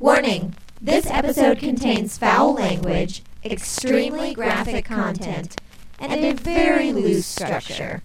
Warning 0.00 0.54
this 0.80 1.06
episode 1.06 1.58
contains 1.58 2.18
foul 2.18 2.54
language, 2.54 3.24
extremely 3.44 4.32
graphic 4.32 4.84
content, 4.84 5.60
and 5.98 6.24
a 6.24 6.34
very 6.34 6.92
loose 6.92 7.26
structure. 7.26 8.04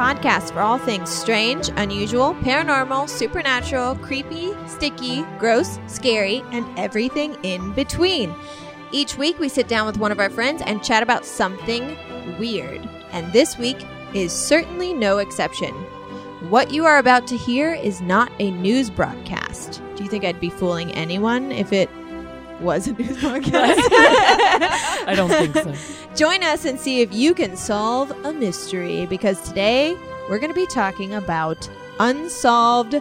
Podcast 0.00 0.50
for 0.54 0.60
all 0.60 0.78
things 0.78 1.10
strange, 1.10 1.68
unusual, 1.76 2.34
paranormal, 2.36 3.06
supernatural, 3.06 3.94
creepy, 3.96 4.50
sticky, 4.66 5.24
gross, 5.38 5.78
scary, 5.88 6.42
and 6.52 6.66
everything 6.78 7.36
in 7.42 7.70
between. 7.74 8.34
Each 8.92 9.18
week, 9.18 9.38
we 9.38 9.50
sit 9.50 9.68
down 9.68 9.84
with 9.84 9.98
one 9.98 10.10
of 10.10 10.18
our 10.18 10.30
friends 10.30 10.62
and 10.64 10.82
chat 10.82 11.02
about 11.02 11.26
something 11.26 11.98
weird. 12.38 12.80
And 13.12 13.30
this 13.34 13.58
week 13.58 13.76
is 14.14 14.32
certainly 14.32 14.94
no 14.94 15.18
exception. 15.18 15.74
What 16.48 16.70
you 16.70 16.86
are 16.86 16.96
about 16.96 17.26
to 17.26 17.36
hear 17.36 17.74
is 17.74 18.00
not 18.00 18.32
a 18.38 18.50
news 18.52 18.88
broadcast. 18.88 19.82
Do 19.96 20.02
you 20.02 20.08
think 20.08 20.24
I'd 20.24 20.40
be 20.40 20.48
fooling 20.48 20.92
anyone 20.92 21.52
if 21.52 21.74
it 21.74 21.90
was 22.60 22.88
a 22.88 22.92
news 22.92 23.20
broadcast? 23.20 23.80
I 23.92 25.14
don't 25.16 25.28
think 25.28 25.54
so. 25.54 25.74
Join 26.14 26.42
us 26.42 26.64
and 26.64 26.78
see 26.78 27.00
if 27.00 27.12
you 27.12 27.34
can 27.34 27.56
solve 27.56 28.10
a 28.24 28.32
mystery 28.32 29.06
because 29.06 29.40
today 29.42 29.96
we're 30.28 30.38
going 30.38 30.52
to 30.52 30.54
be 30.54 30.66
talking 30.66 31.14
about 31.14 31.68
unsolved 31.98 32.92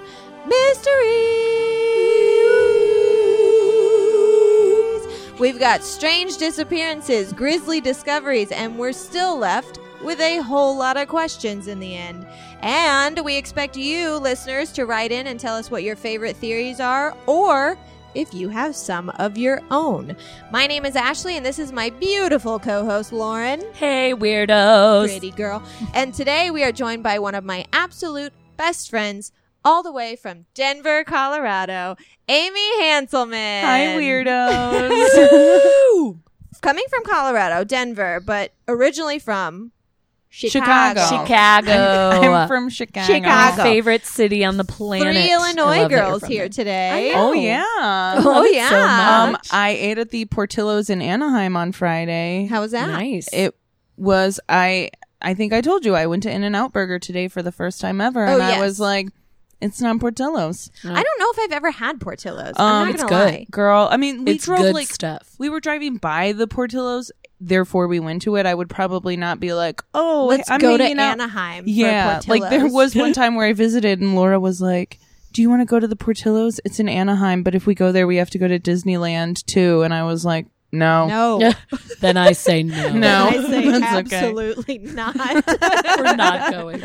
mysteries. 0.48 1.60
We've 5.40 5.60
got 5.60 5.84
strange 5.84 6.38
disappearances, 6.38 7.32
grisly 7.32 7.80
discoveries, 7.80 8.52
and 8.52 8.78
we're 8.78 8.92
still 8.92 9.38
left 9.38 9.80
with 10.04 10.20
a 10.20 10.38
whole 10.40 10.76
lot 10.76 10.98
of 10.98 11.08
questions 11.08 11.68
in 11.68 11.80
the 11.80 11.96
end. 11.96 12.28
And 12.62 13.20
we 13.24 13.36
expect 13.36 13.78
you, 13.78 14.18
listeners, 14.18 14.72
to 14.74 14.86
write 14.86 15.12
in 15.12 15.28
and 15.28 15.40
tell 15.40 15.56
us 15.56 15.72
what 15.72 15.84
your 15.84 15.96
favorite 15.96 16.36
theories 16.36 16.80
are 16.80 17.16
or 17.26 17.78
if 18.16 18.34
you 18.34 18.50
have 18.50 18.76
some 18.76 19.10
of 19.12 19.38
your 19.38 19.62
own. 19.72 20.16
My 20.52 20.68
name 20.68 20.86
is 20.86 20.96
Ashley, 20.96 21.38
and 21.38 21.46
this 21.46 21.60
is 21.60 21.72
my 21.72 21.90
beautiful 21.90 22.60
co 22.60 22.86
host, 22.86 23.14
Lauren. 23.14 23.62
Hey, 23.74 24.14
weirdos. 24.14 25.08
Pretty 25.08 25.32
girl. 25.32 25.64
And 25.94 26.14
today 26.14 26.52
we 26.52 26.64
are 26.64 26.72
joined 26.72 27.04
by 27.04 27.20
one 27.20 27.36
of 27.36 27.44
my 27.44 27.66
absolute 27.74 28.34
best 28.58 28.90
friends, 28.90 29.32
all 29.64 29.84
the 29.84 29.92
way 29.92 30.16
from 30.16 30.46
Denver, 30.54 31.04
Colorado, 31.04 31.96
Amy 32.28 32.82
Hanselmann. 32.82 33.62
Hi, 33.62 33.96
weirdos. 33.98 35.40
Coming 36.62 36.86
from 36.90 37.06
Colorado, 37.06 37.64
Denver, 37.64 38.20
but 38.20 38.52
originally 38.68 39.20
from 39.20 39.72
Chicago. 40.32 41.02
Chicago. 41.02 41.26
Chicago. 41.72 42.34
I'm 42.34 42.48
from 42.48 42.70
Chicago. 42.70 43.06
Chicago. 43.14 43.58
My 43.58 43.64
favorite 43.64 44.06
city 44.06 44.46
on 44.46 44.58
the 44.58 44.64
planet. 44.64 45.16
Three 45.16 45.34
Illinois 45.34 45.64
love 45.64 45.90
that 45.90 45.92
you're 45.92 46.00
girls 46.06 46.24
here 46.26 46.42
there. 46.44 46.50
today. 46.50 47.14
Oh 47.16 47.34
yeah. 47.34 47.64
Oh, 47.78 48.46
yeah. 48.46 48.70
so 48.70 48.80
Um. 49.34 49.38
I 49.52 49.72
ate 49.72 49.98
at 49.98 50.12
the 50.12 50.26
Portillo's 50.26 50.90
in 50.90 51.02
Anaheim 51.02 51.58
on 51.58 51.72
Friday. 51.72 52.46
How 52.50 52.62
was 52.62 52.72
that? 52.72 52.88
nice. 52.90 53.28
It 53.34 53.56
was 53.98 54.40
I. 54.48 54.92
I 55.22 55.34
think 55.34 55.52
I 55.52 55.60
told 55.62 55.84
you 55.84 55.96
I 55.96 56.06
went 56.06 56.24
to 56.24 56.32
In 56.32 56.44
and 56.44 56.56
Out 56.56 56.72
Burger 56.72 56.98
today 57.00 57.28
for 57.28 57.42
the 57.44 57.52
first 57.52 57.82
time 57.82 58.00
ever, 58.00 58.26
Oh, 58.26 58.34
and 58.36 58.42
I 58.42 58.62
was 58.62 58.80
like, 58.80 59.10
"It's 59.60 59.82
not 59.82 60.00
Portillo's." 60.00 60.72
I 60.86 60.88
don't 60.88 61.20
know 61.20 61.32
if 61.34 61.40
I've 61.40 61.52
ever 61.58 61.72
had 61.72 62.00
Portillo's. 62.00 62.54
Um, 62.56 62.66
I'm 62.66 62.86
not 62.86 62.94
it's 62.94 63.04
gonna 63.04 63.26
good. 63.26 63.34
lie. 63.34 63.48
Girl, 63.52 63.90
I 63.92 63.98
mean, 63.98 64.24
we 64.24 64.32
it's 64.34 64.46
drove 64.46 64.60
good 64.60 64.76
like 64.76 64.88
stuff. 64.88 65.36
we 65.38 65.50
were 65.50 65.60
driving 65.60 65.98
by 65.98 66.32
the 66.32 66.48
Portillo's, 66.48 67.12
therefore 67.40 67.88
we 67.88 68.00
went 68.00 68.22
to 68.24 68.36
it. 68.36 68.46
I 68.46 68.54
would 68.54 68.70
probably 68.70 69.18
not 69.18 69.40
be 69.40 69.54
like, 69.54 69.82
"Oh, 69.94 70.28
Let's 70.30 70.50
I'm 70.50 70.60
go 70.60 70.78
to 70.78 70.84
out." 70.84 70.90
Anaheim. 70.90 71.64
for 71.64 71.70
Yeah, 71.70 72.22
like 72.28 72.50
there 72.50 72.68
was 72.68 72.96
one 72.96 73.14
time 73.20 73.36
where 73.36 73.48
I 73.48 73.54
visited 73.54 74.00
and 74.00 74.16
Laura 74.16 74.40
was 74.40 74.62
like, 74.62 75.00
"Do 75.34 75.42
you 75.42 75.50
want 75.50 75.62
to 75.62 75.66
go 75.66 75.80
to 75.80 75.88
the 75.88 75.96
Portillo's? 75.96 76.60
It's 76.66 76.80
in 76.80 76.90
Anaheim, 76.90 77.44
but 77.44 77.56
if 77.56 77.66
we 77.66 77.76
go 77.76 77.92
there, 77.92 78.08
we 78.08 78.18
have 78.18 78.30
to 78.32 78.38
go 78.38 78.48
to 78.48 78.60
Disneyland 78.60 79.46
too." 79.46 79.82
And 79.84 79.94
I 79.94 80.04
was 80.04 80.26
like, 80.26 80.48
"No, 80.72 81.08
no. 81.08 81.52
then 82.02 82.18
I 82.18 82.32
say 82.34 82.64
no. 82.64 82.94
No. 82.94 83.28
I 83.30 83.44
say 83.48 83.70
That's 83.80 84.08
okay. 84.08 84.18
absolutely 84.18 84.78
not. 84.80 85.16
We're 85.18 86.16
not 86.16 86.52
going. 86.52 86.84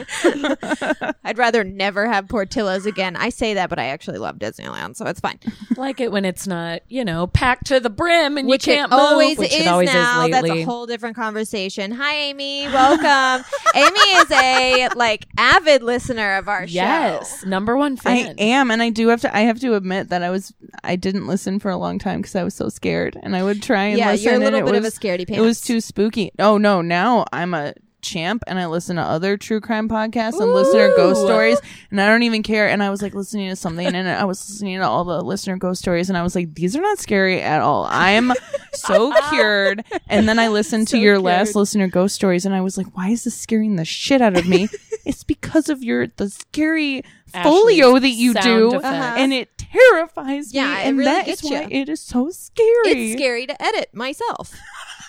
I'd 1.25 1.39
rather 1.39 1.65
never 1.65 2.07
have 2.07 2.29
Portillo's 2.29 2.87
again. 2.87 3.17
I 3.17 3.29
say 3.31 3.55
that, 3.55 3.71
but 3.71 3.79
I 3.79 3.87
actually 3.87 4.19
love 4.19 4.37
Disneyland, 4.39 4.97
so 4.97 5.07
it's 5.07 5.21
fine. 5.21 5.39
like 5.77 6.01
it 6.01 6.13
when 6.13 6.25
it's 6.25 6.47
not, 6.47 6.83
you 6.89 7.05
know, 7.05 7.27
packed 7.27 7.67
to 7.67 7.81
the 7.81 7.91
brim 7.91 8.37
and 8.39 8.49
Which 8.49 8.67
you 8.67 8.75
can't 8.75 8.91
move. 8.91 9.01
always 9.01 9.39
which 9.39 9.53
is 9.53 9.61
it 9.61 9.67
always 9.69 9.93
now. 9.93 10.25
is 10.27 10.31
That's 10.31 10.49
a 10.51 10.63
whole 10.63 10.87
different 10.87 11.17
conversation. 11.17 11.91
Hi, 11.93 12.15
Amy. 12.15 12.67
Welcome. 12.69 13.45
Amy 13.75 14.01
is 14.01 14.31
a 14.31 14.89
like 14.97 15.27
avid 15.39 15.83
listener 15.83 16.37
of 16.37 16.49
our 16.49 16.67
show. 16.67 16.75
yes, 16.75 17.43
show. 17.43 17.49
number 17.49 17.77
one 17.77 17.97
fan. 17.97 18.35
I 18.39 18.43
am." 18.43 18.71
And 18.71 18.83
I 18.83 18.91
do 18.91 19.09
have 19.09 19.21
to. 19.23 19.37
I 19.37 19.41
have 19.41 19.61
to 19.61 19.75
admit 19.75 20.09
that 20.11 20.23
I 20.23 20.31
was. 20.31 20.53
I 20.83 20.97
didn't 20.97 21.27
listen 21.27 21.59
for 21.59 21.71
a 21.71 21.77
long 21.77 21.99
time 21.99 22.21
because 22.21 22.37
I 22.37 22.45
was 22.45 22.55
so 22.55 22.69
scared, 22.69 23.19
and 23.23 23.35
I 23.37 23.43
would 23.43 23.63
try 23.63 23.74
and 23.77 23.99
Yeah, 23.99 24.13
listen. 24.13 24.25
you're 24.25 24.35
a 24.35 24.39
little 24.39 24.61
it 24.61 24.65
bit 24.67 24.75
of 24.77 24.85
a 24.85 24.89
scaredy 24.89 25.27
pants. 25.27 25.39
It 25.39 25.41
was 25.41 25.61
too 25.61 25.81
spooky. 25.81 26.31
Oh 26.39 26.59
no! 26.59 26.81
Now 26.83 27.25
I'm 27.33 27.55
a 27.55 27.75
champ 28.05 28.45
and 28.47 28.59
I 28.59 28.67
listen 28.67 28.97
to 28.97 29.03
other 29.03 29.37
true 29.37 29.61
crime 29.61 29.89
podcasts 29.89 30.39
and 30.41 30.53
listener 30.53 30.91
ghost 30.97 31.23
stories 31.23 31.59
and 31.91 32.01
I 32.01 32.07
don't 32.07 32.23
even 32.23 32.43
care. 32.43 32.69
And 32.69 32.83
I 32.83 32.91
was 32.91 33.03
like 33.03 33.15
listening 33.15 33.49
to 33.51 33.57
something 33.57 33.87
and 33.87 34.09
I 34.09 34.25
was 34.25 34.49
listening 34.49 34.79
to 34.79 34.87
all 34.87 35.05
the 35.05 35.23
listener 35.23 35.57
ghost 35.57 35.81
stories 35.81 36.09
and 36.09 36.17
I 36.17 36.23
was 36.23 36.35
like, 36.35 36.55
these 36.55 36.77
are 36.77 36.83
not 36.83 36.99
scary 36.99 37.41
at 37.41 37.61
all. 37.61 37.87
I'm 37.91 38.33
so 38.73 39.13
cured. 39.31 39.85
And 40.09 40.29
then 40.29 40.39
I 40.39 40.49
listened 40.49 40.89
to 40.89 40.99
your 40.99 41.15
cured. 41.15 41.25
last 41.25 41.55
listener 41.57 41.89
ghost 41.89 42.15
stories 42.15 42.45
and 42.47 42.55
I 42.55 42.61
was 42.61 42.77
like, 42.79 42.97
why 42.97 43.09
is 43.09 43.25
this 43.25 43.35
scaring 43.35 43.77
the 43.77 43.85
shit 43.85 44.21
out 44.21 44.37
of 44.37 44.47
me? 44.47 44.69
it's 45.05 45.25
because 45.25 45.69
of 45.69 45.83
your 45.83 46.07
the 46.07 46.29
scary 46.31 47.03
folio 47.43 47.99
that 47.99 48.11
you 48.11 48.35
do. 48.35 48.75
Uh-huh. 48.75 49.15
and 49.17 49.33
it 49.33 49.51
terrifies 49.59 50.53
Yeah, 50.55 50.67
me. 50.69 50.73
it 50.73 50.77
and 50.87 50.99
really 50.99 51.11
that 51.11 51.29
is 51.29 51.43
why 51.43 51.67
it 51.71 51.89
is 51.89 52.01
so 52.01 52.31
scary. 52.31 52.69
It's 52.87 53.19
scary 53.21 53.47
to 53.47 53.61
edit 53.63 53.91
myself. 53.95 54.55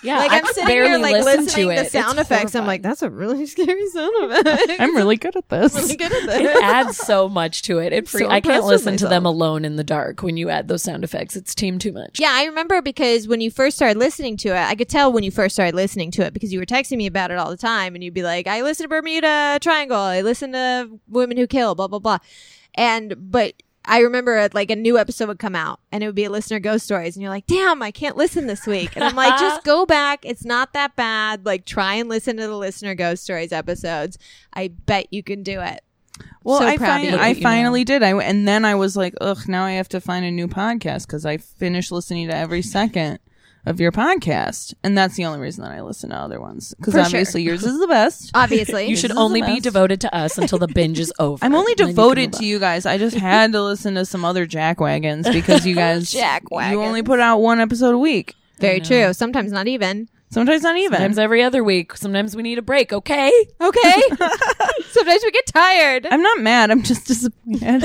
Yeah, 0.03 0.17
like 0.17 0.31
I 0.31 0.37
I'm 0.39 0.45
sitting 0.45 0.67
barely 0.67 0.89
here 0.89 0.97
like 0.99 1.13
listen 1.23 1.45
listening 1.45 1.67
to 1.69 1.75
to, 1.75 1.81
it. 1.81 1.91
sound 1.91 2.19
It's 2.19 2.29
effects. 2.29 2.55
I'm 2.55 2.65
like, 2.67 2.81
that's 2.81 3.01
a 3.01 3.09
really 3.09 3.45
scary 3.45 3.87
sound 3.89 4.31
effect. 4.31 4.71
I'm 4.79 4.95
really 4.95 5.17
good 5.17 5.35
at 5.35 5.49
this. 5.49 5.73
really 5.75 5.95
good 5.95 6.11
at 6.11 6.41
it 6.41 6.63
adds 6.63 6.97
so 6.97 7.27
much 7.29 7.61
to 7.63 7.79
it. 7.79 7.93
It 7.93 8.07
free- 8.07 8.21
so 8.21 8.29
I 8.29 8.41
can't 8.41 8.65
listen 8.65 8.97
to 8.97 9.07
them 9.07 9.25
alone 9.25 9.65
in 9.65 9.75
the 9.75 9.83
dark 9.83 10.21
when 10.23 10.37
you 10.37 10.49
add 10.49 10.67
those 10.67 10.83
sound 10.83 11.03
effects. 11.03 11.35
It's 11.35 11.55
team 11.55 11.79
too 11.79 11.91
much. 11.91 12.19
Yeah, 12.19 12.31
I 12.33 12.45
remember 12.45 12.81
because 12.81 13.27
when 13.27 13.41
you 13.41 13.49
first 13.51 13.75
started 13.75 13.97
listening 13.97 14.37
to 14.37 14.49
it, 14.49 14.61
I 14.61 14.75
could 14.75 14.89
tell 14.89 15.11
when 15.11 15.23
you 15.23 15.31
first 15.31 15.55
started 15.55 15.75
listening 15.75 16.11
to 16.11 16.25
it 16.25 16.33
because 16.33 16.53
you 16.53 16.59
were 16.59 16.65
texting 16.65 16.97
me 16.97 17.07
about 17.07 17.31
it 17.31 17.37
all 17.37 17.49
the 17.49 17.57
time, 17.57 17.95
and 17.95 18.03
you'd 18.03 18.13
be 18.13 18.23
like, 18.23 18.47
"I 18.47 18.61
listen 18.61 18.83
to 18.85 18.89
Bermuda 18.89 19.59
Triangle, 19.61 19.97
I 19.97 20.21
listen 20.21 20.51
to 20.53 20.99
Women 21.07 21.37
Who 21.37 21.47
Kill, 21.47 21.75
blah 21.75 21.87
blah 21.87 21.99
blah," 21.99 22.19
and 22.75 23.15
but. 23.31 23.53
I 23.87 23.99
remember 23.99 24.37
uh, 24.37 24.49
like 24.53 24.71
a 24.71 24.75
new 24.75 24.97
episode 24.97 25.27
would 25.27 25.39
come 25.39 25.55
out 25.55 25.79
and 25.91 26.03
it 26.03 26.07
would 26.07 26.15
be 26.15 26.23
a 26.25 26.29
listener 26.29 26.59
ghost 26.59 26.85
stories 26.85 27.15
and 27.15 27.21
you're 27.23 27.31
like, 27.31 27.45
damn, 27.47 27.81
I 27.81 27.91
can't 27.91 28.17
listen 28.17 28.47
this 28.47 28.65
week. 28.65 28.95
And 28.95 29.03
I'm 29.03 29.15
like, 29.15 29.39
just 29.39 29.63
go 29.65 29.85
back. 29.85 30.25
It's 30.25 30.43
not 30.45 30.73
that 30.73 30.95
bad. 30.95 31.45
Like 31.45 31.65
try 31.65 31.95
and 31.95 32.09
listen 32.09 32.37
to 32.37 32.47
the 32.47 32.55
listener 32.57 32.95
ghost 32.95 33.23
stories 33.23 33.51
episodes. 33.51 34.17
I 34.53 34.69
bet 34.69 35.07
you 35.11 35.21
can 35.23 35.43
do 35.43 35.61
it. 35.61 35.81
Well, 36.43 36.59
So 36.59 36.65
I, 36.65 36.77
proud 36.77 37.03
of 37.03 37.09
fin- 37.11 37.19
I 37.19 37.33
finally 37.33 37.83
did. 37.83 38.01
I 38.03 38.11
w- 38.11 38.27
and 38.27 38.47
then 38.47 38.63
I 38.65 38.75
was 38.75 38.95
like, 38.95 39.13
ugh, 39.21 39.47
now 39.47 39.65
I 39.65 39.71
have 39.73 39.89
to 39.89 39.99
find 40.01 40.25
a 40.25 40.31
new 40.31 40.47
podcast 40.47 41.07
because 41.07 41.25
I 41.25 41.37
finished 41.37 41.91
listening 41.91 42.27
to 42.29 42.35
every 42.35 42.61
second 42.61 43.19
of 43.65 43.79
your 43.79 43.91
podcast, 43.91 44.73
and 44.83 44.97
that's 44.97 45.15
the 45.15 45.25
only 45.25 45.39
reason 45.39 45.63
that 45.63 45.71
I 45.71 45.81
listen 45.81 46.11
to 46.11 46.15
other 46.15 46.39
ones 46.39 46.73
because 46.77 46.93
For 46.93 46.99
obviously 46.99 47.41
yours 47.43 47.63
is 47.63 47.79
the 47.79 47.87
best. 47.87 48.31
Obviously. 48.35 48.83
You 48.85 48.91
This 48.91 49.01
should 49.01 49.11
is 49.11 49.15
the 49.15 49.21
only 49.21 49.41
be 49.41 49.47
best. 49.55 49.63
devoted 49.63 50.01
to 50.01 50.15
us 50.15 50.37
until 50.37 50.59
the 50.59 50.67
binge 50.67 50.99
is 50.99 51.11
over. 51.19 51.43
I'm 51.43 51.55
only 51.55 51.71
and 51.73 51.79
then 51.79 51.87
you 51.89 51.93
can 51.93 51.95
devoted 51.95 52.31
move 52.33 52.39
to 52.39 52.45
you 52.45 52.59
guys. 52.59 52.85
I 52.85 52.97
just 52.97 53.15
had 53.31 53.51
to 53.53 53.63
listen 53.63 53.95
to 53.95 54.05
some 54.05 54.23
other 54.23 54.45
jack 54.45 54.79
wagons 54.79 55.27
because 55.29 55.65
you 55.65 55.75
guys 55.75 56.11
Jackwagons. 56.13 56.71
You 56.71 56.83
only 56.83 57.03
put 57.03 57.19
out 57.19 57.39
one 57.39 57.59
episode 57.59 57.95
a 57.95 57.97
week. 57.97 58.35
Very 58.59 58.79
true. 58.79 59.13
Sometimes 59.13 59.51
not 59.51 59.67
even. 59.67 60.09
Sometimes 60.31 60.63
not 60.63 60.75
even. 60.77 60.91
Sometimes 60.97 61.17
every 61.17 61.41
other 61.43 61.63
week. 61.63 61.95
Sometimes 61.95 62.35
we 62.35 62.43
need 62.43 62.57
a 62.57 62.61
break. 62.61 62.91
Okay. 62.93 63.31
Okay. 63.61 64.01
Sometimes 64.89 65.21
we 65.23 65.31
get 65.31 65.45
tired. 65.47 66.07
I'm 66.09 66.21
not 66.21 66.39
mad. 66.39 66.71
I'm 66.71 66.83
just 66.83 67.05
disappointed. 67.07 67.83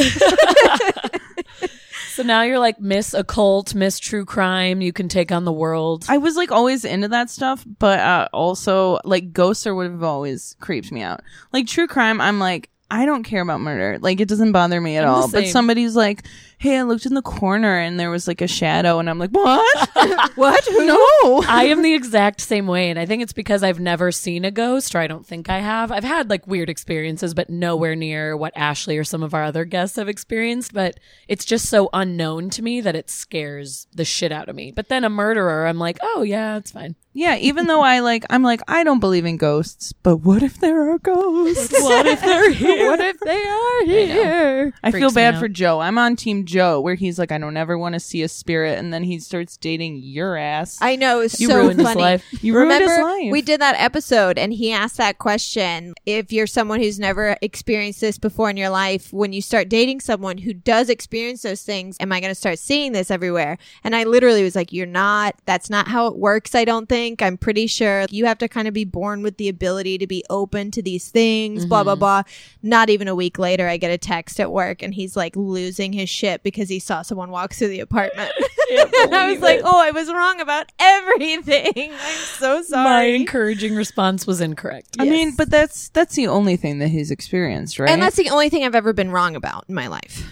So 2.20 2.26
now 2.26 2.42
you're 2.42 2.58
like 2.58 2.78
Miss 2.78 3.14
Occult, 3.14 3.74
Miss 3.74 3.98
True 3.98 4.26
Crime. 4.26 4.82
You 4.82 4.92
can 4.92 5.08
take 5.08 5.32
on 5.32 5.46
the 5.46 5.52
world. 5.54 6.04
I 6.06 6.18
was 6.18 6.36
like 6.36 6.52
always 6.52 6.84
into 6.84 7.08
that 7.08 7.30
stuff, 7.30 7.64
but 7.78 7.98
uh, 7.98 8.28
also 8.30 8.98
like 9.04 9.32
ghosts 9.32 9.66
are 9.66 9.74
what 9.74 9.90
have 9.90 10.02
always 10.02 10.54
creeped 10.60 10.92
me 10.92 11.00
out. 11.00 11.22
Like 11.50 11.66
true 11.66 11.86
crime, 11.86 12.20
I'm 12.20 12.38
like 12.38 12.68
I 12.90 13.06
don't 13.06 13.22
care 13.22 13.40
about 13.40 13.62
murder. 13.62 13.98
Like 13.98 14.20
it 14.20 14.28
doesn't 14.28 14.52
bother 14.52 14.82
me 14.82 14.98
at 14.98 15.04
I'm 15.04 15.10
all. 15.10 15.30
But 15.30 15.46
somebody's 15.46 15.96
like, 15.96 16.26
"Hey, 16.60 16.78
I 16.78 16.82
looked 16.82 17.06
in 17.06 17.14
the 17.14 17.22
corner 17.22 17.78
and 17.78 17.98
there 17.98 18.10
was 18.10 18.28
like 18.28 18.42
a 18.42 18.46
shadow," 18.46 18.98
and 18.98 19.08
I'm 19.08 19.18
like, 19.18 19.30
"What? 19.30 19.88
What? 20.36 20.64
no." 20.70 21.42
I 21.48 21.64
am 21.70 21.82
the 21.82 21.94
exact 21.94 22.40
same 22.40 22.66
way, 22.66 22.90
and 22.90 22.98
I 22.98 23.06
think 23.06 23.22
it's 23.22 23.32
because 23.32 23.62
I've 23.62 23.80
never 23.80 24.12
seen 24.12 24.44
a 24.44 24.50
ghost, 24.50 24.94
or 24.94 24.98
I 24.98 25.06
don't 25.06 25.26
think 25.26 25.48
I 25.48 25.58
have. 25.60 25.90
I've 25.90 26.04
had 26.04 26.28
like 26.28 26.46
weird 26.46 26.68
experiences, 26.68 27.32
but 27.32 27.48
nowhere 27.50 27.96
near 27.96 28.36
what 28.36 28.52
Ashley 28.56 28.98
or 28.98 29.04
some 29.04 29.22
of 29.22 29.32
our 29.32 29.44
other 29.44 29.64
guests 29.64 29.96
have 29.96 30.08
experienced. 30.08 30.74
But 30.74 31.00
it's 31.28 31.46
just 31.46 31.68
so 31.68 31.88
unknown 31.92 32.50
to 32.50 32.62
me 32.62 32.80
that 32.82 32.94
it 32.94 33.10
scares 33.10 33.86
the 33.94 34.04
shit 34.04 34.30
out 34.30 34.48
of 34.48 34.54
me. 34.54 34.70
But 34.70 34.88
then 34.88 35.04
a 35.04 35.10
murderer, 35.10 35.66
I'm 35.66 35.78
like, 35.78 35.98
oh 36.02 36.22
yeah, 36.22 36.56
it's 36.58 36.72
fine. 36.72 36.94
Yeah, 37.12 37.36
even 37.38 37.66
though 37.66 37.80
I 37.80 37.98
like, 38.00 38.24
I'm 38.30 38.44
like, 38.44 38.60
I 38.68 38.84
don't 38.84 39.00
believe 39.00 39.24
in 39.24 39.36
ghosts, 39.36 39.92
but 39.92 40.18
what 40.18 40.44
if 40.44 40.58
there 40.60 40.92
are 40.92 40.98
ghosts? 41.00 41.72
What 41.72 42.06
if 42.06 42.20
they're 42.20 42.50
here? 42.52 42.88
What 42.88 43.00
if 43.00 43.18
they 43.18 43.42
are 43.44 43.84
here? 43.84 44.72
I 44.84 44.92
Freaks 44.92 45.02
feel 45.02 45.10
bad 45.12 45.38
for 45.40 45.48
Joe. 45.48 45.80
I'm 45.80 45.98
on 45.98 46.14
Team 46.14 46.44
Joe, 46.44 46.80
where 46.80 46.94
he's 46.94 47.18
like, 47.18 47.32
I 47.32 47.38
don't 47.38 47.56
ever 47.56 47.76
want 47.76 47.94
to 47.94 48.00
see 48.00 48.22
a 48.22 48.28
spirit, 48.28 48.78
and 48.78 48.92
then 48.94 49.02
he 49.02 49.18
starts 49.18 49.56
dating 49.56 49.96
your 50.04 50.36
ass. 50.36 50.78
I 50.80 50.94
know 50.94 51.18
it's 51.18 51.40
You 51.40 51.48
so 51.48 51.56
ruined 51.56 51.80
his 51.80 51.88
funny. 51.88 52.00
life. 52.00 52.24
you 52.44 52.54
ruined 52.54 52.80
his 52.80 52.98
life. 52.98 53.32
we 53.32 53.42
did 53.42 53.60
that 53.60 53.74
episode, 53.80 54.38
and 54.38 54.52
he 54.52 54.70
asked 54.72 54.96
that 54.98 55.18
question: 55.18 55.94
If 56.06 56.32
you're 56.32 56.46
someone 56.46 56.78
who's 56.78 57.00
never 57.00 57.36
experienced 57.42 58.00
this 58.00 58.18
before 58.18 58.50
in 58.50 58.56
your 58.56 58.70
life, 58.70 59.12
when 59.12 59.32
you 59.32 59.42
start 59.42 59.68
dating 59.68 59.98
someone 59.98 60.38
who 60.38 60.54
does 60.54 60.88
experience 60.88 61.42
those 61.42 61.62
things, 61.62 61.96
am 61.98 62.12
I 62.12 62.20
going 62.20 62.30
to 62.30 62.36
start 62.36 62.60
seeing 62.60 62.92
this 62.92 63.10
everywhere? 63.10 63.58
And 63.82 63.96
I 63.96 64.04
literally 64.04 64.44
was 64.44 64.54
like, 64.54 64.72
"You're 64.72 64.86
not. 64.86 65.34
That's 65.44 65.68
not 65.70 65.88
how 65.88 66.06
it 66.06 66.16
works. 66.16 66.54
I 66.54 66.64
don't 66.64 66.88
think. 66.88 66.99
I'm 67.22 67.36
pretty 67.36 67.66
sure 67.66 68.06
you 68.10 68.26
have 68.26 68.38
to 68.38 68.48
kind 68.48 68.68
of 68.68 68.74
be 68.74 68.84
born 68.84 69.22
with 69.22 69.36
the 69.36 69.48
ability 69.48 69.98
to 69.98 70.06
be 70.06 70.24
open 70.30 70.70
to 70.72 70.82
these 70.82 71.08
things." 71.08 71.64
Blah 71.66 71.84
blah 71.84 71.94
mm-hmm. 71.94 72.00
blah. 72.00 72.22
Not 72.62 72.90
even 72.90 73.08
a 73.08 73.14
week 73.14 73.38
later, 73.38 73.68
I 73.68 73.76
get 73.76 73.90
a 73.90 73.98
text 73.98 74.40
at 74.40 74.52
work, 74.52 74.82
and 74.82 74.94
he's 74.94 75.16
like 75.16 75.36
losing 75.36 75.92
his 75.92 76.08
shit 76.08 76.42
because 76.42 76.68
he 76.68 76.78
saw 76.78 77.02
someone 77.02 77.30
walk 77.30 77.54
through 77.54 77.68
the 77.68 77.80
apartment. 77.80 78.32
and 78.70 78.90
I 79.14 79.30
was 79.32 79.40
like, 79.40 79.60
"Oh, 79.64 79.80
I 79.80 79.90
was 79.90 80.12
wrong 80.12 80.40
about 80.40 80.70
everything. 80.78 81.92
I'm 81.92 82.24
so 82.38 82.62
sorry. 82.62 82.84
My 82.84 83.02
encouraging 83.04 83.74
response 83.74 84.26
was 84.26 84.40
incorrect. 84.40 84.96
I 84.98 85.04
mean, 85.04 85.34
but 85.36 85.50
that's 85.50 85.88
that's 85.90 86.14
the 86.14 86.28
only 86.28 86.56
thing 86.56 86.78
that 86.78 86.88
he's 86.88 87.10
experienced, 87.10 87.78
right? 87.78 87.90
And 87.90 88.02
that's 88.02 88.16
the 88.16 88.30
only 88.30 88.48
thing 88.48 88.64
I've 88.64 88.74
ever 88.74 88.92
been 88.92 89.10
wrong 89.10 89.36
about 89.36 89.64
in 89.68 89.74
my 89.74 89.88
life. 89.88 90.24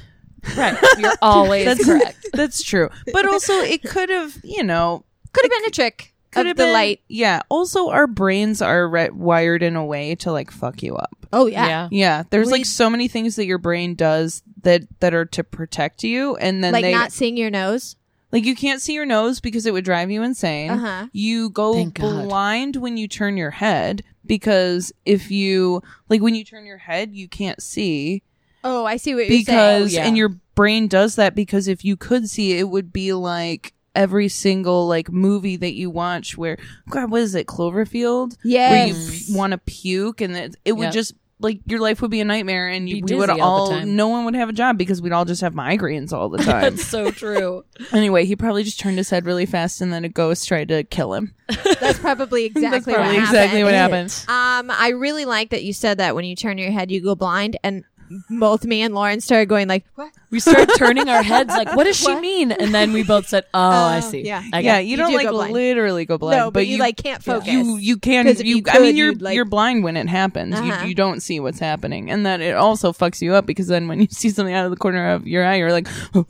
right. 0.57 0.79
You're 0.99 1.13
always 1.21 1.65
That's 1.65 1.85
correct. 1.85 2.27
That's 2.33 2.63
true. 2.63 2.91
But 3.13 3.27
also, 3.27 3.53
it 3.55 3.83
could 3.83 4.09
have, 4.09 4.37
you 4.45 4.63
know, 4.63 5.05
Could 5.33 5.45
have 5.45 5.51
been 5.51 5.65
a 5.69 5.71
trick 5.71 6.15
could 6.31 6.41
of 6.43 6.47
have 6.49 6.57
the 6.57 6.65
been 6.65 6.73
light. 6.73 7.01
Yeah. 7.09 7.41
Also, 7.49 7.89
our 7.91 8.07
brains 8.07 8.61
are 8.63 8.89
re- 8.89 9.11
wired 9.11 9.63
in 9.63 9.77
a 9.77 9.85
way 9.85 10.15
to 10.17 10.33
like 10.33 10.51
fuck 10.51 10.83
you 10.83 10.97
up. 10.97 11.27
Oh 11.33 11.47
Yeah. 11.47 11.89
Yeah. 11.91 12.23
There's 12.31 12.47
We- 12.49 12.53
like 12.55 12.67
so 12.67 12.89
many 12.91 13.09
things 13.09 13.37
that 13.37 13.47
your 13.47 13.59
brain 13.59 13.95
does 13.95 14.43
that 14.63 14.83
that 15.01 15.15
are 15.15 15.25
to 15.27 15.45
protect 15.45 16.03
you, 16.05 16.37
and 16.37 16.63
then 16.65 16.73
like 16.73 16.83
they 16.83 16.93
not 16.93 17.13
seeing 17.13 17.37
your 17.37 17.51
nose. 17.51 17.97
like 18.33 18.45
you 18.45 18.55
can't 18.57 18.83
see 18.83 18.93
your 18.93 19.07
nose 19.07 19.41
because 19.41 19.65
it 19.67 19.73
would 19.73 19.85
drive 19.85 20.11
you 20.11 20.23
insane. 20.23 20.71
Uh-huh. 20.71 21.07
You 21.13 21.51
go 21.51 21.73
Thank 21.75 21.95
God. 21.95 22.29
blind 22.29 22.77
when 22.77 22.97
you 22.97 23.09
turn 23.09 23.37
your 23.37 23.53
head 23.53 24.03
because 24.27 24.93
if 25.07 25.31
you 25.31 25.83
like 26.09 26.21
when 26.21 26.35
you 26.35 26.45
turn 26.45 26.67
your 26.67 26.79
head, 26.79 27.15
you 27.15 27.29
can't 27.29 27.63
see. 27.63 28.23
Oh, 28.65 28.85
I 28.85 28.97
see 28.97 29.15
what 29.15 29.29
you're 29.29 29.39
because 29.39 29.95
Yeah. 29.95 30.07
and 30.07 30.17
your 30.17 30.31
brain 30.55 30.89
does 30.89 31.15
that 31.15 31.35
because 31.37 31.69
if 31.69 31.85
you 31.85 31.97
could 31.97 32.29
see 32.29 32.59
it 32.59 32.69
would 32.69 32.93
be 32.93 33.13
like 33.13 33.73
every 33.95 34.29
single 34.29 34.87
like 34.87 35.11
movie 35.11 35.57
that 35.57 35.75
you 35.75 35.91
watch 35.91 36.37
where 36.39 36.57
god 36.91 37.11
what 37.11 37.21
is 37.23 37.35
it 37.35 37.47
cloverfield 37.47 38.37
Yeah. 38.45 38.71
where 38.71 38.87
you 38.89 38.95
p- 38.95 39.25
want 39.35 39.51
to 39.53 39.59
puke 39.59 40.21
and 40.21 40.37
it, 40.37 40.57
it 40.65 40.73
would 40.73 40.85
Yep. 40.85 40.93
just 40.95 41.15
like 41.41 41.61
your 41.67 41.79
life 41.79 42.03
would 42.03 42.11
be 42.11 42.21
a 42.21 42.25
nightmare 42.25 42.69
and 42.69 42.89
you, 42.89 43.01
we 43.05 43.15
would 43.15 43.31
all 43.31 43.41
all, 43.73 43.87
no 43.87 44.09
one 44.09 44.25
would 44.25 44.35
have 44.35 44.49
a 44.49 44.53
job 44.53 44.77
because 44.77 45.01
we'd 45.01 45.13
all 45.13 45.25
just 45.25 45.41
have 45.41 45.55
migraines 45.55 46.13
all 46.13 46.29
the 46.29 46.39
time 46.43 46.63
That's 46.77 46.85
so 46.87 47.11
true. 47.13 47.65
anyway 47.93 48.25
he 48.25 48.35
probably 48.37 48.65
just 48.65 48.79
turned 48.81 48.99
his 48.99 49.09
head 49.11 49.25
really 49.25 49.47
fast 49.47 49.81
and 49.81 49.93
then 49.93 50.05
a 50.05 50.09
ghost 50.09 50.47
tried 50.49 50.69
to 50.69 50.83
kill 50.85 51.15
him 51.15 51.35
That's 51.81 51.99
probably 52.01 52.45
exactly 52.45 52.71
That's 52.71 52.85
probably 52.85 53.15
what 53.19 53.23
exactly 53.25 53.65
what 53.65 53.73
happened. 53.75 54.11
happened 54.29 54.71
Um, 54.71 54.77
I 54.77 54.89
really 54.91 55.25
like 55.25 55.51
that 55.51 55.63
you 55.65 55.73
said 55.73 55.99
that 55.99 56.15
when 56.17 56.25
you 56.25 56.35
turn 56.37 56.59
your 56.59 56.73
head, 56.73 56.91
you 56.91 57.01
go 57.03 57.15
blind, 57.15 57.57
and 57.63 57.85
both 58.31 58.65
me 58.65 58.83
and 58.83 58.95
Lauren 58.95 59.21
started 59.21 59.47
going 59.49 59.69
like, 59.69 59.85
"What?" 59.95 60.13
We 60.31 60.41
started 60.41 60.71
turning 60.77 61.09
our 61.09 61.23
heads 61.33 61.49
like, 61.51 61.75
what 61.75 61.85
does 61.85 61.97
she 61.99 62.15
mean? 62.21 62.53
And 62.53 62.75
then 62.75 62.93
we 62.93 63.03
both 63.03 63.27
said, 63.29 63.45
oh, 63.55 63.59
I 63.61 63.97
Oh, 63.99 64.01
see. 64.11 64.21
yeah. 64.27 64.43
I 64.53 64.61
yeah 64.61 64.79
you, 64.79 64.91
You 64.91 64.97
don't 64.99 65.11
do 65.13 65.17
like 65.17 65.27
go 65.31 65.37
literally 65.37 66.05
go 66.05 66.19
blind 66.19 66.37
no, 66.39 66.51
but, 66.51 66.67
you, 66.67 66.77
like 66.77 66.99
can't 66.99 67.23
focus. 67.23 67.49
you 67.49 67.79
you 67.79 67.97
can 67.97 68.27
'Cause 68.27 68.41
if 68.41 68.47
you, 68.47 68.57
you 68.57 68.63
I 68.69 68.79
mean 68.79 68.97
you're 68.97 69.13
you'd, 69.13 69.23
like- 69.23 69.35
you're 69.35 69.47
blind 69.47 69.85
when 69.85 69.97
it 69.97 70.07
happens. 70.07 70.55
Uh-huh. 70.55 70.83
You 70.83 70.89
you 70.91 70.95
don't 70.95 71.21
see 71.23 71.41
what's 71.41 71.59
happening, 71.59 72.11
and 72.11 72.27
that 72.27 72.43
it 72.43 72.55
also 72.57 72.93
fucks 72.93 73.23
you 73.23 73.33
up 73.35 73.47
because 73.47 73.69
then 73.69 73.89
when 73.89 74.01
you 74.03 74.07
see 74.11 74.29
something 74.29 74.55
out 74.55 74.67
of 74.67 74.71
the 74.71 74.77
corner 74.77 75.13
of 75.13 75.27
your 75.27 75.45
eye, 75.47 75.57
you're 75.57 75.73
like, 75.73 75.89
Who 76.13 76.27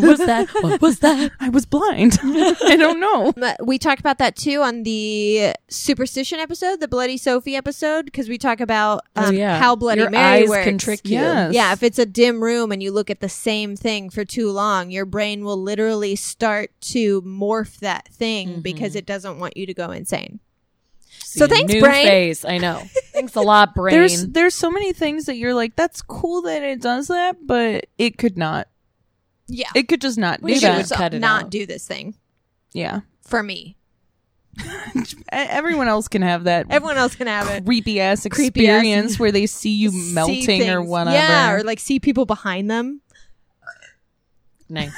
was 0.00 0.18
that? 0.20 0.48
What 0.62 0.80
was 0.80 1.00
that? 1.00 1.30
I 1.40 1.50
was 1.50 1.66
blind. 1.66 2.18
I 2.22 2.76
don't 2.78 2.98
know. 3.00 3.32
We 3.62 3.78
talked 3.78 4.00
about 4.00 4.16
that 4.18 4.36
too 4.36 4.62
on 4.62 4.84
the 4.84 5.52
superstition 5.68 6.38
episode, 6.40 6.80
the 6.80 6.88
Bloody 6.88 7.18
Sophie 7.18 7.56
episode, 7.56 8.06
because 8.06 8.28
we 8.28 8.38
talk 8.38 8.60
about 8.60 9.02
um, 9.16 9.26
oh, 9.26 9.30
yeah. 9.32 9.58
how 9.58 9.76
Bloody 9.76 10.00
Your 10.00 10.10
Mary 10.10 10.42
eyes 10.42 10.48
works. 10.48 10.64
can 10.64 10.78
trick 10.78 10.97
you. 11.04 11.12
Yes. 11.18 11.52
Yeah, 11.54 11.72
if 11.72 11.82
it's 11.82 11.98
a 11.98 12.06
dim 12.06 12.42
room 12.42 12.72
and 12.72 12.82
you 12.82 12.92
look 12.92 13.10
at 13.10 13.20
the 13.20 13.28
same 13.28 13.76
thing 13.76 14.10
for 14.10 14.24
too 14.24 14.50
long, 14.50 14.90
your 14.90 15.04
brain 15.06 15.44
will 15.44 15.60
literally 15.60 16.16
start 16.16 16.70
to 16.92 17.22
morph 17.22 17.78
that 17.80 18.08
thing 18.08 18.48
Mm-hmm. 18.48 18.60
because 18.60 18.94
it 18.96 19.06
doesn't 19.06 19.38
want 19.38 19.56
you 19.56 19.66
to 19.66 19.74
go 19.74 19.90
insane. 19.90 20.40
See 21.20 21.40
So 21.40 21.46
thanks, 21.46 21.72
new 21.72 21.80
brain. 21.80 22.06
face. 22.06 22.44
I 22.44 22.58
know. 22.58 22.82
Thanks 23.12 23.34
a 23.34 23.40
lot, 23.40 23.74
brain. 23.74 23.94
There's 23.96 24.26
there's 24.28 24.54
so 24.54 24.70
many 24.70 24.92
things 24.92 25.24
that 25.26 25.36
you're 25.36 25.54
like, 25.54 25.74
that's 25.74 26.00
cool 26.02 26.42
that 26.42 26.62
it 26.62 26.80
does 26.80 27.08
that, 27.08 27.36
but 27.46 27.86
it 27.98 28.16
could 28.18 28.38
not. 28.38 28.68
Yeah. 29.48 29.70
It 29.74 29.88
could 29.88 30.00
just 30.00 30.18
not 30.18 30.40
we 30.42 30.54
do 30.54 30.60
should 30.60 30.70
that. 30.86 30.90
Cut 30.90 31.14
it 31.14 31.18
not 31.20 31.44
out. 31.44 31.50
do 31.50 31.66
this 31.66 31.86
thing 31.86 32.14
Yeah. 32.72 33.00
for 33.22 33.42
me. 33.42 33.76
E- 34.96 35.04
Everyone 35.32 35.88
else 35.88 36.08
can 36.08 36.22
have 36.22 36.44
that 36.44 36.66
Everyone 36.70 36.96
else 36.96 37.14
can 37.14 37.26
have 37.26 37.48
it. 37.48 37.64
creepy 37.64 38.00
ass 38.00 38.26
Creepy 38.30 38.68
ass- 38.68 38.76
experience 38.76 39.18
where 39.18 39.30
they 39.32 39.46
see 39.46 39.70
you 39.74 39.90
See 39.90 40.12
melting 40.14 40.68
or 40.70 40.82
whatever. 40.82 41.16
Yeah, 41.16 41.52
or 41.52 41.62
like 41.62 41.78
see 41.80 42.00
people 42.00 42.26
behind 42.26 42.70
them. 42.70 43.00
nice. 44.68 44.92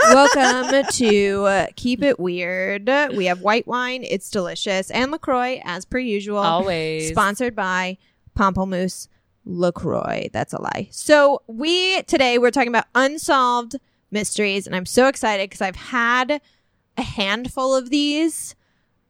Welcome 0.00 0.84
to 0.92 1.44
uh, 1.44 1.66
Keep 1.76 2.02
It 2.02 2.20
Weird. 2.20 2.88
We 3.16 3.24
have 3.26 3.40
white 3.40 3.66
wine. 3.66 4.04
It's 4.04 4.28
delicious. 4.30 4.90
And 4.90 5.10
LaCroix, 5.10 5.60
as 5.64 5.84
per 5.84 5.98
usual. 5.98 6.38
Always. 6.38 7.08
Sponsored 7.08 7.54
by 7.56 7.96
Pamplemousse 8.36 9.08
LaCroix. 9.46 10.28
That's 10.32 10.52
a 10.52 10.60
lie. 10.60 10.88
So 10.90 11.42
we, 11.46 12.02
today, 12.02 12.36
we're 12.38 12.50
talking 12.50 12.68
about 12.68 12.86
unsolved 12.94 13.76
mysteries. 14.10 14.66
And 14.66 14.76
I'm 14.76 14.86
so 14.86 15.06
excited 15.08 15.48
because 15.48 15.62
I've 15.62 15.76
had 15.76 16.40
a 16.98 17.02
handful 17.02 17.74
of 17.74 17.88
these 17.88 18.54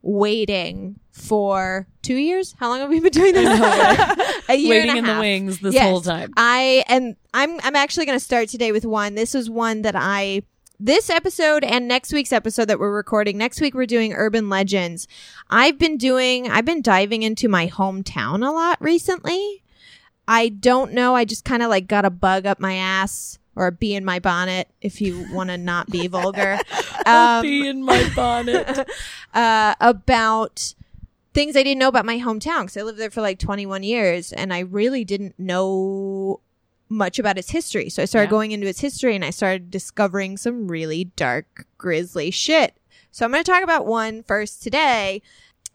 waiting 0.05 1.01
for 1.11 1.87
two 2.03 2.17
years. 2.17 2.55
How 2.59 2.69
long 2.69 2.81
have 2.81 2.91
we 2.91 3.01
been 3.01 3.11
doing 3.11 3.35
this? 3.35 3.61
a 4.49 4.55
year 4.55 4.71
Waiting 4.71 4.99
and 4.99 5.07
a 5.07 5.11
in 5.11 5.17
the 5.17 5.21
wings 5.21 5.61
this 5.61 5.75
Yes. 5.75 5.85
whole 5.85 6.01
time. 6.01 6.33
I 6.37 6.85
and 6.89 7.17
I'm 7.33 7.59
I'm 7.63 7.75
actually 7.75 8.07
going 8.07 8.19
to 8.19 8.25
start 8.25 8.49
today 8.49 8.71
with 8.71 8.85
one. 8.85 9.15
This 9.15 9.35
is 9.35 9.49
one 9.49 9.83
that 9.83 9.95
I 9.97 10.43
this 10.79 11.09
episode 11.09 11.65
and 11.65 11.89
next 11.89 12.13
week's 12.13 12.33
episode 12.33 12.67
that 12.67 12.79
we're 12.79 12.95
recording. 12.95 13.39
Next 13.39 13.61
week 13.61 13.75
we're 13.75 13.87
doing 13.87 14.13
urban 14.13 14.49
legends. 14.51 15.09
I've 15.49 15.79
been 15.79 15.97
doing 15.97 16.51
I've 16.51 16.65
been 16.67 16.83
diving 16.83 17.23
into 17.23 17.49
my 17.49 17.69
hometown 17.69 18.47
a 18.47 18.53
lot 18.53 18.77
recently. 18.81 19.63
I 20.29 20.49
don't 20.49 20.93
know, 20.93 21.15
I 21.15 21.25
just 21.25 21.45
kind 21.45 21.63
of 21.63 21.69
like 21.71 21.87
got 21.87 22.05
a 22.05 22.11
bug 22.11 22.47
up 22.47 22.59
my 22.61 22.75
ass 22.75 23.39
or 23.57 23.71
be 23.71 23.95
in 23.95 24.05
my 24.05 24.19
bonnet 24.19 24.69
if 24.81 25.01
you 25.01 25.27
want 25.33 25.51
to 25.51 25.57
not 25.57 25.89
be 25.91 26.07
vulgar. 26.07 26.59
Um, 27.07 27.43
Be 27.43 27.69
in 27.69 27.83
my 27.83 28.11
bonnet. 28.17 28.89
uh, 29.35 29.75
about 29.79 30.75
things 31.35 31.55
I 31.55 31.63
didn't 31.63 31.79
know 31.81 31.89
about 31.89 32.07
my 32.07 32.19
hometown 32.19 32.63
because 32.63 32.79
I 32.79 32.83
lived 32.83 32.99
there 32.99 33.11
for 33.11 33.21
like 33.21 33.39
21 33.39 33.83
years 33.83 34.33
and 34.33 34.55
I 34.55 34.61
really 34.61 35.05
didn't 35.05 35.39
know 35.39 36.41
much 36.89 37.19
about 37.19 37.37
its 37.37 37.51
history. 37.51 37.91
So 37.91 38.01
I 38.03 38.07
started 38.07 38.29
Yeah. 38.29 38.31
going 38.31 38.53
into 38.53 38.67
its 38.67 38.81
history 38.81 39.15
and 39.15 39.23
I 39.23 39.29
started 39.29 39.71
discovering 39.71 40.39
some 40.39 40.67
really 40.69 41.05
dark, 41.17 41.67
grisly 41.77 42.31
shit. 42.31 42.75
So 43.11 43.27
I'm 43.27 43.33
going 43.33 43.45
to 43.45 43.51
talk 43.53 43.63
about 43.63 43.85
one 43.87 44.23
first 44.23 44.63
today. 44.63 45.21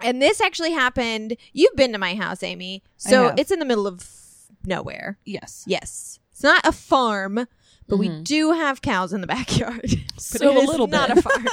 And 0.02 0.20
this 0.20 0.42
actually 0.42 0.72
happened. 0.72 1.38
You've 1.54 1.76
been 1.76 1.92
to 1.92 2.00
my 2.00 2.16
house, 2.16 2.42
Amy. 2.42 2.82
So 2.98 3.36
it's 3.38 3.52
in 3.52 3.60
the 3.60 3.66
middle 3.66 3.86
of 3.86 4.04
nowhere. 4.66 5.20
Yes. 5.26 5.64
Yes. 5.68 6.20
It's 6.32 6.42
not 6.42 6.66
a 6.66 6.72
farm, 6.72 7.46
but 7.89 7.98
we 7.98 8.08
Mhm. 8.10 8.24
do 8.24 8.51
have 8.53 8.81
cows 8.81 9.12
in 9.13 9.22
the 9.22 9.27
backyard. 9.38 9.89
So 10.19 10.51
a 10.51 10.63
little 10.65 10.88
not 10.88 11.08
bit. 11.10 11.17
a 11.17 11.22
farm. 11.22 11.48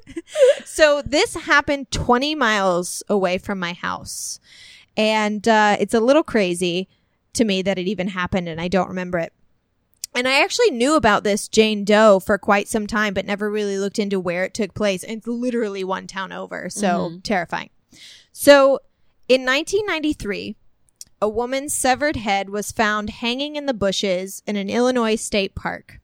so 0.64 1.02
this 1.04 1.34
happened 1.34 1.90
20 1.90 2.34
miles 2.34 3.02
away 3.08 3.38
from 3.38 3.58
my 3.58 3.72
house. 3.74 4.40
And 4.96 5.46
uh, 5.46 5.76
it's 5.78 5.94
a 5.94 6.00
little 6.00 6.22
crazy 6.24 6.88
to 7.34 7.44
me 7.44 7.62
that 7.62 7.78
it 7.78 7.86
even 7.86 8.08
happened 8.08 8.48
and 8.48 8.60
I 8.60 8.68
don't 8.68 8.88
remember 8.88 9.18
it. 9.18 9.32
And 10.14 10.26
I 10.26 10.42
actually 10.42 10.70
knew 10.70 10.94
about 10.96 11.22
this 11.22 11.48
Jane 11.48 11.84
Doe 11.84 12.18
for 12.18 12.38
quite 12.38 12.66
some 12.66 12.86
time, 12.86 13.14
but 13.14 13.26
never 13.26 13.50
really 13.50 13.78
looked 13.78 13.98
into 13.98 14.18
where 14.18 14.42
it 14.44 14.54
took 14.54 14.74
place. 14.74 15.04
It's 15.04 15.26
literally 15.26 15.84
one 15.84 16.06
town 16.06 16.32
over. 16.32 16.70
So 16.70 17.20
terrifying. 17.22 17.70
So 18.32 18.80
in 19.28 19.44
1993, 19.44 20.56
a 21.20 21.28
woman's 21.28 21.72
severed 21.72 22.16
head 22.16 22.50
was 22.50 22.72
found 22.72 23.10
hanging 23.10 23.56
in 23.56 23.66
the 23.66 23.74
bushes 23.74 24.42
in 24.46 24.56
an 24.56 24.70
Illinois 24.70 25.16
state 25.16 25.54
park. 25.54 26.00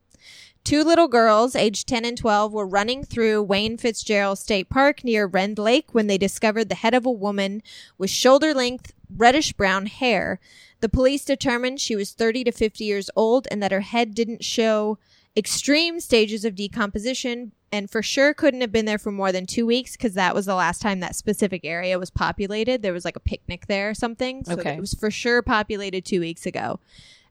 Two 0.65 0.83
little 0.83 1.09
girls, 1.09 1.55
aged 1.55 1.87
10 1.87 2.07
and 2.07 2.17
12, 2.17 2.53
were 2.53 2.67
running 2.67 3.05
through 3.05 3.43
Wayne 3.43 3.77
Fitzgerrell 3.77 4.37
State 4.37 4.71
Park 4.71 5.05
near 5.05 5.27
Rend 5.27 5.59
Lake 5.59 5.93
when 5.93 6.07
they 6.07 6.17
discovered 6.17 6.71
the 6.71 6.75
head 6.75 6.95
of 6.95 7.05
a 7.05 7.11
woman 7.11 7.63
with 7.99 8.09
shoulder 8.09 8.55
length, 8.55 8.95
reddish 9.15 9.53
brown 9.53 9.87
hair. 9.87 10.41
The 10.81 10.89
police 10.89 11.25
determined 11.25 11.81
she 11.81 11.95
was 11.95 12.13
30 12.13 12.45
to 12.45 12.53
50 12.53 12.83
years 12.83 13.11
old 13.15 13.47
and 13.51 13.63
that 13.63 13.73
her 13.73 13.83
head 13.83 14.15
didn't 14.15 14.43
show 14.43 14.99
extreme 15.37 16.01
stages 16.01 16.47
of 16.47 16.55
decomposition 16.55 17.53
and 17.75 17.91
for 17.91 18.03
sure 18.03 18.33
couldn't 18.33 18.61
have 18.61 18.71
been 18.71 18.85
there 18.85 18.99
for 18.99 19.11
more 19.11 19.33
than 19.33 19.47
two 19.47 19.67
weeks 19.67 19.97
because 19.97 20.15
that 20.15 20.33
was 20.35 20.47
the 20.47 20.55
last 20.55 20.81
time 20.81 21.01
that 21.01 21.17
specific 21.17 21.65
area 21.65 21.99
was 21.99 22.09
populated. 22.09 22.83
There 22.83 22.93
was 22.93 23.05
like 23.05 23.17
a 23.17 23.21
picnic 23.21 23.67
there 23.67 23.91
or 23.91 23.95
something. 23.95 24.45
So 24.45 24.53
Okay. 24.53 24.75
it 24.75 24.81
was 24.81 24.95
for 24.95 25.11
sure 25.11 25.43
populated 25.43 26.05
two 26.05 26.21
weeks 26.21 26.47
ago 26.47 26.79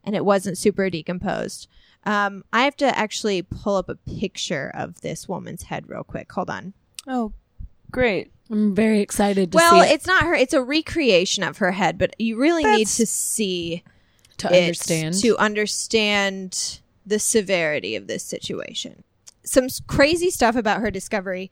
and 0.04 0.14
it 0.14 0.24
wasn't 0.24 0.58
super 0.58 0.90
decomposed. 0.90 1.66
Um, 2.04 2.44
I 2.52 2.64
have 2.64 2.76
to 2.76 2.98
actually 2.98 3.40
pull 3.40 3.76
up 3.76 3.88
a 3.88 3.94
picture 3.94 4.70
of 4.74 5.00
this 5.00 5.26
woman's 5.26 5.62
head 5.64 5.88
real 5.88 6.04
quick. 6.04 6.30
Hold 6.32 6.50
on. 6.50 6.74
Oh, 7.08 7.32
great. 7.90 8.30
I'm 8.50 8.74
very 8.74 9.00
excited 9.00 9.50
to 9.52 9.56
well, 9.56 9.80
it's 9.82 10.06
not 10.06 10.24
her. 10.24 10.34
It's 10.34 10.52
a 10.52 10.62
recreation 10.62 11.42
of 11.42 11.56
her 11.58 11.72
head, 11.72 11.96
but 11.96 12.14
you 12.20 12.36
really 12.38 12.64
need 12.64 12.88
to 12.88 13.06
see 13.06 13.82
to 14.36 14.48
understand. 14.48 15.14
to 15.22 15.38
understand 15.38 16.80
the 17.06 17.18
severity 17.18 17.96
of 17.96 18.06
this 18.06 18.22
situation. 18.22 19.04
Some 19.44 19.68
crazy 19.86 20.30
stuff 20.30 20.56
about 20.56 20.80
her 20.80 20.90
discovery. 20.90 21.50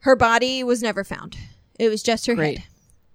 Her 0.00 0.16
body 0.16 0.62
was 0.62 0.82
never 0.82 1.04
found. 1.04 1.36
It 1.78 1.88
was 1.88 2.02
just 2.02 2.26
her 2.26 2.34
Great. 2.34 2.58
head. 2.58 2.68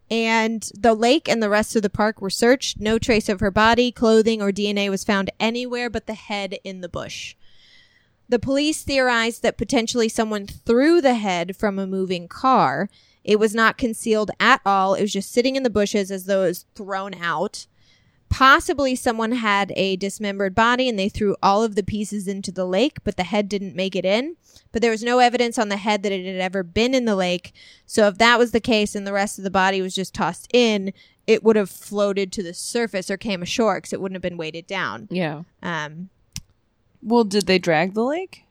And 0.09 0.69
the 0.77 0.93
lake 0.93 1.29
and 1.29 1.41
the 1.41 1.49
rest 1.49 1.75
of 1.75 1.83
the 1.83 1.89
park 1.89 2.19
were 2.19 2.29
searched. 2.29 2.79
No 2.79 2.99
trace 2.99 3.29
of 3.29 3.39
her 3.39 3.51
body, 3.51 3.91
clothing, 3.91 4.41
or 4.41 4.51
DNA 4.51 4.89
was 4.89 5.05
found 5.05 5.31
anywhere 5.39 5.89
but 5.89 6.05
the 6.05 6.13
head 6.13 6.57
in 6.65 6.81
the 6.81 6.89
bush. 6.89 7.35
The 8.27 8.39
police 8.39 8.83
theorized 8.83 9.41
that 9.41 9.57
potentially 9.57 10.09
someone 10.09 10.47
threw 10.47 11.01
the 11.01 11.15
head 11.15 11.55
from 11.55 11.79
a 11.79 11.87
moving 11.87 12.27
car. 12.27 12.89
It 13.23 13.39
was 13.39 13.53
not 13.53 13.77
concealed 13.77 14.31
at 14.39 14.61
all. 14.65 14.95
It 14.95 15.01
was 15.01 15.13
just 15.13 15.31
sitting 15.31 15.55
in 15.55 15.63
the 15.63 15.69
bushes 15.69 16.11
as 16.11 16.25
though 16.25 16.43
it 16.43 16.47
was 16.47 16.65
thrown 16.75 17.13
out. 17.13 17.67
Possibly 18.31 18.95
someone 18.95 19.33
had 19.33 19.73
a 19.75 19.97
dismembered 19.97 20.55
body 20.55 20.87
and 20.87 20.97
they 20.97 21.09
threw 21.09 21.35
all 21.43 21.63
of 21.63 21.75
the 21.75 21.83
pieces 21.83 22.27
into 22.27 22.51
the 22.51 22.65
lake, 22.65 22.97
but 23.03 23.17
the 23.17 23.23
head 23.25 23.49
didn't 23.49 23.75
make 23.75 23.95
it 23.95 24.05
in. 24.05 24.37
But 24.71 24.81
there 24.81 24.89
was 24.89 25.03
no 25.03 25.19
evidence 25.19 25.59
on 25.59 25.67
the 25.69 25.75
head 25.77 26.01
that 26.03 26.13
it 26.13 26.25
had 26.25 26.41
ever 26.41 26.63
been 26.63 26.95
in 26.95 27.03
the 27.05 27.15
lake. 27.15 27.53
So 27.85 28.07
if 28.07 28.17
that 28.19 28.39
was 28.39 28.51
the 28.51 28.61
case 28.61 28.95
and 28.95 29.05
the 29.05 29.11
rest 29.13 29.37
of 29.37 29.43
the 29.43 29.51
body 29.51 29.81
was 29.81 29.93
just 29.93 30.13
tossed 30.13 30.47
in, 30.53 30.93
it 31.27 31.43
would 31.43 31.57
have 31.57 31.69
floated 31.69 32.31
to 32.31 32.41
the 32.41 32.53
surface 32.53 33.11
or 33.11 33.17
came 33.17 33.41
ashore 33.41 33.75
because 33.77 33.91
it 33.93 33.99
wouldn't 34.01 34.15
have 34.15 34.21
been 34.21 34.37
weighted 34.37 34.65
down. 34.65 35.07
yeah. 35.11 35.43
Um, 35.61 36.09
Well, 37.03 37.25
did 37.25 37.47
they 37.47 37.59
drag 37.59 37.93
the 37.93 38.03
lake? 38.03 38.45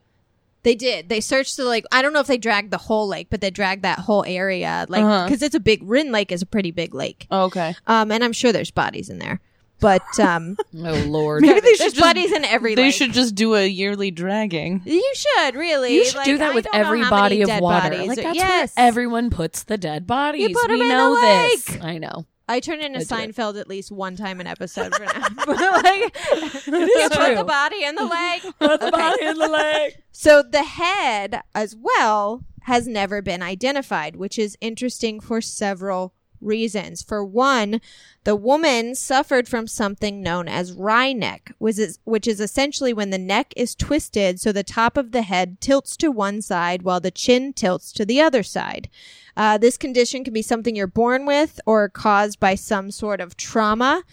They 0.63 0.75
did. 0.75 1.09
They 1.09 1.21
searched 1.21 1.57
the 1.57 1.65
lake. 1.65 1.85
I 1.91 2.03
don't 2.03 2.13
know 2.13 2.19
if 2.19 2.27
they 2.27 2.37
dragged 2.37 2.69
the 2.69 2.77
whole 2.77 3.07
lake, 3.07 3.27
but 3.31 3.41
they 3.41 3.49
dragged 3.49 3.81
that 3.81 3.97
whole 3.99 4.23
area, 4.27 4.85
like 4.89 5.03
Uh-huh. 5.03 5.25
because 5.25 5.41
it's 5.41 5.55
a 5.55 5.59
big. 5.59 5.81
Rend 5.83 6.11
Lake 6.11 6.31
is 6.31 6.43
a 6.43 6.45
pretty 6.45 6.69
big 6.69 6.93
lake, 6.93 7.25
Oh, 7.31 7.45
okay. 7.45 7.73
um, 7.87 8.11
and 8.11 8.23
I'm 8.23 8.31
sure 8.31 8.51
there's 8.51 8.69
bodies 8.69 9.09
in 9.09 9.17
there. 9.17 9.41
But 9.81 10.19
um, 10.19 10.55
Oh 10.77 11.03
Lord. 11.07 11.41
Maybe 11.41 11.55
they 11.59 11.61
there's 11.61 11.77
should 11.77 11.93
just, 11.95 11.99
bodies 11.99 12.31
in 12.31 12.45
every. 12.45 12.75
They 12.75 12.83
lake. 12.83 12.93
should 12.95 13.11
just 13.13 13.35
do 13.35 13.55
a 13.55 13.65
yearly 13.67 14.11
dragging. 14.11 14.81
You 14.85 15.13
should 15.15 15.55
really. 15.55 15.95
You 15.95 16.05
should 16.05 16.15
Like, 16.15 16.25
do 16.25 16.37
that 16.37 16.51
I 16.51 16.55
with 16.55 16.67
every 16.73 17.01
body 17.01 17.41
of 17.41 17.49
water. 17.59 17.89
bodies 17.89 18.07
Like 18.07 18.17
that's 18.21 18.35
yes. 18.35 18.75
where 18.77 18.87
everyone 18.87 19.29
puts 19.31 19.63
the 19.63 19.77
dead 19.77 20.07
bodies. 20.07 20.53
put 20.53 20.69
'em 20.71 20.77
we 20.79 20.81
in 20.83 20.87
know 20.89 21.15
the 21.15 21.21
this. 21.21 21.77
I 21.81 21.97
know. 21.97 22.25
I 22.47 22.59
turn 22.59 22.81
into 22.81 22.99
I. 22.99 23.03
Seinfeld 23.03 23.59
at 23.59 23.67
least 23.69 23.91
one 23.91 24.15
time 24.17 24.39
an 24.41 24.47
episode 24.47 24.93
for 24.93 25.05
now. 25.05 25.11
like, 25.47 26.17
you 26.67 27.09
put 27.09 27.35
the 27.37 27.45
body 27.47 27.83
in 27.83 27.95
the 27.95 28.03
lake. 28.05 28.41
Put 28.59 28.79
the 28.81 28.87
Okay. 28.87 28.91
body 28.91 29.25
in 29.25 29.37
the 29.37 29.47
lake. 29.47 29.97
So 30.11 30.43
the 30.43 30.63
head 30.63 31.41
as 31.55 31.75
well 31.79 32.43
has 32.63 32.87
never 32.87 33.21
been 33.21 33.41
identified, 33.41 34.15
which 34.17 34.37
is 34.37 34.57
interesting 34.59 35.19
for 35.21 35.39
several 35.41 36.13
reasons. 36.41 37.01
For 37.01 37.23
one, 37.23 37.81
the 38.23 38.35
woman 38.35 38.95
suffered 38.95 39.47
from 39.47 39.67
something 39.67 40.21
known 40.21 40.47
as 40.47 40.73
wry 40.73 41.13
neck, 41.13 41.53
which 41.57 41.79
is, 41.79 41.99
essentially 42.39 42.93
when 42.93 43.09
the 43.09 43.17
neck 43.17 43.53
is 43.55 43.75
twisted 43.75 44.39
so 44.39 44.51
the 44.51 44.63
top 44.63 44.97
of 44.97 45.11
the 45.11 45.21
head 45.21 45.61
tilts 45.61 45.95
to 45.97 46.11
one 46.11 46.41
side 46.41 46.81
while 46.81 46.99
the 46.99 47.11
chin 47.11 47.53
tilts 47.53 47.91
to 47.93 48.05
the 48.05 48.21
other 48.21 48.43
side. 48.43 48.89
Uh, 49.37 49.57
this 49.57 49.77
condition 49.77 50.23
can 50.23 50.33
be 50.33 50.41
something 50.41 50.75
you're 50.75 50.87
born 50.87 51.25
with 51.25 51.59
or 51.65 51.89
caused 51.89 52.39
by 52.39 52.55
some 52.55 52.91
sort 52.91 53.21
of 53.21 53.37
trauma. 53.37 54.03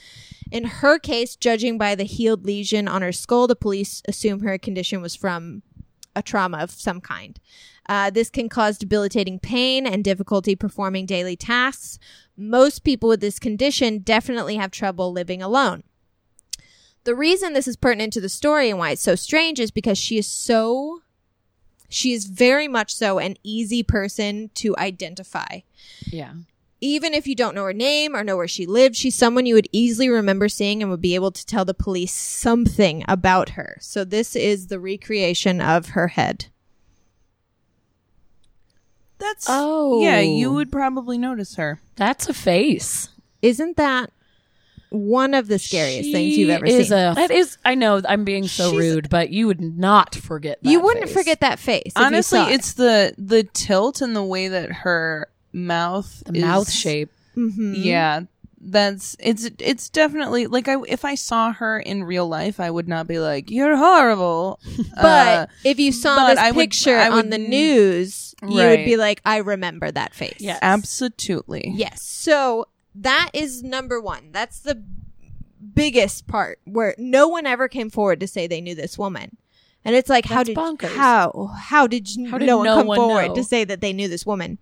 In 0.51 0.65
her 0.65 0.99
case, 0.99 1.37
judging 1.37 1.77
by 1.77 1.95
the 1.95 2.05
healed 2.05 2.47
lesion 2.47 2.89
on 2.89 3.03
her 3.03 3.13
skull, 3.13 3.47
the 3.47 3.57
police 3.57 4.03
assume 4.09 4.41
her 4.41 4.57
condition 4.59 5.03
was 5.03 5.15
from 5.15 5.63
a 6.17 6.23
trauma 6.23 6.59
of 6.59 6.71
some 6.71 7.01
kind. 7.01 7.39
Uh, 7.89 8.11
this 8.11 8.29
can 8.29 8.49
cause 8.49 8.77
debilitating 8.77 9.39
pain 9.39 9.87
and 9.87 10.05
difficulty 10.05 10.55
performing 10.55 11.07
daily 11.07 11.37
tasks. 11.37 11.99
Most 12.37 12.85
people 12.85 13.09
with 13.09 13.21
this 13.21 13.39
condition 13.39 14.01
definitely 14.01 14.57
have 14.57 14.71
trouble 14.71 15.11
living 15.13 15.41
alone. 15.43 15.83
The 17.05 17.15
reason 17.15 17.55
this 17.55 17.67
is 17.67 17.77
pertinent 17.77 18.13
to 18.13 18.21
the 18.21 18.29
story 18.29 18.69
and 18.69 18.79
why 18.79 18.91
it's 18.91 19.03
so 19.03 19.15
strange 19.15 19.59
is 19.59 19.71
because 19.71 19.97
she 19.97 20.19
is 20.19 20.27
so, 20.27 21.01
she 21.89 22.13
is 22.13 22.27
very 22.27 22.69
much 22.69 22.95
so 22.95 23.19
an 23.19 23.37
easy 23.43 23.83
person 23.83 24.51
to 24.57 24.77
identify 24.77 25.61
Yeah. 26.05 26.35
even 26.83 27.15
if 27.15 27.27
you 27.27 27.35
don't 27.35 27.55
know 27.55 27.65
her 27.65 27.73
name 27.73 28.15
or 28.15 28.23
know 28.23 28.37
where 28.37 28.47
she 28.47 28.67
lived, 28.67 28.95
she's 28.97 29.15
someone 29.15 29.47
you 29.47 29.55
would 29.55 29.69
easily 29.73 30.11
remember 30.11 30.51
seeing 30.51 30.83
and 30.83 30.91
would 30.91 31.01
be 31.01 31.15
able 31.15 31.31
to 31.33 31.47
tell 31.47 31.65
the 31.65 31.73
police 31.73 32.13
something 32.13 33.05
about 33.09 33.51
her. 33.51 33.79
So 33.81 34.05
this 34.05 34.37
is 34.37 34.67
the 34.67 34.79
recreation 34.79 35.63
of 35.63 35.91
her 35.91 36.09
head. 36.09 36.47
That's 39.19 39.47
Oh. 39.49 40.01
yeah. 40.03 40.21
You 40.21 40.53
would 40.53 40.71
probably 40.73 41.19
notice 41.19 41.57
her. 41.57 41.81
That's 41.97 42.29
a 42.29 42.35
face. 42.35 43.09
Isn't 43.43 43.77
that 43.77 44.11
one 44.91 45.35
of 45.35 45.49
the 45.49 45.59
scariest 45.59 46.11
things 46.13 46.37
you've 46.37 46.49
She 46.49 46.53
ever 46.53 46.67
is 46.67 46.89
seen? 46.89 46.99
A, 46.99 47.15
that 47.15 47.31
is. 47.31 47.59
I 47.65 47.75
know. 47.75 48.01
I'm 48.09 48.25
being 48.25 48.47
so 48.49 48.71
She's- 48.71 48.81
rude, 48.81 49.11
but 49.11 49.31
you 49.31 49.47
would 49.47 49.61
not 49.61 50.15
forget. 50.15 50.63
That 50.63 50.71
you 50.71 50.81
wouldn't 50.81 51.07
face. 51.07 51.15
forget 51.15 51.41
that 51.41 51.59
face. 51.59 51.83
if 51.87 51.99
you 51.99 52.05
Honestly, 52.05 52.39
saw 52.39 52.49
it. 52.49 52.55
it's 52.55 52.73
the 52.75 53.15
the 53.19 53.43
tilt 53.45 54.01
and 54.01 54.17
the 54.17 54.23
way 54.25 54.49
that 54.49 54.71
her 54.73 55.29
mouth 55.53 56.23
the 56.27 56.41
mouth 56.41 56.69
is- 56.69 56.75
shape. 56.75 57.11
Mhm. 57.37 57.75
Yeah, 57.85 58.21
that's 58.61 59.15
it's 59.21 59.49
it's 59.61 59.89
definitely 59.89 60.47
like 60.49 60.67
I 60.69 60.77
if 60.89 61.05
I 61.05 61.15
saw 61.15 61.53
her 61.53 61.79
in 61.79 62.03
real 62.05 62.27
life, 62.29 62.59
I 62.61 62.71
would 62.71 62.89
not 62.89 63.07
be 63.07 63.19
like 63.19 63.51
you're 63.51 63.77
horrible. 63.77 64.59
But 64.97 65.39
Uh, 65.39 65.47
if 65.65 65.79
you 65.79 65.93
saw 65.93 66.17
but 66.17 66.29
this 66.31 66.39
I 66.39 66.51
would- 66.51 66.63
picture 66.71 66.97
I 66.99 67.09
on 67.11 67.31
the 67.31 67.39
news, 67.39 68.35
you 68.43 68.55
would 68.57 68.85
be 68.85 68.97
like, 68.97 69.21
I 69.25 69.39
remember 69.39 69.91
that 69.93 70.13
face. 70.15 70.39
Yeah. 70.41 70.59
absolutely. 70.61 71.73
Yes. 71.75 72.03
So 72.03 72.67
that 72.97 73.31
is 73.33 73.63
number 73.63 74.01
one. 74.01 74.31
That's 74.33 74.59
the 74.61 74.83
biggest 75.75 76.27
part 76.27 76.59
where 76.65 76.95
no 76.99 77.29
one 77.29 77.47
ever 77.47 77.69
came 77.69 77.91
forward 77.91 78.21
to 78.21 78.27
say 78.27 78.47
they 78.47 78.61
knew 78.61 78.75
this 78.75 78.99
woman. 78.99 79.37
And 79.85 79.95
it's 79.95 80.09
like, 80.09 80.25
how 80.25 80.43
did 80.43 80.57
bonkers. 80.57 80.95
how 80.95 81.51
how 81.57 81.87
did, 81.87 82.15
you, 82.15 82.29
How 82.31 82.39
did 82.39 82.47
no 82.47 82.59
one 82.59 82.65
no 82.67 82.75
come 82.77 82.87
one 82.89 82.97
forward 82.99 83.29
know? 83.29 83.35
to 83.37 83.45
say 83.45 83.65
that 83.65 83.81
they 83.81 83.93
knew 83.93 84.09
this 84.09 84.27
woman? 84.27 84.59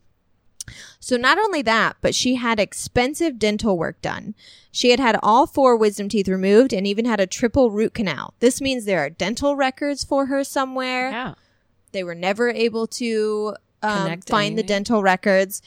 So 1.00 1.16
not 1.16 1.38
only 1.38 1.62
that, 1.62 1.96
but 2.00 2.14
she 2.14 2.36
had 2.36 2.58
expensive 2.60 3.38
dental 3.38 3.76
work 3.78 4.00
done. 4.02 4.34
She 4.70 4.90
had 4.90 5.00
had 5.00 5.18
all 5.22 5.46
four 5.46 5.76
wisdom 5.76 6.08
teeth 6.08 6.28
removed 6.28 6.72
and 6.72 6.86
even 6.86 7.04
had 7.04 7.20
a 7.20 7.26
triple 7.26 7.70
root 7.70 7.94
canal. 7.94 8.34
This 8.40 8.60
means 8.60 8.84
there 8.84 9.00
are 9.00 9.10
dental 9.10 9.56
records 9.56 10.04
for 10.04 10.26
her 10.26 10.44
somewhere. 10.44 11.10
Yeah. 11.10 11.34
They 11.92 12.04
were 12.04 12.14
never 12.14 12.50
able 12.50 12.86
to 12.88 13.56
um, 13.82 14.20
find 14.22 14.58
the 14.58 14.62
dental 14.62 15.02
records. 15.02 15.62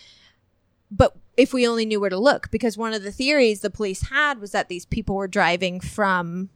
But 0.91 1.15
if 1.37 1.53
we 1.53 1.67
only 1.67 1.85
knew 1.85 1.99
where 1.99 2.09
to 2.09 2.19
look, 2.19 2.51
because 2.51 2.77
one 2.77 2.93
of 2.93 3.03
the 3.03 3.11
theories 3.11 3.61
the 3.61 3.69
police 3.69 4.09
had 4.09 4.39
was 4.39 4.51
that 4.51 4.69
these 4.69 4.85
people 4.85 5.15
were 5.15 5.27
driving 5.27 5.79
from, 5.79 6.49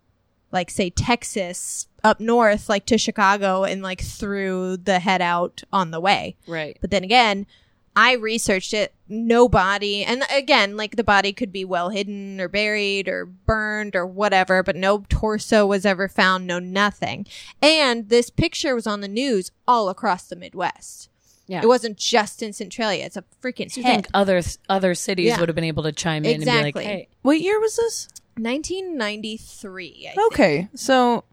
like, 0.52 0.70
say, 0.70 0.90
Texas 0.90 1.88
up 2.04 2.20
north, 2.20 2.68
like 2.68 2.86
to 2.88 2.98
Chicago, 2.98 3.64
and 3.64 3.82
like 3.82 4.02
threw 4.02 4.76
the 4.78 5.00
head 5.00 5.22
out 5.22 5.64
on 5.72 5.92
the 5.92 6.00
way. 6.00 6.36
Right. 6.48 6.78
But 6.82 6.92
then 6.92 7.04
again, 7.04 7.48
I 7.96 8.14
researched 8.14 8.74
it. 8.74 8.94
No 9.08 9.48
body. 9.48 10.04
And 10.04 10.24
again, 10.32 10.76
like 10.78 10.96
the 10.96 11.04
body 11.04 11.32
could 11.34 11.52
be 11.52 11.64
well 11.64 11.90
hidden 11.90 12.42
or 12.42 12.48
buried 12.48 13.08
or 13.08 13.26
burned 13.26 13.96
or 13.96 14.06
whatever, 14.06 14.64
but 14.64 14.76
no 14.76 15.06
torso 15.10 15.66
was 15.68 15.86
ever 15.86 16.08
found, 16.08 16.48
no 16.48 16.58
nothing. 16.60 17.28
And 17.62 18.10
this 18.10 18.30
picture 18.30 18.74
was 18.74 18.88
on 18.88 19.02
the 19.02 19.08
news 19.08 19.52
all 19.68 19.90
across 19.90 20.24
the 20.28 20.36
Midwest. 20.36 21.10
Yeah. 21.46 21.62
It 21.62 21.68
wasn't 21.68 21.98
just 21.98 22.42
in 22.42 22.54
Centralia. 22.54 23.06
It's 23.06 23.18
a 23.18 23.24
freaking 23.44 23.70
So 23.72 23.82
you 23.82 23.86
head. 23.86 23.96
think 23.96 24.08
other 24.14 24.42
other 24.70 24.96
cities 24.96 25.28
Yeah. 25.28 25.40
would 25.40 25.50
have 25.50 25.56
been 25.56 25.64
able 25.66 25.84
to 25.84 25.92
chime 25.92 26.24
in 26.26 26.36
and 26.36 26.46
be 26.46 26.50
Exactly. 26.50 26.72
like, 26.84 26.86
"Hey, 26.86 27.08
What 27.22 27.42
year 27.42 27.60
was 27.60 27.76
this? 27.76 28.08
1993. 28.38 30.08
I 30.12 30.16
think. 30.16 30.28
Okay, 30.34 30.68
so 30.76 31.24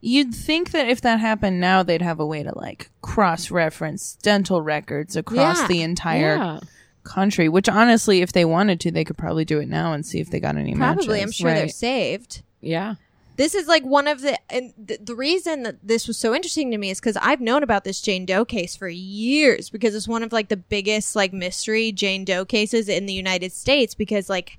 You'd 0.00 0.34
think 0.34 0.70
that 0.70 0.88
if 0.88 1.00
that 1.02 1.20
happened 1.20 1.60
now, 1.60 1.82
they'd 1.82 2.00
have 2.02 2.20
a 2.20 2.26
way 2.26 2.42
to 2.42 2.56
like 2.56 2.90
cross 3.02 3.50
reference 3.50 4.16
dental 4.22 4.62
records 4.62 5.14
across 5.16 5.60
Yeah. 5.60 5.66
the 5.66 5.82
entire 5.82 6.36
Yeah. 6.36 6.60
country, 7.04 7.48
which 7.48 7.68
honestly, 7.68 8.22
if 8.22 8.32
they 8.32 8.44
wanted 8.44 8.80
to, 8.80 8.90
they 8.90 9.04
could 9.04 9.18
probably 9.18 9.44
do 9.44 9.58
it 9.60 9.68
now 9.68 9.92
and 9.92 10.04
see 10.06 10.18
if 10.20 10.30
they 10.30 10.40
got 10.40 10.56
any 10.56 10.74
matches. 10.74 11.04
Probably. 11.06 11.20
I'm 11.22 11.30
sure 11.32 11.50
they're 11.52 11.64
Right. 11.64 11.74
saved. 11.74 12.42
Yeah. 12.62 12.94
This 13.36 13.54
is 13.54 13.66
like 13.68 13.84
one 13.84 14.06
of 14.06 14.20
the 14.20 14.38
and 14.50 14.72
th- 14.86 15.00
the 15.02 15.14
reason 15.14 15.62
that 15.62 15.76
this 15.82 16.06
was 16.06 16.18
so 16.18 16.34
interesting 16.34 16.70
to 16.72 16.78
me 16.78 16.90
is 16.90 17.00
because 17.00 17.16
I've 17.16 17.40
known 17.40 17.62
about 17.62 17.84
this 17.84 18.00
Jane 18.02 18.26
Doe 18.26 18.44
case 18.44 18.76
for 18.76 18.88
years 18.88 19.70
because 19.70 19.94
it's 19.94 20.06
one 20.08 20.22
of 20.22 20.30
like 20.32 20.48
the 20.48 20.58
biggest 20.58 21.16
like 21.16 21.32
mystery 21.32 21.90
Jane 21.90 22.24
Doe 22.26 22.44
cases 22.44 22.86
in 22.88 23.06
the 23.06 23.14
United 23.14 23.52
States 23.52 23.94
because 23.94 24.28
like 24.28 24.58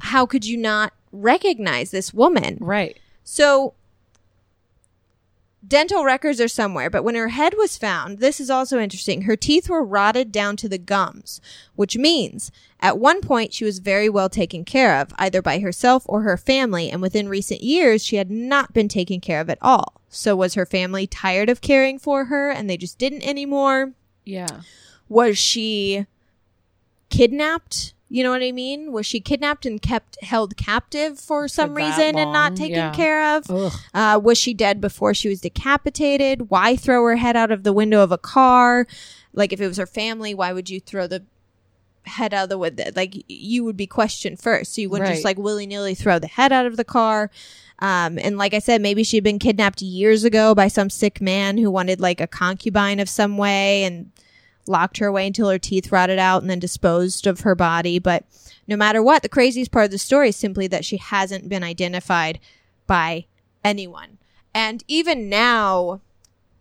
how 0.00 0.24
could 0.26 0.46
you 0.46 0.56
not 0.56 0.92
recognize 1.12 1.90
this 1.90 2.12
woman? 2.14 2.56
Right. 2.60 2.96
So 3.22 3.74
dental 5.66 6.04
records 6.04 6.40
are 6.40 6.48
somewhere, 6.48 6.90
but 6.90 7.04
when 7.04 7.14
her 7.14 7.28
head 7.28 7.54
was 7.56 7.76
found, 7.78 8.18
this 8.18 8.40
is 8.40 8.50
also 8.50 8.78
interesting. 8.78 9.22
Her 9.22 9.36
teeth 9.36 9.68
were 9.68 9.84
rotted 9.84 10.30
down 10.32 10.56
to 10.58 10.68
the 10.68 10.78
gums, 10.78 11.40
which 11.74 11.96
means 11.96 12.50
at 12.80 12.98
one 12.98 13.20
point 13.20 13.52
she 13.52 13.64
was 13.64 13.78
very 13.78 14.08
well 14.08 14.28
taken 14.28 14.64
care 14.64 15.00
of, 15.00 15.12
either 15.18 15.40
by 15.40 15.58
herself 15.60 16.04
or 16.06 16.22
her 16.22 16.36
family, 16.36 16.90
and 16.90 17.00
within 17.00 17.28
recent 17.28 17.62
years 17.62 18.04
she 18.04 18.16
had 18.16 18.30
not 18.30 18.72
been 18.72 18.88
taken 18.88 19.20
care 19.20 19.40
of 19.40 19.48
at 19.48 19.58
all. 19.62 20.00
So 20.08 20.36
was 20.36 20.54
her 20.54 20.66
family 20.66 21.06
tired 21.06 21.48
of 21.48 21.60
caring 21.60 21.98
for 21.98 22.26
her 22.26 22.50
and 22.50 22.68
they 22.68 22.76
just 22.76 22.98
didn't 22.98 23.26
anymore? 23.26 23.92
Yeah. 24.24 24.60
Was 25.08 25.38
she 25.38 26.06
kidnapped? 27.10 27.93
You 28.08 28.22
know 28.22 28.30
what 28.30 28.42
I 28.42 28.52
mean? 28.52 28.92
Was 28.92 29.06
she 29.06 29.18
kidnapped 29.18 29.66
and 29.66 29.80
kept 29.80 30.22
held 30.22 30.56
captive 30.56 31.18
for 31.18 31.48
some 31.48 31.74
that 31.74 31.82
reason 31.82 32.18
and 32.18 32.32
not 32.32 32.54
taken 32.54 32.76
yeah. 32.76 32.94
care 32.94 33.36
of? 33.36 33.74
Uh, 33.94 34.20
was 34.22 34.38
she 34.38 34.54
dead 34.54 34.80
before 34.80 35.14
she 35.14 35.28
was 35.28 35.40
decapitated? 35.40 36.50
Why 36.50 36.76
throw 36.76 37.02
her 37.04 37.16
head 37.16 37.34
out 37.36 37.50
of 37.50 37.62
the 37.64 37.72
window 37.72 38.02
of 38.02 38.12
a 38.12 38.18
car? 38.18 38.86
Like, 39.32 39.52
if 39.52 39.60
it 39.60 39.66
was 39.66 39.78
her 39.78 39.86
family, 39.86 40.34
why 40.34 40.52
would 40.52 40.70
you 40.70 40.80
throw 40.80 41.06
the 41.06 41.24
head 42.04 42.34
out 42.34 42.44
of 42.44 42.48
the 42.50 42.58
window? 42.58 42.84
Like, 42.94 43.24
you 43.26 43.64
would 43.64 43.76
be 43.76 43.86
questioned 43.86 44.38
first. 44.38 44.74
So 44.74 44.82
you 44.82 44.90
wouldn't 44.90 45.10
just 45.10 45.24
like 45.24 45.38
willy 45.38 45.66
nilly 45.66 45.94
throw 45.94 46.18
the 46.18 46.28
head 46.28 46.52
out 46.52 46.66
of 46.66 46.76
the 46.76 46.84
car. 46.84 47.30
Um, 47.80 48.18
and 48.18 48.38
like 48.38 48.54
I 48.54 48.60
said, 48.60 48.80
maybe 48.80 49.02
she'd 49.02 49.24
been 49.24 49.38
kidnapped 49.38 49.82
years 49.82 50.24
ago 50.24 50.54
by 50.54 50.68
some 50.68 50.90
sick 50.90 51.20
man 51.20 51.58
who 51.58 51.70
wanted 51.70 52.00
like 52.00 52.20
a 52.20 52.26
concubine 52.26 53.00
of 53.00 53.08
some 53.08 53.36
way 53.36 53.82
and 53.82 54.12
locked 54.66 54.98
her 54.98 55.06
away 55.06 55.26
until 55.26 55.48
her 55.50 55.58
teeth 55.58 55.92
rotted 55.92 56.18
out 56.18 56.42
and 56.42 56.50
then 56.50 56.58
disposed 56.58 57.26
of 57.26 57.40
her 57.40 57.54
body. 57.54 57.98
But 57.98 58.24
no 58.66 58.76
matter 58.76 59.02
what, 59.02 59.22
the 59.22 59.28
craziest 59.28 59.70
part 59.70 59.86
of 59.86 59.90
the 59.90 59.98
story 59.98 60.30
is 60.30 60.36
simply 60.36 60.66
that 60.68 60.84
she 60.84 60.96
hasn't 60.96 61.48
been 61.48 61.62
identified 61.62 62.38
by 62.86 63.26
anyone. 63.62 64.18
And 64.54 64.84
even 64.88 65.28
now, 65.28 66.00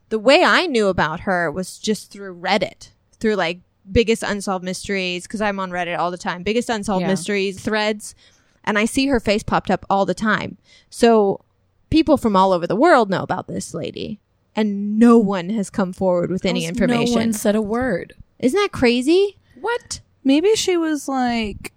the 0.10 0.20
way 0.20 0.44
I 0.44 0.66
knew 0.68 0.88
about 0.88 1.22
her 1.22 1.52
was 1.52 1.78
just 1.78 2.12
through 2.12 2.40
Reddit, 2.40 2.90
through 3.20 3.36
like 3.36 3.60
biggest 3.92 4.24
unsolved 4.24 4.64
mysteries, 4.66 5.24
because 5.24 5.42
I'm 5.42 5.60
on 5.60 5.72
Reddit 5.72 5.98
all 5.98 6.12
the 6.12 6.18
time, 6.18 6.44
biggest 6.44 6.70
unsolved 6.70 7.02
Yeah. 7.02 7.08
mysteries 7.10 7.60
threads. 7.62 8.16
And 8.64 8.80
I 8.80 8.86
see 8.86 9.08
her 9.08 9.20
face 9.20 9.44
popped 9.44 9.70
up 9.70 9.86
all 9.90 10.06
the 10.06 10.14
time. 10.14 10.58
So 10.90 11.42
people 11.90 12.16
from 12.18 12.36
all 12.36 12.54
over 12.54 12.66
the 12.66 12.76
world 12.78 13.10
know 13.10 13.22
about 13.24 13.48
this 13.48 13.74
lady. 13.74 14.20
And 14.56 15.00
no 15.00 15.18
one 15.18 15.50
has 15.50 15.70
come 15.70 15.94
forward 15.94 16.30
with 16.30 16.46
any 16.46 16.66
Almost 16.66 16.82
information. 16.82 17.14
No 17.16 17.20
one 17.22 17.34
said 17.34 17.56
a 17.56 17.62
word. 17.62 18.14
Isn't 18.40 18.60
that 18.60 18.72
crazy? 18.72 19.38
What? 19.60 20.02
Maybe 20.24 20.56
she 20.56 20.78
was 20.78 21.08
like 21.08 21.74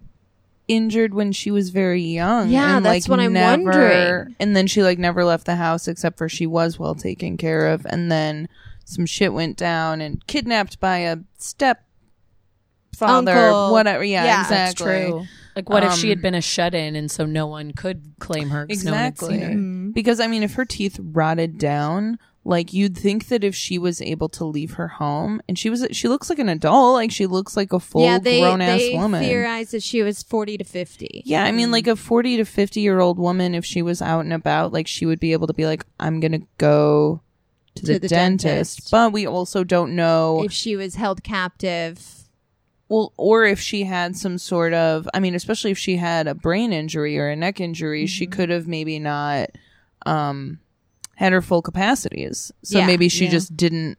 injured 0.68 1.14
when 1.14 1.32
she 1.32 1.50
was 1.50 1.70
very 1.70 2.02
young. 2.02 2.48
Yeah, 2.50 2.76
and, 2.76 2.84
that's 2.84 3.08
like, 3.08 3.10
what 3.10 3.20
I'm 3.24 3.32
never, 3.32 3.62
wondering. 3.62 4.36
And 4.40 4.54
then 4.56 4.66
she 4.66 4.82
like 4.82 4.98
never 4.98 5.24
left 5.24 5.46
the 5.46 5.56
house 5.56 5.88
except 5.88 6.18
for 6.18 6.28
she 6.28 6.46
was 6.46 6.78
well 6.78 6.94
taken 6.94 7.36
care 7.36 7.68
of. 7.68 7.86
And 7.86 8.10
then 8.10 8.48
some 8.84 9.06
shit 9.06 9.32
went 9.32 9.56
down 9.56 10.00
and 10.00 10.24
kidnapped 10.26 10.78
by 10.80 10.98
a 10.98 11.18
step 11.38 11.82
father, 12.94 13.32
Uncle. 13.32 13.72
whatever. 13.72 14.04
Yeah, 14.04 14.24
Yeah. 14.24 14.40
exactly. 14.42 14.86
That's 14.86 15.08
true. 15.10 15.26
Like, 15.54 15.70
what 15.70 15.84
if 15.84 15.94
she 15.94 16.08
had 16.10 16.18
Um, 16.18 16.22
been 16.22 16.34
a 16.34 16.40
shut 16.42 16.74
in 16.74 16.94
and 16.96 17.10
so 17.10 17.24
no 17.24 17.46
one 17.46 17.72
could 17.72 18.02
claim 18.18 18.50
her? 18.50 18.66
'cause 18.66 18.84
no 18.84 18.90
one 18.92 19.00
had 19.00 19.18
seen 19.18 19.28
Exactly. 19.30 19.46
her? 19.48 19.54
Mm-hmm. 19.54 19.90
Because 19.92 20.20
I 20.20 20.26
mean, 20.26 20.42
if 20.42 20.54
her 20.54 20.64
teeth 20.66 20.98
rotted 21.00 21.58
down, 21.58 22.18
like 22.46 22.72
you'd 22.72 22.96
think 22.96 23.28
that 23.28 23.42
if 23.44 23.54
she 23.54 23.78
was 23.78 24.00
able 24.00 24.28
to 24.30 24.44
leave 24.44 24.74
her 24.74 24.88
home, 24.88 25.42
and 25.48 25.58
she 25.58 25.68
was, 25.68 25.86
she 25.92 26.08
looks 26.08 26.30
like 26.30 26.38
an 26.38 26.48
adult, 26.48 26.94
like 26.94 27.10
she 27.10 27.26
looks 27.26 27.56
like 27.56 27.72
a 27.72 27.80
full 27.80 28.02
yeah, 28.04 28.18
they, 28.18 28.40
grown 28.40 28.60
ass 28.60 28.78
they 28.78 28.94
woman. 28.94 29.22
theorized 29.22 29.72
that 29.72 29.82
she 29.82 30.02
was 30.02 30.22
40 30.22 30.58
to 30.58 30.64
50. 30.64 31.22
Yeah, 31.24 31.44
I 31.44 31.52
mean, 31.52 31.70
like 31.70 31.86
a 31.86 31.96
40 31.96 32.36
to 32.38 32.44
50 32.44 32.80
year 32.80 33.00
old 33.00 33.18
woman, 33.18 33.54
if 33.54 33.64
she 33.64 33.82
was 33.82 34.00
out 34.00 34.20
and 34.20 34.32
about, 34.32 34.72
like 34.72 34.86
she 34.86 35.04
would 35.06 35.18
be 35.20 35.32
able 35.32 35.46
to 35.48 35.52
be 35.54 35.66
like, 35.66 35.84
I'm 35.98 36.20
going 36.20 36.32
to 36.32 36.46
go 36.58 37.20
to, 37.74 37.82
the, 37.84 37.98
the 37.98 38.08
dentist. 38.08 38.42
dentist. 38.44 38.90
But 38.90 39.12
we 39.12 39.26
also 39.26 39.64
don't 39.64 39.96
know, 39.96 40.42
If 40.44 40.52
she 40.52 40.76
was 40.76 40.94
held 40.94 41.22
captive. 41.24 42.00
well, 42.88 43.12
or 43.16 43.44
if 43.44 43.58
she 43.60 43.82
had 43.84 44.16
some 44.16 44.38
sort 44.38 44.72
of, 44.72 45.08
I 45.12 45.18
mean, 45.20 45.34
especially 45.34 45.72
if 45.72 45.78
she 45.78 45.96
had 45.96 46.26
a 46.28 46.34
brain 46.34 46.72
injury 46.72 47.18
or 47.18 47.28
a 47.28 47.34
neck 47.36 47.60
injury, 47.60 48.04
Mm-hmm. 48.04 48.06
she 48.06 48.26
could 48.28 48.50
have 48.50 48.66
maybe 48.68 48.98
not 49.00 49.50
um, 50.06 50.60
had 51.16 51.32
her 51.32 51.42
full 51.42 51.60
capacities. 51.62 52.52
So 52.62 52.78
Yeah. 52.78 52.86
maybe 52.86 53.08
she 53.08 53.24
Yeah. 53.24 53.30
just 53.32 53.56
didn't 53.56 53.98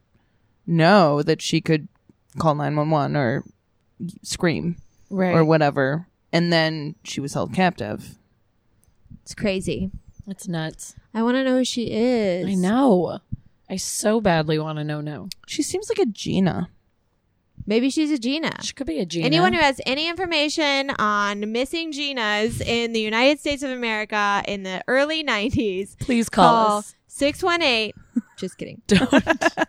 know 0.65 1.21
that 1.23 1.41
she 1.41 1.61
could 1.61 1.87
call 2.39 2.55
911 2.55 3.15
or 3.15 3.43
scream 4.23 4.77
Right. 5.09 5.33
or 5.35 5.43
whatever. 5.45 6.07
And 6.31 6.51
then 6.51 6.95
she 7.03 7.19
was 7.21 7.33
held 7.33 7.53
captive. 7.53 8.17
It's 9.23 9.33
crazy. 9.35 9.91
It's 10.27 10.47
nuts. 10.47 10.95
I 11.13 11.23
want 11.23 11.35
to 11.35 11.43
know 11.43 11.57
who 11.57 11.65
she 11.65 11.91
is. 11.91 12.47
I 12.47 12.53
know. 12.55 13.19
I 13.69 13.77
so 13.77 14.21
badly 14.21 14.59
want 14.59 14.77
to 14.77 14.83
know 14.83 15.01
now. 15.01 15.29
She 15.47 15.63
seems 15.63 15.89
like 15.89 15.99
a 15.99 16.05
Gina. 16.05 16.69
Maybe 17.65 17.89
she's 17.89 18.11
a 18.11 18.17
Gina. 18.17 18.51
She 18.63 18.73
could 18.73 18.87
be 18.87 18.99
a 18.99 19.05
Gina. 19.05 19.25
Anyone 19.25 19.51
who 19.53 19.59
has 19.59 19.81
any 19.85 20.07
information 20.07 20.89
on 20.91 21.51
missing 21.51 21.91
Ginas 21.91 22.61
in 22.61 22.93
the 22.93 23.01
United 23.01 23.39
States 23.41 23.61
of 23.63 23.71
America 23.71 24.41
in 24.47 24.63
the 24.63 24.81
early 24.87 25.21
90s, 25.23 25.97
please 25.99 26.29
call, 26.29 26.65
call 26.67 26.77
us. 26.77 26.95
618. 27.17 27.93
Just 28.37 28.57
kidding. 28.57 28.81
Don't 28.87 29.09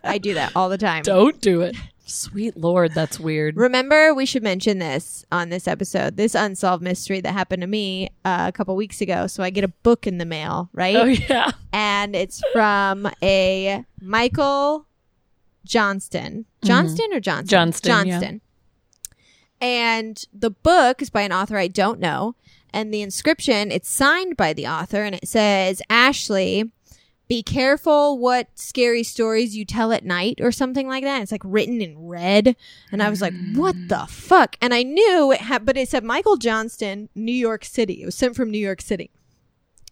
I 0.03 0.17
do 0.19 0.35
that 0.35 0.51
all 0.55 0.69
the 0.69 0.77
time. 0.77 1.01
don't 1.03 1.41
do 1.41 1.61
it. 1.61 1.75
Sweet 2.05 2.57
Lord, 2.57 2.93
that's 2.93 3.19
weird. 3.19 3.55
Remember, 3.55 4.13
we 4.13 4.25
should 4.25 4.41
mention 4.41 4.79
this 4.79 5.25
on 5.31 5.49
this 5.49 5.67
episode, 5.67 6.17
this 6.17 6.33
unsolved 6.33 6.83
mystery 6.83 7.21
that 7.21 7.33
happened 7.33 7.61
to 7.61 7.67
me 7.67 8.09
uh, 8.25 8.45
a 8.47 8.51
couple 8.51 8.75
weeks 8.75 8.99
ago. 9.01 9.27
So 9.27 9.43
I 9.43 9.49
get 9.51 9.63
a 9.63 9.67
book 9.67 10.07
in 10.07 10.17
the 10.17 10.25
mail, 10.25 10.69
right? 10.73 10.95
Oh 10.95 11.05
yeah. 11.05 11.51
and 11.73 12.15
it's 12.15 12.41
from 12.51 13.09
a 13.21 13.83
Michael 14.01 14.87
Johnston. 15.65 16.45
Johnston 16.63 17.13
or 17.13 17.19
Johnson? 17.19 17.47
Johnston, 17.47 17.89
yeah. 18.07 18.13
Johnston. 18.13 18.41
And 19.61 20.25
the 20.33 20.51
book 20.51 21.01
is 21.01 21.09
by 21.09 21.21
an 21.21 21.31
author 21.31 21.57
I 21.57 21.67
don't 21.67 21.99
know. 21.99 22.35
And 22.71 22.93
the 22.93 23.01
inscription, 23.01 23.71
it's 23.71 23.89
signed 23.89 24.37
by 24.37 24.53
the 24.53 24.67
author 24.67 25.03
and 25.03 25.15
it 25.15 25.27
says, 25.27 25.81
Ashley, 25.89 26.71
be 27.29 27.43
careful 27.43 28.17
what 28.17 28.47
scary 28.55 29.03
stories 29.03 29.55
you 29.55 29.63
tell 29.63 29.93
at 29.93 30.03
night 30.03 30.41
or 30.41 30.51
something 30.51 30.87
like 30.87 31.03
that. 31.03 31.21
It's 31.21 31.31
like 31.31 31.43
written 31.45 31.79
in 31.79 32.07
red. 32.07 32.55
And 32.91 33.03
I 33.03 33.09
was 33.09 33.21
like, 33.21 33.33
what 33.53 33.75
the 33.87 34.07
fuck? 34.09 34.55
And 34.61 34.73
I 34.73 34.81
knew 34.81 35.31
it 35.31 35.41
had, 35.41 35.63
but 35.63 35.77
it 35.77 35.87
said 35.87 36.03
Michael 36.03 36.37
Johnston, 36.37 37.07
New 37.13 37.31
York 37.31 37.63
City. 37.63 38.01
It 38.01 38.05
was 38.05 38.15
sent 38.15 38.35
from 38.35 38.49
New 38.49 38.57
York 38.57 38.81
City. 38.81 39.11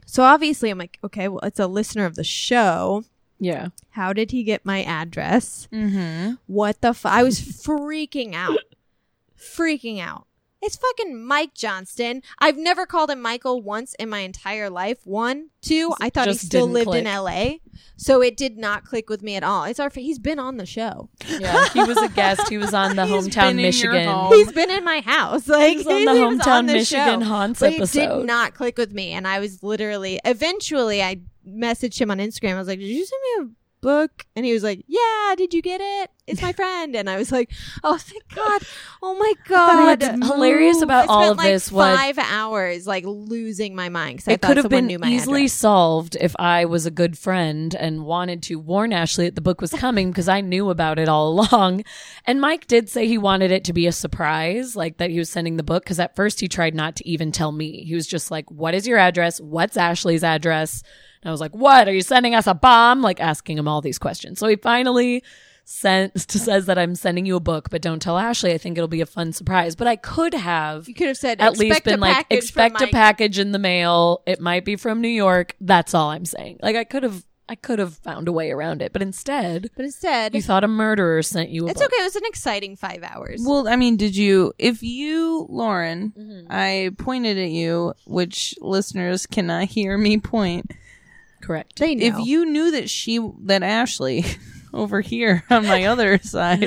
So 0.07 0.23
obviously 0.23 0.71
I'm 0.71 0.79
like, 0.79 0.97
okay, 1.03 1.27
well, 1.27 1.41
it's 1.43 1.59
a 1.59 1.67
listener 1.67 2.05
of 2.05 2.15
the 2.15 2.23
show. 2.23 3.03
Yeah. 3.39 3.67
How 3.91 4.13
did 4.13 4.31
he 4.31 4.43
get 4.43 4.65
my 4.65 4.83
address? 4.83 5.67
Mm-hmm. 5.71 6.35
What 6.47 6.81
the 6.81 6.95
fuck? 6.95 7.11
I 7.11 7.21
was 7.21 7.39
freaking 7.39 8.33
out. 8.33 8.57
freaking 9.37 9.99
out. 10.01 10.25
It's 10.61 10.75
fucking 10.75 11.23
Mike 11.23 11.53
Johnston. 11.53 12.23
I've 12.39 12.57
never 12.57 12.85
called 12.85 13.11
him 13.11 13.21
Michael 13.21 13.61
once 13.61 13.93
in 13.99 14.09
my 14.09 14.19
entire 14.19 14.69
life. 14.69 14.97
One, 15.05 15.49
two, 15.61 15.93
I 16.01 16.09
thought 16.09 16.27
he 16.27 16.33
still 16.33 16.67
lived 16.67 16.93
in. 16.95 17.05
LA. 17.05 17.57
So 17.95 18.21
it 18.21 18.35
did 18.35 18.57
not 18.57 18.83
click 18.83 19.09
with 19.09 19.21
me 19.21 19.35
at 19.35 19.43
all. 19.43 19.65
It's 19.65 19.79
our 19.79 19.89
he's 19.93 20.19
been 20.19 20.39
on 20.39 20.57
the 20.57 20.65
show. 20.65 21.09
Yeah. 21.27 21.69
He 21.69 21.83
was 21.83 21.97
a 21.97 22.09
guest. 22.09 22.49
He 22.49 22.57
was 22.57 22.73
on 22.73 22.95
the 22.95 23.05
He's 23.07 23.27
hometown 23.27 23.41
been 23.41 23.49
in 23.49 23.59
your 23.59 23.67
Michigan. 23.93 24.05
home. 24.07 24.33
He's 24.33 24.51
been 24.51 24.71
in 24.71 24.83
my 24.83 24.99
house. 25.01 25.47
Like 25.47 25.77
was 25.77 25.87
on 25.87 25.93
he 25.99 26.05
the 26.05 26.11
was 26.11 26.39
hometown 26.39 26.47
on 26.47 26.65
the 26.65 26.73
Michigan 26.73 27.21
show. 27.21 27.25
Haunts 27.27 27.59
but 27.59 27.73
episode. 27.73 27.99
It 27.99 28.17
did 28.17 28.25
not 28.25 28.53
click 28.55 28.77
with 28.77 28.91
me, 28.91 29.11
and 29.13 29.27
I 29.27 29.39
was 29.39 29.61
literally. 29.63 30.19
Eventually, 30.25 31.01
I 31.03 31.21
messaged 31.47 31.99
him 32.01 32.09
on 32.11 32.17
Instagram. 32.17 32.53
I 32.55 32.59
was 32.59 32.67
like, 32.67 32.79
"Did 32.79 32.87
you 32.87 33.05
send 33.05 33.21
me 33.21 33.45
a 33.51 33.55
book?" 33.81 34.25
And 34.35 34.45
he 34.45 34.53
was 34.53 34.63
like, 34.63 34.83
"Yeah, 34.87 35.35
did 35.37 35.53
you 35.53 35.61
get 35.61 35.81
it?" 35.81 36.11
It's 36.27 36.41
my 36.41 36.51
friend. 36.51 36.95
And 36.95 37.09
I 37.09 37.17
was 37.17 37.31
like, 37.31 37.51
oh, 37.83 37.97
thank 37.97 38.27
God. 38.35 38.61
Oh 39.01 39.15
my 39.15 39.33
God. 39.47 40.01
What's 40.01 40.27
hilarious 40.27 40.81
about 40.81 41.07
all 41.07 41.31
of 41.31 41.37
like 41.37 41.47
this 41.47 41.71
was 41.71 41.97
five 41.97 42.17
hours 42.17 42.85
like 42.85 43.05
losing 43.05 43.75
my 43.75 43.89
mind 43.89 44.17
because 44.17 44.27
I 44.27 44.33
it 44.33 44.41
could 44.41 44.57
have 44.57 44.69
been 44.69 44.91
easily 44.91 45.43
address. 45.43 45.53
solved 45.53 46.17
if 46.19 46.35
I 46.37 46.65
was 46.65 46.85
a 46.85 46.91
good 46.91 47.17
friend 47.17 47.73
and 47.73 48.05
wanted 48.05 48.43
to 48.43 48.59
warn 48.59 48.91
Ashley 48.91 49.25
that 49.25 49.35
the 49.35 49.41
book 49.41 49.61
was 49.61 49.71
coming 49.71 50.11
because 50.11 50.27
I 50.27 50.41
knew 50.41 50.69
about 50.69 50.99
it 50.99 51.07
all 51.07 51.29
along. 51.51 51.83
And 52.25 52.41
Mike 52.41 52.67
did 52.67 52.89
say 52.89 53.07
he 53.07 53.17
wanted 53.17 53.51
it 53.51 53.63
to 53.65 53.73
be 53.73 53.87
a 53.87 53.91
surprise, 53.91 54.75
like 54.75 54.97
that 54.97 55.09
he 55.09 55.19
was 55.19 55.29
sending 55.29 55.57
the 55.57 55.63
book 55.63 55.83
because 55.83 55.99
at 55.99 56.15
first 56.15 56.39
he 56.41 56.47
tried 56.47 56.75
not 56.75 56.97
to 56.97 57.07
even 57.07 57.31
tell 57.31 57.51
me. 57.51 57.83
He 57.85 57.95
was 57.95 58.05
just 58.05 58.31
like, 58.31 58.51
What 58.51 58.73
is 58.73 58.85
your 58.85 58.97
address? 58.97 59.39
What's 59.39 59.77
Ashley's 59.77 60.23
address? 60.23 60.83
And 61.21 61.29
I 61.29 61.31
was 61.31 61.39
like, 61.41 61.55
What? 61.55 61.87
Are 61.87 61.93
you 61.93 62.01
sending 62.01 62.35
us 62.35 62.47
a 62.47 62.53
bomb? 62.53 63.01
Like 63.01 63.21
asking 63.21 63.57
him 63.57 63.67
all 63.67 63.81
these 63.81 63.97
questions. 63.99 64.39
So 64.39 64.47
he 64.47 64.57
finally 64.57 65.23
sent 65.69 66.17
says 66.31 66.65
that 66.67 66.77
I'm 66.77 66.95
sending 66.95 67.25
you 67.25 67.35
a 67.35 67.41
book, 67.41 67.69
but 67.69 67.81
don't 67.81 68.01
tell 68.01 68.17
Ashley. 68.17 68.53
I 68.53 68.57
think 68.57 68.77
it'll 68.77 68.87
be 68.87 69.01
a 69.01 69.05
fun 69.05 69.33
surprise. 69.33 69.75
But 69.75 69.87
I 69.87 69.97
could 69.97 70.33
have 70.33 70.87
You 70.87 70.93
could 70.93 71.07
have 71.07 71.17
said, 71.17 71.41
at 71.41 71.57
least 71.57 71.83
been 71.83 71.99
like 71.99 72.25
expect 72.29 72.81
a 72.81 72.87
package 72.87 73.37
in 73.37 73.51
the 73.51 73.59
mail 73.59 74.21
it 74.25 74.39
might 74.39 74.63
be 74.63 74.75
from 74.77 75.01
new 75.01 75.07
york 75.09 75.55
that's 75.59 75.93
all 75.93 76.09
i'm 76.09 76.23
saying 76.25 76.57
like 76.61 76.75
i 76.75 76.83
could 76.83 77.03
have 77.03 77.25
i 77.49 77.55
could 77.55 77.79
have 77.79 77.95
found 77.95 78.27
a 78.27 78.31
way 78.31 78.49
around 78.51 78.81
it 78.81 78.93
but 78.93 79.01
instead 79.01 79.69
But 79.75 79.85
instead, 79.85 80.33
you 80.35 80.41
thought 80.41 80.63
a 80.63 80.67
murderer 80.69 81.21
sent 81.21 81.49
you 81.49 81.65
a 81.67 81.71
it's 81.71 81.81
book. 81.81 81.91
okay. 81.91 82.01
It 82.01 82.05
was 82.05 82.15
an 82.15 82.25
exciting 82.25 82.75
five 82.77 83.03
hours. 83.03 83.43
Well, 83.45 83.67
I 83.67 83.75
mean, 83.75 83.97
did 83.97 84.15
you, 84.15 84.53
if 84.57 84.81
you, 84.83 85.45
Lauren, 85.49 86.13
Mm-hmm. 86.17 86.47
I 86.49 86.91
pointed 86.97 87.37
at 87.37 87.49
you, 87.49 87.93
which 88.05 88.55
listeners 88.61 89.25
cannot 89.25 89.65
hear 89.65 89.97
me 89.97 90.17
point. 90.17 90.71
correct 91.41 91.77
they 91.79 91.95
know. 91.95 92.05
If 92.05 92.25
you 92.27 92.45
knew 92.45 92.71
that 92.71 92.89
she, 92.89 93.19
that 93.43 93.63
Ashley 93.63 94.25
over 94.73 95.01
here 95.01 95.43
on 95.49 95.65
my 95.65 95.85
other 95.85 96.17
side 96.23 96.61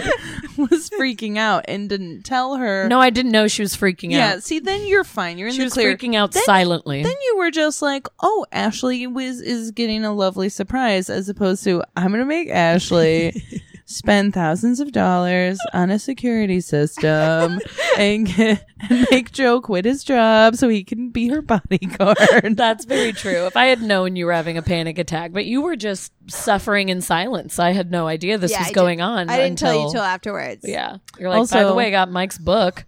was 0.56 0.90
freaking 0.90 1.36
out 1.38 1.64
and 1.68 1.88
didn't 1.88 2.22
tell 2.22 2.56
her. 2.56 2.88
no 2.88 2.98
i 3.00 3.10
didn't 3.10 3.32
know 3.32 3.46
she 3.48 3.62
was 3.62 3.76
freaking 3.76 4.08
out. 4.08 4.16
Yeah, 4.16 4.32
out 4.34 4.42
see, 4.42 4.58
then 4.58 4.86
you're 4.86 5.04
fine. 5.04 5.38
You're 5.38 5.48
in 5.48 5.54
she 5.54 5.58
the 5.58 5.64
was 5.64 5.72
clear. 5.74 5.96
freaking 5.96 6.14
out 6.16 6.32
Then- 6.32 6.44
silently 6.44 7.02
Then 7.02 7.14
you 7.26 7.36
were 7.38 7.50
just 7.50 7.82
like, 7.82 8.06
"Oh, 8.22 8.46
Ashley 8.52 9.06
was 9.06 9.40
is 9.40 9.70
getting 9.70 10.04
a 10.04 10.12
lovely 10.12 10.48
surprise," 10.48 11.08
as 11.10 11.28
opposed 11.28 11.64
to, 11.64 11.82
"I'm 11.96 12.10
gonna 12.10 12.24
make 12.24 12.48
Ashley 12.50 13.42
spend 13.90 14.32
thousands 14.32 14.78
of 14.78 14.92
dollars 14.92 15.58
on 15.72 15.90
a 15.90 15.98
security 15.98 16.60
system 16.60 17.58
and, 17.98 18.26
get, 18.26 18.64
and 18.88 19.06
make 19.10 19.32
Joe 19.32 19.60
quit 19.60 19.84
his 19.84 20.04
job 20.04 20.54
so 20.54 20.68
he 20.68 20.84
can 20.84 21.10
be 21.10 21.26
her 21.28 21.42
bodyguard." 21.42 22.56
that's 22.56 22.84
very 22.84 23.12
true 23.12 23.46
if 23.46 23.56
i 23.56 23.66
had 23.66 23.82
known 23.82 24.14
you 24.16 24.26
were 24.26 24.32
having 24.32 24.56
a 24.56 24.62
panic 24.62 24.98
attack 24.98 25.32
but 25.32 25.44
you 25.46 25.60
were 25.60 25.74
just 25.76 26.12
suffering 26.28 26.88
in 26.88 27.00
silence 27.00 27.58
i 27.58 27.72
had 27.72 27.90
no 27.90 28.06
idea 28.06 28.38
this 28.38 28.50
Yeah, 28.52 28.60
was 28.60 28.68
I 28.68 28.72
going 28.72 28.98
didn't- 28.98 29.10
on 29.10 29.30
I 29.30 29.36
didn't 29.38 29.50
until 29.52 29.72
tell 29.72 29.86
you 29.86 29.92
till 29.92 30.02
afterwards. 30.02 30.64
yeah 30.66 30.96
you're 31.18 31.30
like 31.30 31.50
by 31.50 31.64
the 31.64 31.74
way 31.74 31.88
i 31.88 31.90
got 31.90 32.10
mike's 32.10 32.38
book 32.38 32.84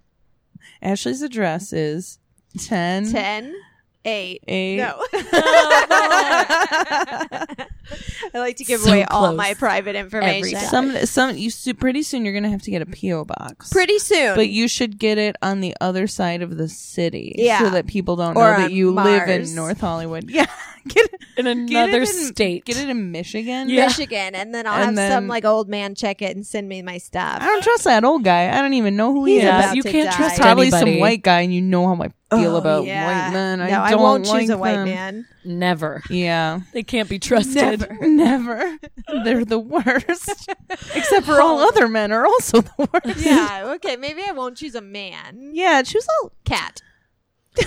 Ashley's 0.80 1.22
address 1.22 1.72
is 1.72 2.18
ten 2.58 3.10
Ten, 3.10 3.54
eight. 4.04 4.42
eight. 4.48 4.76
No. 4.78 5.02
Oh, 5.14 5.28
I 8.34 8.38
like 8.38 8.56
to 8.56 8.64
give 8.64 8.80
So 8.80 8.90
away 8.90 9.04
all 9.04 9.32
my 9.34 9.54
private 9.54 9.96
information. 9.96 10.58
Some 10.60 10.96
some 11.06 11.36
you 11.36 11.50
su- 11.50 11.74
pretty 11.74 12.02
soon 12.02 12.24
you're 12.24 12.34
gonna 12.34 12.50
have 12.50 12.62
to 12.62 12.70
get 12.70 12.82
a 12.82 12.86
PO 12.86 13.24
box. 13.24 13.70
Pretty 13.70 13.98
soon. 13.98 14.34
But 14.36 14.48
you 14.48 14.68
should 14.68 14.98
get 14.98 15.18
it 15.18 15.36
on 15.42 15.60
the 15.60 15.74
other 15.80 16.06
side 16.06 16.42
of 16.42 16.56
the 16.56 16.68
city, 16.68 17.34
Yeah. 17.38 17.58
so 17.60 17.70
that 17.70 17.86
people 17.86 18.16
don't 18.16 18.36
Or 18.36 18.52
know 18.52 18.56
that 18.58 18.64
on 18.64 18.70
you 18.72 18.90
live 18.90 19.28
in 19.28 19.54
North 19.54 19.80
Hollywood. 19.80 20.30
Yeah, 20.30 20.46
get 20.88 21.06
it 21.36 21.46
in 21.46 21.66
get 21.66 21.84
another 21.88 22.02
it 22.02 22.08
in, 22.10 22.26
state 22.34 22.64
Get 22.64 22.76
it 22.78 22.88
in 22.88 23.10
Michigan. 23.12 23.68
Yeah. 23.68 23.86
Michigan, 23.86 24.34
and 24.34 24.54
then 24.54 24.66
I'll 24.66 24.88
And 24.88 24.96
have 24.98 25.12
some 25.12 25.28
like 25.28 25.44
old 25.44 25.68
man 25.68 25.94
check 25.94 26.22
it 26.22 26.34
and 26.36 26.46
send 26.46 26.68
me 26.68 26.82
my 26.82 26.98
stuff. 26.98 27.38
I 27.40 27.46
don't 27.46 27.62
trust 27.62 27.84
that 27.84 28.04
old 28.04 28.24
guy. 28.24 28.56
I 28.56 28.60
don't 28.62 28.74
even 28.74 28.96
know 28.96 29.12
who 29.12 29.24
he 29.24 29.38
is. 29.38 29.44
about 29.44 29.76
you 29.76 29.82
to 29.82 29.90
can't 29.90 30.10
die. 30.10 30.16
trust 30.16 30.40
Probably 30.40 30.66
anybody. 30.66 30.92
some 30.92 31.00
white 31.00 31.22
guy, 31.22 31.40
and 31.40 31.54
you 31.54 31.60
know 31.62 31.86
how 31.86 31.94
I 32.02 32.08
feel 32.36 32.54
Oh, 32.54 32.56
about 32.56 32.84
yeah. 32.86 33.06
white 33.28 33.32
men. 33.32 33.60
I 33.60 33.70
no, 33.70 33.80
I 33.80 33.90
don't 33.90 34.00
won't 34.02 34.26
like 34.26 34.40
choose 34.42 34.50
a 34.50 34.58
white 34.58 34.72
them. 34.74 34.84
man. 34.88 35.26
Never 35.44 36.02
Yeah, 36.10 36.60
they 36.72 36.82
can't 36.82 37.08
be 37.08 37.18
trusted 37.18 37.80
Never. 37.80 37.98
never. 38.06 38.78
They're 39.24 39.44
the 39.44 39.58
worst. 39.58 40.50
Except 40.94 41.26
for 41.26 41.40
all 41.40 41.58
oh. 41.60 41.68
other 41.68 41.88
men 41.88 42.12
are 42.12 42.24
also 42.26 42.60
the 42.62 42.88
worst. 42.92 43.24
Yeah, 43.24 43.72
okay, 43.76 43.96
maybe 43.96 44.22
I 44.26 44.32
won't 44.32 44.56
choose 44.56 44.74
a 44.74 44.80
man. 44.80 45.50
yeah. 45.52 45.82
Choose 45.82 46.06
a 46.24 46.30
Cat. 46.44 46.80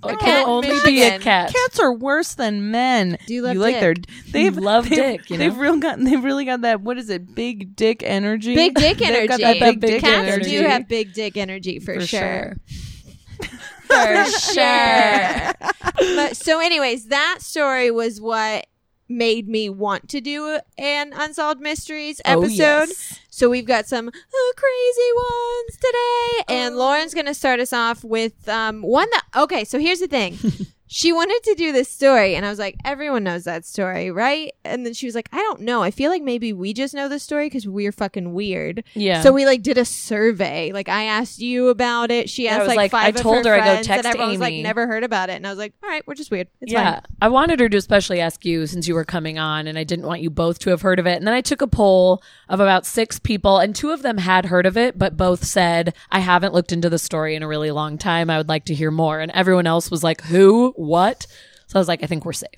It 0.00 0.12
oh, 0.12 0.16
cat 0.16 0.20
can 0.20 0.46
only 0.46 0.68
be 0.68 0.74
a 0.74 0.82
Michigan. 0.84 1.20
cat. 1.22 1.52
Cats 1.52 1.80
are 1.80 1.92
worse 1.92 2.34
than 2.34 2.70
men. 2.70 3.18
Do 3.26 3.34
you 3.34 3.42
love 3.42 3.56
like 3.56 3.74
dick? 3.74 3.80
their 3.80 3.94
they've 4.30 4.56
love 4.56 4.84
they've, 4.88 4.94
dick, 4.96 5.28
you 5.28 5.36
they've 5.38 5.52
know? 5.52 5.60
real 5.60 5.76
got 5.78 5.98
they've 5.98 6.22
really 6.22 6.44
got 6.44 6.60
that 6.60 6.82
what 6.82 6.98
is 6.98 7.10
it 7.10 7.34
big 7.34 7.74
dick 7.74 8.04
energy 8.04 8.54
Big 8.54 8.76
dick 8.76 8.98
They've 8.98 9.08
energy. 9.10 9.26
got 9.26 9.40
that 9.40 9.58
big 9.58 9.80
Big 9.80 9.90
dick 9.90 10.00
Cats 10.02 10.28
energy. 10.34 10.50
do 10.50 10.62
have 10.62 10.86
big 10.86 11.12
dick 11.14 11.36
energy 11.36 11.80
for, 11.80 11.94
For 11.94 12.06
sure. 12.06 12.56
For 13.88 14.24
sure. 14.54 15.52
but 15.98 16.36
so, 16.36 16.60
anyways, 16.60 17.06
that 17.06 17.38
story 17.40 17.90
was 17.90 18.20
what 18.20 18.66
made 19.08 19.48
me 19.48 19.70
want 19.70 20.08
to 20.10 20.20
do 20.20 20.58
an 20.76 21.12
unsolved 21.14 21.60
mysteries 21.60 22.20
episode. 22.26 22.38
Oh, 22.38 22.44
episode. 22.44 22.88
yes. 22.90 23.20
So 23.30 23.48
we've 23.48 23.64
got 23.66 23.86
some 23.86 24.08
uh, 24.08 24.10
crazy 24.56 25.12
ones 25.16 25.76
today, 25.80 26.54
and 26.56 26.74
Oh. 26.74 26.78
Lauren's 26.78 27.14
going 27.14 27.26
to 27.26 27.34
start 27.34 27.60
us 27.60 27.72
off 27.72 28.04
with 28.04 28.48
um, 28.48 28.82
one 28.82 29.08
that. 29.10 29.24
Okay, 29.44 29.64
so 29.64 29.78
here's 29.78 30.00
the 30.00 30.08
thing. 30.08 30.38
she 30.88 31.12
wanted 31.12 31.40
to 31.44 31.54
do 31.54 31.70
this 31.72 31.88
story, 31.88 32.34
and 32.34 32.44
I 32.44 32.50
was 32.50 32.58
like, 32.58 32.76
everyone 32.84 33.22
knows 33.24 33.44
that 33.44 33.64
story, 33.64 34.10
right? 34.10 34.52
And 34.64 34.84
then 34.84 34.94
she 34.94 35.06
was 35.06 35.14
like, 35.14 35.28
I 35.32 35.36
don't 35.36 35.60
know. 35.60 35.82
I 35.82 35.90
feel 35.90 36.10
like 36.10 36.22
maybe 36.22 36.52
we 36.52 36.72
just 36.72 36.94
know 36.94 37.08
the 37.08 37.18
story 37.18 37.46
because 37.46 37.66
we're 37.68 37.92
fucking 37.92 38.32
weird. 38.32 38.82
Yeah. 38.94 39.20
So 39.22 39.32
we 39.32 39.46
like 39.46 39.62
did 39.62 39.78
a 39.78 39.84
survey. 39.84 40.72
Like 40.72 40.88
I 40.88 41.04
asked 41.04 41.38
you 41.40 41.68
about 41.68 42.10
it. 42.10 42.28
She 42.30 42.44
Yeah, 42.44 42.52
asked 42.56 42.60
was 42.60 42.68
like, 42.68 42.76
like- 42.76 42.90
five 42.90 43.04
I 43.04 43.08
of 43.10 43.16
told 43.16 43.44
her, 43.46 43.54
her, 43.54 43.60
I 43.62 43.76
go, 43.76 43.82
text 43.82 43.90
and 43.90 44.06
everyone 44.06 44.30
was 44.30 44.40
like, 44.40 44.52
Amy. 44.54 44.62
never 44.62 44.86
heard 44.86 45.04
about 45.04 45.28
it. 45.30 45.34
And 45.34 45.46
I 45.46 45.50
was 45.50 45.58
like, 45.58 45.74
all 45.82 45.88
right, 45.88 46.02
we're 46.06 46.14
just 46.14 46.30
weird. 46.30 46.48
It's 46.60 46.72
yeah, 46.72 46.94
fine. 46.94 47.02
I 47.20 47.28
wanted 47.28 47.60
her 47.60 47.68
to 47.68 47.76
especially 47.76 48.20
ask 48.20 48.44
you 48.44 48.66
since 48.66 48.88
you 48.88 48.94
were 48.94 49.04
coming 49.04 49.38
on, 49.38 49.66
and 49.66 49.78
I 49.78 49.84
didn't 49.84 50.06
want 50.06 50.22
you 50.22 50.30
both 50.30 50.58
to 50.60 50.70
have 50.70 50.82
heard 50.82 50.98
of 50.98 51.06
it. 51.06 51.16
And 51.16 51.26
then 51.26 51.34
I 51.34 51.40
took 51.40 51.60
a 51.62 51.66
poll 51.66 52.22
of 52.48 52.60
about 52.60 52.86
six 52.86 53.18
people, 53.18 53.58
and 53.58 53.76
two 53.76 53.90
of 53.90 54.02
them 54.02 54.18
had 54.18 54.46
heard 54.46 54.66
of 54.66 54.76
it, 54.76 54.98
but 54.98 55.16
both 55.16 55.44
said, 55.44 55.94
I 56.10 56.20
haven't 56.20 56.54
looked 56.54 56.72
into 56.72 56.88
the 56.90 56.98
story 56.98 57.34
in 57.34 57.42
a 57.42 57.48
really 57.48 57.70
long 57.70 57.98
time. 57.98 58.30
I 58.30 58.38
would 58.38 58.48
like 58.48 58.64
to 58.66 58.74
hear 58.74 58.90
more. 58.90 59.20
And 59.20 59.30
everyone 59.32 59.66
else 59.66 59.90
was 59.90 60.02
like, 60.02 60.22
Who? 60.22 60.74
What? 60.78 61.26
So 61.66 61.78
I 61.78 61.80
was 61.80 61.88
like, 61.88 62.02
I 62.02 62.06
think 62.06 62.24
we're 62.24 62.32
safe. 62.32 62.50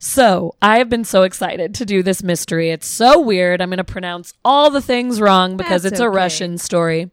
So 0.00 0.54
I 0.62 0.78
have 0.78 0.88
been 0.88 1.04
so 1.04 1.22
excited 1.24 1.74
to 1.76 1.84
do 1.84 2.02
this 2.02 2.22
mystery. 2.22 2.70
It's 2.70 2.86
so 2.86 3.20
weird. 3.20 3.60
I'm 3.60 3.68
going 3.68 3.78
to 3.78 3.84
pronounce 3.84 4.32
all 4.44 4.70
the 4.70 4.80
things 4.80 5.20
wrong 5.20 5.56
because 5.56 5.82
That's 5.82 5.94
it's 5.94 6.00
a 6.00 6.06
okay. 6.06 6.16
Russian 6.16 6.58
story. 6.58 7.10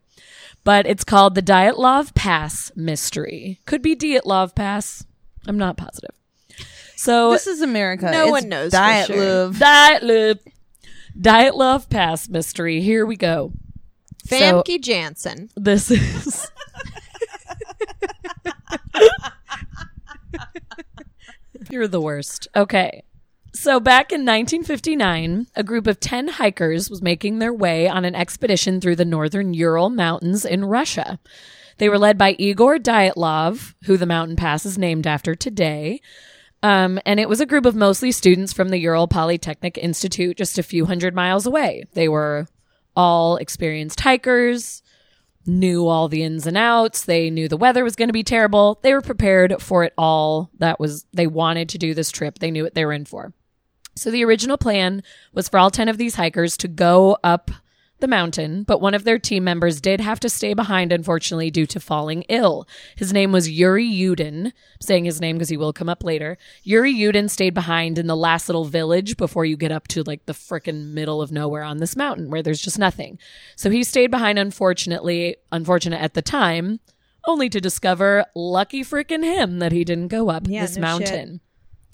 But 0.64 0.86
it's 0.88 1.04
called 1.04 1.36
the 1.36 1.42
Dyatlov 1.44 2.14
Pass 2.16 2.72
mystery. 2.76 3.60
Could 3.66 3.82
be 3.82 3.96
Dyatlov 3.96 4.56
Pass. 4.56 5.06
I'm 5.48 5.58
not 5.58 5.78
positive. 5.78 6.12
So 6.96 7.32
This 7.32 7.48
is 7.48 7.62
America. 7.62 8.10
No 8.12 8.24
It's 8.24 8.32
one 8.32 8.50
knows 8.50 8.72
for 8.72 8.78
Diet 8.78 9.08
sure. 9.08 9.18
love. 9.18 9.56
Dyatlov 9.58 10.40
Dyatlov 11.20 11.90
Pass 11.90 12.30
mystery. 12.30 12.82
Here 12.82 13.06
we 13.06 13.16
go. 13.16 13.52
So 14.26 14.36
Famke 14.64 14.82
Janssen. 14.82 15.50
this 15.56 15.92
is 15.92 16.50
You're 21.70 21.88
the 21.88 22.02
worst. 22.02 22.48
Okay. 22.56 23.04
So 23.54 23.80
back 23.80 24.12
in 24.12 24.22
1959, 24.22 25.48
a 25.56 25.64
group 25.64 25.88
of 25.88 26.00
10 26.00 26.28
hikers 26.28 26.90
was 26.90 27.02
making 27.02 27.40
their 27.40 27.54
way 27.54 27.88
on 27.88 28.04
an 28.04 28.14
expedition 28.14 28.82
through 28.82 28.98
the 28.98 29.06
northern 29.06 29.54
Ural 29.54 29.90
Mountains 29.90 30.44
in 30.44 30.66
Russia. 30.66 31.20
They 31.78 31.88
were 31.88 31.98
led 31.98 32.18
by 32.18 32.36
Igor 32.38 32.80
Dyatlov, 32.80 33.76
who 33.86 33.96
the 33.98 34.06
mountain 34.06 34.36
pass 34.36 34.66
is 34.66 34.78
named 34.78 35.08
after 35.08 35.36
today. 35.36 36.02
Um, 36.64 37.00
and 37.06 37.20
it 37.20 37.30
was 37.30 37.40
a 37.40 37.46
group 37.46 37.66
of 37.66 37.76
mostly 37.76 38.12
students 38.12 38.52
from 38.52 38.70
the 38.70 38.80
Ural 38.80 39.08
Polytechnic 39.08 39.78
Institute 39.78 40.38
just 40.38 40.58
a 40.58 40.64
few 40.64 40.86
hundred 40.86 41.14
miles 41.14 41.46
away. 41.46 41.86
They 41.94 42.10
were 42.10 42.48
all 42.96 43.38
experienced 43.38 44.00
hikers, 44.00 44.82
knew 45.46 45.88
all 45.88 46.08
the 46.08 46.24
ins 46.24 46.48
and 46.48 46.58
outs. 46.58 47.06
They 47.06 47.30
knew 47.30 47.48
the 47.48 47.58
weather 47.58 47.84
was 47.84 47.96
going 47.96 48.10
to 48.10 48.14
be 48.14 48.24
terrible. 48.24 48.80
They 48.82 48.94
were 48.94 49.02
prepared 49.02 49.62
for 49.62 49.84
it 49.84 49.94
all. 49.98 50.50
That 50.60 50.80
was, 50.80 51.06
they 51.14 51.28
wanted 51.28 51.70
to 51.70 51.78
do 51.78 51.94
this 51.94 52.12
trip. 52.12 52.40
They 52.40 52.52
knew 52.52 52.64
what 52.64 52.74
they 52.74 52.86
were 52.86 52.94
in 52.94 53.06
for. 53.06 53.34
So 53.96 54.12
the 54.12 54.26
original 54.26 54.58
plan 54.58 55.04
was 55.34 55.48
for 55.48 55.58
all 55.58 55.72
10 55.72 55.88
of 55.88 55.98
these 55.98 56.16
hikers 56.16 56.58
to 56.58 56.68
go 56.68 57.18
up 57.24 57.52
the 58.00 58.08
mountain, 58.08 58.64
but 58.64 58.82
one 58.82 58.94
of 58.94 59.04
their 59.04 59.18
team 59.18 59.44
members 59.44 59.80
did 59.80 60.02
have 60.02 60.20
to 60.20 60.30
stay 60.30 60.54
behind, 60.54 60.92
unfortunately, 60.92 61.50
due 61.50 61.66
to 61.68 61.80
falling 61.80 62.24
ill. 62.24 62.68
His 62.96 63.14
name 63.14 63.32
was 63.32 63.50
Yuri 63.50 63.88
Yudin. 63.88 64.48
I'm 64.48 64.82
saying 64.82 65.06
his 65.06 65.22
name 65.22 65.38
because 65.38 65.50
he 65.50 65.58
will 65.58 65.74
come 65.74 65.90
up 65.90 66.04
later. 66.04 66.38
Yuri 66.64 66.94
Yudin 66.94 67.30
stayed 67.30 67.54
behind 67.54 67.98
in 67.98 68.08
the 68.08 68.16
last 68.16 68.50
little 68.50 68.66
village 68.66 69.18
before 69.18 69.46
you 69.46 69.56
get 69.56 69.72
up 69.72 69.88
to 69.90 70.04
like 70.04 70.26
the 70.26 70.34
frickin' 70.34 70.94
middle 70.94 71.22
of 71.22 71.32
nowhere 71.32 71.64
on 71.64 71.78
this 71.78 71.96
mountain 71.96 72.30
where 72.30 72.44
there's 72.44 72.62
just 72.62 72.78
nothing. 72.80 73.18
So 73.56 73.70
he 73.70 73.84
stayed 73.84 74.12
behind, 74.12 74.38
unfortunately, 74.40 75.38
unfortunate 75.52 76.02
at 76.02 76.14
the 76.14 76.22
time, 76.22 76.82
only 77.26 77.50
to 77.50 77.62
discover, 77.62 78.26
lucky 78.36 78.84
frickin' 78.84 79.24
him, 79.24 79.60
that 79.60 79.72
he 79.72 79.84
didn't 79.84 80.10
go 80.10 80.30
up 80.30 80.48
Yeah, 80.48 80.62
this 80.62 80.76
no 80.76 80.82
mountain. 80.82 81.40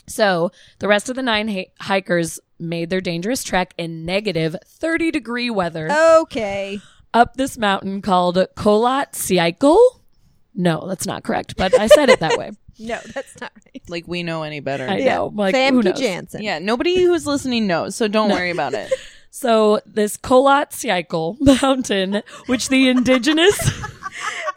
So 0.07 0.51
the 0.79 0.87
rest 0.87 1.09
of 1.09 1.15
the 1.15 1.21
nine 1.21 1.47
hi- 1.47 1.67
hikers 1.79 2.39
made 2.61 2.89
their 2.89 3.01
dangerous 3.01 3.43
trek 3.43 3.73
in 3.77 4.05
negative 4.05 4.55
30 4.65 5.11
degree 5.11 5.49
weather 5.49 5.89
Okay. 5.91 6.79
up 7.13 7.35
this 7.35 7.57
mountain 7.57 8.01
called 8.01 8.35
Kolat 8.55 9.13
Siaikal. 9.13 9.77
No, 10.53 10.87
that's 10.87 11.05
not 11.05 11.23
correct, 11.23 11.55
but 11.57 11.77
I 11.79 11.87
said 11.87 12.09
it 12.09 12.19
that 12.19 12.37
way. 12.37 12.51
No, 12.79 12.97
that's 13.13 13.39
not 13.39 13.51
right. 13.67 13.81
Like 13.89 14.07
we 14.07 14.23
know 14.23 14.41
any 14.41 14.59
better. 14.59 14.87
I 14.87 15.01
know. 15.01 15.31
Like, 15.35 15.53
who 15.53 15.61
Famke 15.61 15.83
knows? 15.83 15.99
Janssen. 15.99 16.41
Yeah, 16.41 16.57
nobody 16.57 17.03
who's 17.03 17.27
listening 17.27 17.67
knows, 17.67 17.95
so 17.95 18.07
don't 18.07 18.31
worry 18.31 18.49
about 18.49 18.73
it. 18.73 18.91
So 19.33 19.79
this 19.85 20.17
Kolat 20.17 20.71
Siaikal 20.71 21.37
mountain, 21.61 22.21
which 22.47 22.67
the 22.67 22.89
indigenous 22.89 23.57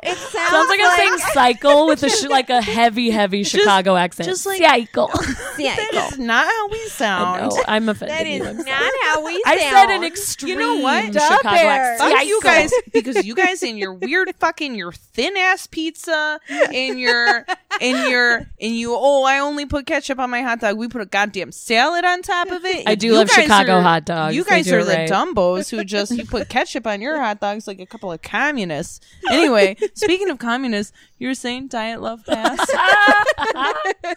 It 0.05 0.19
sounds, 0.19 0.51
sounds 0.51 0.69
like 0.69 0.81
I'm 0.83 0.97
saying 0.97 1.19
cycle 1.33 1.87
with 1.87 2.03
a 2.03 2.11
sh- 2.11 2.25
like 2.29 2.51
a 2.51 2.61
heavy, 2.61 3.11
heavy 3.11 3.43
Chicago 3.45 3.97
accent. 3.97 4.29
just 4.29 4.45
like- 4.47 4.61
Siaikal. 4.61 5.11
That's 5.57 6.19
not 6.19 6.47
how 6.47 6.69
we 6.69 6.79
I 6.83 6.89
sound. 6.89 7.51
know. 7.53 7.63
I'm 7.67 7.89
offended. 7.89 8.17
That 8.19 8.27
is 8.27 8.39
you, 8.41 8.45
I'm 8.47 8.57
sorry. 8.57 8.71
not 8.71 8.93
how 9.03 9.25
we 9.25 9.33
sound. 9.33 9.43
I 9.47 9.71
said 9.71 9.91
an 9.91 10.05
extreme 10.05 10.49
You 10.51 10.59
know 10.59 10.77
what? 10.81 11.05
Chicago 11.07 11.43
Duh 11.43 11.51
bear. 11.51 11.71
accent. 11.71 12.13
Fuck 12.13 12.27
you 12.27 12.41
guys 12.43 12.73
because 12.93 13.25
you 13.27 13.35
guys 13.35 13.63
and 13.63 13.79
your 13.79 13.95
weird 13.95 14.33
fucking 14.39 14.75
your 14.75 14.93
thin 14.93 15.37
ass 15.37 15.67
pizza 15.67 16.41
and 16.73 16.99
your 17.01 17.47
and 17.81 18.11
your 18.11 18.37
and 18.61 18.75
you 18.77 18.95
oh 18.97 19.25
I 19.25 19.39
only 19.39 19.67
put 19.67 19.87
ketchup 19.87 20.19
on 20.19 20.31
my 20.31 20.43
hot 20.43 20.61
dog. 20.61 20.77
We 20.77 20.89
put 20.89 21.01
a 21.01 21.07
goddamn 21.07 21.53
salad 21.53 22.05
on 22.05 22.23
top 22.23 22.51
of 22.51 22.65
it. 22.65 22.87
I 22.87 22.95
do 22.95 23.09
You 23.09 23.15
love 23.15 23.31
Chicago 23.31 23.75
are- 23.79 23.83
hot 23.83 24.05
dogs. 24.05 24.35
You 24.37 24.45
guys 24.45 24.71
are 24.71 24.81
it 24.81 24.85
the 24.85 24.93
right. 24.93 25.09
dumbos 25.11 25.71
who 25.71 25.83
just 25.85 26.13
you 26.13 26.25
put 26.27 26.49
ketchup 26.49 26.87
on 26.87 27.01
your 27.01 27.19
hot 27.21 27.41
dogs 27.41 27.67
like 27.67 27.81
a 27.81 27.87
couple 27.87 28.11
of 28.13 28.21
communists. 28.23 29.01
Anyway, 29.31 29.77
speaking 30.05 30.31
of 30.31 30.39
communists, 30.39 30.93
you 31.19 31.29
were 31.29 31.35
saying 31.35 31.69
diet 31.69 32.01
love 32.01 32.25
pass. 32.27 32.59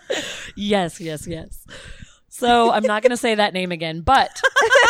Yes, 0.55 0.99
yes, 0.99 1.27
yes. 1.27 1.65
So 2.29 2.71
I'm 2.71 2.83
not 2.83 3.01
going 3.01 3.09
to 3.11 3.17
say 3.17 3.33
that 3.33 3.53
name 3.53 3.71
again, 3.71 4.01
but 4.01 4.29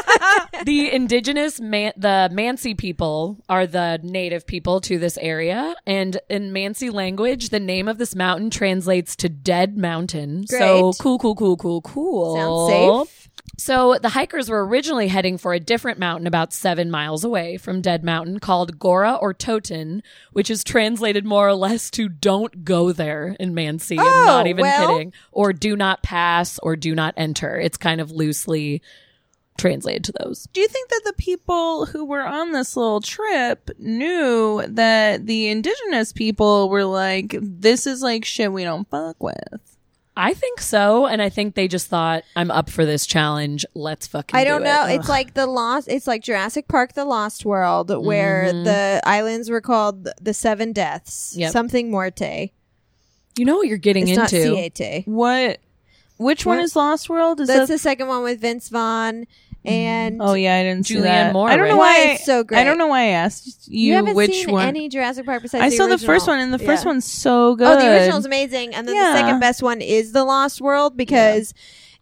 the 0.66 0.92
indigenous 0.92 1.62
man, 1.62 1.94
the 1.96 2.30
Mansi 2.34 2.78
people 2.78 3.38
are 3.48 3.66
the 3.66 4.00
native 4.04 4.46
people 4.46 4.82
to 4.82 5.00
this 5.00 5.18
area, 5.18 5.74
and 5.86 6.20
in 6.30 6.52
Mansi 6.52 6.92
language, 6.92 7.50
the 7.50 7.60
name 7.60 7.88
of 7.88 8.00
this 8.00 8.16
mountain 8.16 8.50
translates 8.50 9.16
to 9.18 9.30
dead 9.30 9.78
mountain. 9.78 10.46
So 10.48 10.92
cool, 11.00 11.20
cool, 11.20 11.36
cool, 11.36 11.56
cool, 11.56 11.82
cool. 11.82 12.36
Sounds 12.36 13.08
safe. 13.08 13.17
So 13.60 13.98
the 14.02 14.10
hikers 14.10 14.50
were 14.50 14.66
originally 14.66 15.08
heading 15.08 15.38
for 15.38 15.54
a 15.54 15.60
different 15.60 15.98
mountain 16.00 16.28
about 16.28 16.54
seven 16.54 16.92
miles 16.92 17.24
away 17.24 17.58
from 17.58 17.82
Dead 17.82 18.04
Mountain 18.04 18.40
called 18.40 18.78
Gora 18.78 19.18
Otorten, 19.22 20.02
which 20.32 20.52
is 20.52 20.64
translated 20.64 21.26
more 21.26 21.48
or 21.48 21.56
less 21.56 21.90
to 21.92 22.08
don't 22.10 22.64
go 22.66 22.92
there 22.92 23.36
in 23.40 23.54
Mansi. 23.56 23.98
I'm 24.00 24.06
Oh, 24.06 24.26
not 24.26 24.48
even 24.48 24.62
well- 24.62 24.96
kidding. 24.98 25.14
Or 25.32 25.54
do 25.54 25.76
not 25.76 26.04
pass 26.04 26.60
or 26.60 26.76
do 26.76 26.94
not 26.94 27.14
enter. 27.18 27.58
It's 27.60 27.78
kind 27.78 28.00
of 28.00 28.12
loosely 28.12 28.82
translated 29.58 30.04
to 30.04 30.14
those. 30.24 30.48
Do 30.54 30.62
you 30.62 30.68
think 30.68 30.90
that 30.90 31.02
the 31.06 31.14
people 31.14 31.88
who 31.88 32.06
were 32.06 32.22
on 32.24 32.52
this 32.52 32.78
little 32.78 33.02
trip 33.02 33.72
knew 33.80 34.64
that 34.68 35.26
the 35.26 35.48
indigenous 35.48 36.14
people 36.14 36.70
were 36.70 36.86
like, 36.86 37.36
this 37.42 37.88
is 37.88 38.04
like 38.04 38.24
shit 38.24 38.54
we 38.54 38.64
don't 38.64 38.88
fuck 38.88 39.22
with? 39.24 39.77
I 40.18 40.34
think 40.34 40.60
so. 40.60 41.06
And 41.06 41.22
I 41.22 41.30
think 41.30 41.54
they 41.54 41.68
just 41.68 41.88
thought, 41.88 42.24
I'm 42.36 42.50
up 42.50 42.72
for 42.72 42.86
this 42.86 43.06
challenge. 43.06 43.66
Let's 43.76 44.08
fucking 44.08 44.36
I 44.38 44.44
do 44.44 44.50
don't 44.50 44.62
it." 44.64 44.66
know. 44.66 44.86
It's 44.88 45.08
like 45.08 45.36
the 45.36 45.46
lost. 45.46 45.88
It's 45.88 46.08
like 46.08 46.24
Jurassic 46.24 46.68
Park: 46.68 46.94
The 46.94 47.06
Lost 47.06 47.46
World, 47.46 47.96
where 48.04 48.46
mm-hmm. 48.46 48.64
the 48.64 49.02
islands 49.06 49.50
were 49.50 49.62
called 49.62 50.10
the 50.20 50.34
Seven 50.34 50.74
Deaths. 50.74 51.36
Yep. 51.38 51.52
Something 51.52 51.92
Morte. 51.92 52.52
You 53.38 53.46
know 53.46 53.58
what 53.58 53.68
you're 53.68 53.78
getting 53.78 54.08
It's 54.08 54.18
not 54.18 54.34
into. 54.34 54.56
Siete. 54.56 55.04
What? 55.06 55.60
Which 56.18 56.48
one 56.48 56.60
is 56.60 56.76
Lost 56.76 57.10
World? 57.10 57.40
Is 57.40 57.48
That's 57.48 57.68
that? 57.68 57.74
the 57.74 57.78
second 57.78 58.08
one 58.08 58.24
with 58.24 58.42
Vince 58.42 58.70
Vaughn 58.70 59.28
and. 59.68 60.22
oh 60.22 60.34
yeah, 60.34 60.56
I 60.56 60.64
didn't 60.64 60.86
see 60.88 60.96
Julianne 60.96 61.04
that. 61.04 61.34
Moore, 61.34 61.50
I 61.50 61.58
don't 61.58 61.68
know 61.68 61.74
right? 61.74 61.80
why. 61.80 62.06
Why 62.06 62.12
it's 62.14 62.26
so 62.26 62.44
great. 62.44 62.60
I 62.60 62.64
don't 62.64 62.78
know 62.78 62.88
why 62.88 63.02
I 63.02 63.08
asked 63.08 63.68
you, 63.68 63.90
You, 63.90 63.94
haven't 63.96 64.16
which 64.16 64.32
seen 64.32 64.52
one. 64.52 64.68
any 64.68 64.90
Jurassic 64.90 65.26
Park 65.26 65.42
besides 65.44 65.64
I 65.64 65.70
the 65.70 65.76
saw 65.76 65.88
the 65.88 65.98
first 65.98 66.28
one, 66.28 66.40
and 66.40 66.54
the 66.54 66.60
first 66.60 66.84
Yeah. 66.84 66.90
one's 66.90 67.06
so 67.12 67.56
good. 67.56 67.68
Oh, 67.68 67.80
the 67.80 67.92
original's 67.92 68.26
amazing, 68.26 68.74
and 68.74 68.88
then 68.88 68.96
Yeah. 68.96 69.12
the 69.14 69.18
second 69.20 69.40
best 69.40 69.62
one 69.62 69.82
is 69.82 70.12
The 70.14 70.24
Lost 70.24 70.62
World 70.62 70.96
because 70.98 71.54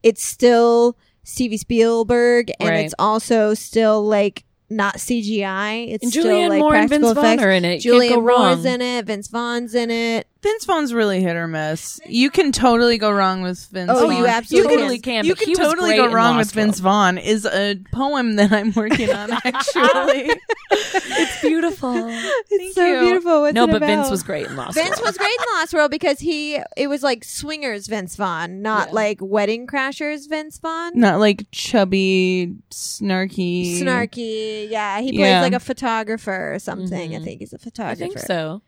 it's 0.03 0.23
still 0.23 0.97
Stevie 1.23 1.57
Spielberg, 1.57 2.51
and 2.59 2.69
Right. 2.69 2.85
it's 2.85 2.93
also 2.99 3.53
still 3.53 4.03
like 4.05 4.43
not 4.69 4.95
CGI. 4.99 5.85
It's 5.89 6.03
And 6.03 6.11
still 6.11 6.25
Julianne 6.25 6.49
like 6.49 6.59
Moore 6.59 6.75
and 6.75 6.89
practical 6.89 7.09
Vince 7.13 7.15
Vaughn 7.15 7.25
effects. 7.25 7.43
are 7.43 7.51
in 7.51 7.65
it. 7.65 7.85
You 7.85 7.91
can't 7.99 8.03
Julianne 8.03 8.21
Moore's 8.23 8.65
wrong. 8.65 8.65
in 8.65 8.81
it. 8.81 9.05
Vince 9.05 9.27
Vaughn's 9.27 9.75
in 9.75 9.91
it. 9.91 10.27
Vince 10.45 10.65
Vaughn's 10.65 10.93
really 10.93 11.21
hit 11.21 11.35
or 11.35 11.47
miss. 11.47 11.99
You 12.05 12.29
can 12.29 12.51
totally 12.51 12.97
go 12.99 13.11
wrong 13.11 13.41
with 13.41 13.65
Vince. 13.71 13.89
Oh, 13.93 14.07
Vaughn. 14.07 14.17
you 14.17 14.27
absolutely 14.27 14.71
You 14.73 14.77
totally 14.79 14.99
can. 14.99 15.25
You 15.25 15.33
can 15.35 15.47
he 15.47 15.51
was 15.51 15.57
totally 15.59 15.95
go 15.95 16.11
wrong 16.11 16.37
with 16.37 16.51
Vince 16.51 16.79
Vaughn. 16.79 17.17
Is 17.17 17.45
a 17.45 17.75
poem 17.91 18.35
that 18.35 18.51
I'm 18.51 18.71
working 18.73 19.11
on 19.11 19.31
actually. 19.43 20.29
It's 20.71 21.41
beautiful. 21.41 21.95
It's 22.57 22.75
so 22.75 22.85
you. 22.85 22.99
beautiful. 23.01 23.41
What's 23.41 23.55
no, 23.55 23.63
it 23.65 23.71
but 23.71 23.79
Vince 23.81 24.09
was 24.09 24.23
great 24.23 24.45
in 24.47 24.55
Lost 24.55 24.75
Vince 24.75 24.91
World. 24.97 25.01
was 25.07 25.17
great 25.17 25.31
in 25.31 25.45
Lost 25.55 25.73
World 25.73 25.91
because 25.91 26.19
he 26.19 26.59
it 26.77 26.87
was 26.87 27.01
like 27.03 27.23
swingers 27.23 27.87
Vince 27.87 28.15
Vaughn, 28.15 28.61
not 28.61 28.89
Yeah. 28.89 28.93
like 28.93 29.17
wedding 29.21 29.67
crashers 29.67 30.29
Vince 30.29 30.59
Vaughn. 30.59 30.91
Not 30.95 31.19
like 31.19 31.47
chubby, 31.51 32.53
snarky. 32.71 33.79
Snarky, 33.81 34.69
yeah. 34.69 35.01
He 35.01 35.11
plays 35.11 35.19
Yeah. 35.21 35.41
like 35.41 35.53
a 35.53 35.59
photographer 35.59 36.53
or 36.53 36.59
something. 36.59 37.15
I 37.15 37.19
Mhm. 37.19 37.23
think 37.23 37.39
he's 37.41 37.53
a 37.53 37.57
photographer. 37.57 37.91
I 38.03 38.07
think 38.07 38.19
so. 38.19 38.61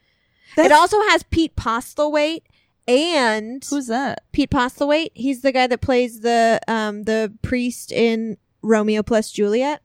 It 0.56 0.72
also 0.72 0.98
has 1.10 1.24
Pete 1.24 1.56
Postlethwaite 1.56 2.44
and 2.88 3.66
Who's 3.70 3.88
that? 3.88 4.24
Pete 4.32 4.50
Postlethwaite. 4.50 5.10
He's 5.14 5.42
the 5.42 5.52
guy 5.52 5.68
that 5.68 5.82
plays 5.82 6.22
the 6.22 6.60
um 6.68 7.04
the 7.04 7.34
priest 7.42 7.92
in 7.92 8.38
Romeo 8.62 9.04
plus 9.04 9.32
Juliet. 9.32 9.82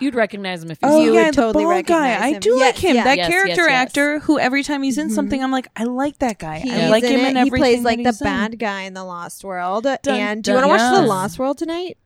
You'd 0.00 0.16
recognize 0.16 0.64
him 0.64 0.70
if 0.72 0.78
you 0.82 0.88
Oh, 0.88 0.98
see 0.98 1.04
you 1.04 1.10
him. 1.14 1.26
would 1.26 1.34
the 1.34 1.40
totally 1.42 1.64
bald 1.64 1.86
guy. 1.86 2.08
recognize 2.10 2.22
I 2.22 2.32
him. 2.34 2.40
do 2.40 2.50
Yes, 2.56 2.60
like 2.74 2.76
him. 2.84 2.96
yeah. 2.96 3.04
That 3.04 3.16
Yes, 3.18 3.28
character 3.30 3.50
yes, 3.62 3.70
yes. 3.70 3.82
actor 3.82 4.18
who 4.18 4.38
every 4.38 4.64
time 4.64 4.82
he's 4.82 4.98
in 4.98 5.08
Mhm. 5.10 5.14
something, 5.14 5.42
I'm 5.44 5.52
like, 5.52 5.68
I 5.76 5.84
like 5.84 6.18
that 6.18 6.38
guy. 6.40 6.58
He's 6.58 6.72
I 6.72 6.88
like 6.88 7.04
in 7.04 7.12
him 7.12 7.20
it. 7.20 7.28
in 7.28 7.36
He 7.36 7.40
everything. 7.42 7.58
plays 7.60 7.84
like 7.84 7.98
the 7.98 8.08
he's 8.10 8.20
in. 8.20 8.24
bad 8.24 8.58
guy 8.58 8.82
in 8.82 8.94
the 8.94 9.04
Lost 9.04 9.44
World. 9.44 9.84
Dun, 9.84 9.98
and 10.08 10.42
do 10.42 10.50
you 10.50 10.54
want 10.56 10.64
to 10.64 10.68
watch 10.68 10.78
dun. 10.80 11.02
the 11.02 11.08
Lost 11.08 11.38
World 11.38 11.56
tonight? 11.58 11.98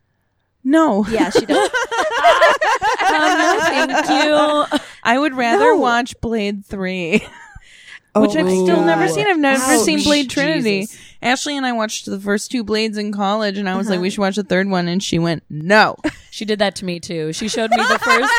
No. 0.63 1.07
Yeah, 1.09 1.31
she 1.31 1.47
does. 1.47 1.71
Um, 3.09 3.39
no, 3.39 3.59
thank 3.61 4.09
you. 4.11 4.79
I 5.07 5.19
would 5.19 5.35
rather 5.35 5.73
No. 5.75 5.77
watch 5.77 6.21
Blade 6.21 6.65
3, 6.67 7.13
which 7.13 7.23
Oh 8.15 8.23
I've 8.25 8.45
my 8.47 8.51
still 8.51 8.85
never 8.85 9.09
seen. 9.09 9.27
I've 9.27 9.39
never 9.39 9.63
Ouch. 9.63 9.81
seen 9.81 10.03
Blade 10.03 10.29
Trinity. 10.29 10.81
Jesus. 10.83 10.99
Ashley 11.23 11.57
and 11.57 11.65
I 11.65 11.73
watched 11.73 12.07
the 12.07 12.21
first 12.21 12.51
two 12.51 12.63
Blades 12.65 12.99
in 12.99 13.13
college, 13.13 13.57
and 13.57 13.69
I 13.69 13.77
was 13.77 13.89
like, 13.89 13.97
Uh-huh. 13.97 14.03
we 14.03 14.11
should 14.11 14.21
watch 14.21 14.37
the 14.37 14.43
third 14.43 14.69
one. 14.69 14.89
And 14.89 15.03
she 15.03 15.19
went, 15.19 15.43
no. 15.49 15.97
She 16.31 16.45
did 16.45 16.59
that 16.59 16.77
to 16.77 16.85
me 16.85 17.01
too. 17.01 17.33
She 17.33 17.49
showed 17.49 17.71
me 17.71 17.79
the 17.79 17.99
first 17.99 18.33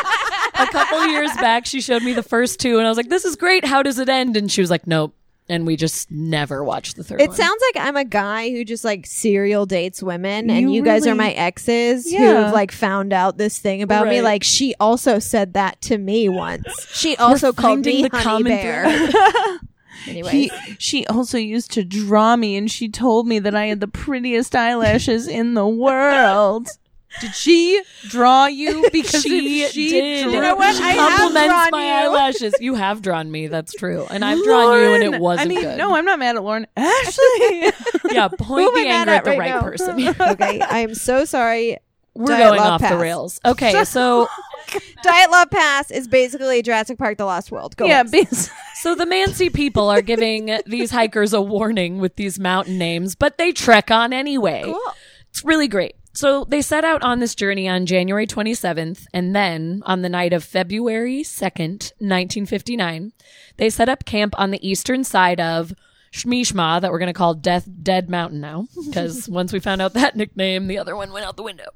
a 0.54 0.66
couple 0.68 1.04
years 1.08 1.32
back. 1.40 1.66
She 1.66 1.80
showed 1.80 2.04
me 2.04 2.12
the 2.12 2.22
first 2.22 2.60
two, 2.60 2.78
and 2.78 2.86
I 2.86 2.90
was 2.90 2.96
like, 2.96 3.08
"This 3.08 3.24
is 3.24 3.34
great. 3.34 3.64
How 3.64 3.82
does 3.82 3.98
it 3.98 4.08
end?" 4.08 4.36
And 4.36 4.48
she 4.52 4.60
was 4.60 4.70
like, 4.70 4.86
"Nope." 4.86 5.16
And 5.50 5.66
we 5.66 5.76
just 5.76 6.10
never 6.10 6.62
watched 6.62 6.96
the 6.96 7.04
third 7.04 7.20
It 7.22 7.28
one. 7.28 7.36
sounds 7.36 7.62
like 7.72 7.82
I'm 7.86 7.96
a 7.96 8.04
guy 8.04 8.50
who 8.50 8.64
just 8.64 8.84
like 8.84 9.06
serial 9.06 9.64
dates 9.64 10.02
women, 10.02 10.50
and 10.50 10.60
You 10.70 10.72
you 10.72 10.82
guys 10.82 11.06
are 11.06 11.14
my 11.14 11.30
exes 11.32 12.10
Yeah. 12.12 12.44
who've 12.44 12.52
like 12.52 12.70
found 12.70 13.12
out 13.14 13.38
this 13.38 13.58
thing 13.58 13.80
about 13.80 14.08
me. 14.08 14.20
Like 14.20 14.44
she 14.44 14.74
also 14.78 15.18
said 15.18 15.54
that 15.54 15.80
to 15.82 15.96
me 15.96 16.28
once. 16.28 16.86
She 16.92 17.16
also 17.16 17.52
called 17.54 17.84
me 17.86 18.06
the 18.06 18.16
honey 18.16 18.44
bear. 18.44 18.84
Anyways, 20.06 20.32
He, 20.32 20.50
she 20.78 21.06
also 21.06 21.38
used 21.38 21.70
to 21.72 21.84
draw 21.84 22.36
me, 22.36 22.56
and 22.56 22.70
she 22.70 22.88
told 22.88 23.26
me 23.26 23.38
that 23.40 23.54
I 23.54 23.66
had 23.66 23.80
the 23.80 23.88
prettiest 23.88 24.54
eyelashes 24.54 25.26
in 25.26 25.54
the 25.54 25.66
world. 25.66 26.68
Did 27.20 27.34
she 27.34 27.82
draw 28.08 28.46
you? 28.46 28.88
Because 28.92 29.22
she, 29.22 29.66
she 29.68 29.90
did. 29.90 30.22
drew- 30.24 30.32
You 30.34 30.40
know 30.40 30.54
what? 30.56 30.76
She 30.76 30.82
I 30.82 30.90
have 30.92 31.18
compliments 31.18 31.48
drawn 31.48 31.70
my 31.72 31.84
you. 31.86 32.08
eyelashes. 32.08 32.54
You 32.60 32.74
have 32.74 33.02
drawn 33.02 33.30
me. 33.30 33.46
That's 33.48 33.72
true. 33.72 34.06
And 34.10 34.24
I've 34.24 34.42
drawn 34.44 34.78
you, 34.78 34.88
and 34.94 35.02
it 35.14 35.20
wasn't 35.20 35.46
I 35.50 35.54
mean, 35.54 35.60
good. 35.62 35.78
no, 35.78 35.94
I'm 35.94 36.04
not 36.04 36.18
mad 36.18 36.36
at 36.36 36.42
Lauren. 36.44 36.66
Ashley, 36.76 37.72
yeah, 38.10 38.28
Who 38.28 38.36
point 38.38 38.68
am 38.68 38.76
I 38.76 38.80
the 38.82 38.88
mad 38.88 39.08
anger 39.08 39.10
at 39.10 39.16
at 39.18 39.24
the 39.24 39.30
right 39.38 39.54
right 39.54 39.62
person. 39.62 40.08
okay, 40.32 40.60
I 40.60 40.80
am 40.80 40.94
so 40.94 41.24
sorry. 41.24 41.78
We're 42.14 42.26
Diet 42.26 42.48
going 42.48 42.60
Love 42.60 42.82
off 42.82 42.90
the 42.90 42.96
rails. 42.98 43.40
Okay, 43.44 43.84
so 43.84 44.28
Diet 45.02 45.30
Love 45.30 45.50
Pass 45.50 45.90
is 45.90 46.08
basically 46.08 46.62
Jurassic 46.62 46.98
Park: 46.98 47.16
The 47.18 47.24
Lost 47.24 47.50
World. 47.52 47.76
Go 47.76 47.86
yeah, 47.86 48.00
on. 48.00 48.24
So 48.74 48.94
the 48.94 49.04
Mansi 49.04 49.52
people 49.52 49.88
are 49.88 50.02
giving 50.02 50.58
these 50.66 50.90
hikers 50.90 51.32
a 51.32 51.40
warning 51.40 51.98
with 51.98 52.16
these 52.16 52.38
mountain 52.40 52.76
names, 52.78 53.14
but 53.14 53.38
they 53.38 53.52
trek 53.52 53.90
on 53.90 54.12
anyway. 54.12 54.62
Cool. 54.64 54.80
It's 55.30 55.44
really 55.44 55.68
great. 55.68 55.94
So 56.18 56.44
they 56.48 56.62
set 56.62 56.84
out 56.84 57.04
on 57.04 57.20
this 57.20 57.36
journey 57.36 57.68
on 57.68 57.86
January 57.86 58.26
27th, 58.26 59.06
and 59.14 59.36
then 59.36 59.84
on 59.86 60.02
the 60.02 60.08
night 60.08 60.32
of 60.32 60.42
February 60.42 61.22
2nd, 61.22 61.92
1959, 62.00 63.12
they 63.56 63.70
set 63.70 63.88
up 63.88 64.04
camp 64.04 64.34
on 64.36 64.50
the 64.50 64.68
eastern 64.68 65.04
side 65.04 65.38
of 65.38 65.72
Shmishma, 66.12 66.80
that 66.80 66.90
we're 66.90 66.98
going 66.98 67.06
to 67.06 67.12
call 67.12 67.34
Death 67.34 67.68
Dead 67.84 68.10
Mountain 68.10 68.40
now, 68.40 68.66
because 68.86 69.28
once 69.28 69.52
we 69.52 69.60
found 69.60 69.80
out 69.80 69.92
that 69.92 70.16
nickname, 70.16 70.66
the 70.66 70.78
other 70.78 70.96
one 70.96 71.12
went 71.12 71.24
out 71.24 71.36
the 71.36 71.44
window. 71.44 71.68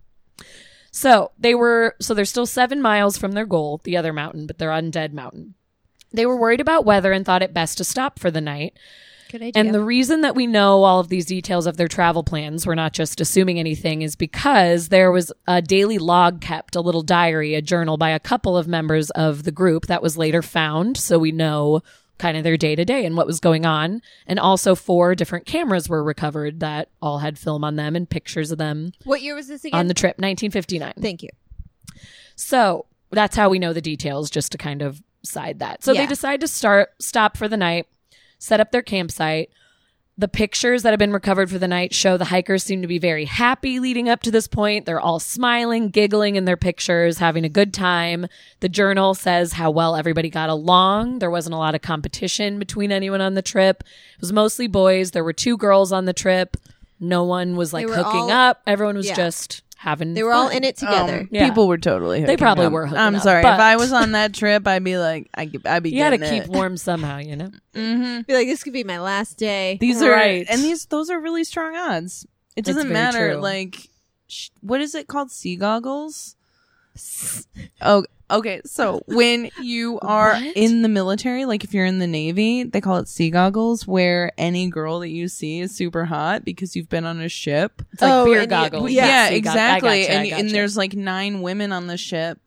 So 0.91 1.31
they 1.39 1.55
were, 1.55 1.95
so 2.01 2.13
they're 2.13 2.25
still 2.25 2.45
seven 2.45 2.83
miles 2.83 3.17
from 3.17 3.33
their 3.33 3.47
goal, 3.47 3.81
the 3.85 3.97
other 3.97 4.13
mountain, 4.13 4.49
but 4.49 4.59
they're 4.59 4.73
on 4.73 4.91
Dead 4.91 5.15
Mountain. 5.15 5.55
They 6.13 6.27
were 6.27 6.37
worried 6.37 6.61
about 6.61 6.85
weather 6.85 7.13
and 7.13 7.25
thought 7.25 7.43
it 7.43 7.55
best 7.55 7.79
to 7.79 7.85
stop 7.85 8.19
for 8.19 8.33
the 8.33 8.41
night. 8.41 8.77
Good 9.33 9.43
idea. 9.43 9.61
And 9.61 9.75
the 9.75 9.83
reason 9.83 10.21
that 10.21 10.35
we 10.35 10.47
know 10.47 10.85
all 10.85 11.01
of 11.01 11.09
these 11.09 11.25
details 11.25 11.67
of 11.67 11.79
their 11.79 11.89
travel 11.89 12.23
plans, 12.23 12.67
we're 12.67 12.75
not 12.75 12.93
just 12.93 13.19
assuming 13.19 13.59
anything, 13.59 14.03
is 14.03 14.15
because 14.15 14.91
there 14.91 15.11
was 15.11 15.33
a 15.49 15.63
daily 15.63 15.97
log 15.97 16.43
kept, 16.43 16.77
a 16.77 16.83
little 16.83 17.01
diary, 17.01 17.55
a 17.55 17.63
journal 17.63 17.97
by 17.97 18.11
a 18.11 18.21
couple 18.21 18.59
of 18.59 18.69
members 18.69 19.09
of 19.13 19.45
the 19.45 19.51
group 19.51 19.87
that 19.87 20.03
was 20.03 20.19
later 20.19 20.43
found. 20.43 20.99
So 20.99 21.19
we 21.19 21.33
know 21.33 21.81
kind 22.19 22.37
of 22.37 22.45
their 22.45 22.59
day 22.59 22.77
to 22.77 22.85
day 22.85 23.07
and 23.07 23.17
what 23.17 23.27
was 23.27 23.41
going 23.41 23.65
on. 23.65 24.03
And 24.27 24.39
also 24.39 24.75
four 24.75 25.15
different 25.15 25.47
cameras 25.47 25.89
were 25.89 26.05
recovered 26.05 26.61
that 26.61 26.91
all 27.01 27.21
had 27.21 27.39
film 27.39 27.65
on 27.65 27.77
them 27.77 27.97
and 27.97 28.09
pictures 28.09 28.53
of 28.53 28.59
them 28.59 28.93
what 29.05 29.23
year 29.23 29.35
was 29.35 29.49
this 29.49 29.65
again? 29.65 29.81
on 29.81 29.87
the 29.89 29.95
trip, 29.95 30.19
1959. 30.19 30.93
Thank 31.01 31.23
you. 31.23 31.31
So 32.37 32.85
that's 33.11 33.35
how 33.35 33.49
we 33.49 33.59
know 33.59 33.73
the 33.73 33.81
details, 33.81 34.29
just 34.29 34.53
to 34.53 34.59
kind 34.59 34.83
of 34.83 35.03
side 35.25 35.59
that. 35.61 35.83
So 35.83 35.93
Yeah. 35.93 36.03
they 36.03 36.07
decide 36.07 36.43
to 36.43 36.49
start 36.49 36.91
stop 37.01 37.39
for 37.39 37.49
the 37.49 37.57
night, 37.57 37.87
set 38.43 38.61
up 38.61 38.73
their 38.73 38.83
campsite. 38.83 39.51
The 40.19 40.29
pictures 40.29 40.83
that 40.83 40.91
have 40.91 40.99
been 40.99 41.13
recovered 41.13 41.51
for 41.51 41.59
the 41.59 41.67
night 41.69 41.95
show 41.95 42.17
the 42.19 42.27
hikers 42.27 42.63
seem 42.63 42.83
to 42.83 42.89
be 42.89 42.99
very 42.99 43.25
happy 43.25 43.81
leading 43.81 44.09
up 44.11 44.21
to 44.23 44.31
this 44.31 44.47
point. 44.47 44.85
They're 44.85 45.01
all 45.01 45.19
smiling, 45.21 45.89
giggling 45.89 46.37
in 46.37 46.45
their 46.45 46.57
pictures, 46.57 47.17
having 47.19 47.45
a 47.47 47.49
good 47.49 47.73
time. 47.73 48.27
The 48.61 48.69
journal 48.69 49.15
says 49.15 49.55
how 49.55 49.71
well 49.71 49.97
everybody 49.97 50.29
got 50.29 50.51
along. 50.51 51.21
There 51.21 51.31
wasn't 51.31 51.55
a 51.55 51.59
lot 51.59 51.75
of 51.75 51.81
competition 51.83 52.59
between 52.59 52.93
anyone 52.93 53.23
on 53.23 53.35
the 53.35 53.43
trip. 53.43 53.85
It 54.15 54.21
was 54.21 54.33
mostly 54.33 54.67
boys. 54.67 55.13
There 55.13 55.25
were 55.25 55.33
two 55.33 55.57
girls 55.57 55.93
on 55.93 56.05
the 56.05 56.13
trip. 56.13 56.57
No 57.01 57.25
one 57.25 57.57
was 57.57 57.73
like 57.73 57.87
hooking 57.89 58.05
all- 58.05 58.31
up. 58.31 58.61
Everyone 58.67 58.97
was 58.97 59.07
Yeah. 59.09 59.15
just 59.17 59.63
having 59.83 60.15
They 60.15 60.23
were 60.23 60.33
all 60.33 60.47
fun. 60.49 60.59
in 60.59 60.65
it 60.65 60.77
together. 60.77 61.21
Um, 61.23 61.29
Yeah. 61.33 61.49
People 61.49 61.67
were 61.67 61.77
totally. 61.77 62.25
They 62.25 62.37
probably 62.37 62.67
up. 62.67 62.73
were 62.73 62.87
hooking 62.87 62.99
I'm 63.01 63.17
up, 63.17 63.23
sorry. 63.23 63.43
but- 63.43 63.55
If 63.55 63.61
I 63.61 63.75
was 63.77 63.93
on 63.93 64.13
that 64.13 64.33
trip, 64.33 64.67
I'd 64.69 64.85
be 64.85 64.97
like, 64.97 65.29
I, 65.37 65.51
I'd 65.67 65.83
be. 65.83 65.91
You 65.91 65.99
got 65.99 66.11
to 66.11 66.19
keep 66.19 66.45
it. 66.45 66.49
warm 66.51 66.77
somehow, 66.77 67.19
you 67.19 67.35
know? 67.37 67.51
Mm-hmm. 67.75 68.21
Be 68.23 68.35
like, 68.35 68.47
this 68.47 68.63
could 68.63 68.75
be 68.75 68.85
my 68.85 69.01
last 69.01 69.39
day. 69.39 69.79
These 69.81 70.01
Right. 70.03 70.47
are 70.49 70.53
and 70.53 70.63
these 70.63 70.85
those 70.87 71.09
are 71.11 71.19
really 71.21 71.43
strong 71.43 71.75
odds. 71.75 72.27
It 72.55 72.65
doesn't 72.67 72.91
matter. 72.93 73.33
true. 73.33 73.41
Like, 73.41 73.89
sh- 74.29 74.51
what 74.61 74.81
is 74.83 74.95
it 74.95 75.07
called? 75.09 75.31
Sea 75.33 75.57
goggles. 75.57 76.37
Oh, 77.81 78.05
okay. 78.31 78.61
So 78.65 79.03
when 79.07 79.51
you 79.61 79.99
are 80.01 80.35
What? 80.35 80.57
in 80.57 80.83
the 80.83 80.89
military, 80.89 81.45
like 81.45 81.65
if 81.65 81.75
you're 81.75 81.87
in 81.87 81.99
the 81.99 82.07
Navy, 82.07 82.65
they 82.65 82.81
call 82.81 82.99
it 82.99 83.09
sea 83.09 83.31
goggles, 83.31 83.87
where 83.87 84.33
any 84.39 84.69
girl 84.69 85.01
that 85.01 85.11
you 85.11 85.29
see 85.29 85.61
is 85.61 85.75
super 85.75 86.05
hot 86.05 86.45
because 86.45 86.77
you've 86.77 86.89
been 86.89 87.05
on 87.05 87.21
a 87.21 87.29
ship. 87.29 87.83
It's 87.93 88.03
like 88.03 88.11
Oh, 88.13 88.25
beer 88.25 88.35
and 88.41 88.43
you- 88.43 88.49
goggles. 88.49 88.91
Yeah, 88.91 89.29
See, 89.29 89.41
got- 89.41 89.57
I 89.57 89.61
exactly. 89.79 89.89
gotcha, 89.89 90.13
I 90.13 90.15
and 90.17 90.27
and 90.33 90.43
gotcha. 90.49 90.53
there's 90.53 90.77
like 90.77 90.95
nine 90.95 91.43
women 91.43 91.73
on 91.73 91.87
the 91.87 91.97
ship. 91.97 92.39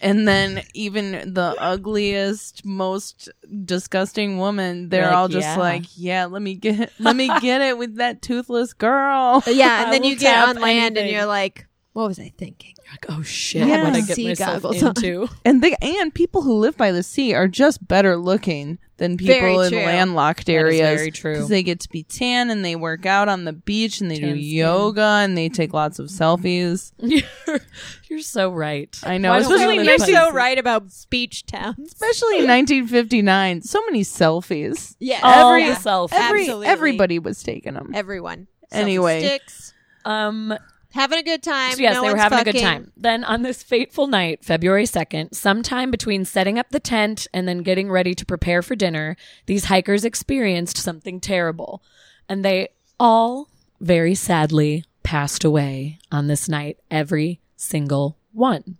And 0.00 0.28
then 0.28 0.62
even 0.74 1.34
the 1.34 1.56
ugliest, 1.58 2.64
most 2.64 3.30
disgusting 3.64 4.38
woman, 4.38 4.90
they're 4.90 5.06
Like, 5.06 5.12
all 5.14 5.26
just 5.26 5.44
yeah. 5.44 5.56
like, 5.56 5.82
"Yeah, 5.96 6.26
let 6.26 6.40
me 6.40 6.54
get, 6.54 6.92
let 7.00 7.16
me 7.16 7.26
get 7.40 7.62
it 7.62 7.76
with 7.76 7.96
that 7.96 8.22
toothless 8.22 8.74
girl." 8.74 9.42
But 9.44 9.56
yeah, 9.56 9.82
and 9.82 9.92
then 9.92 10.02
will 10.02 10.10
you 10.10 10.14
get 10.16 10.34
tap 10.34 10.48
on 10.54 10.62
land 10.62 10.96
and 10.96 10.98
anything. 10.98 11.16
you're 11.16 11.26
like, 11.26 11.66
what 11.98 12.08
was 12.08 12.18
I 12.20 12.32
thinking? 12.38 12.74
like, 12.92 13.06
oh 13.10 13.22
shit, 13.22 13.66
Yeah. 13.66 13.82
what 13.84 13.92
did 13.94 14.04
I 14.04 14.06
get 14.06 14.16
Sea 14.16 14.28
myself 14.28 14.62
goggles 14.62 14.82
on. 14.82 14.88
into? 14.96 15.28
And 15.44 15.62
they 15.62 15.74
and 15.82 16.14
people 16.14 16.42
who 16.42 16.54
live 16.54 16.76
by 16.76 16.90
the 16.92 17.02
sea 17.02 17.34
are 17.34 17.48
just 17.48 17.86
better 17.86 18.16
looking 18.16 18.78
than 18.98 19.16
people 19.16 19.34
Very 19.34 19.54
in 19.66 19.68
true. 19.72 19.78
landlocked 19.80 20.46
That 20.46 20.52
is 20.52 20.58
areas. 20.80 20.98
very 21.00 21.10
true. 21.10 21.32
Because 21.34 21.48
they 21.48 21.62
get 21.62 21.80
to 21.80 21.88
be 21.90 22.04
tan 22.04 22.50
and 22.50 22.64
they 22.64 22.76
work 22.76 23.04
out 23.04 23.28
on 23.28 23.44
the 23.44 23.52
beach 23.52 24.00
and 24.00 24.10
they 24.10 24.14
do 24.16 24.26
Tan 24.26 24.36
skin. 24.36 24.44
yoga 24.44 25.02
and 25.22 25.36
they 25.36 25.48
take 25.48 25.72
lots 25.74 25.98
of 25.98 26.06
selfies. 26.06 26.92
you're, 26.98 27.60
you're 28.08 28.20
so 28.20 28.50
right. 28.50 28.96
I 29.04 29.18
know, 29.18 29.30
Why 29.30 29.40
don't 29.40 29.48
we 29.50 29.56
especially 29.78 29.84
You're 29.84 29.98
by 29.98 30.28
so 30.30 30.32
right 30.32 30.58
about 30.58 30.84
beach 31.10 31.46
towns. 31.46 31.78
Especially 31.92 32.38
in 32.38 32.46
1959, 32.48 33.62
so 33.62 33.80
many 33.86 34.02
selfies. 34.02 34.96
Yeah, 34.98 35.20
All 35.22 35.52
Every- 35.52 35.68
the 35.68 35.74
self. 35.76 36.12
Every 36.12 36.40
Absolutely. 36.42 36.66
everybody 36.68 37.18
was 37.18 37.42
taking 37.42 37.74
them. 37.74 37.90
everyone. 37.94 38.46
Anyway. 38.72 39.20
sticks, 39.24 39.74
Um, 40.04 40.54
having 40.98 41.18
a 41.18 41.22
good 41.22 41.42
time. 41.42 41.72
so 41.72 41.82
yes, 41.82 41.94
no 41.94 42.02
they 42.02 42.10
were 42.10 42.16
having 42.16 42.40
a 42.40 42.44
good 42.44 42.60
time. 42.60 42.92
Then 42.96 43.24
on 43.24 43.42
this 43.42 43.62
fateful 43.62 44.06
night, 44.06 44.44
February 44.44 44.84
2nd, 44.84 45.34
sometime 45.34 45.90
between 45.90 46.24
setting 46.24 46.58
up 46.58 46.70
the 46.70 46.80
tent 46.80 47.26
and 47.32 47.46
then 47.46 47.58
getting 47.58 47.90
ready 47.90 48.14
to 48.14 48.26
prepare 48.26 48.62
for 48.62 48.74
dinner, 48.74 49.16
these 49.46 49.66
hikers 49.66 50.04
experienced 50.04 50.76
something 50.76 51.20
terrible. 51.20 51.82
And 52.28 52.44
they 52.44 52.70
all 52.98 53.48
very 53.80 54.14
sadly 54.14 54.84
passed 55.02 55.44
away 55.44 55.98
on 56.10 56.26
this 56.26 56.48
night, 56.48 56.78
every 56.90 57.40
single 57.56 58.18
one. 58.32 58.76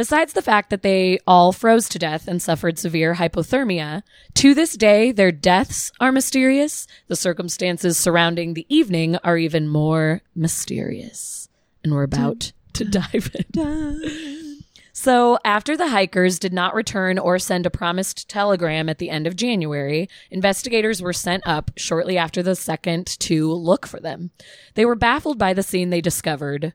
Besides 0.00 0.32
the 0.32 0.40
fact 0.40 0.70
that 0.70 0.80
they 0.80 1.18
all 1.26 1.52
froze 1.52 1.86
to 1.90 1.98
death 1.98 2.26
and 2.26 2.40
suffered 2.40 2.78
severe 2.78 3.16
hypothermia, 3.16 4.02
to 4.32 4.54
this 4.54 4.74
day, 4.74 5.12
their 5.12 5.30
deaths 5.30 5.92
are 6.00 6.10
mysterious. 6.10 6.86
The 7.08 7.16
circumstances 7.16 7.98
surrounding 7.98 8.54
the 8.54 8.64
evening 8.70 9.16
are 9.16 9.36
even 9.36 9.68
more 9.68 10.22
mysterious. 10.34 11.50
And 11.84 11.92
we're 11.92 12.04
about 12.04 12.52
to 12.72 12.84
dive 12.86 13.30
in. 13.54 14.62
So, 14.94 15.38
after 15.44 15.76
the 15.76 15.88
hikers 15.88 16.38
did 16.38 16.54
not 16.54 16.74
return 16.74 17.18
or 17.18 17.38
send 17.38 17.66
a 17.66 17.70
promised 17.70 18.26
telegram 18.26 18.88
at 18.88 18.96
the 18.96 19.10
end 19.10 19.26
of 19.26 19.36
January, 19.36 20.08
investigators 20.30 21.02
were 21.02 21.12
sent 21.12 21.46
up 21.46 21.72
shortly 21.76 22.16
after 22.16 22.42
the 22.42 22.56
second 22.56 23.06
to 23.20 23.52
look 23.52 23.86
for 23.86 24.00
them. 24.00 24.30
They 24.76 24.86
were 24.86 24.94
baffled 24.94 25.36
by 25.38 25.52
the 25.52 25.62
scene 25.62 25.90
they 25.90 26.00
discovered 26.00 26.72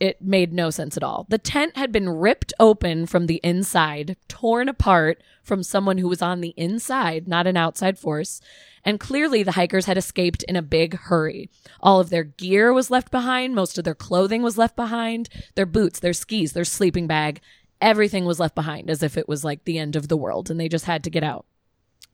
it 0.00 0.22
made 0.22 0.52
no 0.52 0.70
sense 0.70 0.96
at 0.96 1.02
all. 1.02 1.26
The 1.28 1.38
tent 1.38 1.76
had 1.76 1.92
been 1.92 2.08
ripped 2.08 2.54
open 2.58 3.06
from 3.06 3.26
the 3.26 3.40
inside, 3.44 4.16
torn 4.28 4.68
apart 4.68 5.22
from 5.42 5.62
someone 5.62 5.98
who 5.98 6.08
was 6.08 6.22
on 6.22 6.40
the 6.40 6.54
inside, 6.56 7.28
not 7.28 7.46
an 7.46 7.56
outside 7.56 7.98
force. 7.98 8.40
And 8.82 8.98
clearly 8.98 9.42
the 9.42 9.52
hikers 9.52 9.84
had 9.84 9.98
escaped 9.98 10.42
in 10.44 10.56
a 10.56 10.62
big 10.62 10.94
hurry. 10.94 11.50
All 11.80 12.00
of 12.00 12.08
their 12.08 12.24
gear 12.24 12.72
was 12.72 12.90
left 12.90 13.10
behind. 13.10 13.54
Most 13.54 13.76
of 13.76 13.84
their 13.84 13.94
clothing 13.94 14.42
was 14.42 14.56
left 14.56 14.74
behind. 14.74 15.28
Their 15.54 15.66
boots, 15.66 16.00
their 16.00 16.14
skis, 16.14 16.54
their 16.54 16.64
sleeping 16.64 17.06
bag, 17.06 17.42
everything 17.80 18.24
was 18.24 18.40
left 18.40 18.54
behind 18.54 18.88
as 18.88 19.02
if 19.02 19.18
it 19.18 19.28
was 19.28 19.44
like 19.44 19.64
the 19.64 19.78
end 19.78 19.96
of 19.96 20.08
the 20.08 20.16
world 20.16 20.50
and 20.50 20.58
they 20.58 20.68
just 20.68 20.86
had 20.86 21.04
to 21.04 21.10
get 21.10 21.22
out. 21.22 21.44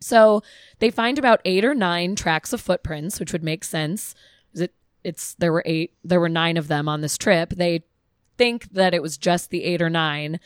So 0.01 0.43
they 0.79 0.91
find 0.91 1.19
about 1.19 1.41
eight 1.45 1.65
or 1.65 1.75
nine 1.75 2.17
tracks 2.17 2.53
of 2.53 2.61
footprints, 2.61 3.19
which 3.19 3.33
would 3.33 3.43
make 3.43 3.65
sense. 3.65 4.15
Is 5.07 5.13
it? 5.13 5.15
It's 5.17 5.35
there 5.35 5.53
were 5.53 5.63
eight. 5.67 5.93
There 6.05 6.21
were 6.21 6.29
nine 6.29 6.57
of 6.57 6.69
them 6.69 6.89
on 6.89 7.01
this 7.01 7.17
trip. 7.17 7.51
They 7.51 7.85
think 8.37 8.73
that 8.73 8.95
it 8.95 9.03
was 9.03 9.17
just 9.17 9.51
the 9.51 9.65
eight 9.65 9.81
or 9.81 9.91
nine. 9.91 10.41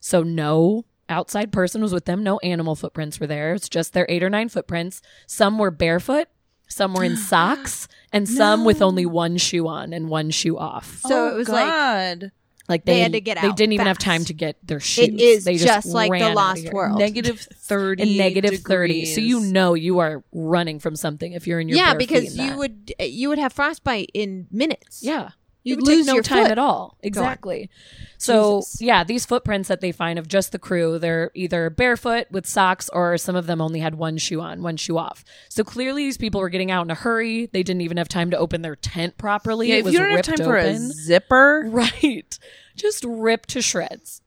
So 0.00 0.22
no 0.22 0.84
outside 1.08 1.52
person 1.52 1.80
was 1.82 1.92
with 1.92 2.04
them. 2.04 2.22
No 2.22 2.38
animal 2.38 2.74
footprints 2.74 3.18
were 3.20 3.26
there. 3.26 3.54
It's 3.54 3.68
just 3.68 3.92
their 3.92 4.06
eight 4.08 4.22
or 4.22 4.30
nine 4.30 4.48
footprints. 4.48 5.00
Some 5.26 5.58
were 5.58 5.70
barefoot. 5.70 6.28
Some 6.68 6.94
were 6.94 7.04
in 7.04 7.16
socks, 7.32 7.88
and 8.12 8.28
some 8.28 8.64
with 8.64 8.82
only 8.82 9.06
one 9.06 9.38
shoe 9.38 9.66
on 9.66 9.92
and 9.94 10.08
one 10.08 10.30
shoe 10.30 10.58
off. 10.58 10.98
So 11.00 11.26
Oh, 11.28 11.34
it 11.34 11.36
was 11.36 11.48
like 11.48 11.66
God. 11.66 12.22
Like 12.24 12.32
They 12.68 12.78
they, 12.78 13.00
had 13.00 13.12
to 13.12 13.20
get 13.20 13.38
out. 13.38 13.42
They 13.42 13.52
didn't 13.52 13.72
even 13.72 13.86
have 13.86 13.98
time 13.98 14.24
to 14.26 14.34
get 14.34 14.56
their 14.62 14.80
shoes. 14.80 15.08
it 15.08 15.20
is 15.20 15.44
they 15.44 15.56
just, 15.56 15.86
like 15.88 16.12
the 16.12 16.34
Lost. 16.34 16.70
World. 16.72 16.98
Negative 16.98 17.40
30 17.54 18.02
And 18.02 18.16
negative 18.18 18.60
thirty. 18.60 19.06
So 19.06 19.20
you 19.20 19.40
know 19.40 19.74
you 19.74 20.00
are 20.00 20.22
running 20.32 20.78
from 20.78 20.94
something 20.94 21.32
if 21.32 21.46
you're 21.46 21.60
in 21.60 21.68
your 21.68 21.78
yeah, 21.78 21.92
bare 21.92 22.00
feet 22.00 22.08
because 22.08 22.38
in 22.38 22.44
you 22.44 22.58
would 22.58 22.94
you 23.00 23.28
would 23.30 23.38
have 23.38 23.52
frostbite 23.52 24.10
in 24.12 24.46
minutes. 24.50 25.02
Yeah. 25.02 25.30
You'd 25.68 25.82
lose 25.82 26.06
no 26.06 26.14
your 26.14 26.22
time 26.22 26.44
foot. 26.44 26.52
at 26.52 26.58
all. 26.58 26.96
Exactly. 27.02 27.70
So 28.18 28.60
Jesus. 28.60 28.80
yeah, 28.80 29.04
these 29.04 29.24
footprints 29.26 29.68
that 29.68 29.80
they 29.80 29.92
find 29.92 30.18
of 30.18 30.26
just 30.26 30.52
the 30.52 30.58
crew, 30.58 30.98
they're 30.98 31.30
either 31.34 31.70
barefoot 31.70 32.26
with 32.30 32.46
socks 32.46 32.88
or 32.92 33.16
some 33.18 33.36
of 33.36 33.46
them 33.46 33.60
only 33.60 33.80
had 33.80 33.94
one 33.94 34.16
shoe 34.16 34.40
on, 34.40 34.62
one 34.62 34.76
shoe 34.76 34.98
off. 34.98 35.24
So 35.48 35.62
clearly 35.64 36.04
these 36.04 36.18
people 36.18 36.40
were 36.40 36.48
getting 36.48 36.70
out 36.70 36.82
in 36.82 36.90
a 36.90 36.94
hurry. 36.96 37.46
They 37.46 37.62
didn't 37.62 37.82
even 37.82 37.96
have 37.96 38.08
time 38.08 38.30
to 38.30 38.38
open 38.38 38.62
their 38.62 38.76
tent 38.76 39.18
properly. 39.18 39.68
Yeah, 39.68 39.76
it 39.76 39.78
if 39.78 39.84
was 39.86 39.94
you 39.94 40.00
don't 40.00 40.08
have 40.10 40.16
ripped 40.16 40.38
time 40.38 40.46
for 40.46 40.56
a 40.56 40.76
zipper, 40.76 41.64
Right. 41.68 42.38
Just 42.76 43.04
ripped 43.04 43.50
to 43.50 43.62
shreds. 43.62 44.22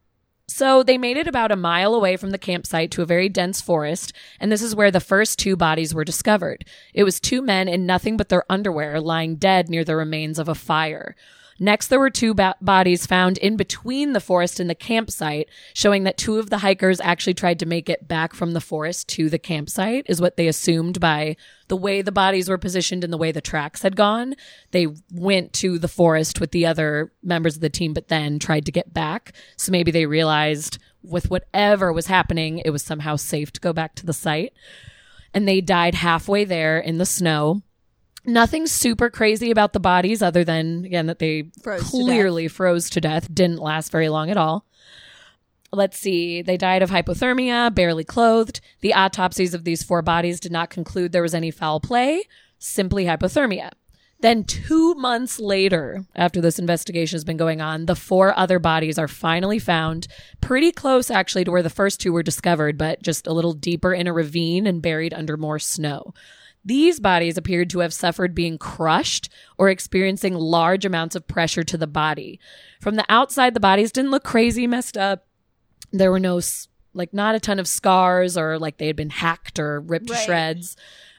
So 0.53 0.83
they 0.83 0.97
made 0.97 1.15
it 1.15 1.27
about 1.27 1.53
a 1.53 1.55
mile 1.55 1.95
away 1.95 2.17
from 2.17 2.31
the 2.31 2.37
campsite 2.37 2.91
to 2.91 3.01
a 3.01 3.05
very 3.05 3.29
dense 3.29 3.61
forest, 3.61 4.11
and 4.37 4.51
this 4.51 4.61
is 4.61 4.75
where 4.75 4.91
the 4.91 4.99
first 4.99 5.39
two 5.39 5.55
bodies 5.55 5.93
were 5.93 6.03
discovered. 6.03 6.65
It 6.93 7.05
was 7.05 7.21
two 7.21 7.41
men 7.41 7.69
in 7.69 7.85
nothing 7.85 8.17
but 8.17 8.27
their 8.27 8.43
underwear 8.49 8.99
lying 8.99 9.37
dead 9.37 9.69
near 9.69 9.85
the 9.85 9.95
remains 9.95 10.37
of 10.37 10.49
a 10.49 10.53
fire. 10.53 11.15
Next, 11.63 11.89
there 11.89 11.99
were 11.99 12.09
two 12.09 12.33
ba- 12.33 12.55
bodies 12.59 13.05
found 13.05 13.37
in 13.37 13.55
between 13.55 14.13
the 14.13 14.19
forest 14.19 14.59
and 14.59 14.67
the 14.67 14.73
campsite, 14.73 15.47
showing 15.75 16.05
that 16.05 16.17
two 16.17 16.39
of 16.39 16.49
the 16.49 16.57
hikers 16.57 16.99
actually 16.99 17.35
tried 17.35 17.59
to 17.59 17.67
make 17.67 17.87
it 17.87 18.07
back 18.07 18.33
from 18.33 18.53
the 18.53 18.59
forest 18.59 19.07
to 19.09 19.29
the 19.29 19.37
campsite, 19.37 20.07
is 20.09 20.19
what 20.19 20.37
they 20.37 20.47
assumed 20.47 20.99
by 20.99 21.35
the 21.67 21.77
way 21.77 22.01
the 22.01 22.11
bodies 22.11 22.49
were 22.49 22.57
positioned 22.57 23.03
and 23.03 23.13
the 23.13 23.17
way 23.17 23.31
the 23.31 23.41
tracks 23.41 23.83
had 23.83 23.95
gone. 23.95 24.33
They 24.71 24.87
went 25.13 25.53
to 25.53 25.77
the 25.77 25.87
forest 25.87 26.41
with 26.41 26.49
the 26.49 26.65
other 26.65 27.13
members 27.21 27.57
of 27.57 27.61
the 27.61 27.69
team, 27.69 27.93
but 27.93 28.07
then 28.07 28.39
tried 28.39 28.65
to 28.65 28.71
get 28.71 28.91
back. 28.91 29.31
So 29.55 29.71
maybe 29.71 29.91
they 29.91 30.07
realized 30.07 30.79
with 31.03 31.29
whatever 31.29 31.93
was 31.93 32.07
happening, 32.07 32.57
it 32.65 32.71
was 32.71 32.81
somehow 32.81 33.17
safe 33.17 33.51
to 33.53 33.61
go 33.61 33.71
back 33.71 33.93
to 33.95 34.05
the 34.07 34.13
site. 34.13 34.53
And 35.31 35.47
they 35.47 35.61
died 35.61 35.93
halfway 35.93 36.43
there 36.43 36.79
in 36.79 36.97
the 36.97 37.05
snow. 37.05 37.61
Nothing 38.25 38.67
super 38.67 39.09
crazy 39.09 39.49
about 39.49 39.73
the 39.73 39.79
bodies 39.79 40.21
other 40.21 40.43
than, 40.43 40.85
again, 40.85 41.07
that 41.07 41.19
they 41.19 41.49
Froze 41.63 41.81
to 41.81 41.87
clearly 41.89 42.47
froze 42.47 42.89
to 42.91 43.01
death, 43.01 43.33
didn't 43.33 43.57
last 43.59 43.91
very 43.91 44.09
long 44.09 44.29
at 44.29 44.37
all. 44.37 44.65
let's 45.73 45.97
see, 45.97 46.41
they 46.41 46.57
died 46.57 46.83
of 46.83 46.89
hypothermia, 46.91 47.73
barely 47.73 48.03
clothed. 48.03 48.59
The 48.81 48.93
autopsies 48.93 49.53
of 49.53 49.63
these 49.63 49.83
four 49.83 50.01
bodies 50.01 50.39
did 50.39 50.51
not 50.51 50.69
conclude 50.69 51.11
there 51.11 51.21
was 51.21 51.33
any 51.33 51.49
foul 51.49 51.79
play, 51.79 52.25
simply 52.59 53.05
hypothermia. 53.05 53.71
Then, 54.19 54.43
two 54.43 54.93
months 54.95 55.39
later, 55.39 56.05
after 56.15 56.41
this 56.41 56.59
investigation 56.59 57.15
has 57.15 57.23
been 57.23 57.37
going 57.37 57.59
on, 57.59 57.87
the 57.87 57.95
four 57.95 58.37
other 58.37 58.59
bodies 58.59 58.99
are 58.99 59.07
finally 59.07 59.57
found, 59.57 60.07
pretty 60.41 60.71
close 60.71 61.09
actually 61.09 61.43
to 61.45 61.51
where 61.51 61.63
the 61.63 61.71
first 61.71 61.99
two 61.99 62.13
were 62.13 62.21
discovered, 62.21 62.77
but 62.77 63.01
just 63.01 63.25
a 63.25 63.33
little 63.33 63.53
deeper 63.53 63.93
in 63.93 64.05
a 64.05 64.13
ravine 64.13 64.67
and 64.67 64.81
buried 64.81 65.13
under 65.13 65.37
more 65.37 65.57
snow. 65.57 66.13
These 66.63 66.99
bodies 66.99 67.37
appeared 67.37 67.69
to 67.71 67.79
have 67.79 67.93
suffered 67.93 68.35
being 68.35 68.57
crushed 68.57 69.29
or 69.57 69.69
experiencing 69.69 70.35
large 70.35 70.85
amounts 70.85 71.15
of 71.15 71.27
pressure 71.27 71.63
to 71.63 71.77
the 71.77 71.87
body. 71.87 72.39
From 72.79 72.95
the 72.95 73.05
outside, 73.09 73.53
the 73.53 73.59
bodies 73.59 73.91
didn't 73.91 74.11
look 74.11 74.23
crazy 74.23 74.67
messed 74.67 74.97
up. 74.97 75.25
There 75.91 76.11
were 76.11 76.19
no, 76.19 76.39
like, 76.93 77.13
not 77.13 77.35
a 77.35 77.39
ton 77.39 77.59
of 77.59 77.67
scars 77.67 78.37
or 78.37 78.59
like 78.59 78.77
they 78.77 78.87
had 78.87 78.95
been 78.95 79.09
hacked 79.09 79.57
or 79.59 79.79
ripped 79.79 80.07
to 80.07 80.15
shreds. 80.15 80.77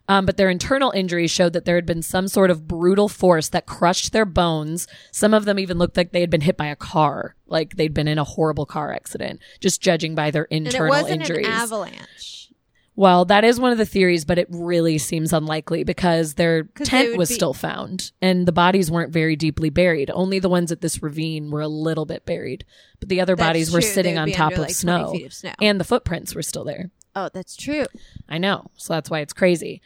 Um, 0.09 0.27
but 0.27 0.37
their 0.37 0.51
internal 0.51 0.91
injuries 0.91 1.31
showed 1.31 1.53
that 1.53 1.65
there 1.65 1.77
had 1.77 1.87
been 1.87 2.03
some 2.03 2.27
sort 2.27 2.51
of 2.51 2.67
brutal 2.67 3.09
force 3.09 3.49
that 3.51 3.67
crushed 3.67 4.13
their 4.13 4.25
bones. 4.25 4.89
Some 5.13 5.33
of 5.33 5.45
them 5.45 5.59
even 5.59 5.79
looked 5.79 5.97
like 5.97 6.11
they 6.11 6.21
had 6.21 6.31
been 6.31 6.41
hit 6.41 6.57
by 6.57 6.67
a 6.67 6.77
car, 6.77 7.37
like 7.47 7.77
they'd 7.77 7.95
been 7.95 8.09
in 8.09 8.19
a 8.19 8.25
horrible 8.25 8.67
car 8.67 8.93
accident, 8.93 9.41
just 9.61 9.81
judging 9.81 10.15
by 10.17 10.33
their 10.33 10.45
internal 10.45 10.87
And 10.87 10.87
it 10.87 11.03
wasn't 11.03 11.21
injuries. 11.23 11.47
an 11.47 11.53
avalanche. 11.53 12.51
Well, 12.95 13.25
that 13.27 13.43
is 13.45 13.59
one 13.59 13.73
of 13.73 13.79
the 13.79 13.87
theories, 13.87 14.25
but 14.25 14.39
it 14.39 14.47
really 14.51 14.99
seems 14.99 15.33
unlikely 15.33 15.83
because 15.85 16.35
their 16.35 16.65
tent 16.65 17.17
was 17.17 17.31
be- 17.31 17.35
still 17.35 17.55
found 17.55 18.13
and 18.21 18.47
the 18.47 18.53
bodies 18.53 18.91
weren't 18.91 19.13
very 19.13 19.35
deeply 19.35 19.71
buried. 19.71 20.11
Only 20.13 20.39
the 20.39 20.51
ones 20.51 20.71
at 20.71 20.83
this 20.83 21.03
ravine 21.03 21.51
were 21.51 21.63
a 21.63 21.69
little 21.69 22.05
bit 22.05 22.27
buried, 22.27 22.65
but 23.01 23.09
the 23.09 23.21
other 23.21 23.35
That's 23.35 23.49
bodies 23.49 23.73
were 23.73 23.81
sitting 23.81 24.19
on 24.19 24.31
top 24.31 24.53
under, 24.53 24.57
of 24.57 24.61
like, 24.69 24.75
snow, 24.75 25.15
of 25.25 25.33
snow. 25.33 25.53
and 25.63 25.81
the 25.81 25.85
footprints 25.85 26.35
were 26.35 26.43
still 26.43 26.65
there. 26.65 26.91
Oh, 27.17 27.31
that's 27.33 27.57
true. 27.57 27.87
I 28.29 28.39
know. 28.39 28.71
So 28.77 28.95
that's 28.95 29.11
why 29.11 29.21
it's 29.21 29.33
crazy. 29.33 29.81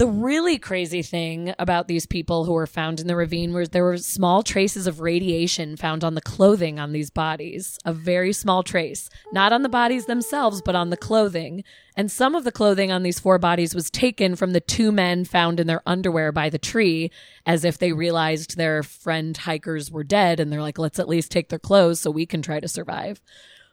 The 0.00 0.06
really 0.06 0.58
crazy 0.58 1.02
thing 1.02 1.54
about 1.58 1.86
these 1.86 2.06
people 2.06 2.46
who 2.46 2.54
were 2.54 2.66
found 2.66 3.00
in 3.00 3.06
the 3.06 3.14
ravine 3.14 3.52
was 3.52 3.68
there 3.68 3.84
were 3.84 3.98
small 3.98 4.42
traces 4.42 4.86
of 4.86 5.00
radiation 5.00 5.76
found 5.76 6.04
on 6.04 6.14
the 6.14 6.22
clothing 6.22 6.78
on 6.80 6.92
these 6.92 7.10
bodies. 7.10 7.78
A 7.84 7.92
very 7.92 8.32
small 8.32 8.62
trace. 8.62 9.10
Not 9.30 9.52
on 9.52 9.60
the 9.60 9.68
bodies 9.68 10.06
themselves, 10.06 10.62
but 10.62 10.74
on 10.74 10.88
the 10.88 10.96
clothing. 10.96 11.64
And 11.98 12.10
some 12.10 12.34
of 12.34 12.44
the 12.44 12.50
clothing 12.50 12.90
on 12.90 13.02
these 13.02 13.20
four 13.20 13.38
bodies 13.38 13.74
was 13.74 13.90
taken 13.90 14.36
from 14.36 14.54
the 14.54 14.62
two 14.62 14.90
men 14.90 15.26
found 15.26 15.60
in 15.60 15.66
their 15.66 15.82
underwear 15.84 16.32
by 16.32 16.48
the 16.48 16.56
tree, 16.56 17.10
as 17.44 17.62
if 17.62 17.76
they 17.76 17.92
realized 17.92 18.56
their 18.56 18.82
friend 18.82 19.36
hikers 19.36 19.90
were 19.90 20.02
dead 20.02 20.40
and 20.40 20.50
they're 20.50 20.62
like, 20.62 20.78
let's 20.78 20.98
at 20.98 21.10
least 21.10 21.30
take 21.30 21.50
their 21.50 21.58
clothes 21.58 22.00
so 22.00 22.10
we 22.10 22.24
can 22.24 22.40
try 22.40 22.58
to 22.58 22.68
survive. 22.68 23.20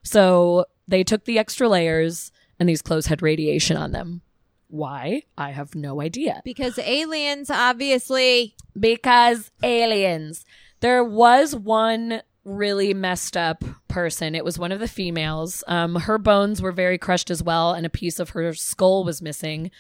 So 0.04 0.66
they 0.90 1.06
took 1.06 1.24
the 1.24 1.40
extra 1.40 1.70
layers, 1.70 2.34
and 2.60 2.68
these 2.68 2.82
clothes 2.82 3.06
had 3.06 3.22
radiation 3.22 3.78
on 3.78 3.94
them. 3.94 4.24
Why? 4.70 5.24
I 5.38 5.52
have 5.52 5.76
no 5.76 6.02
idea. 6.02 6.42
Because 6.44 6.78
aliens, 6.80 7.50
obviously. 7.50 8.56
Because 8.80 9.52
aliens. 9.64 10.46
There 10.82 11.04
was 11.04 11.56
one 11.56 12.22
really 12.44 12.94
messed 12.94 13.36
up 13.36 13.64
person. 13.88 14.36
It 14.36 14.46
was 14.46 14.60
one 14.60 14.72
of 14.72 14.80
the 14.80 14.88
females. 14.88 15.64
Um, 15.68 15.96
her 15.96 16.18
bones 16.18 16.62
were 16.62 16.72
very 16.72 16.98
crushed 16.98 17.30
as 17.32 17.42
well, 17.44 17.74
and 17.74 17.86
a 17.86 17.90
piece 17.90 18.20
of 18.20 18.30
her 18.32 18.54
skull 18.54 19.04
was 19.04 19.22
missing 19.22 19.72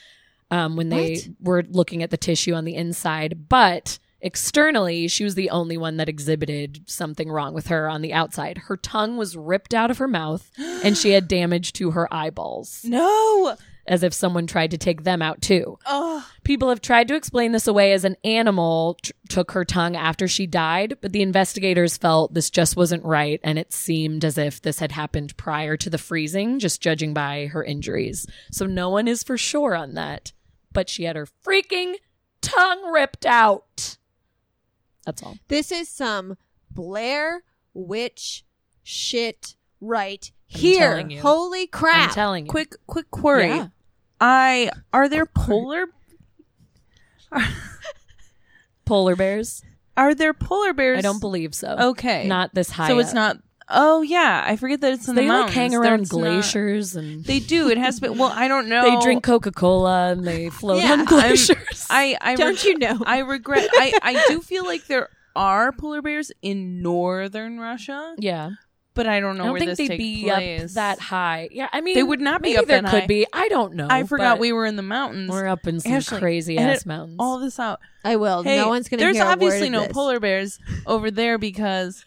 um, 0.51 0.75
when 0.75 0.89
they 0.89 1.13
What? 1.15 1.27
were 1.41 1.63
looking 1.69 2.03
at 2.03 2.09
the 2.09 2.17
tissue 2.17 2.53
on 2.53 2.65
the 2.65 2.75
inside. 2.75 3.47
But 3.49 3.99
externally, 4.21 5.07
she 5.07 5.23
was 5.23 5.35
the 5.35 5.49
only 5.49 5.77
one 5.77 5.97
that 5.97 6.09
exhibited 6.09 6.81
something 6.85 7.29
wrong 7.29 7.53
with 7.53 7.67
her 7.67 7.87
on 7.89 8.01
the 8.01 8.13
outside. 8.13 8.57
Her 8.57 8.75
tongue 8.77 9.17
was 9.17 9.37
ripped 9.37 9.73
out 9.73 9.91
of 9.91 9.97
her 9.99 10.07
mouth, 10.07 10.49
and 10.57 10.97
she 10.97 11.11
had 11.11 11.27
damage 11.27 11.73
to 11.73 11.91
her 11.91 12.11
eyeballs, 12.13 12.81
No. 12.87 13.55
As 13.87 14.03
if 14.03 14.13
someone 14.13 14.47
tried 14.47 14.71
to 14.71 14.77
take 14.77 15.03
them 15.03 15.21
out 15.21 15.41
too. 15.41 15.77
Oh. 15.85 16.25
People 16.43 16.69
have 16.69 16.81
tried 16.81 17.07
to 17.07 17.15
explain 17.15 17.51
this 17.51 17.67
away 17.67 17.93
as 17.93 18.03
an 18.03 18.15
animal 18.23 18.97
t- 19.01 19.11
took 19.29 19.51
her 19.51 19.65
tongue 19.65 19.95
after 19.95 20.27
she 20.27 20.47
died, 20.47 20.97
but 21.01 21.11
the 21.11 21.21
investigators 21.21 21.97
felt 21.97 22.33
this 22.33 22.49
just 22.49 22.75
wasn't 22.75 23.03
right, 23.03 23.39
and 23.43 23.57
it 23.59 23.73
seemed 23.73 24.23
as 24.23 24.37
if 24.37 24.61
this 24.61 24.79
had 24.79 24.91
happened 24.91 25.35
prior 25.37 25.77
to 25.77 25.89
the 25.89 25.97
freezing, 25.97 26.59
just 26.59 26.81
judging 26.81 27.13
by 27.13 27.47
her 27.47 27.63
injuries. 27.63 28.25
So 28.51 28.65
no 28.65 28.89
one 28.89 29.07
is 29.07 29.23
for 29.23 29.37
sure 29.37 29.75
on 29.75 29.93
that. 29.95 30.33
But 30.71 30.89
she 30.89 31.03
had 31.03 31.15
her 31.15 31.27
freaking 31.45 31.95
tongue 32.41 32.91
ripped 32.91 33.25
out. 33.25 33.97
That's 35.05 35.23
all. 35.23 35.37
This 35.47 35.71
is 35.71 35.89
some 35.89 36.37
Blair 36.69 37.43
Witch 37.73 38.45
shit 38.83 39.55
right 39.81 40.31
I'm 40.53 40.59
here. 40.59 41.05
Holy 41.21 41.67
crap. 41.67 42.09
I'm 42.09 42.15
telling 42.15 42.45
you. 42.45 42.49
Quick, 42.49 42.75
quick 42.87 43.11
query. 43.11 43.47
Yeah. 43.47 43.67
I 44.19 44.71
are 44.93 45.07
there 45.09 45.25
polar 45.25 45.87
Polar 48.85 49.15
bears? 49.15 49.61
are 49.97 50.13
there 50.15 50.33
polar 50.33 50.73
bears? 50.73 50.99
I 50.99 51.01
don't 51.01 51.19
believe 51.19 51.53
so. 51.53 51.75
Okay. 51.91 52.25
Not 52.27 52.53
this 52.53 52.69
high. 52.69 52.87
So 52.87 52.99
it's 52.99 53.13
not. 53.13 53.37
Oh 53.69 54.01
yeah, 54.01 54.43
I 54.47 54.55
forget 54.55 54.79
that 54.79 54.93
it's 54.93 55.09
in 55.09 55.15
They 55.15 55.23
the 55.23 55.27
mountains. 55.27 55.55
hang 55.55 55.71
They're- 55.71 55.81
around 55.81 56.01
it's 56.01 56.13
not- 56.13 56.19
glaciers 56.21 56.95
and 56.95 57.25
They 57.25 57.39
do. 57.39 57.69
It 57.69 57.77
has 57.77 57.95
to 57.95 58.01
be. 58.03 58.09
Well, 58.09 58.31
I 58.33 58.47
don't 58.47 58.69
know. 58.73 58.89
they 58.97 59.03
drink 59.03 59.23
Coca 59.23 59.51
Cola 59.51 60.11
and 60.11 60.25
they 60.25 60.49
float 60.49 60.81
Yeah. 60.83 60.93
on 60.93 61.05
glaciers. 61.13 61.85
I 61.89 62.17
I 62.21 62.35
Don't 62.43 62.63
you 62.63 62.77
know? 62.77 63.01
I 63.05 63.19
regret. 63.19 63.67
I 63.73 63.91
I 64.01 64.25
do 64.29 64.39
feel 64.39 64.63
like 64.65 64.87
there 64.87 65.09
are 65.35 65.71
polar 65.73 66.01
bears 66.01 66.31
in 66.41 66.81
northern 66.81 67.59
Russia, 67.59 68.15
yeah. 68.17 68.51
But 68.97 69.07
I 69.07 69.21
don't 69.21 69.37
know 69.37 69.43
I 69.43 69.45
don't 69.45 69.53
where 69.53 69.59
think 69.59 69.69
this 69.69 69.77
they'd 69.77 69.87
takes 69.87 70.03
be 70.03 70.23
place. 70.23 70.63
up 70.63 70.69
that 70.73 70.99
high. 70.99 71.47
Yeah, 71.51 71.69
I 71.71 71.79
mean, 71.79 71.95
They 71.95 72.03
would 72.03 72.19
not 72.19 72.41
be 72.41 72.49
maybe 72.49 72.57
up 72.59 72.65
there 72.65 72.81
that 72.81 72.91
could 72.91 72.99
high. 73.01 73.07
be. 73.07 73.25
I 73.31 73.47
don't 73.47 73.75
know. 73.75 73.87
I 73.89 74.03
forgot 74.03 74.39
we 74.39 74.51
were 74.51 74.65
in 74.65 74.75
the 74.75 74.81
mountains. 74.81 75.29
we're 75.29 75.47
up 75.47 75.65
in 75.67 75.79
some 75.79 75.93
Ashley, 75.93 76.19
crazy 76.19 76.57
edit 76.57 76.77
ass 76.77 76.85
mountains. 76.85 77.15
all 77.19 77.39
this 77.39 77.57
out. 77.59 77.79
I 78.03 78.17
will. 78.17 78.43
Hey, 78.43 78.57
no 78.57 78.67
one's 78.67 78.89
going 78.89 78.97
to 78.99 79.05
there's 79.05 79.15
hear 79.15 79.23
a 79.23 79.27
word 79.29 79.31
obviously 79.33 79.69
no 79.69 79.83
this. 79.83 79.93
polar 79.93 80.19
bears 80.19 80.59
over 80.85 81.09
there 81.11 81.37
because 81.37 82.03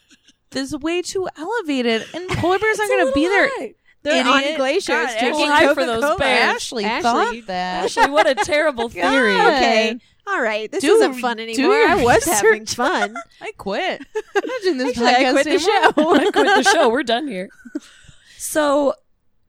this 0.51 0.73
is 0.73 0.79
way 0.81 1.01
too 1.01 1.27
elevated, 1.39 2.05
and 2.13 2.29
polar 2.39 2.59
bears 2.59 2.79
aren't 2.79 2.91
going 2.91 3.07
to 3.07 3.13
be 3.13 3.21
little 3.23 3.37
there. 3.37 3.49
high. 3.69 3.75
They're 4.03 4.21
Idiot. 4.21 4.51
on 4.53 4.57
glaciers 4.57 4.87
God, 5.13 5.19
drinking 5.19 5.47
Ashley, 5.49 5.67
high 5.67 5.75
for 5.75 5.85
those 5.87 6.17
bears. 6.19 6.55
Ashley, 6.57 6.85
Ashley, 6.87 7.03
thought 7.03 7.47
that. 7.49 7.85
Ashley, 7.85 8.11
what 8.11 8.27
a 8.27 8.35
terrible 8.35 8.89
theory. 8.89 9.35
Okay. 9.39 9.99
All 10.27 10.41
right. 10.43 10.71
This 10.71 10.83
Do- 10.83 10.93
isn't 10.95 11.15
fun 11.15 11.39
anymore. 11.41 11.73
I 11.73 12.03
was 12.03 12.25
having 12.25 12.67
fun. 12.67 13.17
I 13.41 13.53
quit. 13.57 14.03
Imagine 14.35 14.79
this 14.79 14.89
Actually, 14.99 15.07
I 15.07 15.13
podcast 15.25 15.33
quit 15.33 15.45
the 15.45 15.51
anymore. 15.51 15.65
show. 15.95 16.15
I 16.27 16.31
quit 16.31 16.65
the 16.65 16.71
show. 16.71 16.89
We're 16.91 17.03
done 17.03 17.27
here. 17.29 17.49
So 18.39 18.95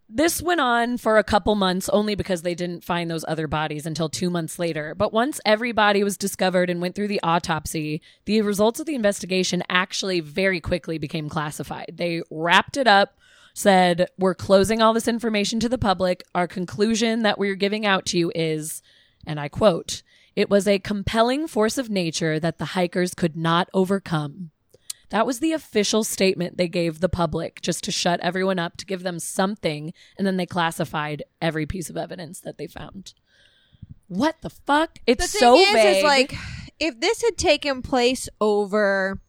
this 0.10 0.42
went 0.42 0.60
on 0.60 0.98
for 0.98 1.18
a 1.18 1.24
couple 1.24 1.56
months 1.56 1.88
only 1.90 2.16
because 2.16 2.42
they 2.42 2.56
didn't 2.56 2.84
find 2.84 3.10
those 3.10 3.24
other 3.28 3.48
bodies 3.48 3.86
until 3.86 4.10
two 4.10 4.30
months 4.30 4.60
later. 4.60 4.94
But 4.96 5.14
once 5.14 5.40
every 5.46 5.72
body 5.72 6.04
was 6.04 6.18
discovered 6.18 6.70
and 6.70 6.82
went 6.82 6.96
through 6.96 7.08
the 7.08 7.22
autopsy, 7.24 8.02
the 8.26 8.42
results 8.42 8.80
of 8.80 8.86
the 8.86 8.96
investigation 8.96 9.64
actually 9.70 10.20
very 10.20 10.60
quickly 10.60 10.98
became 10.98 11.30
classified. 11.30 11.94
They 11.94 12.24
wrapped 12.30 12.76
it 12.76 12.88
up, 12.88 13.18
said, 13.54 14.08
We're 14.18 14.36
closing 14.36 14.82
all 14.82 14.94
this 14.94 15.08
information 15.08 15.60
to 15.62 15.70
the 15.70 15.78
public. 15.78 16.24
Our 16.36 16.48
conclusion 16.48 17.22
that 17.24 17.40
we're 17.40 17.56
giving 17.56 17.86
out 17.86 18.06
to 18.08 18.18
you 18.18 18.32
is, 18.36 18.82
and 19.26 19.40
I 19.40 19.48
quote, 19.48 20.04
it 20.36 20.50
was 20.50 20.68
a 20.68 20.80
compelling 20.80 21.48
force 21.48 21.78
of 21.78 21.90
nature 21.90 22.40
that 22.40 22.58
the 22.58 22.66
hikers 22.66 23.14
could 23.14 23.36
not 23.36 23.70
overcome. 23.74 24.52
That 25.10 25.26
was 25.26 25.40
the 25.40 25.52
official 25.52 26.06
statement 26.06 26.56
they 26.58 26.70
gave 26.70 27.00
the 27.02 27.10
public 27.10 27.62
just 27.62 27.84
to 27.84 27.92
shut 27.92 28.22
everyone 28.22 28.60
up, 28.60 28.78
to 28.78 28.86
give 28.86 29.04
them 29.04 29.20
something, 29.20 29.94
and 30.18 30.26
then 30.26 30.38
they 30.38 30.46
classified 30.46 31.24
every 31.42 31.66
piece 31.66 31.90
of 31.90 31.98
evidence 31.98 32.40
that 32.42 32.58
they 32.58 32.68
found. 32.68 33.14
What 34.08 34.38
the 34.42 34.50
fuck? 34.50 35.00
It's 35.06 35.34
The 35.34 35.38
so 35.40 35.60
is, 35.60 35.70
vague. 35.74 35.98
is 35.98 36.04
like 36.04 36.34
if 36.80 37.00
this 37.02 37.22
had 37.22 37.38
taken 37.38 37.82
place 37.82 38.30
over, 38.40 39.20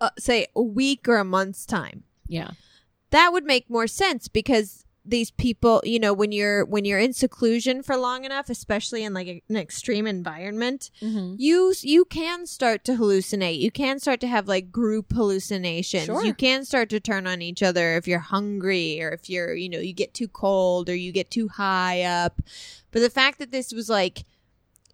uh, 0.00 0.10
say, 0.18 0.46
a 0.56 0.62
week 0.62 1.08
or 1.08 1.16
a 1.16 1.24
month's 1.24 1.64
time, 1.64 2.02
yeah, 2.26 2.50
that 3.10 3.32
would 3.32 3.44
make 3.44 3.70
more 3.70 3.86
sense 3.86 4.26
because 4.26 4.81
these 5.04 5.30
people, 5.30 5.80
you 5.84 5.98
know, 5.98 6.12
when 6.12 6.30
you're 6.30 6.64
when 6.64 6.84
you're 6.84 6.98
in 6.98 7.12
seclusion 7.12 7.82
for 7.82 7.96
long 7.96 8.24
enough, 8.24 8.48
especially 8.48 9.02
in 9.02 9.12
like 9.12 9.26
a- 9.26 9.42
an 9.48 9.56
extreme 9.56 10.06
environment, 10.06 10.90
mm-hmm. 11.00 11.34
you 11.38 11.74
you 11.82 12.04
can 12.04 12.46
start 12.46 12.84
to 12.84 12.92
hallucinate. 12.92 13.58
You 13.58 13.70
can 13.70 13.98
start 13.98 14.20
to 14.20 14.28
have 14.28 14.46
like 14.46 14.70
group 14.70 15.12
hallucinations. 15.12 16.06
Sure. 16.06 16.24
You 16.24 16.34
can 16.34 16.64
start 16.64 16.88
to 16.90 17.00
turn 17.00 17.26
on 17.26 17.42
each 17.42 17.62
other 17.62 17.96
if 17.96 18.06
you're 18.06 18.20
hungry 18.20 19.02
or 19.02 19.10
if 19.10 19.28
you're, 19.28 19.54
you 19.54 19.68
know, 19.68 19.80
you 19.80 19.92
get 19.92 20.14
too 20.14 20.28
cold 20.28 20.88
or 20.88 20.94
you 20.94 21.10
get 21.10 21.30
too 21.30 21.48
high 21.48 22.02
up. 22.02 22.40
But 22.92 23.00
the 23.00 23.10
fact 23.10 23.38
that 23.40 23.50
this 23.50 23.72
was 23.72 23.88
like 23.88 24.24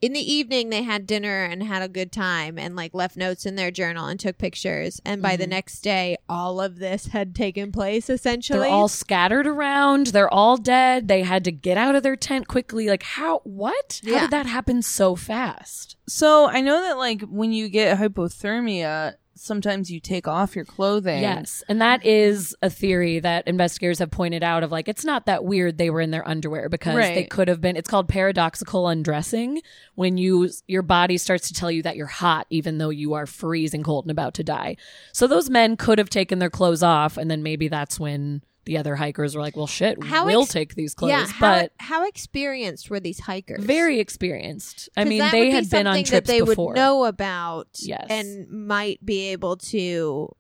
in 0.01 0.12
the 0.12 0.32
evening 0.32 0.70
they 0.70 0.82
had 0.82 1.07
dinner 1.07 1.44
and 1.44 1.62
had 1.62 1.82
a 1.82 1.88
good 1.88 2.12
time 2.12 2.59
and 2.59 2.76
like 2.76 2.94
left 2.94 3.16
notes 3.16 3.44
in 3.44 3.57
their 3.57 3.70
journal 3.70 4.07
and 4.07 4.20
took 4.20 4.38
pictures 4.38 5.01
and 5.05 5.20
by 5.20 5.34
the 5.36 5.44
Mhm. 5.46 5.51
next 5.51 5.80
day 5.80 6.16
all 6.28 6.61
of 6.61 6.78
this 6.78 7.07
had 7.09 7.34
taken 7.34 7.72
place 7.72 8.09
essentially. 8.09 8.61
they're 8.61 8.68
all 8.70 8.88
scattered 8.88 9.46
around. 9.46 10.09
They're 10.09 10.32
all 10.32 10.57
dead. 10.57 11.09
They 11.09 11.22
had 11.22 11.42
to 11.44 11.53
get 11.53 11.76
out 11.76 11.94
of 11.96 12.03
their 12.03 12.16
tent 12.16 12.46
quickly. 12.49 12.88
Like 12.88 13.03
how? 13.03 13.40
What? 13.44 14.01
How 14.05 14.11
Yeah. 14.12 14.20
did 14.20 14.30
that 14.30 14.46
happen 14.46 14.82
so 14.82 15.16
fast? 15.16 15.96
So 16.07 16.49
I 16.49 16.61
know 16.61 16.80
that 16.82 16.96
like 16.99 17.22
when 17.22 17.53
you 17.53 17.68
get 17.68 17.99
hypothermia, 17.99 19.14
sometimes 19.39 19.91
you 19.91 20.01
take 20.01 20.26
off 20.26 20.57
your 20.57 20.64
clothing. 20.64 21.22
Yes. 21.22 21.62
And 21.68 21.80
that 21.80 22.05
is 22.05 22.57
a 22.62 22.70
theory 22.70 23.20
that 23.20 23.47
investigators 23.47 23.99
have 23.99 24.11
pointed 24.11 24.43
out 24.43 24.62
of 24.62 24.72
like, 24.72 24.89
it's 24.89 25.05
not 25.05 25.26
that 25.26 25.45
weird 25.45 25.78
they 25.78 25.91
were 25.91 26.01
in 26.01 26.11
their 26.11 26.26
underwear 26.26 26.68
because 26.68 26.97
they 26.97 27.24
could 27.24 27.49
have 27.49 27.61
been, 27.61 27.76
it's 27.76 27.89
called 27.89 28.09
paradoxical 28.09 28.89
undressing 28.89 29.62
when 29.95 30.18
you, 30.18 30.51
your 30.66 30.82
body 30.82 31.16
starts 31.18 31.49
to 31.49 31.55
tell 31.55 31.70
you 31.70 31.82
that 31.82 31.97
you're 31.97 32.07
hot 32.07 32.47
even 32.51 32.78
though 32.78 32.91
you 32.91 33.14
are 33.14 33.26
freezing 33.26 33.82
cold 33.82 34.05
and 34.05 34.11
about 34.11 34.34
to 34.34 34.45
die. 34.45 34.76
So 35.12 35.26
those 35.26 35.49
men 35.49 35.76
could 35.76 35.99
have 35.99 36.11
taken 36.11 36.39
their 36.39 36.51
clothes 36.51 36.82
off 36.82 37.16
and 37.16 37.30
then 37.30 37.43
maybe 37.43 37.68
that's 37.68 37.99
when 38.01 38.43
the 38.69 38.77
other 38.79 38.95
hikers 38.95 39.35
were 39.35 39.41
like, 39.41 39.57
well, 39.57 39.66
shit, 39.66 40.01
How 40.05 40.27
we'll 40.27 40.43
ex- 40.43 40.53
take 40.53 40.75
these 40.75 40.95
clothes. 40.95 41.11
yeah, 41.11 41.27
how, 41.27 41.41
but 41.61 41.73
how 41.79 42.07
experienced 42.07 42.91
were 42.91 43.01
these 43.01 43.19
hikers? 43.19 43.64
very 43.64 43.99
experienced. 43.99 44.89
I 44.97 45.05
mean, 45.05 45.19
they 45.19 45.25
would 45.41 45.47
be 45.47 45.51
had 45.53 45.71
been 45.71 45.87
on 45.87 45.95
something 45.95 46.05
trips 46.05 46.27
that 46.29 46.33
they 46.33 46.41
before. 46.43 46.69
would 46.69 46.77
know 46.77 47.05
about, 47.07 47.69
Yes. 47.81 48.07
and 48.11 48.49
might 48.51 49.05
be 49.05 49.29
able 49.29 49.57
to. 49.57 50.35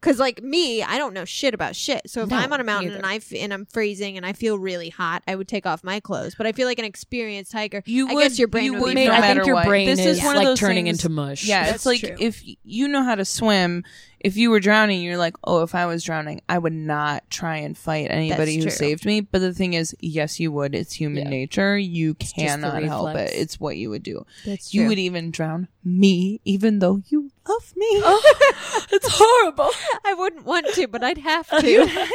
Because 0.00 0.18
like 0.18 0.42
me, 0.42 0.82
I 0.82 0.96
don't 0.96 1.12
know 1.12 1.26
shit 1.26 1.52
about 1.52 1.76
shit. 1.76 2.08
So 2.08 2.22
if 2.22 2.30
No, 2.30 2.36
I'm 2.38 2.50
on 2.54 2.60
a 2.60 2.64
mountain 2.64 2.88
neither. 2.92 2.96
and 2.98 3.06
I 3.06 3.16
f- 3.16 3.34
and 3.36 3.52
I'm 3.52 3.66
freezing 3.66 4.16
and 4.16 4.24
I 4.24 4.32
feel 4.32 4.58
really 4.58 4.88
hot, 4.88 5.22
I 5.28 5.36
would 5.36 5.46
take 5.46 5.66
off 5.66 5.84
my 5.84 6.00
clothes. 6.00 6.34
But 6.34 6.46
I 6.46 6.52
feel 6.52 6.66
like 6.66 6.78
an 6.78 6.86
experienced 6.86 7.52
hiker, 7.52 7.82
You 7.84 8.08
I 8.08 8.14
would, 8.14 8.22
guess 8.22 8.38
your 8.38 8.48
brain 8.48 8.64
you 8.64 8.72
would, 8.74 8.80
would 8.82 8.94
be 8.94 9.04
no 9.06 9.12
I 9.12 9.20
think 9.20 9.44
your 9.44 9.56
what. 9.56 9.66
brain 9.66 9.86
this 9.88 9.98
is, 10.00 10.16
is 10.18 10.24
one 10.24 10.36
like, 10.36 10.46
of 10.46 10.52
those 10.52 10.58
turning 10.60 10.86
things- 10.86 11.04
into 11.04 11.10
mush. 11.10 11.44
Yeah, 11.44 11.64
That's 11.64 11.76
it's 11.76 11.86
like 11.86 12.00
true. 12.00 12.16
if 12.18 12.42
you 12.64 12.88
know 12.88 13.04
how 13.04 13.14
to 13.14 13.26
swim, 13.26 13.84
if 14.20 14.36
you 14.36 14.50
were 14.50 14.60
drowning, 14.60 15.02
you're 15.02 15.16
like, 15.16 15.34
oh, 15.44 15.62
if 15.62 15.74
I 15.74 15.86
was 15.86 16.04
drowning, 16.04 16.42
I 16.48 16.58
would 16.58 16.72
not 16.74 17.28
try 17.30 17.56
and 17.56 17.76
fight 17.76 18.08
anybody 18.10 18.56
who 18.56 18.62
true. 18.62 18.70
saved 18.70 19.04
me. 19.06 19.20
But 19.22 19.40
the 19.40 19.54
thing 19.54 19.72
is, 19.74 19.96
yes, 20.00 20.38
you 20.38 20.52
would. 20.52 20.74
It's 20.74 20.92
human 20.92 21.24
Yeah. 21.24 21.30
nature. 21.30 21.78
You 21.78 22.12
the 22.14 22.24
cannot 22.24 22.82
help 22.82 23.16
it. 23.16 23.32
It's 23.34 23.58
what 23.58 23.76
you 23.76 23.90
would 23.90 24.02
do. 24.02 24.24
That's 24.44 24.72
You 24.74 24.88
would 24.88 24.98
even 24.98 25.30
drown 25.30 25.68
me, 25.82 26.40
even 26.44 26.78
though 26.80 27.02
you 27.08 27.30
love 27.48 27.72
me. 27.76 27.86
Oh, 28.04 28.86
it's 28.92 29.08
horrible. 29.10 29.70
I 30.04 30.14
wouldn't 30.14 30.44
want 30.44 30.66
to, 30.74 30.86
but 30.88 31.02
I'd 31.02 31.18
have 31.18 31.48
to. 31.48 31.70
You'd 31.70 31.88
have 31.90 32.08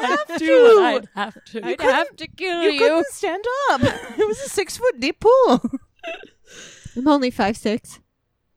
have 0.00 0.26
to. 0.26 0.38
to. 0.38 0.80
I'd 0.82 1.08
have 1.14 1.44
to. 1.46 1.66
I'd 1.66 1.80
have 1.80 2.16
to 2.16 2.26
kill 2.28 2.62
You 2.62 2.70
you. 2.72 2.78
couldn't 2.78 3.06
stand 3.08 3.44
up. 3.70 3.80
It 3.82 4.26
was 4.26 4.40
a 4.40 4.48
six 4.48 4.76
foot 4.76 4.98
deep 5.00 5.20
pool. 5.20 5.62
I'm 6.96 7.06
only 7.08 7.30
five 7.30 7.56
six. 7.56 8.00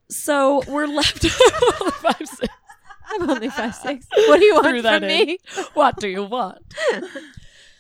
So 0.10 0.64
we're 0.68 0.86
left 0.88 1.26
five 1.26 2.28
six. 2.28 2.54
I'm 3.14 3.30
only 3.30 3.50
five 3.50 3.76
six. 3.76 4.08
What 4.28 4.40
do 4.40 4.46
you 4.46 4.56
want 4.56 4.82
from 4.82 5.04
in. 5.04 5.08
me? 5.08 5.38
What 5.74 5.98
do 5.98 6.08
you 6.08 6.24
want? 6.24 6.60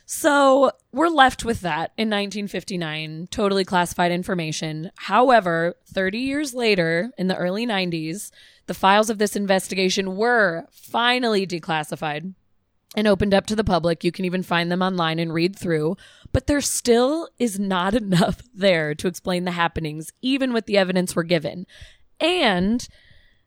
so 0.05 0.71
we're 0.91 1.09
left 1.09 1.43
with 1.43 1.61
that 1.61 1.91
in 1.97 2.09
1959, 2.09 3.27
totally 3.31 3.65
classified 3.65 4.11
information. 4.11 4.91
However, 4.95 5.75
30 5.93 6.19
years 6.19 6.53
later, 6.53 7.11
in 7.17 7.27
the 7.27 7.37
early 7.37 7.65
90s, 7.65 8.31
the 8.67 8.73
files 8.73 9.09
of 9.09 9.17
this 9.17 9.35
investigation 9.35 10.15
were 10.15 10.65
finally 10.71 11.45
declassified 11.45 12.33
and 12.95 13.07
opened 13.07 13.33
up 13.33 13.45
to 13.47 13.55
the 13.55 13.63
public. 13.63 14.03
You 14.03 14.11
can 14.11 14.25
even 14.25 14.43
find 14.43 14.71
them 14.71 14.81
online 14.81 15.19
and 15.19 15.33
read 15.33 15.57
through. 15.57 15.97
But 16.31 16.47
there 16.47 16.61
still 16.61 17.29
is 17.39 17.59
not 17.59 17.93
enough 17.93 18.41
there 18.53 18.95
to 18.95 19.07
explain 19.07 19.45
the 19.45 19.51
happenings, 19.51 20.11
even 20.21 20.53
with 20.53 20.65
the 20.65 20.77
evidence 20.77 21.15
we're 21.15 21.23
given. 21.23 21.65
And 22.19 22.87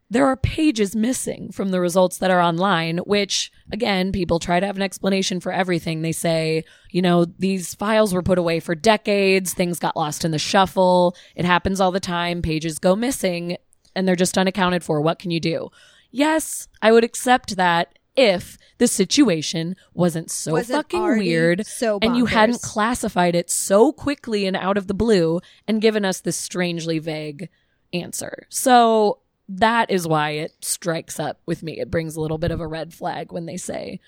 there 0.09 0.27
are 0.27 0.37
pages 0.37 0.95
missing 0.95 1.51
from 1.51 1.71
the 1.71 1.81
results 1.81 2.19
that 2.19 2.31
are 2.31 2.41
online, 2.41 2.99
which 2.99 3.51
again, 3.73 4.13
people 4.13 4.39
try 4.39 4.61
to 4.61 4.67
have 4.67 4.77
an 4.77 4.83
explanation 4.83 5.41
for 5.41 5.51
everything. 5.51 6.03
They 6.03 6.13
say, 6.13 6.65
you 6.91 7.03
know, 7.03 7.25
these 7.25 7.75
files 7.75 8.15
were 8.15 8.23
put 8.23 8.39
away 8.39 8.61
for 8.61 8.75
decades. 8.75 9.53
Things 9.53 9.79
got 9.79 9.97
lost 9.97 10.25
in 10.25 10.31
the 10.31 10.39
shuffle. 10.39 11.17
It 11.35 11.45
happens 11.45 11.81
all 11.81 11.91
the 11.91 12.01
time. 12.01 12.43
Pages 12.43 12.79
go 12.79 12.95
missing 12.95 13.57
and 13.95 14.07
they're 14.07 14.15
just 14.15 14.39
unaccounted 14.39 14.85
for. 14.85 15.01
What 15.01 15.19
can 15.19 15.31
you 15.31 15.41
do? 15.41 15.71
Yes, 16.13 16.69
I 16.81 16.93
would 16.93 17.05
accept 17.05 17.57
that 17.57 17.99
if 18.15 18.57
the 18.79 18.87
situation 18.87 19.77
wasn't 19.93 20.31
so 20.31 20.53
Wasn't 20.53 20.77
fucking 20.77 21.03
weird 21.19 21.67
so 21.67 21.99
and 22.01 22.17
you 22.17 22.27
hadn't 22.27 22.63
classified 22.63 23.35
it 23.35 23.51
so 23.51 23.93
quickly 23.93 24.47
and 24.47 24.57
out 24.57 24.79
of 24.79 24.87
the 24.87 24.95
blue 24.95 25.41
and 25.67 25.83
given 25.83 26.05
us 26.05 26.21
this 26.21 26.37
strangely 26.37 26.99
vague 26.99 27.51
answer. 27.93 28.47
So 28.49 29.19
that 29.49 29.91
is 29.91 30.07
why 30.09 30.31
it 30.31 30.53
strikes 30.61 31.21
up 31.21 31.41
with 31.47 31.63
me. 31.63 31.79
It 31.81 31.91
brings 31.91 32.17
a 32.17 32.21
little 32.21 32.39
bit 32.39 32.51
of 32.51 32.61
a 32.61 32.67
red 32.67 32.93
flag 32.93 33.33
when 33.33 33.47
they 33.47 33.57
say, 33.57 34.01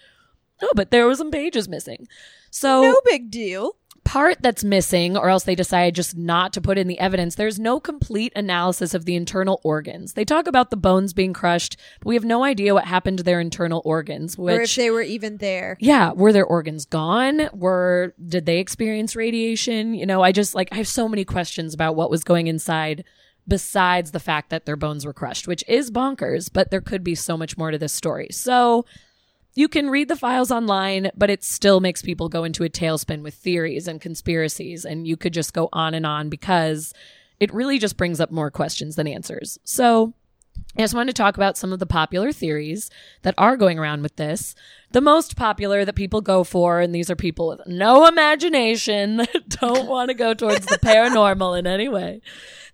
"Oh, 0.63 0.73
but 0.75 0.91
there 0.91 1.07
were 1.07 1.15
some 1.15 1.31
pages 1.31 1.69
missing." 1.69 2.09
So 2.51 2.83
No 2.83 3.01
big 3.05 3.31
deal. 3.31 3.77
part 4.05 4.39
that's 4.41 4.65
missing, 4.65 5.19
or 5.19 5.29
else 5.29 5.45
they 5.45 5.55
decide 5.55 5.95
just 5.95 6.17
not 6.17 6.51
to 6.55 6.63
put 6.63 6.79
in 6.79 6.89
the 6.89 6.99
evidence, 6.99 7.35
there's 7.35 7.59
no 7.61 7.79
complete 7.79 8.33
analysis 8.35 8.95
of 8.95 9.05
the 9.05 9.15
internal 9.15 9.61
organs. 9.63 10.15
They 10.15 10.25
talk 10.25 10.47
about 10.47 10.71
the 10.71 10.79
bones 10.79 11.13
being 11.13 11.35
crushed, 11.35 11.77
but 12.01 12.09
we 12.09 12.15
have 12.15 12.25
no 12.25 12.43
idea 12.43 12.73
what 12.73 12.87
happened 12.87 13.19
to 13.19 13.23
their 13.25 13.39
internal 13.39 13.83
organs, 13.85 14.39
which 14.39 14.57
or 14.57 14.63
if 14.63 14.75
they 14.77 14.91
were 14.91 15.03
even 15.03 15.37
there. 15.37 15.77
yeah, 15.79 16.13
were 16.13 16.33
their 16.33 16.47
organs 16.47 16.87
gone? 16.87 17.51
Were 17.53 18.15
did 18.27 18.47
they 18.47 18.59
experience 18.61 19.15
radiation? 19.15 19.93
You 19.93 20.07
know, 20.07 20.23
I 20.23 20.33
just 20.33 20.55
like 20.55 20.71
I 20.73 20.77
have 20.77 20.89
so 20.89 21.07
many 21.07 21.27
questions 21.27 21.75
about 21.75 21.95
what 21.95 22.11
was 22.11 22.25
going 22.25 22.47
inside 22.47 23.05
besides 23.49 24.11
the 24.11 24.21
fact 24.21 24.51
that 24.51 24.67
their 24.67 24.77
bones 24.77 25.05
were 25.05 25.13
crushed, 25.13 25.49
which 25.49 25.65
is 25.67 25.91
bonkers, 25.91 26.51
but 26.53 26.71
there 26.71 26.81
could 26.81 27.03
be 27.03 27.15
so 27.15 27.37
much 27.37 27.57
more 27.57 27.71
to 27.71 27.79
this 27.79 27.93
story. 27.93 28.29
So 28.31 28.85
you 29.55 29.67
can 29.67 29.91
read 29.91 30.09
the 30.09 30.17
files 30.17 30.53
online, 30.53 31.11
but 31.17 31.31
it 31.31 31.43
still 31.43 31.81
makes 31.81 32.03
people 32.03 32.29
go 32.29 32.45
into 32.45 32.63
a 32.63 32.69
tailspin 32.69 33.23
with 33.23 33.35
theories 33.35 33.89
and 33.89 34.01
conspiracies, 34.01 34.85
and 34.85 35.09
you 35.09 35.17
could 35.17 35.33
just 35.33 35.53
go 35.53 35.69
on 35.73 35.95
and 35.95 36.07
on 36.07 36.29
because 36.29 36.93
it 37.41 37.53
really 37.53 37.79
just 37.79 37.97
brings 37.97 38.21
up 38.21 38.31
more 38.31 38.51
questions 38.51 38.97
than 38.97 39.09
answers. 39.09 39.59
So 39.65 40.13
I 40.77 40.83
just 40.83 40.95
wanted 40.95 41.15
to 41.17 41.21
talk 41.21 41.37
about 41.37 41.57
some 41.57 41.73
of 41.73 41.81
the 41.81 41.87
popular 41.87 42.31
theories 42.31 42.89
that 43.23 43.35
are 43.37 43.57
going 43.57 43.79
around 43.79 44.03
with 44.03 44.15
this. 44.17 44.55
The 44.93 45.01
most 45.01 45.37
popular 45.37 45.85
that 45.85 45.95
people 45.95 46.21
go 46.21 46.45
for, 46.45 46.81
and 46.81 46.95
these 46.95 47.11
are 47.11 47.17
people 47.17 47.49
with 47.49 47.67
no 47.67 48.07
imagination 48.07 49.17
that 49.19 49.49
don't 49.49 49.87
want 49.89 50.11
to 50.11 50.15
go 50.15 50.35
towards 50.35 50.67
the 50.67 50.79
paranormal 50.79 51.59
in 51.59 51.67
any 51.67 51.89
way, 51.89 52.21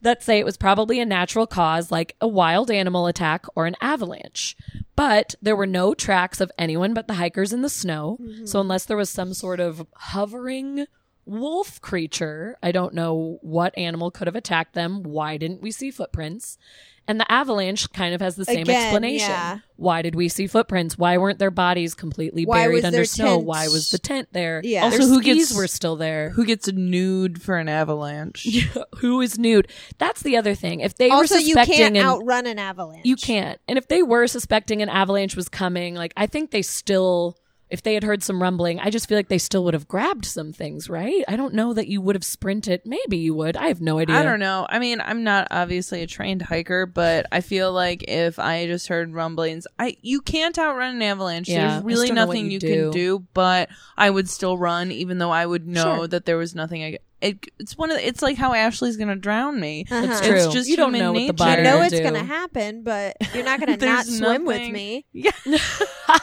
that 0.03 0.23
say 0.23 0.39
it 0.39 0.45
was 0.45 0.59
probably 0.59 1.01
a 1.01 1.07
natural 1.07 1.47
cause 1.47 1.91
like 1.91 2.15
a 2.21 2.29
wild 2.29 2.71
animal 2.71 3.07
attack 3.07 3.47
or 3.57 3.67
an 3.67 3.77
avalanche. 3.81 4.57
But 4.97 5.35
there 5.41 5.57
were 5.57 5.67
no 5.67 5.95
tracks 5.95 6.41
of 6.41 6.53
anyone 6.59 6.93
but 6.95 7.09
the 7.09 7.15
hikers 7.15 7.53
in 7.53 7.63
the 7.63 7.71
snow. 7.71 8.19
Mm-hmm. 8.21 8.47
So 8.47 8.61
unless 8.61 8.85
there 8.85 8.97
was 8.99 9.09
some 9.09 9.33
sort 9.33 9.61
of 9.61 9.87
hovering 9.95 10.87
wolf 11.27 11.81
creature. 11.81 12.57
I 12.63 12.73
don't 12.73 12.95
know 12.95 13.39
what 13.41 13.77
animal 13.79 14.11
could 14.11 14.27
have 14.27 14.37
attacked 14.37 14.75
them. 14.75 15.03
Why 15.03 15.37
didn't 15.37 15.63
we 15.63 15.71
see 15.71 15.91
footprints? 15.91 16.59
And 17.07 17.21
the 17.21 17.31
avalanche 17.31 17.91
kind 17.93 18.15
of 18.15 18.23
has 18.23 18.35
the 18.37 18.47
same 18.47 18.63
Again, 18.63 18.83
explanation. 18.83 19.29
yeah. 19.29 19.59
Why 19.77 20.01
did 20.01 20.15
we 20.15 20.29
see 20.31 20.47
footprints? 20.47 20.97
Why 20.97 21.19
weren't 21.19 21.39
their 21.39 21.51
bodies 21.51 21.95
completely 21.95 22.47
Why 22.47 22.63
buried 22.63 22.85
under 22.85 22.97
their 22.97 23.05
snow? 23.05 23.37
tent- 23.37 23.45
Why 23.45 23.69
was 23.69 23.91
the 23.91 23.99
tent 23.99 24.29
there? 24.33 24.63
Yeah. 24.65 24.89
Their 24.89 25.01
Also, 25.01 25.13
who 25.13 25.21
skis 25.21 25.49
gets- 25.49 25.55
were 25.55 25.67
still 25.67 25.97
there. 25.97 26.31
Who 26.31 26.47
gets 26.47 26.67
nude 26.73 27.43
for 27.43 27.59
an 27.59 27.69
avalanche? 27.69 28.47
Who 29.01 29.21
is 29.21 29.39
nude? 29.39 29.69
That's 29.99 30.23
the 30.23 30.37
other 30.39 30.55
thing. 30.55 30.81
If 30.81 30.95
they 30.95 31.11
Also, 31.11 31.35
were 31.35 31.41
you 31.41 31.47
suspecting 31.49 31.77
can't 31.77 31.97
an, 31.99 32.05
outrun 32.07 32.47
an 32.47 32.59
avalanche. 32.59 33.05
you 33.05 33.17
can't. 33.17 33.61
And 33.69 33.77
if 33.77 33.89
they 33.89 34.03
were 34.03 34.27
suspecting 34.27 34.81
an 34.81 34.89
avalanche 34.89 35.37
was 35.37 35.49
coming, 35.51 35.95
like 35.95 36.15
I 36.17 36.27
think 36.27 36.53
they 36.53 36.63
still 36.63 37.37
if 37.75 37.83
they 37.83 37.95
had 37.95 38.05
heard 38.05 38.23
some 38.23 38.41
rumbling, 38.41 38.79
I 38.79 38.89
just 38.89 39.09
feel 39.09 39.19
like 39.19 39.27
they 39.27 39.37
still 39.39 39.65
would 39.65 39.75
have 39.75 39.89
grabbed 39.89 40.25
some 40.25 40.53
things, 40.53 40.89
right? 40.89 41.25
I 41.27 41.35
don't 41.35 41.55
know 41.55 41.73
that 41.75 41.89
you 41.89 42.01
would 42.01 42.15
have 42.15 42.25
sprinted. 42.25 42.83
Maybe 42.85 43.17
you 43.17 43.35
would. 43.35 43.57
I 43.57 43.67
have 43.67 43.81
no 43.81 43.99
idea. 43.99 44.15
I 44.15 44.23
don't 44.23 44.39
know. 44.39 44.65
I 44.71 44.79
mean, 44.79 45.01
I'm 45.01 45.25
not 45.25 45.49
obviously 45.51 46.03
a 46.03 46.07
trained 46.07 46.41
hiker, 46.43 46.87
but 46.87 47.27
I 47.33 47.41
feel 47.41 47.73
like 47.73 48.05
if 48.07 48.39
I 48.39 48.67
just 48.67 48.87
heard 48.87 49.13
rumblings, 49.13 49.67
I 49.77 49.97
you 50.03 50.21
can't 50.21 50.57
outrun 50.57 50.95
an 50.95 51.03
avalanche. 51.03 51.49
Yeah, 51.49 51.69
There's 51.81 51.83
really 51.85 52.07
still 52.07 52.15
know 52.15 52.27
what 52.29 52.35
nothing 52.35 52.45
you 52.47 52.53
you, 52.53 52.59
do. 52.61 52.69
can 52.69 52.91
do, 52.93 53.27
but 53.35 53.71
I 53.97 54.09
would 54.09 54.29
still 54.31 54.57
run, 54.57 54.93
even 54.93 55.19
though 55.19 55.33
I 55.33 55.45
would 55.45 55.67
know 55.67 55.97
Sure. 55.97 56.07
that 56.09 56.27
there 56.27 56.37
was 56.37 56.55
nothing. 56.55 56.85
I 56.85 56.99
it, 57.25 57.47
it's 57.59 57.77
one 57.79 57.91
of 57.91 57.97
the, 57.97 58.07
it's 58.07 58.23
like 58.23 58.37
how 58.37 58.53
Ashley's 58.53 58.97
gonna 58.97 59.17
drown 59.17 59.59
me. 59.59 59.87
Uh-huh. 59.91 60.05
It's 60.05 60.19
It's 60.19 60.27
true. 60.29 60.37
It's 60.37 60.53
just 60.53 60.69
you 60.69 60.77
don't 60.77 60.95
human 60.95 61.01
know 61.01 61.13
what 61.13 61.19
the 61.19 61.25
nature. 61.25 61.33
body 61.35 61.61
I 61.61 61.65
know 61.65 61.83
it's 61.83 61.95
do. 61.95 62.03
gonna 62.03 62.25
happen, 62.25 62.83
but 62.83 63.17
you're 63.35 63.45
not 63.45 63.59
gonna 63.61 63.73
not 63.73 63.81
There's 63.81 64.19
swim 64.19 64.45
with 64.45 64.71
me. 64.71 65.07
Yeah, 65.13 65.31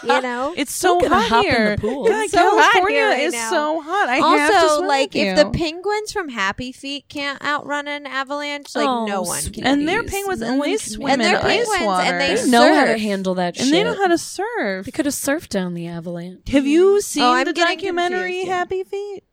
You 0.04 0.22
know. 0.22 0.54
it's 0.56 0.74
so 0.74 1.00
hot 1.08 1.28
hop 1.30 1.46
in 1.46 1.52
here. 1.52 1.76
the 1.76 1.82
pool. 1.82 2.06
God, 2.08 2.24
It's 2.24 2.34
so 2.34 2.40
hot 2.58 2.72
California 2.74 2.98
here 2.98 3.10
right 3.10 3.20
is 3.22 3.34
now. 3.34 3.50
so 3.50 3.82
hot. 3.82 4.10
I 4.10 4.16
have 4.18 4.52
to 4.52 4.56
also, 4.58 4.76
swim 4.78 4.88
like 4.88 5.14
with 5.14 5.24
if 5.24 5.38
the 5.38 5.50
penguins 5.58 6.12
from 6.12 6.30
Happy 6.30 6.72
Feet 6.72 7.06
can't 7.10 7.42
outrun 7.44 7.88
an 7.88 8.06
avalanche, 8.06 8.76
like 8.76 8.88
Oh, 8.88 9.06
no 9.06 9.22
one 9.24 9.42
can. 9.52 9.66
and 9.66 9.88
they're 9.88 10.04
penguins, 10.04 10.42
No 10.42 10.48
and 10.50 10.60
one 10.60 10.70
they 10.70 10.78
swim 10.78 11.10
And 11.12 11.22
in 11.22 11.28
they're 11.32 11.44
ice 11.44 11.68
penguins, 11.68 11.86
water. 11.86 12.04
and 12.04 12.22
they 12.22 12.36
They 12.42 12.50
know 12.50 12.74
how 12.76 12.86
to 12.86 12.98
handle 12.98 13.36
that 13.36 13.56
shit. 13.56 13.66
and 13.66 13.74
they 13.74 13.84
know 13.84 13.96
how 13.96 14.08
to 14.08 14.18
surf. 14.18 14.86
They 14.86 14.92
could 14.92 15.06
have 15.06 15.16
surfed 15.16 15.50
down 15.50 15.74
the 15.74 15.88
avalanche. 15.88 16.50
Have 16.50 16.68
you 16.68 17.02
seen 17.02 17.46
the 17.46 17.54
documentary. 17.54 18.46
Happy 18.46 18.84
Feet? 18.84 19.24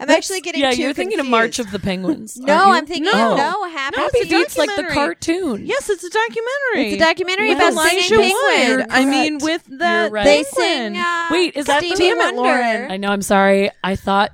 I'm 0.00 0.10
actually 0.10 0.40
getting 0.40 0.62
yeah, 0.62 0.70
you're 0.70 0.94
thinking 0.94 1.20
of 1.20 1.26
March 1.26 1.58
of 1.58 1.70
the 1.70 1.78
Penguins. 1.78 2.36
No. 2.40 2.72
I'm 2.72 2.86
thinking 2.86 3.04
No. 3.04 3.32
of 3.32 3.38
no 3.38 3.64
Happy 3.68 3.96
No, 3.98 4.02
Happy 4.04 4.18
it's 4.18 4.30
Feet's 4.30 4.58
like 4.58 4.74
the 4.74 4.84
cartoon. 4.92 5.66
Yes, 5.66 5.88
it's 5.90 6.02
a 6.02 6.10
documentary. 6.10 6.92
It's 6.94 7.02
a 7.02 7.06
documentary 7.06 7.48
With 7.50 7.58
about 7.58 7.72
Elijah 7.72 8.00
singing 8.02 8.30
Wood. 8.34 8.56
penguins. 8.56 8.86
I 8.90 9.04
mean, 9.04 9.38
with 9.38 9.64
the 9.66 10.08
right. 10.10 10.24
They 10.24 10.44
penguin. 10.44 10.94
sing. 10.94 10.96
Uh, 10.96 11.26
Wait, 11.30 11.56
is 11.56 11.66
that 11.66 11.82
the- 11.82 11.94
Stevie 11.94 12.10
Damn 12.18 12.34
it. 12.34 12.36
Lauren. 12.36 12.90
I 12.90 12.96
know. 12.96 13.08
I'm 13.08 13.22
sorry. 13.22 13.70
I 13.84 13.94
thought 13.96 14.32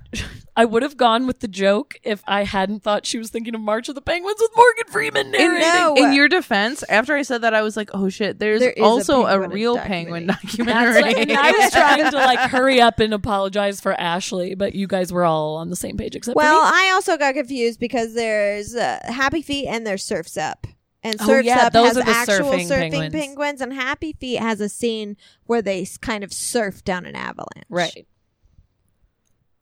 I 0.58 0.64
would 0.64 0.82
have 0.82 0.96
gone 0.96 1.26
with 1.26 1.40
the 1.40 1.48
joke 1.48 1.96
if 2.02 2.22
I 2.26 2.44
hadn't 2.44 2.82
thought 2.82 3.04
she 3.04 3.18
was 3.18 3.28
thinking 3.30 3.54
of 3.54 3.60
March 3.60 3.90
of 3.90 3.94
the 3.94 4.00
Penguins 4.00 4.38
with 4.40 4.50
Morgan 4.56 4.84
Freeman 4.88 5.30
narrating. 5.30 5.60
No. 5.60 5.94
In 5.96 6.14
your 6.14 6.28
defense, 6.28 6.82
after 6.88 7.14
I 7.14 7.22
said 7.22 7.42
that, 7.42 7.52
I 7.52 7.60
was 7.62 7.76
like, 7.76 7.90
"Oh 7.92 8.08
shit!" 8.08 8.38
There's 8.38 8.60
There 8.60 8.70
is 8.70 8.80
a 8.80 8.82
also 8.82 9.24
a, 9.26 9.30
penguin 9.32 9.50
real 9.50 9.74
documentary. 9.74 10.04
penguin 10.04 10.26
That's 10.28 10.42
documentary. 10.42 11.02
what- 11.02 11.18
and 11.18 11.32
I 11.32 11.50
was 11.52 11.70
trying 11.72 12.10
to 12.10 12.16
like 12.16 12.38
hurry 12.50 12.80
up 12.80 13.00
and 13.00 13.12
apologize 13.12 13.80
for 13.82 13.92
Ashley, 13.92 14.54
but 14.54 14.74
you 14.74 14.86
guys 14.86 15.12
were 15.12 15.24
all 15.24 15.56
on 15.56 15.68
the 15.68 15.76
same 15.76 15.96
page 15.98 16.16
except 16.16 16.36
Well, 16.36 16.60
for 16.66 16.72
me. 16.72 16.80
I 16.86 16.90
also 16.94 17.18
got 17.18 17.34
confused 17.34 17.78
because 17.78 18.14
there's 18.14 18.74
uh, 18.74 18.98
Happy 19.04 19.42
Feet 19.42 19.66
and 19.66 19.86
there's 19.86 20.02
Surfs 20.02 20.36
Up. 20.38 20.66
And 21.02 21.16
Oh, 21.20 21.26
Surfs 21.26 21.46
yeah, 21.46 21.66
Up 21.66 21.72
those 21.74 21.88
has 21.88 21.96
are 21.98 22.02
the 22.04 22.10
actual 22.10 22.50
surfing 22.52 22.66
surfing, 22.66 22.78
penguins. 22.90 23.14
penguins. 23.14 23.60
and 23.60 23.72
Happy 23.74 24.12
Feet 24.14 24.40
has 24.40 24.60
a 24.60 24.68
scene 24.68 25.16
where 25.44 25.60
they 25.62 25.86
kind 26.00 26.24
of 26.24 26.32
surf 26.32 26.82
down 26.82 27.04
an 27.06 27.14
avalanche. 27.14 27.66
Right. 27.68 28.06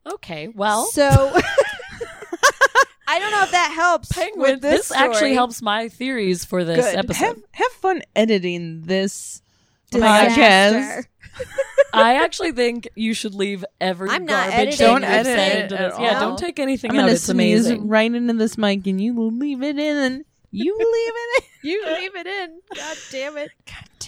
Okay. 0.07 0.49
Well, 0.49 0.87
So 0.87 1.03
I 3.07 3.19
don't 3.19 3.31
know 3.31 3.43
if 3.43 3.51
that 3.53 3.73
helps. 3.75 4.11
Penguin. 4.13 4.53
with 4.53 4.61
this, 4.63 4.91
actually 4.91 5.17
story. 5.17 5.35
helps 5.35 5.63
my 5.63 5.89
theories 5.89 6.45
for 6.45 6.65
this 6.65 6.85
Good. 6.85 6.97
episode. 6.97 7.25
have 7.25 7.37
have 7.53 7.73
fun 7.73 8.03
editing 8.17 8.83
this 8.83 9.43
podcast. 9.93 11.05
I 11.93 12.15
actually 12.25 12.53
think 12.53 12.89
you 12.97 13.15
should 13.15 13.35
leave 13.35 13.65
every 13.81 14.09
I'm 14.11 14.25
not 14.25 14.49
garbage 14.51 14.81
editing 14.81 14.87
Don't 14.87 15.03
you've 15.03 15.11
edit 15.11 15.39
it 15.39 15.63
into 15.63 15.81
at 15.81 15.91
this. 15.93 16.01
Yeah, 16.01 16.19
don't 16.21 16.39
take 16.39 16.59
anything 16.59 16.91
I'm 16.91 16.97
out. 16.97 17.01
gonna 17.03 17.13
It's 17.13 17.23
sneeze 17.25 17.67
amazing. 17.67 17.89
right 17.89 18.13
into 18.13 18.33
this 18.35 18.57
mic, 18.59 18.87
and 18.87 19.01
you 19.01 19.15
will 19.15 19.31
leave 19.33 19.63
it 19.63 19.79
in, 19.79 19.97
and 19.97 20.25
you 20.51 20.73
leave 20.79 21.13
it 21.15 21.45
in. 21.63 21.69
You 21.71 21.87
leave 21.87 22.15
it 22.17 22.27
in. 22.27 22.61
God 22.75 22.97
damn 23.13 23.37
it. 23.37 23.51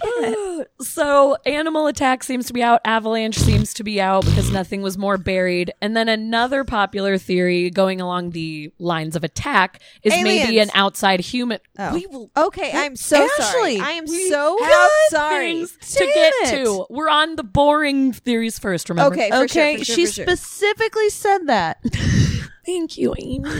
so 0.80 1.36
animal 1.46 1.86
attack 1.86 2.22
seems 2.22 2.46
to 2.46 2.52
be 2.52 2.62
out 2.62 2.80
avalanche 2.84 3.36
seems 3.36 3.72
to 3.74 3.84
be 3.84 4.00
out 4.00 4.24
because 4.24 4.50
nothing 4.50 4.82
was 4.82 4.96
more 4.98 5.16
buried 5.18 5.72
and 5.80 5.96
then 5.96 6.08
another 6.08 6.64
popular 6.64 7.18
theory 7.18 7.70
going 7.70 8.00
along 8.00 8.30
the 8.30 8.70
lines 8.78 9.16
of 9.16 9.24
attack 9.24 9.80
is 10.02 10.12
maybe 10.22 10.58
an 10.58 10.70
outside 10.74 11.20
human 11.20 11.58
Oh. 11.78 11.92
we 11.94 12.06
will 12.06 12.30
Okay, 12.36 12.70
I'm 12.74 12.96
so 12.96 13.26
sorry. 13.36 13.78
I 13.78 13.90
am 13.92 14.06
we 14.06 14.30
so 14.30 14.58
have 14.64 14.90
sorry. 15.10 15.66
to 15.66 15.98
get 16.06 16.32
it. 16.36 16.64
to 16.64 16.86
we're 16.90 17.08
on 17.10 17.36
the 17.36 17.44
boring 17.44 18.12
theories 18.12 18.58
first 18.58 18.88
remember 18.88 19.14
Okay, 19.14 19.28
for 19.30 19.36
sure, 19.36 19.44
okay, 19.44 19.76
for 19.78 19.84
sure, 19.84 19.94
she 19.94 20.06
for 20.06 20.12
sure. 20.12 20.24
specifically 20.26 21.10
said 21.10 21.38
that. 21.48 21.78
thank 22.66 22.96
you 22.98 23.14
amy 23.18 23.42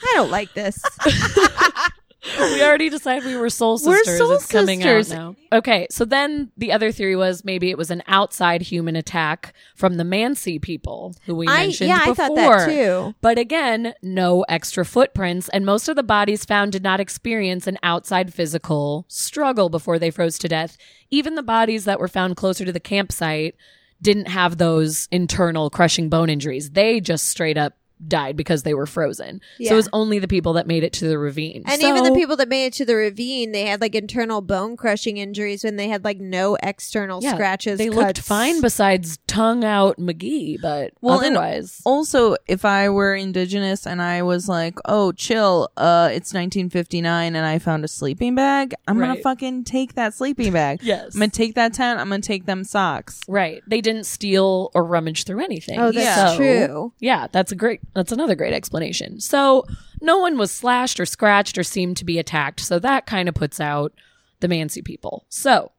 I 0.00 0.12
don't 0.14 0.30
like 0.30 0.54
this. 0.54 0.80
we 2.38 2.62
already 2.62 2.88
decided 2.88 3.24
we 3.24 3.36
were 3.36 3.48
soul 3.48 3.80
We're 3.84 3.98
sisters. 3.98 4.18
soul 4.18 4.32
it's 4.32 4.46
coming 4.46 4.80
sisters. 4.80 5.12
out 5.12 5.36
now. 5.52 5.58
Okay, 5.58 5.86
so 5.90 6.04
then 6.04 6.50
the 6.56 6.72
other 6.72 6.90
theory 6.90 7.14
was 7.14 7.44
maybe 7.44 7.70
it 7.70 7.78
was 7.78 7.90
an 7.90 8.02
outside 8.08 8.62
human 8.62 8.96
attack 8.96 9.54
from 9.76 9.94
the 9.94 10.04
Mansi 10.04 10.60
people 10.60 11.14
who 11.26 11.36
we 11.36 11.46
I 11.46 11.66
mentioned 11.66 11.88
yeah, 11.90 12.00
I 12.02 12.14
thought 12.14 12.34
that 12.34 12.68
too. 12.68 13.14
But 13.20 13.38
again, 13.38 13.94
no 14.02 14.42
extra 14.48 14.84
footprints, 14.84 15.48
and 15.50 15.64
most 15.64 15.88
of 15.88 15.94
the 15.94 16.02
bodies 16.02 16.44
found 16.44 16.72
did 16.72 16.82
not 16.82 16.98
experience 16.98 17.66
an 17.66 17.78
outside 17.82 18.34
physical 18.34 19.06
struggle 19.08 19.68
before 19.68 19.98
they 19.98 20.10
froze 20.10 20.38
to 20.38 20.48
death. 20.48 20.76
Even 21.10 21.36
the 21.36 21.42
bodies 21.42 21.84
that 21.84 22.00
were 22.00 22.08
found 22.08 22.36
closer 22.36 22.64
to 22.64 22.72
the 22.72 22.80
campsite 22.80 23.54
didn't 24.02 24.28
have 24.28 24.58
those 24.58 25.08
internal 25.10 25.70
crushing 25.70 26.08
bone 26.08 26.30
injuries. 26.30 26.70
They 26.70 27.00
just 27.00 27.28
straight 27.28 27.58
up 27.58 27.77
died 28.06 28.36
because 28.36 28.62
they 28.62 28.74
were 28.74 28.86
frozen. 28.86 29.40
So 29.56 29.64
Yeah. 29.64 29.72
it 29.72 29.76
was 29.76 29.88
only 29.92 30.18
the 30.18 30.28
people 30.28 30.52
that 30.54 30.66
made 30.66 30.84
it 30.84 30.92
to 30.94 31.08
the 31.08 31.18
ravine. 31.18 31.62
And 31.66 31.82
even 31.82 32.04
the 32.04 32.12
people 32.12 32.36
that 32.36 32.48
made 32.48 32.66
it 32.66 32.72
to 32.74 32.84
the 32.84 32.94
ravine, 32.94 33.52
they 33.52 33.62
had 33.66 33.80
like 33.80 33.94
internal 33.94 34.40
bone 34.40 34.76
crushing 34.76 35.16
injuries 35.16 35.64
when 35.64 35.76
they 35.76 35.88
had 35.88 36.04
like 36.04 36.18
no 36.18 36.56
external 36.62 37.20
Yeah, 37.22 37.34
scratches. 37.34 37.78
They 37.78 37.90
looked 37.90 38.18
fine 38.18 38.60
besides 38.60 39.18
tongue 39.26 39.64
out 39.64 39.96
McGee, 39.98 40.60
but 40.60 40.92
Well, 41.00 41.18
otherwise, 41.20 41.80
Also, 41.84 42.36
if 42.46 42.64
I 42.64 42.88
were 42.88 43.14
indigenous 43.14 43.86
and 43.86 44.00
I 44.02 44.22
was 44.22 44.48
like, 44.48 44.78
"Oh, 44.84 45.12
chill, 45.12 45.70
uh, 45.76 46.10
it's 46.12 46.32
1959 46.32 47.34
and 47.36 47.46
I 47.46 47.58
found 47.58 47.84
a 47.84 47.88
sleeping 47.88 48.34
bag," 48.34 48.74
I'm 48.86 48.98
gonna 48.98 49.16
fucking 49.16 49.64
take 49.64 49.94
that 49.94 50.14
sleeping 50.14 50.52
bag. 50.52 50.80
yes, 50.82 51.14
I'm 51.14 51.20
gonna 51.20 51.30
take 51.30 51.54
that 51.54 51.72
tent. 51.74 52.00
I'm 52.00 52.08
gonna 52.08 52.20
take 52.22 52.46
them 52.46 52.64
socks. 52.64 53.20
right. 53.28 53.62
They 53.66 53.80
didn't 53.80 54.04
steal 54.04 54.70
or 54.74 54.84
rummage 54.84 55.24
through 55.24 55.42
anything. 55.44 55.78
Oh, 55.78 55.92
that's 55.92 56.32
So, 56.32 56.36
true. 56.38 56.92
Yeah, 57.00 57.26
that's 57.32 57.52
a 57.52 57.56
great. 57.56 57.80
That's 57.94 58.12
another 58.12 58.34
great 58.34 58.52
explanation. 58.52 59.20
So 59.20 59.64
no 60.00 60.18
one 60.18 60.38
was 60.38 60.50
slashed 60.50 61.00
or 61.00 61.06
scratched 61.06 61.58
or 61.58 61.62
seemed 61.64 61.96
to 61.98 62.04
be 62.04 62.18
attacked. 62.18 62.60
So 62.60 62.78
that 62.78 63.06
kind 63.06 63.28
of 63.28 63.34
puts 63.34 63.60
out 63.60 63.92
the 64.40 64.48
Mansi 64.48 64.84
people. 64.84 65.24
So. 65.28 65.72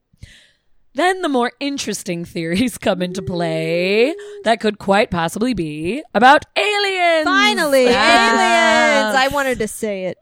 Then 0.95 1.21
the 1.21 1.29
more 1.29 1.51
interesting 1.59 2.25
theories 2.25 2.77
come 2.79 3.03
into 3.03 3.21
play 3.21 4.13
that 4.43 4.59
could 4.59 4.79
quite 4.79 5.11
possibly 5.11 5.53
be 5.53 6.03
about 6.15 6.45
aliens. 6.57 7.25
Finally, 7.25 7.85
Ah. 7.89 9.11
aliens! 9.11 9.15
I 9.15 9.27
wanted 9.31 9.59
to 9.59 9.67
say 9.67 10.05
it. 10.05 10.17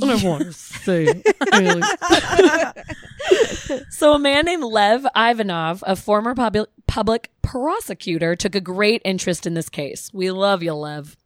I 0.00 0.14
want 0.24 0.44
to 0.44 0.52
say 0.52 1.20
aliens. 1.52 1.84
so 3.90 4.12
a 4.14 4.18
man 4.18 4.44
named 4.46 4.62
Lev 4.62 5.04
Ivanov, 5.16 5.82
a 5.86 5.96
former 5.96 6.34
pub- 6.34 6.68
public 6.86 7.30
prosecutor, 7.42 8.36
took 8.36 8.54
a 8.54 8.60
great 8.60 9.02
interest 9.04 9.46
in 9.46 9.54
this 9.54 9.68
case. 9.68 10.10
We 10.14 10.30
love 10.30 10.62
you, 10.62 10.74
Lev. 10.74 11.16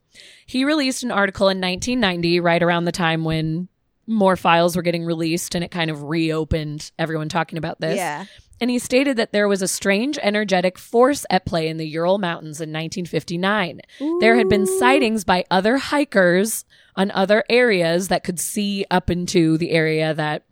He 0.45 0.65
released 0.65 1.03
an 1.03 1.11
article 1.11 1.49
in 1.49 1.61
1990, 1.61 2.39
right 2.39 2.61
around 2.61 2.85
the 2.85 2.91
time 2.91 3.23
when 3.23 3.67
more 4.07 4.35
files 4.35 4.75
were 4.75 4.81
getting 4.81 5.05
released 5.05 5.53
and 5.53 5.63
it 5.63 5.69
kind 5.69 5.91
of 5.91 6.03
reopened 6.03 6.91
everyone 6.97 7.29
talking 7.29 7.57
about 7.57 7.79
this. 7.79 7.97
Yeah. 7.97 8.25
And 8.61 8.69
he 8.69 8.79
stated 8.79 9.17
that 9.17 9.31
there 9.31 9.47
was 9.47 9.61
a 9.61 9.67
strange 9.67 10.19
energetic 10.21 10.77
force 10.77 11.25
at 11.29 11.45
play 11.45 11.69
in 11.69 11.77
the 11.77 11.87
Ural 11.87 12.17
Mountains 12.17 12.59
in 12.59 12.69
1959. 12.69 13.79
There 14.19 14.35
had 14.35 14.49
been 14.49 14.65
sightings 14.65 15.23
by 15.23 15.45
other 15.49 15.77
hikers 15.77 16.65
on 16.95 17.11
other 17.11 17.45
areas 17.49 18.09
that 18.09 18.23
could 18.25 18.39
see 18.39 18.85
up 18.91 19.09
into 19.09 19.57
the 19.57 19.71
area 19.71 20.13
that 20.13 20.43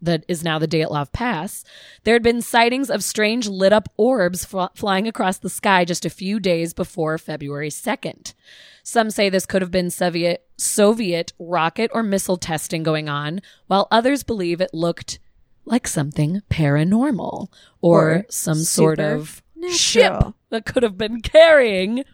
that 0.00 0.24
is 0.28 0.44
now 0.44 0.58
the 0.58 0.68
Dyatlov 0.68 1.12
Pass. 1.12 1.64
There 2.04 2.14
had 2.14 2.22
been 2.22 2.42
sightings 2.42 2.90
of 2.90 3.02
strange 3.02 3.48
lit 3.48 3.72
up 3.72 3.88
orbs 3.96 4.44
fl- 4.44 4.66
flying 4.74 5.08
across 5.08 5.38
the 5.38 5.50
sky 5.50 5.84
just 5.84 6.04
a 6.04 6.10
few 6.10 6.38
days 6.40 6.72
before 6.72 7.18
February 7.18 7.70
2nd. 7.70 8.34
Some 8.82 9.10
say 9.10 9.28
this 9.28 9.46
could 9.46 9.62
have 9.62 9.70
been 9.70 9.90
Soviet 9.90 10.46
Soviet 10.56 11.32
rocket 11.38 11.90
or 11.92 12.02
missile 12.02 12.36
testing 12.38 12.82
going 12.82 13.08
on, 13.08 13.40
while 13.66 13.86
others 13.90 14.22
believe 14.22 14.60
it 14.60 14.72
looked 14.72 15.18
like 15.64 15.86
something 15.86 16.40
paranormal 16.50 17.48
or, 17.80 18.10
Or 18.10 18.26
some 18.30 18.58
sort 18.62 18.98
of 18.98 19.42
ship 19.70 20.12
that 20.50 20.64
could 20.64 20.82
have 20.82 20.96
been 20.96 21.20
carrying 21.20 22.04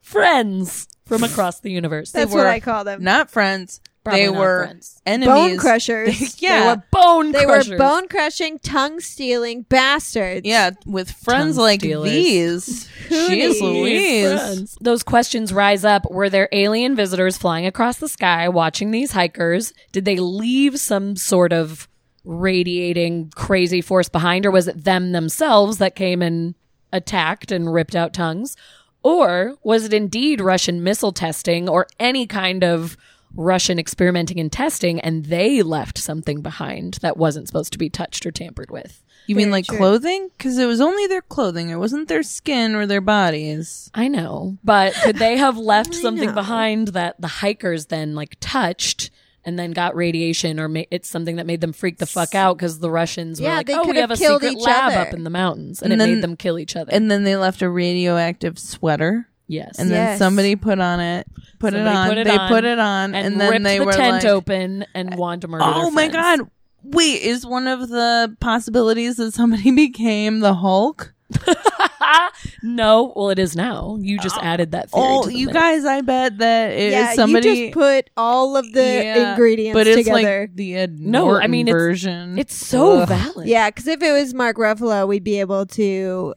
friends 0.00 0.88
from 1.04 1.22
across 1.22 1.60
the 1.60 1.70
universe. 1.70 2.12
That's 2.12 2.32
were 2.32 2.38
what 2.38 2.46
I 2.46 2.60
call 2.60 2.84
them. 2.84 3.02
Not 3.02 3.30
friends. 3.30 3.80
Probably 4.04 4.20
they 4.22 4.28
were 4.30 4.64
friends. 4.66 5.00
enemies. 5.06 5.28
Bone 5.34 5.56
crushers. 5.58 6.42
yeah. 6.42 6.60
They 6.60 6.68
were 6.68 6.82
bone 6.92 7.32
They 7.32 7.44
crushers. 7.46 7.70
were 7.70 7.78
bone 7.78 8.06
crushing, 8.08 8.58
tongue 8.58 9.00
stealing 9.00 9.62
bastards. 9.62 10.42
Yeah, 10.46 10.70
with 10.84 11.10
friends 11.10 11.56
Tongue 11.56 11.64
like 11.64 11.80
stealers. 11.80 12.10
these. 12.10 12.88
Jeez 13.08 13.60
Louise. 13.62 14.30
friends. 14.40 14.78
Those 14.80 15.02
questions 15.02 15.52
rise 15.52 15.84
up. 15.84 16.10
Were 16.10 16.28
there 16.28 16.48
alien 16.52 16.94
visitors 16.94 17.38
flying 17.38 17.64
across 17.66 17.96
the 17.96 18.08
sky 18.08 18.48
watching 18.48 18.90
these 18.90 19.12
hikers? 19.12 19.72
Did 19.92 20.04
they 20.04 20.16
leave 20.16 20.78
some 20.78 21.16
sort 21.16 21.52
of 21.54 21.88
radiating 22.24 23.30
crazy 23.34 23.80
force 23.80 24.08
behind, 24.08 24.44
or 24.46 24.50
was 24.50 24.68
it 24.68 24.84
them 24.84 25.12
themselves 25.12 25.78
that 25.78 25.94
came 25.94 26.20
and 26.22 26.54
attacked 26.92 27.50
and 27.52 27.72
ripped 27.72 27.96
out 27.96 28.12
tongues? 28.12 28.56
Or 29.02 29.56
was 29.62 29.84
it 29.84 29.92
indeed 29.92 30.40
Russian 30.40 30.82
missile 30.82 31.12
testing 31.12 31.68
or 31.68 31.86
any 32.00 32.26
kind 32.26 32.64
of 32.64 32.96
Russian 33.36 33.78
experimenting 33.78 34.38
and 34.40 34.50
testing 34.52 35.00
and 35.00 35.24
they 35.26 35.62
left 35.62 35.98
something 35.98 36.40
behind 36.40 36.94
that 37.02 37.16
wasn't 37.16 37.46
supposed 37.48 37.72
to 37.72 37.78
be 37.78 37.90
touched 37.90 38.24
or 38.26 38.30
tampered 38.30 38.70
with? 38.70 39.02
You 39.26 39.36
mean 39.36 39.50
like 39.50 39.64
true. 39.66 39.78
clothing? 39.78 40.28
Because 40.36 40.58
it 40.58 40.66
was 40.66 40.80
only 40.82 41.06
their 41.06 41.22
clothing. 41.22 41.70
It 41.70 41.76
wasn't 41.76 42.08
their 42.08 42.22
skin 42.22 42.74
or 42.74 42.84
their 42.86 43.00
bodies. 43.00 43.90
I 43.94 44.08
know, 44.08 44.58
but 44.62 44.92
could 45.02 45.16
they 45.16 45.36
have 45.38 45.56
left 45.72 45.94
something 45.94 46.28
know. 46.28 46.34
behind 46.34 46.88
that 46.88 47.18
the 47.20 47.28
hikers 47.28 47.86
then 47.86 48.14
like 48.14 48.36
touched 48.40 49.10
and 49.46 49.58
then 49.58 49.72
got 49.72 49.94
radiation, 49.94 50.58
or 50.58 50.68
ma- 50.68 50.82
it's 50.90 51.06
something 51.08 51.36
that 51.36 51.44
made 51.46 51.60
them 51.60 51.74
freak 51.74 51.98
the 51.98 52.06
fuck 52.06 52.34
out 52.34 52.56
because 52.56 52.78
the 52.78 52.90
Russians 52.90 53.40
were 53.40 53.46
Yeah, 53.46 53.56
like, 53.58 53.66
they 53.66 53.74
"Oh, 53.74 53.84
could 53.84 53.94
we 53.94 54.00
have 54.00 54.08
have 54.08 54.18
a 54.18 54.22
killed 54.22 54.40
secret 54.42 54.58
each 54.58 54.64
lab 54.66 54.92
other. 54.92 55.00
up 55.08 55.12
in 55.14 55.24
the 55.24 55.28
mountains," 55.30 55.82
and, 55.82 55.92
And 55.92 56.00
it 56.00 56.04
then- 56.04 56.14
made 56.14 56.22
them 56.22 56.36
kill 56.36 56.58
each 56.58 56.76
other. 56.76 56.90
And 56.92 57.10
then 57.10 57.24
they 57.24 57.36
left 57.36 57.60
a 57.60 57.68
radioactive 57.68 58.58
sweater. 58.58 59.28
Yes, 59.46 59.78
And 59.78 59.90
then 59.90 60.08
Yes. 60.10 60.18
somebody 60.18 60.56
put 60.56 60.78
on 60.80 61.00
it, 61.00 61.26
put 61.58 61.72
Somebody 61.72 61.90
it 61.90 61.96
on. 61.98 62.08
put 62.08 62.18
it 62.18 62.24
they 62.26 62.36
on 62.38 62.48
put 62.48 62.64
it 62.64 62.78
on, 62.78 63.14
and, 63.14 63.26
and, 63.26 63.40
then 63.40 63.50
ripped 63.50 63.64
they 63.64 63.78
the 63.78 63.84
were 63.84 63.92
tent 63.92 64.24
like, 64.24 64.32
open 64.32 64.86
and 64.94 65.14
oh 65.14 65.16
wanted 65.16 65.40
to 65.42 65.48
murder. 65.48 65.64
"Oh 65.66 65.82
their 65.84 65.90
my 65.92 66.08
friends. 66.10 66.40
god! 66.40 66.50
Wait, 66.84 67.22
is 67.22 67.46
one 67.46 67.66
of 67.66 67.88
the 67.88 68.36
possibilities 68.40 69.16
that 69.16 69.32
somebody 69.32 69.70
became 69.74 70.40
the 70.40 70.54
Hulk? 70.54 71.14
no, 72.62 73.12
well, 73.16 73.30
it 73.30 73.38
is 73.38 73.56
now. 73.56 73.96
You 74.00 74.18
just 74.18 74.36
oh. 74.38 74.42
added 74.42 74.72
that 74.72 74.90
theory. 74.90 75.04
Oh, 75.06 75.22
to 75.22 75.28
the 75.28 75.36
you 75.36 75.46
mix. 75.46 75.58
guys! 75.58 75.84
I 75.84 76.00
bet 76.00 76.38
that 76.38 76.72
it 76.72 76.78
is 76.78 76.92
yeah, 76.92 77.12
somebody. 77.14 77.48
you 77.48 77.66
just 77.66 77.74
put 77.74 78.10
all 78.16 78.56
of 78.56 78.70
the 78.72 78.82
Yeah, 78.82 79.30
ingredients 79.32 79.74
but 79.74 79.86
it's 79.86 79.98
together. 79.98 80.40
like 80.42 80.54
the 80.54 80.76
Ed 80.76 80.98
No, 81.00 81.26
I 81.26 81.28
Norton 81.30 81.50
mean, 81.50 81.68
it's- 81.68 81.80
version. 81.80 82.38
It's 82.38 82.54
so 82.54 83.00
Ugh. 83.00 83.08
valid. 83.08 83.48
yeah, 83.48 83.70
because 83.70 83.86
if 83.86 84.02
it 84.02 84.12
was 84.12 84.34
Mark 84.34 84.56
Ruffalo, 84.56 85.06
we'd 85.08 85.24
be 85.24 85.40
able 85.40 85.66
to 85.66 86.34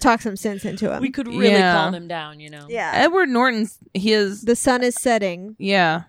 talk 0.00 0.20
some 0.22 0.36
sense 0.36 0.64
into 0.64 0.92
him. 0.92 1.00
We 1.02 1.10
could 1.10 1.26
really 1.28 1.50
Yeah. 1.50 1.74
calm 1.74 1.94
him 1.94 2.08
down, 2.08 2.40
you 2.40 2.50
know. 2.50 2.66
yeah. 2.68 2.92
Edward 2.94 3.28
Norton's 3.28 3.78
he 3.94 4.12
is 4.12 4.42
The 4.42 4.56
sun 4.56 4.82
is 4.82 4.94
setting. 4.94 5.56
yeah. 5.58 6.02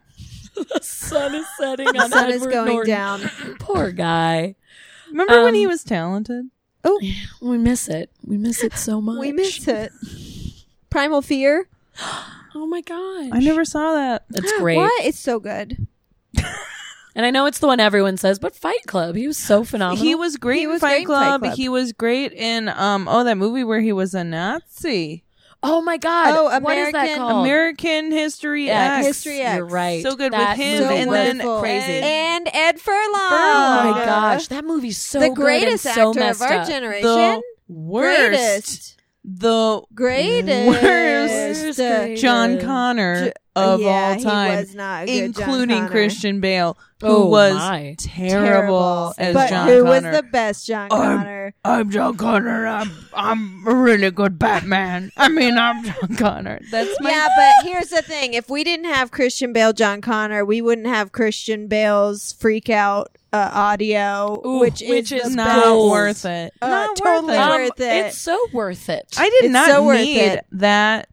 the 0.55 0.80
sun 0.82 1.34
is 1.36 1.45
setting 1.57 1.88
The 1.91 1.99
on 2.03 2.09
sun 2.11 2.30
is 2.30 2.36
Edward 2.43 2.51
going 2.51 2.74
Norton. 2.74 2.93
down. 2.93 3.21
Poor 3.59 3.91
guy. 3.91 4.55
Remember 5.09 5.43
when 5.43 5.55
he 5.55 5.65
Um, 5.65 5.71
was 5.71 5.84
talented? 5.84 6.49
Oh, 6.84 6.99
We 7.41 7.57
miss 7.57 7.88
it. 7.88 8.11
We 8.26 8.38
miss 8.38 8.63
it 8.63 8.74
so 8.74 8.99
much. 9.01 9.19
We 9.19 9.32
miss 9.32 9.67
it. 9.67 9.91
Primal 10.89 11.21
Fear. 11.21 11.67
Oh 12.55 12.67
my 12.67 12.82
gosh. 12.82 13.30
I 13.32 13.39
never 13.39 13.65
saw 13.65 13.93
that. 13.93 14.26
It's 14.32 14.55
great. 14.59 14.78
What? 14.78 15.03
It's 15.03 15.17
so 15.17 15.39
good. 15.39 15.88
And 17.16 17.26
I 17.26 17.30
know 17.32 17.45
it's 17.45 17.59
the 17.59 17.68
one 17.68 17.80
everyone 17.80 18.18
says, 18.18 18.39
but 18.39 18.55
Fight 18.55 18.84
Club, 18.88 19.16
he 19.16 19.28
was 19.28 19.38
so 19.38 19.64
phenomenal. 19.64 20.03
He 20.03 20.16
was 20.16 20.38
great 20.38 20.59
He 20.59 20.64
in 20.64 20.70
was 20.72 20.82
Fight 20.82 20.89
great 20.89 21.01
in 21.03 21.07
Fight 21.07 21.28
Club. 21.28 21.41
Club. 21.41 21.55
He 21.55 21.70
was 21.70 21.93
great 21.93 22.32
in 22.34 22.70
um 22.70 23.07
oh 23.07 23.24
that 23.24 23.38
movie 23.38 23.64
where 23.64 23.82
he 23.82 23.93
was 23.93 24.14
a 24.16 24.24
Nazi. 24.24 25.24
Oh 25.66 25.82
my 25.82 25.95
god. 25.97 26.36
Oh, 26.36 26.59
what 26.59 26.78
is 26.78 26.91
that 26.91 27.03
American- 27.05 27.18
called? 27.20 27.45
American 27.45 28.11
History 28.11 28.66
Yeah, 28.66 28.95
X. 28.97 29.07
History 29.07 29.39
X. 29.39 29.55
You're 29.57 29.66
right. 29.66 30.03
So 30.03 30.16
good 30.16 30.34
That 30.34 30.57
with 30.57 30.66
him 30.66 30.78
So 30.80 30.84
movie 30.89 30.97
and 31.01 31.09
was 31.09 31.18
then 31.18 31.38
wonderful. 31.38 31.59
crazy. 31.61 31.93
And 32.01 32.49
Ed 32.51 32.82
Furlong. 32.82 32.99
oh 33.14 33.82
my 33.86 33.91
Furlong. 33.93 34.05
gosh, 34.05 34.47
that 34.47 34.66
movie's 34.66 34.97
so 34.97 35.20
the 35.22 35.28
good 35.30 35.36
greatest 35.36 35.86
and 35.86 35.95
so 35.95 36.09
actor 36.09 36.20
messed 36.20 36.41
of 36.41 36.51
our 36.51 36.57
up. 36.59 36.68
generation. 36.68 37.03
the 37.07 37.41
worst. 37.70 38.20
Greatest. 38.20 38.89
The 39.24 39.82
Greatest. 39.93 40.68
Worst, 40.84 41.78
greatest. 41.78 42.22
John 42.22 42.59
Connor 42.59 43.26
J- 43.28 43.34
of 43.56 43.82
yeah, 43.82 44.16
all 44.18 44.24
time, 44.24 44.51
He 44.51 44.58
was 44.58 44.76
not 44.76 45.08
a 45.08 45.24
including 45.26 45.78
Connor. 45.78 45.89
Christian 45.89 46.39
Bale, 46.39 46.78
who 47.01 47.08
Oh, 47.08 47.26
was 47.28 47.54
my. 47.56 47.95
terrible, 47.99 49.14
as 49.18 49.34
but 49.34 49.49
John 49.49 49.68
who 49.68 49.84
Connor. 49.84 49.89
was 50.10 50.18
the 50.18 50.24
best 50.24 50.66
John 50.68 50.88
I'm- 50.91 51.18
Connor? 51.18 51.54
I'm 51.64 51.89
John 51.91 52.18
Connor. 52.18 52.66
I'm 52.68 52.91
I'm 53.14 53.68
a 53.68 53.76
really 53.76 54.10
good 54.12 54.39
Batman. 54.39 55.12
I 55.18 55.30
mean, 55.30 55.58
I'm 55.58 55.84
John 55.84 56.16
Connor. 56.18 56.60
That's 56.72 56.99
my 57.01 57.10
Yeah, 57.12 57.28
but 57.36 57.66
here's 57.72 57.89
the 57.89 58.01
thing: 58.01 58.34
if 58.34 58.49
we 58.49 58.64
didn't 58.64 58.86
have 58.91 59.12
Christian 59.12 59.54
Bale, 59.54 59.74
John 59.74 60.01
Connor, 60.01 60.43
we 60.45 60.62
wouldn't 60.62 60.88
have 60.88 61.12
Christian 61.12 61.68
Bale's 61.68 62.34
freak 62.34 62.70
out 62.70 63.12
uh, 63.32 63.49
audio, 63.54 64.41
Ooh, 64.45 64.60
which, 64.60 64.82
which 64.88 65.12
is, 65.12 65.26
is 65.28 65.36
not 65.36 65.64
Bills. 65.64 65.91
worth 65.91 66.26
it. 66.26 66.54
Uh, 66.62 66.68
not 66.70 66.95
totally 66.95 67.36
worth 67.38 67.49
it. 67.49 67.70
worth 67.70 67.80
it. 67.82 68.01
Um, 68.01 68.06
It's 68.08 68.18
so 68.20 68.38
worth 68.54 68.89
it. 68.89 69.08
I 69.18 69.30
did 69.30 69.45
It's 69.45 69.54
not 69.54 69.70
so 69.70 69.84
worth 69.84 69.99
need 69.99 70.20
it. 70.20 70.45
that 70.54 71.10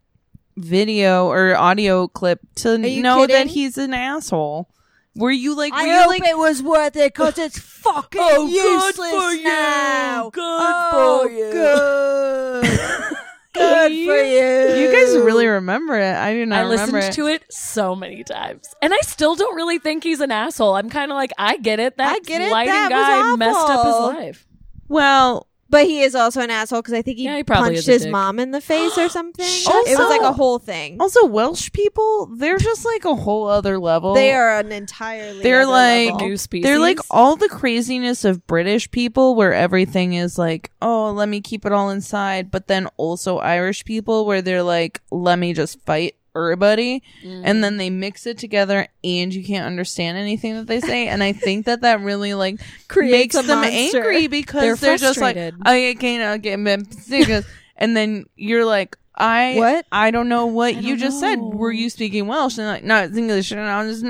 video 0.61 1.27
or 1.27 1.57
audio 1.57 2.09
clip 2.09 2.41
to 2.57 2.79
know 2.79 3.27
that 3.27 3.47
he's 3.49 3.79
an 3.79 3.95
asshole. 3.95 4.69
Were 5.17 5.31
you 5.33 5.57
like? 5.57 5.73
Were 5.73 5.79
I 5.81 5.85
you 5.87 5.95
hope 5.99 6.09
like? 6.09 6.23
it 6.25 6.39
was 6.39 6.63
worth 6.63 6.95
it 6.97 7.13
because 7.13 7.37
it's 7.37 7.59
fucking 7.59 8.21
Oh, 8.23 8.47
good 8.47 8.53
useless 8.55 9.11
for 9.11 9.33
you. 9.33 9.43
now. 9.45 10.31
Good 10.31 10.41
oh, 10.43 11.23
for 11.25 11.31
you. 11.31 11.51
Good. 11.51 13.17
good 13.53 13.93
You- 13.93 14.07
for 14.07 14.17
you. 14.23 14.81
You 14.87 14.93
guys 14.93 15.17
really 15.17 15.47
remember 15.49 15.99
it. 15.99 16.15
I 16.15 16.33
do 16.33 16.47
not 16.47 16.61
I 16.61 16.65
listened 16.69 16.97
it. 16.99 17.13
to 17.15 17.27
it 17.27 17.43
so 17.53 17.97
many 17.97 18.23
times, 18.23 18.69
and 18.81 18.95
I 18.95 18.99
still 19.03 19.35
don't 19.35 19.57
really 19.57 19.79
think 19.81 20.05
he's 20.05 20.21
an 20.21 20.31
asshole. 20.31 20.77
I'm 20.77 20.89
kind 20.89 21.11
of 21.11 21.17
like, 21.17 21.33
I 21.37 21.57
get 21.57 21.81
it. 21.81 21.97
That 21.97 22.13
I 22.15 22.19
get 22.21 22.41
it. 22.41 22.53
lighting 22.53 22.73
That 22.73 22.91
guy 22.91 23.37
messed 23.37 23.59
up 23.59 23.85
his 23.87 23.95
life. 24.25 24.47
Well, 24.89 25.49
But 25.71 25.87
he 25.87 26.03
is 26.03 26.15
also 26.17 26.41
an 26.41 26.51
asshole 26.51 26.83
because 26.83 26.95
I 26.95 27.03
think 27.03 27.19
he, 27.19 27.25
Yeah, 27.25 27.37
he 27.37 27.45
probably 27.45 27.69
punched 27.71 27.79
is 27.81 27.89
a 27.89 27.93
his 27.93 28.03
dick. 28.03 28.11
mom 28.13 28.39
in 28.41 28.51
the 28.51 28.61
face 28.61 28.99
or 28.99 29.09
something. 29.19 29.45
Shut 29.47 29.73
it 29.87 29.97
was 29.99 30.09
like 30.09 30.21
a 30.23 30.33
whole 30.33 30.59
thing. 30.59 30.97
also 31.01 31.27
Welsh 31.27 31.71
people, 31.73 32.27
they're 32.35 32.59
just 32.59 32.85
like 32.85 33.05
a 33.05 33.15
whole 33.15 33.47
other 33.47 33.79
level. 33.79 34.15
They 34.15 34.33
are 34.33 34.59
an 34.59 34.73
entirely. 34.73 35.43
They're 35.43 35.63
other 35.63 35.71
like- 35.71 36.11
level. 36.13 36.27
New 36.29 36.37
species. 36.37 36.65
They're 36.65 36.79
like 36.81 36.99
all 37.11 37.37
the 37.37 37.49
craziness 37.49 38.25
of 38.25 38.47
British 38.47 38.91
people 38.91 39.35
where 39.37 39.55
everything 39.55 40.15
is 40.15 40.37
like, 40.37 40.71
oh, 40.83 41.13
let 41.13 41.29
me 41.29 41.41
keep 41.41 41.65
it 41.65 41.73
all 41.73 41.91
inside. 41.91 42.51
But 42.51 42.67
then 42.67 42.89
also 42.97 43.39
Irish 43.39 43.85
people 43.85 44.27
where 44.27 44.43
they're 44.43 44.63
like, 44.65 45.01
let 45.13 45.39
me 45.39 45.53
just 45.55 45.81
fight 45.83 46.17
everybody. 46.35 47.03
Mm. 47.23 47.43
And 47.45 47.65
then 47.65 47.77
they 47.77 47.91
mix 47.91 48.27
it 48.27 48.39
together 48.39 48.87
and 49.03 49.35
you 49.35 49.45
can't 49.45 49.67
understand 49.67 50.19
anything 50.19 50.55
that 50.55 50.67
they 50.67 50.81
say. 50.81 51.09
And 51.09 51.23
I 51.23 51.33
think 51.33 51.67
that 51.67 51.83
that 51.83 52.01
really 52.01 52.35
like 52.35 52.61
Creates 52.89 53.35
makes 53.35 53.47
them 53.47 53.61
monster. 53.61 53.99
angry 53.99 54.27
because 54.27 54.63
They're 54.63 54.77
they're, 54.77 54.97
just 54.99 55.21
like. 55.21 55.37
I 55.63 55.97
can't 55.99 56.43
get 56.43 56.59
me 56.59 56.77
sick." 56.91 57.45
And 57.77 57.97
then 57.97 58.27
you're 58.37 58.67
like, 58.67 58.97
I 59.21 59.55
What? 59.57 59.87
I 59.93 60.11
don't 60.11 60.29
know 60.29 60.47
what 60.47 60.77
you 60.77 60.97
don't 60.97 60.99
just 60.99 61.21
said. 61.21 61.39
Were 61.39 61.71
you 61.71 61.91
speaking 61.91 62.27
Welsh? 62.27 62.59
And 62.59 62.67
like, 62.67 62.85
no, 62.85 63.03
it's 63.03 63.17
English. 63.17 63.51
And 63.53 63.61
I 63.61 63.83
was 63.83 64.01
just 64.01 64.03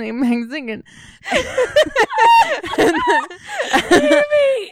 singing. 0.51 0.85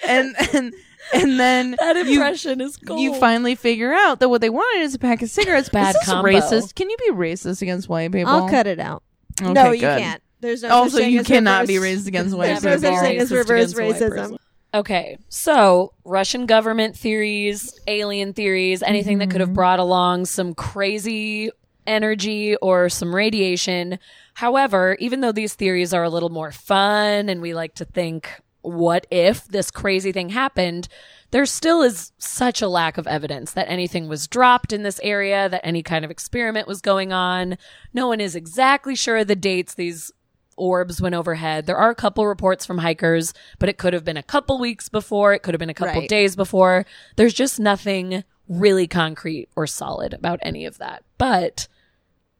and 0.06 0.36
and 0.36 0.36
and 0.54 0.74
then 1.12 1.72
that 1.78 1.96
you 2.06 2.14
impression 2.14 2.60
is 2.60 2.76
cool. 2.76 2.98
you 2.98 3.14
finally 3.14 3.54
figure 3.54 3.92
out 3.92 4.20
that 4.20 4.28
what 4.28 4.40
they 4.40 4.50
wanted 4.50 4.82
is 4.82 4.94
a 4.94 4.98
pack 4.98 5.22
of 5.22 5.30
cigarettes. 5.30 5.68
Bad 5.68 5.94
this 5.94 6.02
is 6.02 6.08
combo. 6.08 6.30
racist. 6.30 6.74
Can 6.74 6.90
you 6.90 6.96
be 6.98 7.12
racist 7.12 7.62
against 7.62 7.88
white 7.88 8.12
people? 8.12 8.32
I'll 8.32 8.48
cut 8.48 8.66
it 8.66 8.78
out. 8.78 9.02
Okay, 9.40 9.52
no, 9.52 9.70
you 9.70 9.80
good. 9.80 9.98
can't. 9.98 10.22
There's 10.40 10.62
no 10.62 10.70
Also, 10.70 10.98
you 10.98 11.20
as 11.20 11.26
cannot 11.26 11.66
be 11.66 11.78
reverse- 11.78 12.02
racist 12.02 12.06
against 12.06 12.36
white 12.36 12.46
There's 12.60 12.80
people. 12.80 12.90
no 12.92 12.96
such 12.96 13.00
thing 13.00 13.18
as 13.18 13.32
reverse 13.32 13.72
against 13.72 14.02
a 14.02 14.04
white 14.08 14.12
racism. 14.12 14.38
Okay, 14.74 15.18
so 15.30 15.94
Russian 16.04 16.44
government 16.44 16.94
theories, 16.96 17.78
alien 17.86 18.34
theories, 18.34 18.82
anything 18.82 19.18
that 19.18 19.30
could 19.30 19.40
have 19.40 19.48
mm-hmm. 19.48 19.54
brought 19.54 19.78
along 19.78 20.26
some 20.26 20.54
crazy 20.54 21.50
energy 21.86 22.54
or 22.56 22.90
some 22.90 23.14
radiation. 23.14 23.98
However, 24.34 24.96
even 25.00 25.22
though 25.22 25.32
these 25.32 25.54
theories 25.54 25.94
are 25.94 26.04
a 26.04 26.10
little 26.10 26.28
more 26.28 26.52
fun 26.52 27.30
and 27.30 27.40
we 27.40 27.54
like 27.54 27.74
to 27.76 27.86
think, 27.86 28.30
what 28.68 29.06
if 29.10 29.46
this 29.46 29.70
crazy 29.70 30.12
thing 30.12 30.30
happened? 30.30 30.88
There 31.30 31.46
still 31.46 31.82
is 31.82 32.12
such 32.18 32.62
a 32.62 32.68
lack 32.68 32.96
of 32.98 33.06
evidence 33.06 33.52
that 33.52 33.68
anything 33.68 34.08
was 34.08 34.26
dropped 34.26 34.72
in 34.72 34.82
this 34.82 35.00
area, 35.02 35.48
that 35.48 35.64
any 35.66 35.82
kind 35.82 36.04
of 36.04 36.10
experiment 36.10 36.66
was 36.66 36.80
going 36.80 37.12
on. 37.12 37.58
No 37.92 38.08
one 38.08 38.20
is 38.20 38.34
exactly 38.34 38.94
sure 38.94 39.18
of 39.18 39.26
the 39.26 39.36
dates 39.36 39.74
these 39.74 40.10
orbs 40.56 41.00
went 41.00 41.14
overhead. 41.14 41.66
There 41.66 41.76
are 41.76 41.90
a 41.90 41.94
couple 41.94 42.26
reports 42.26 42.66
from 42.66 42.78
hikers, 42.78 43.32
but 43.58 43.68
it 43.68 43.78
could 43.78 43.92
have 43.92 44.04
been 44.04 44.16
a 44.16 44.22
couple 44.22 44.58
weeks 44.58 44.88
before. 44.88 45.32
It 45.34 45.42
could 45.42 45.54
have 45.54 45.60
been 45.60 45.70
a 45.70 45.74
couple 45.74 46.00
Right. 46.00 46.08
days 46.08 46.34
before. 46.34 46.84
There's 47.16 47.34
just 47.34 47.60
nothing 47.60 48.24
really 48.48 48.86
concrete 48.86 49.48
or 49.54 49.66
solid 49.66 50.14
about 50.14 50.40
any 50.42 50.64
of 50.64 50.78
that. 50.78 51.04
But 51.18 51.68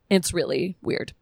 it's 0.09 0.33
really 0.33 0.75
weird. 0.81 1.13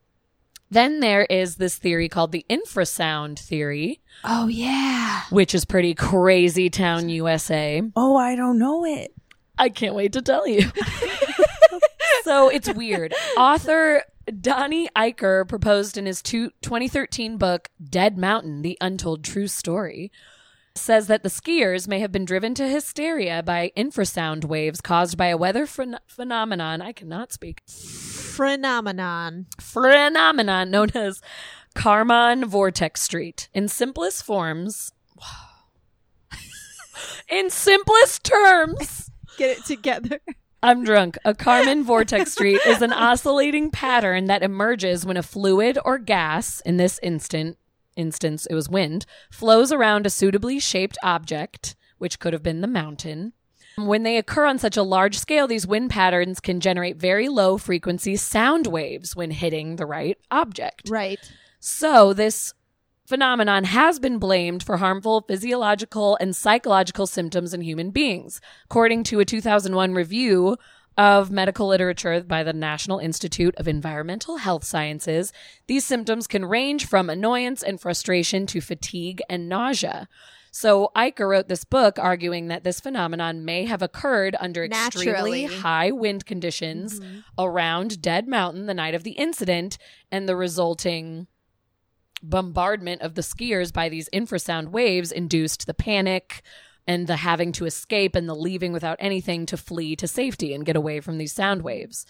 Then 0.70 1.00
there 1.00 1.24
is 1.26 1.56
this 1.56 1.78
theory 1.78 2.10
called 2.10 2.32
the 2.32 2.46
infrasound 2.50 3.40
theory, 3.40 4.02
Oh 4.24 4.48
yeah. 4.48 5.22
which 5.30 5.56
is 5.56 5.64
pretty 5.66 5.94
crazy 5.94 6.70
town 6.70 7.08
USA. 7.10 7.82
Oh, 7.96 8.18
I 8.18 8.36
don't 8.36 8.60
know 8.60 8.84
it. 8.86 9.14
I 9.58 9.70
can't 9.70 9.96
wait 9.96 10.14
to 10.14 10.22
tell 10.22 10.46
you. 10.48 10.70
so 12.24 12.50
it's 12.50 12.72
weird. 12.74 13.14
Author 13.38 14.04
Donnie 14.42 14.90
Eichar 14.96 15.48
proposed 15.48 15.98
in 15.98 16.06
his 16.06 16.22
two, 16.22 16.50
2013 16.62 17.38
book, 17.38 17.70
Dead 17.90 18.18
Mountain 18.18 18.62
The 18.62 18.78
Untold 18.82 19.24
True 19.24 19.48
Story, 19.48 20.12
says 20.80 21.08
that 21.08 21.24
the 21.24 21.30
skiers 21.30 21.88
may 21.88 22.00
have 22.00 22.12
been 22.12 22.26
driven 22.26 22.54
to 22.56 22.68
hysteria 22.68 23.44
by 23.44 23.72
infrasound 23.76 24.46
waves 24.46 24.82
caused 24.82 25.18
by 25.18 25.28
a 25.28 25.38
weather 25.38 25.66
phen- 25.66 26.00
phenomenon. 26.08 26.82
I 26.82 26.92
cannot 26.92 27.32
speak. 27.32 27.62
Phenomenon. 27.68 29.48
Phenomenon 29.60 30.72
known 30.72 30.90
as 30.94 31.22
Karman 31.76 32.46
Vortex 32.46 33.02
Street. 33.02 33.50
In 33.54 33.68
simplest 33.68 34.24
forms, 34.24 34.92
in 37.30 37.50
simplest 37.50 38.24
terms, 38.24 39.08
Get 39.38 39.60
it 39.60 39.66
together. 39.66 40.20
I'm 40.64 40.84
drunk. 40.84 41.18
A 41.24 41.36
Karman 41.36 41.84
vortex 41.84 42.34
street 42.34 42.60
is 42.66 42.82
an 42.82 42.92
oscillating 42.92 43.70
pattern 43.70 44.26
that 44.26 44.42
emerges 44.42 45.06
when 45.06 45.16
a 45.16 45.22
fluid 45.22 45.78
or 45.86 46.00
gas, 46.00 46.62
in 46.62 46.78
this 46.78 47.00
instant 47.04 47.58
instance 47.98 48.46
it 48.46 48.54
was 48.54 48.70
wind, 48.70 49.06
flows 49.30 49.72
around 49.72 50.06
a 50.06 50.10
suitably 50.10 50.60
shaped 50.60 50.98
object, 51.04 51.76
which 51.98 52.20
could 52.20 52.34
have 52.34 52.44
been 52.44 52.62
the 52.62 52.68
mountain. 52.68 53.34
When 53.78 54.04
they 54.04 54.18
occur 54.18 54.46
on 54.46 54.58
such 54.58 54.76
a 54.76 54.84
large 54.84 55.20
scale, 55.20 55.48
these 55.48 55.68
wind 55.68 55.92
patterns 55.92 56.40
can 56.40 56.60
generate 56.60 56.98
very 56.98 57.30
low 57.30 57.58
frequency 57.58 58.16
sound 58.16 58.66
waves 58.66 59.16
when 59.16 59.30
hitting 59.30 59.76
the 59.76 59.86
right 59.86 60.18
object. 60.32 60.90
Right. 60.90 61.20
So, 61.60 62.14
this 62.14 62.54
phenomenon 63.06 63.64
has 63.66 64.00
been 64.00 64.18
blamed 64.18 64.64
for 64.64 64.78
harmful 64.78 65.22
physiological 65.22 66.18
and 66.20 66.36
psychological 66.36 67.08
symptoms 67.08 67.54
in 67.54 67.62
human 67.62 67.92
beings. 67.92 68.42
According 68.66 69.04
to 69.06 69.20
a 69.20 69.26
2001 69.26 69.94
review 69.94 70.58
of 70.98 71.30
medical 71.30 71.68
literature 71.68 72.22
by 72.22 72.44
the 72.44 72.54
National 72.54 73.00
Institute 73.00 73.56
of 73.58 73.68
Environmental 73.68 74.38
Health 74.38 74.64
Sciences, 74.64 75.32
these 75.68 75.86
symptoms 75.86 76.26
can 76.26 76.46
range 76.46 76.88
from 76.88 77.10
annoyance 77.10 77.62
and 77.62 77.80
frustration 77.80 78.48
to 78.48 78.62
fatigue 78.62 79.22
and 79.30 79.48
nausea. 79.48 80.08
So 80.52 80.92
Eichar 80.96 81.30
wrote 81.30 81.50
this 81.50 81.64
book 81.64 82.00
arguing 82.00 82.48
that 82.48 82.64
this 82.64 82.80
phenomenon 82.80 83.46
may 83.46 83.66
have 83.66 83.84
occurred 83.84 84.36
under 84.40 84.64
extremely 84.64 85.44
Naturally. 85.44 85.46
high 85.46 85.92
wind 85.92 86.26
conditions 86.26 87.00
mm-hmm. 87.00 87.20
around 87.38 88.02
Dead 88.02 88.28
Mountain 88.28 88.66
the 88.66 88.74
night 88.74 88.96
of 88.96 89.04
the 89.04 89.12
incident 89.12 89.78
and 90.12 90.28
the 90.28 90.36
resulting 90.36 91.28
bombardment 92.24 93.02
of 93.02 93.14
the 93.14 93.22
skiers 93.22 93.72
by 93.72 93.90
these 93.90 94.10
infrasound 94.10 94.70
waves 94.70 95.12
induced 95.12 95.68
the 95.68 95.76
panic, 95.76 96.42
and 96.88 97.08
the 97.08 97.18
having 97.18 97.52
to 97.54 97.66
escape 97.66 98.16
and 98.16 98.28
the 98.28 98.36
leaving 98.36 98.72
without 98.72 98.98
anything 99.00 99.46
to 99.46 99.58
flee 99.58 99.96
to 99.98 100.08
safety 100.08 100.54
and 100.54 100.66
get 100.66 100.76
away 100.76 101.00
from 101.00 101.18
these 101.18 101.34
sound 101.34 101.62
waves. 101.62 102.06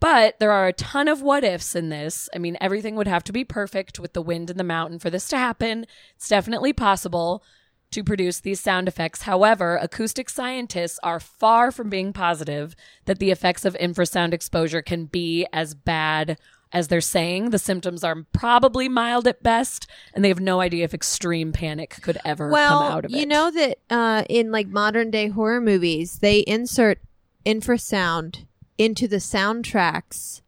But 0.00 0.38
there 0.38 0.52
are 0.52 0.66
a 0.66 0.72
ton 0.72 1.08
of 1.08 1.22
what 1.22 1.44
ifs 1.44 1.74
in 1.74 1.88
this. 1.88 2.28
I 2.34 2.38
mean, 2.38 2.56
everything 2.60 2.94
would 2.96 3.08
have 3.08 3.24
to 3.24 3.32
be 3.32 3.44
perfect 3.44 3.98
with 3.98 4.12
the 4.12 4.22
wind 4.22 4.50
and 4.50 4.60
the 4.60 4.64
mountain 4.64 4.98
for 4.98 5.10
this 5.10 5.28
to 5.28 5.38
happen. 5.38 5.86
It's 6.16 6.28
definitely 6.28 6.72
possible 6.72 7.42
to 7.90 8.04
produce 8.04 8.40
these 8.40 8.60
sound 8.60 8.88
effects. 8.88 9.22
However, 9.22 9.76
acoustic 9.76 10.28
scientists 10.28 10.98
are 11.02 11.20
far 11.20 11.70
from 11.70 11.88
being 11.88 12.12
positive 12.12 12.74
that 13.04 13.20
the 13.20 13.30
effects 13.30 13.64
of 13.64 13.74
infrasound 13.74 14.32
exposure 14.34 14.82
can 14.82 15.06
be 15.06 15.46
as 15.52 15.74
bad 15.74 16.36
as 16.74 16.88
they're 16.88 17.00
saying. 17.00 17.50
The 17.50 17.58
symptoms 17.58 18.04
are 18.04 18.26
probably 18.32 18.88
mild 18.88 19.26
at 19.26 19.42
best, 19.42 19.86
and 20.12 20.22
they 20.22 20.28
have 20.28 20.40
no 20.40 20.60
idea 20.60 20.84
if 20.84 20.92
extreme 20.92 21.52
panic 21.52 21.98
could 22.02 22.18
ever 22.24 22.50
well, 22.50 22.80
come 22.80 22.92
out 22.92 23.04
of 23.04 23.10
it. 23.10 23.14
Well, 23.14 23.20
you 23.20 23.26
know 23.26 23.50
that 23.52 23.78
uh, 23.88 24.24
in 24.28 24.50
like 24.50 24.66
modern 24.66 25.10
day 25.10 25.28
horror 25.28 25.60
movies, 25.60 26.18
they 26.18 26.40
insert 26.40 26.98
infrasound 27.46 28.44
into 28.76 29.06
the 29.06 29.16
soundtracks, 29.16 30.42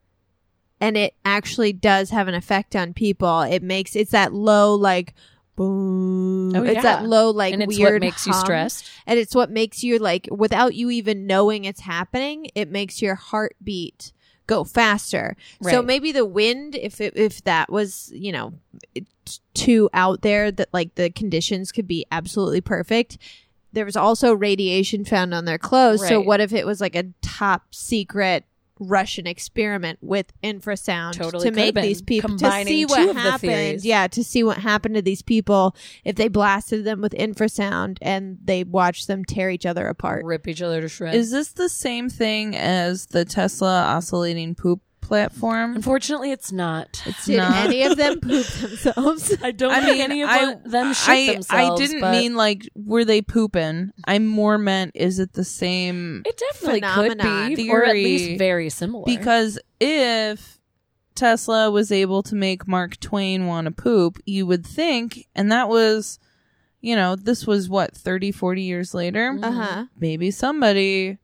and 0.80 0.96
it 0.96 1.14
actually 1.24 1.72
does 1.72 2.10
have 2.10 2.26
an 2.28 2.34
effect 2.34 2.74
on 2.74 2.92
people. 2.92 3.42
It 3.42 3.62
makes 3.62 3.94
it's 3.94 4.10
that 4.10 4.34
low 4.34 4.74
like 4.74 5.14
boom. 5.54 6.54
Oh, 6.54 6.62
it's 6.62 6.82
that 6.82 7.06
low 7.06 7.30
like 7.30 7.54
and 7.54 7.62
it's 7.62 7.78
weird 7.78 8.02
what 8.02 8.06
makes 8.06 8.26
you 8.26 8.32
hum. 8.32 8.44
stressed. 8.44 8.90
and 9.06 9.18
it's 9.18 9.34
what 9.34 9.50
makes 9.50 9.82
you 9.82 9.98
like 9.98 10.28
without 10.30 10.74
you 10.74 10.90
even 10.90 11.26
knowing 11.26 11.64
it's 11.64 11.80
happening 11.80 12.48
it 12.54 12.70
makes 12.70 13.00
your 13.00 13.14
heartbeat 13.14 14.12
go 14.46 14.64
faster. 14.64 15.36
So 15.72 15.82
maybe 15.82 16.12
the 16.12 16.24
wind 16.24 16.74
if 16.74 17.00
it, 17.00 17.16
if 17.16 17.42
that 17.44 17.70
was 17.70 18.10
you 18.14 18.32
know 18.32 18.52
too 19.54 19.88
out 19.92 20.22
there 20.22 20.52
that 20.52 20.68
like 20.72 20.94
the 20.94 21.10
conditions 21.10 21.72
could 21.72 21.88
be 21.88 22.06
absolutely 22.12 22.60
perfect. 22.60 23.18
There 23.72 23.84
was 23.84 23.96
also 23.96 24.32
radiation 24.32 25.04
found 25.04 25.34
on 25.34 25.44
their 25.44 25.58
clothes. 25.58 26.00
So 26.08 26.20
what 26.20 26.40
if 26.40 26.52
it 26.52 26.64
was 26.64 26.80
like 26.80 26.94
a 26.96 27.06
top 27.20 27.74
secret 27.74 28.44
Russian 28.78 29.26
experiment 29.26 29.98
with 30.02 30.32
infrasound 30.42 31.14
Totally 31.14 31.48
to 31.48 31.50
make 31.50 31.74
these 31.74 32.02
people 32.02 32.36
to 32.36 32.64
see 32.64 32.84
what 32.84 33.08
of 33.08 33.14
the 33.14 33.20
happened. 33.20 33.84
Yeah, 33.84 34.06
to 34.08 34.22
see 34.22 34.42
what 34.42 34.58
happened 34.58 34.96
to 34.96 35.02
these 35.02 35.22
people 35.22 35.74
if 36.04 36.16
they 36.16 36.28
blasted 36.28 36.84
them 36.84 37.00
with 37.00 37.12
infrasound 37.12 37.98
and 38.02 38.38
they 38.44 38.64
watched 38.64 39.06
them 39.06 39.24
tear 39.24 39.50
each 39.50 39.66
other 39.66 39.86
apart. 39.88 40.24
Rip 40.24 40.46
each 40.46 40.62
other 40.62 40.80
to 40.80 40.88
shreds. 40.88 41.16
Is 41.16 41.30
this 41.30 41.52
the 41.52 41.68
same 41.68 42.10
thing 42.10 42.54
as 42.56 43.06
the 43.06 43.24
Tesla 43.24 43.84
oscillating 43.84 44.54
poop 44.54 44.82
platform? 45.06 45.76
Unfortunately, 45.76 46.32
it's 46.32 46.50
not. 46.52 47.02
It's 47.06 47.26
Did 47.26 47.38
not. 47.38 47.66
any 47.66 47.82
of 47.84 47.96
them 47.96 48.20
poop 48.20 48.46
themselves? 48.46 49.34
I 49.42 49.52
don't 49.52 49.72
I 49.72 49.80
think 49.80 49.98
mean, 49.98 50.10
any 50.10 50.22
of 50.22 50.28
I, 50.28 50.54
them 50.64 50.92
shit 50.92 51.08
I, 51.08 51.32
themselves. 51.34 51.50
I 51.50 51.76
didn't 51.76 52.00
but 52.00 52.10
mean 52.12 52.34
like 52.34 52.68
were 52.74 53.04
they 53.04 53.22
pooping. 53.22 53.92
I 54.04 54.18
more 54.18 54.58
meant 54.58 54.92
is 54.94 55.18
it 55.18 55.32
the 55.32 55.44
same? 55.44 56.22
it 56.26 56.36
definitely 56.36 56.80
phenomenon. 56.80 57.48
could 57.50 57.56
be, 57.56 57.70
or 57.70 57.82
at 57.84 57.92
Theory. 57.92 58.04
least 58.04 58.38
very 58.38 58.68
similar. 58.68 59.04
Because 59.06 59.58
if 59.80 60.58
Tesla 61.14 61.70
was 61.70 61.90
able 61.92 62.22
to 62.24 62.34
make 62.34 62.68
Mark 62.68 62.98
Twain 63.00 63.46
want 63.46 63.66
to 63.66 63.70
poop, 63.70 64.18
you 64.26 64.44
would 64.46 64.66
think, 64.66 65.26
and 65.34 65.50
that 65.50 65.68
was, 65.68 66.18
you 66.80 66.94
know, 66.94 67.16
this 67.16 67.46
was 67.46 67.68
what 67.68 67.94
30, 67.96 68.32
40 68.32 68.62
years 68.62 68.92
later. 68.94 69.38
Uh 69.42 69.50
huh. 69.50 69.84
Maybe 69.98 70.30
somebody 70.30 71.18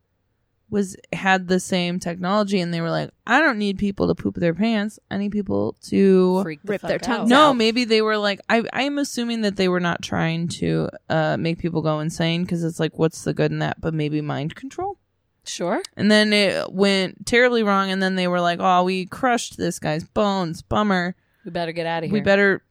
was 0.73 0.97
had 1.13 1.49
the 1.49 1.61
same 1.61 2.01
technology 2.01 2.59
and 2.59 2.73
they 2.73 2.81
were 2.81 2.91
like, 2.91 3.11
I 3.27 3.41
don't 3.41 3.59
need 3.59 3.77
people 3.77 4.09
to 4.09 4.15
poop 4.15 4.37
their 4.37 4.55
pants. 4.55 4.99
I 5.11 5.19
need 5.19 5.31
people 5.31 5.77
to 5.89 6.43
Freak 6.43 6.63
the 6.63 6.73
Rip 6.73 6.81
their 6.81 6.99
fuck 6.99 7.07
tongues 7.07 7.21
out. 7.21 7.29
no, 7.29 7.51
out. 7.51 7.57
maybe 7.59 7.85
they 7.85 8.01
were 8.01 8.17
like 8.17 8.41
I 8.49 8.65
I'm 8.73 8.99
assuming 8.99 9.43
that 9.43 9.57
they 9.57 9.69
were 9.69 9.81
not 9.81 10.01
trying 10.01 10.49
to 10.49 10.89
uh 11.11 11.37
make 11.37 11.59
people 11.59 11.83
go 11.83 12.01
insane 12.01 12.43
because 12.43 12.65
it's 12.65 12.81
like 12.81 12.99
what's 12.99 13.23
the 13.23 13.35
good 13.35 13.53
in 13.53 13.59
that 13.59 13.83
but 13.83 13.93
maybe 13.93 14.23
mind 14.23 14.55
control. 14.55 14.97
Sure. 15.45 15.83
And 15.95 16.11
then 16.11 16.33
it 16.33 16.73
went 16.73 17.27
terribly 17.27 17.63
wrong 17.63 17.91
and 17.91 18.03
then 18.03 18.15
they 18.15 18.27
were 18.27 18.41
like, 18.41 18.59
"Oh, 18.61 18.85
we 18.85 19.05
crushed 19.05 19.59
this 19.59 19.79
guy's 19.79 20.05
bones. 20.05 20.63
Bummer. 20.63 21.15
We 21.45 21.51
better 21.51 21.73
get 21.73 21.85
out 21.85 22.03
of 22.03 22.09
here. 22.09 22.15
We 22.15 22.21
better 22.23 22.63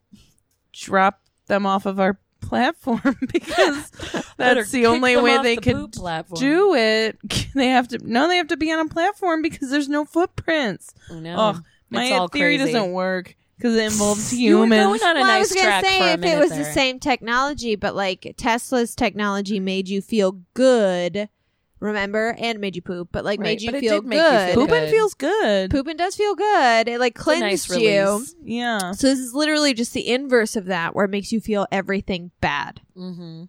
drop 0.73 1.21
them 1.47 1.67
off 1.67 1.85
of 1.85 1.99
our 1.99 2.17
platform 2.51 3.17
because 3.31 3.89
that's 4.37 4.71
the 4.71 4.85
only 4.85 5.15
way 5.15 5.41
they 5.41 5.55
the 5.55 5.61
could 5.61 5.93
platform. 5.93 6.39
do 6.39 6.75
it. 6.75 7.17
They 7.55 7.67
have 7.67 7.87
to 7.89 7.97
no, 8.03 8.27
they 8.27 8.35
have 8.37 8.47
to 8.49 8.57
be 8.57 8.71
on 8.71 8.79
a 8.85 8.89
platform 8.89 9.41
because 9.41 9.69
there's 9.69 9.87
no 9.89 10.03
footprints. 10.05 10.93
I 11.09 11.19
know. 11.19 11.35
Oh, 11.37 11.59
my 11.89 12.03
It's 12.05 12.11
all 12.13 12.27
theory 12.27 12.57
crazy. 12.57 12.73
doesn't 12.73 12.91
work 12.93 13.35
because 13.57 13.75
it 13.75 13.83
involves 13.91 14.33
You 14.33 14.57
were 14.59 14.63
humans. 14.65 14.99
going 14.99 15.01
on 15.09 15.17
a 15.17 15.21
Well, 15.21 15.31
I 15.31 15.39
was 15.39 15.51
gonna 15.53 15.81
say 15.85 16.13
if 16.13 16.23
it 16.23 16.39
was 16.39 16.49
there. 16.49 16.59
the 16.59 16.65
same 16.73 16.99
technology, 16.99 17.75
but 17.75 17.95
like 17.95 18.33
Tesla's 18.37 18.95
technology 18.95 19.59
made 19.59 19.87
you 19.89 20.01
feel 20.01 20.39
good, 20.53 21.29
remember, 21.81 22.33
and 22.39 22.59
made 22.59 22.77
you 22.77 22.81
poop, 22.81 23.09
but 23.11 23.25
like 23.25 23.39
Right, 23.39 23.45
made 23.47 23.61
you 23.61 23.71
but 23.71 23.77
it 23.77 23.81
feel 23.81 24.01
did 24.01 24.07
make 24.07 24.17
you 24.17 24.23
good. 24.23 24.53
feel 24.53 24.61
Pooping 24.67 24.79
good. 24.83 24.89
feels 24.91 25.13
good. 25.15 25.71
Pooping 25.71 25.97
does 25.97 26.15
feel 26.15 26.35
good. 26.35 26.87
It 26.87 26.99
like 26.99 27.17
It's 27.17 27.27
a 27.27 27.39
nice 27.39 27.65
cleansed 27.67 27.81
you. 27.83 28.01
release. 28.05 28.35
Yeah. 28.43 28.91
So 28.93 29.07
this 29.07 29.19
is 29.19 29.33
literally 29.33 29.73
just 29.73 29.93
the 29.93 30.07
inverse 30.07 30.55
of 30.55 30.65
that, 30.67 30.95
where 30.95 31.05
it 31.05 31.09
makes 31.11 31.31
you 31.33 31.41
feel 31.41 31.67
everything 31.71 32.31
bad. 32.39 32.79
Mm-hmm. 32.95 33.43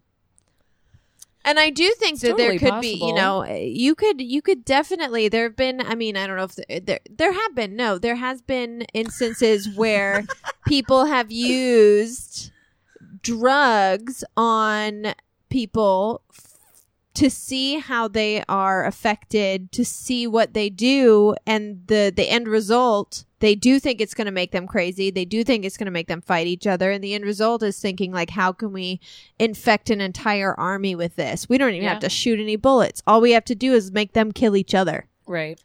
And 1.45 1.59
I 1.59 1.71
do 1.71 1.91
think 1.99 2.15
It's 2.15 2.23
that 2.23 2.37
there 2.37 2.53
totally 2.53 2.59
could 2.71 2.81
be, 2.81 2.89
you 2.95 2.99
possible. 3.15 3.17
know, 3.17 3.45
you 3.57 3.95
could, 3.97 4.21
you 4.21 4.41
could 4.43 4.65
definitely. 4.65 5.29
There 5.29 5.43
have 5.43 5.57
been. 5.57 5.81
I 5.81 5.97
mean, 5.97 6.17
I 6.17 6.27
don't 6.29 6.37
know 6.37 6.45
if 6.45 6.55
there, 6.55 6.81
there, 6.81 7.01
there 7.11 7.33
have 7.33 7.55
been. 7.57 7.75
No, 7.75 7.99
there 7.99 8.15
has 8.15 8.41
been 8.43 8.83
instances 8.95 9.69
where 9.77 10.25
people 10.67 11.07
have 11.07 11.33
used 11.33 12.53
drugs 13.23 14.23
on 14.37 15.15
people 15.49 16.23
f- 16.33 16.52
to 17.15 17.29
see 17.31 17.79
how 17.79 18.09
they 18.09 18.43
are 18.49 18.85
affected, 18.87 19.71
to 19.73 19.85
see 19.85 20.27
what 20.27 20.55
they 20.55 20.71
do, 20.71 21.35
and 21.47 21.83
the 21.87 22.13
the 22.15 22.29
end 22.31 22.49
result. 22.49 23.25
They 23.41 23.57
do 23.57 23.81
think 23.81 24.01
it's 24.01 24.15
going 24.15 24.27
to 24.27 24.31
make 24.31 24.53
them 24.53 24.69
crazy. 24.69 25.11
They 25.11 25.25
do 25.25 25.43
think 25.43 25.65
it's 25.65 25.77
going 25.77 25.87
to 25.87 25.91
make 25.91 26.07
them 26.07 26.21
fight 26.21 26.47
each 26.47 26.65
other. 26.65 26.93
And 26.93 27.03
the 27.03 27.13
end 27.13 27.25
result 27.25 27.65
is 27.65 27.77
thinking 27.81 28.13
like, 28.13 28.31
how 28.31 28.53
can 28.53 28.73
we 28.73 29.01
infect 29.41 29.91
an 29.91 30.01
entire 30.01 30.55
army 30.55 30.95
with 30.95 31.17
this? 31.17 31.49
We 31.49 31.59
don't 31.59 31.71
even 31.71 31.83
Yeah. 31.83 31.89
have 31.95 31.99
to 32.03 32.09
shoot 32.09 32.39
any 32.39 32.55
bullets. 32.55 33.03
All 33.05 33.21
we 33.21 33.33
have 33.33 33.45
to 33.47 33.57
do 33.57 33.73
is 33.73 33.91
make 33.91 34.13
them 34.13 34.31
kill 34.31 34.55
each 34.55 34.77
other. 34.77 35.09
Right. 35.27 35.59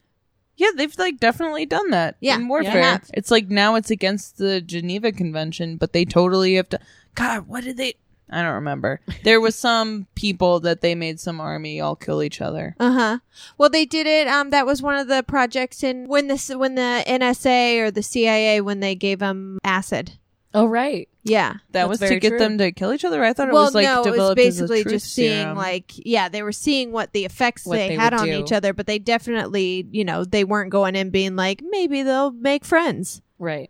Yeah, 0.55 0.69
they've 0.75 0.97
like 0.97 1.19
definitely 1.19 1.67
done 1.67 1.91
that 1.91 2.15
Yeah, 2.19 2.37
in 2.37 2.47
warfare. 2.47 2.81
have. 2.81 3.11
It's 3.13 3.29
like 3.29 3.47
now 3.47 3.75
it's 3.75 3.91
against 3.91 4.39
the 4.39 4.59
Geneva 4.59 5.11
Convention, 5.11 5.77
but 5.77 5.93
they 5.93 6.03
totally 6.03 6.55
have 6.55 6.69
to. 6.69 6.79
God, 7.13 7.47
what 7.47 7.63
did 7.63 7.77
they? 7.77 7.93
I 8.29 8.41
don't 8.41 8.55
remember. 8.55 8.99
There 9.23 9.39
was 9.39 9.55
some 9.55 10.07
people 10.15 10.59
that 10.61 10.81
they 10.81 10.95
made 10.95 11.19
some 11.19 11.39
army 11.39 11.79
all 11.79 11.95
kill 11.95 12.21
each 12.21 12.41
other. 12.41 12.75
Uh 12.79 12.91
huh. 12.91 13.17
Well, 13.57 13.69
they 13.69 13.85
did 13.85 14.05
it. 14.07 14.27
Um, 14.27 14.49
that 14.49 14.65
was 14.65 14.81
one 14.81 14.95
of 14.95 15.07
the 15.07 15.23
projects 15.23 15.83
in 15.83 16.05
when 16.07 16.27
the 16.27 16.55
when 16.57 16.75
the 16.75 17.03
NSA 17.07 17.79
or 17.79 17.91
the 17.91 18.03
CIA 18.03 18.59
when 18.61 18.79
they 18.81 18.95
gave 18.95 19.19
them 19.19 19.59
acid. 19.63 20.13
Oh, 20.53 20.65
right. 20.65 21.07
Yeah. 21.23 21.53
That 21.71 21.87
That's 21.87 21.89
was 21.89 21.99
to 21.99 22.19
get 22.19 22.29
true. 22.29 22.39
them 22.39 22.57
to 22.57 22.71
kill 22.71 22.91
each 22.93 23.05
other. 23.05 23.23
I 23.23 23.33
thought 23.33 23.49
it 23.49 23.53
was 23.53 23.75
like 23.75 23.83
no, 23.83 23.95
it 24.01 24.05
was 24.05 24.11
developed 24.13 24.39
as 24.39 24.59
a 24.59 24.63
basically 24.63 24.83
just 24.85 25.13
seeing 25.13 25.43
serum. 25.43 25.57
like 25.57 25.91
yeah, 25.95 26.29
they 26.29 26.41
were 26.41 26.53
seeing 26.53 26.91
what 26.91 27.11
the 27.13 27.25
effects 27.25 27.65
What 27.65 27.75
they, 27.75 27.89
they 27.89 27.95
had 27.95 28.13
on 28.13 28.25
do. 28.25 28.39
each 28.39 28.51
other, 28.51 28.73
but 28.73 28.87
they 28.87 28.97
definitely, 28.97 29.85
you 29.91 30.03
know, 30.05 30.23
they 30.25 30.43
weren't 30.45 30.71
going 30.71 30.95
in 30.95 31.11
being 31.11 31.35
like 31.35 31.61
maybe 31.69 32.01
they'll 32.01 32.31
make 32.31 32.65
friends, 32.65 33.21
Right. 33.39 33.69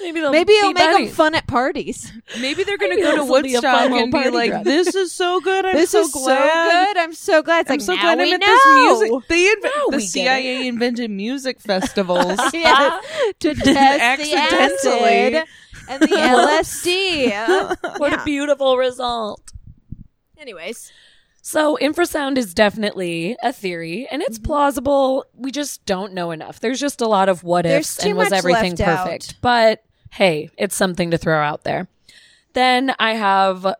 Maybe 0.00 0.20
they'll 0.20 0.30
maybe 0.32 0.52
it'll 0.52 0.72
make 0.72 0.82
them 0.82 0.92
buddies. 0.92 1.14
fun 1.16 1.34
at 1.34 1.46
parties. 1.46 2.12
maybe 2.40 2.64
they're 2.64 2.76
gonna 2.78 2.90
Maybe 2.96 3.02
go 3.02 3.12
to 3.16 3.20
this 3.22 3.30
will 3.30 3.42
be 3.42 3.54
a 3.54 3.56
Woodstock 3.58 3.74
fun 3.74 3.82
little 3.90 4.02
and 4.04 4.12
be 4.12 4.16
party 4.18 4.30
like, 4.30 4.50
drug. 4.50 4.64
"This 4.64 4.94
is 4.94 5.12
so 5.12 5.40
good. 5.40 5.64
I'm 5.64 5.74
this 5.76 5.90
so 5.90 6.00
is 6.00 6.10
glad. 6.12 6.68
so 6.68 6.70
good. 6.92 6.96
I'm 7.02 7.12
so 7.14 7.42
glad. 7.42 7.60
It's 7.62 7.70
I'm 7.70 7.74
like 7.74 7.80
so 7.82 7.94
now 7.94 8.02
glad 8.02 8.20
I 8.20 8.22
we 8.24 8.30
met 8.32 8.40
know. 8.40 8.46
this 8.46 9.00
music. 9.00 9.28
They 9.28 9.46
inv- 9.54 9.62
Now 9.64 9.86
the 9.90 9.98
get 9.98 10.08
CIA 10.08 10.66
invented 10.68 11.10
music 11.10 11.60
festivals. 11.60 12.38
yeah, 12.54 13.00
to 13.40 13.54
test 13.54 13.64
the 13.64 13.78
Accidentally. 13.78 15.36
acid 15.36 15.48
and 15.88 16.02
the 16.02 16.06
LSD. 16.08 17.98
What 17.98 18.12
Yeah. 18.12 18.20
a 18.22 18.24
beautiful 18.24 18.76
result. 18.76 19.52
Anyways, 20.38 20.92
So, 21.42 21.78
infrasound 21.80 22.36
is 22.38 22.52
definitely 22.52 23.36
a 23.42 23.52
theory 23.52 24.06
and 24.10 24.20
Mm-hmm. 24.20 24.26
it's 24.30 24.38
plausible. 24.38 25.24
We 25.34 25.50
just 25.52 25.84
don't 25.86 26.12
know 26.12 26.30
enough. 26.32 26.58
There's 26.60 26.80
just 26.80 27.00
a 27.00 27.06
lot 27.06 27.28
of 27.28 27.44
what 27.44 27.62
There's 27.62 27.86
ifs 27.86 27.96
too 27.98 28.08
and 28.10 28.18
was 28.18 28.30
much 28.30 28.38
everything 28.38 28.72
left 28.72 28.80
out. 28.82 29.04
perfect. 29.06 29.40
But 29.40 29.82
hey, 30.16 30.48
it's 30.56 30.74
something 30.74 31.10
to 31.10 31.18
throw 31.18 31.42
out 31.42 31.64
there. 31.64 31.88
Then 32.54 32.94
I 32.98 33.12
have 33.12 33.74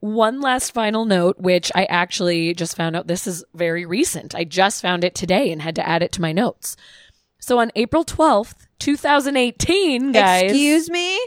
one 0.00 0.40
last 0.40 0.72
final 0.72 1.04
note, 1.04 1.38
which 1.38 1.70
I 1.74 1.84
actually 1.84 2.54
just 2.54 2.76
found 2.76 2.96
out 2.96 3.08
this 3.08 3.26
is 3.26 3.44
very 3.54 3.84
recent. 3.84 4.34
I 4.34 4.44
just 4.44 4.80
found 4.80 5.04
it 5.04 5.14
today 5.14 5.52
and 5.52 5.60
had 5.60 5.76
to 5.76 5.86
add 5.86 6.02
it 6.02 6.10
to 6.12 6.22
my 6.22 6.32
notes. 6.32 6.78
So 7.40 7.58
on 7.58 7.70
April 7.76 8.06
12th, 8.06 8.66
2018, 8.78 10.12
guys. 10.12 10.44
excuse 10.44 10.88
me. 10.88 11.20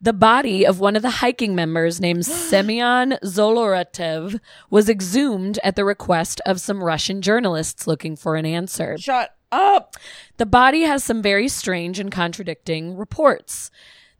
The 0.00 0.12
body 0.12 0.64
of 0.64 0.78
one 0.78 0.94
of 0.94 1.02
the 1.02 1.10
hiking 1.10 1.56
members 1.56 2.00
named 2.00 2.24
Semyon 2.26 3.18
Zoloratev 3.24 4.38
was 4.70 4.88
exhumed 4.88 5.58
at 5.64 5.74
the 5.74 5.84
request 5.84 6.40
of 6.46 6.60
some 6.60 6.84
Russian 6.84 7.22
journalists 7.22 7.88
looking 7.88 8.14
for 8.14 8.36
an 8.36 8.46
answer. 8.46 8.96
Shut 8.98 9.34
up. 9.50 9.96
The 10.36 10.46
body 10.46 10.82
has 10.82 11.02
some 11.02 11.22
very 11.22 11.48
strange 11.48 11.98
and 11.98 12.12
contradicting 12.12 12.96
reports. 12.96 13.72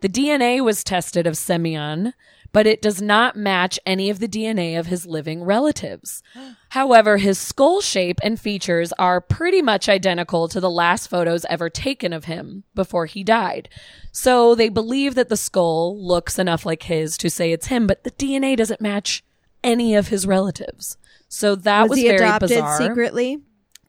The 0.02 0.08
DNA 0.08 0.62
was 0.62 0.82
tested 0.82 1.28
of 1.28 1.38
Semyon, 1.38 2.12
but 2.50 2.66
it 2.66 2.82
does 2.82 3.00
not 3.00 3.36
match 3.36 3.78
any 3.86 4.10
of 4.10 4.18
the 4.18 4.26
DNA 4.26 4.76
of 4.76 4.86
his 4.86 5.06
living 5.06 5.44
relatives. 5.44 6.24
However, 6.70 7.18
his 7.18 7.38
skull 7.38 7.80
shape 7.80 8.18
and 8.20 8.38
features 8.38 8.92
are 8.98 9.20
pretty 9.20 9.62
much 9.62 9.88
identical 9.88 10.48
to 10.48 10.58
the 10.58 10.68
last 10.68 11.06
photos 11.06 11.44
ever 11.44 11.70
taken 11.70 12.12
of 12.12 12.24
him 12.24 12.64
before 12.74 13.06
he 13.06 13.22
died. 13.22 13.68
So 14.10 14.56
they 14.56 14.68
believe 14.68 15.14
that 15.14 15.28
the 15.28 15.36
skull 15.36 15.96
looks 16.04 16.36
enough 16.36 16.66
like 16.66 16.82
his 16.82 17.16
to 17.18 17.30
say 17.30 17.52
it's 17.52 17.68
him, 17.68 17.86
but 17.86 18.02
the 18.02 18.10
DNA 18.10 18.56
doesn't 18.56 18.80
match 18.80 19.22
any 19.62 19.94
of 19.94 20.08
his 20.08 20.26
relatives. 20.26 20.96
So 21.28 21.54
that 21.54 21.82
was, 21.82 21.90
was 21.90 21.98
he 22.00 22.08
very 22.08 22.16
adopted 22.16 22.48
bizarre. 22.48 22.76
secretly? 22.76 23.38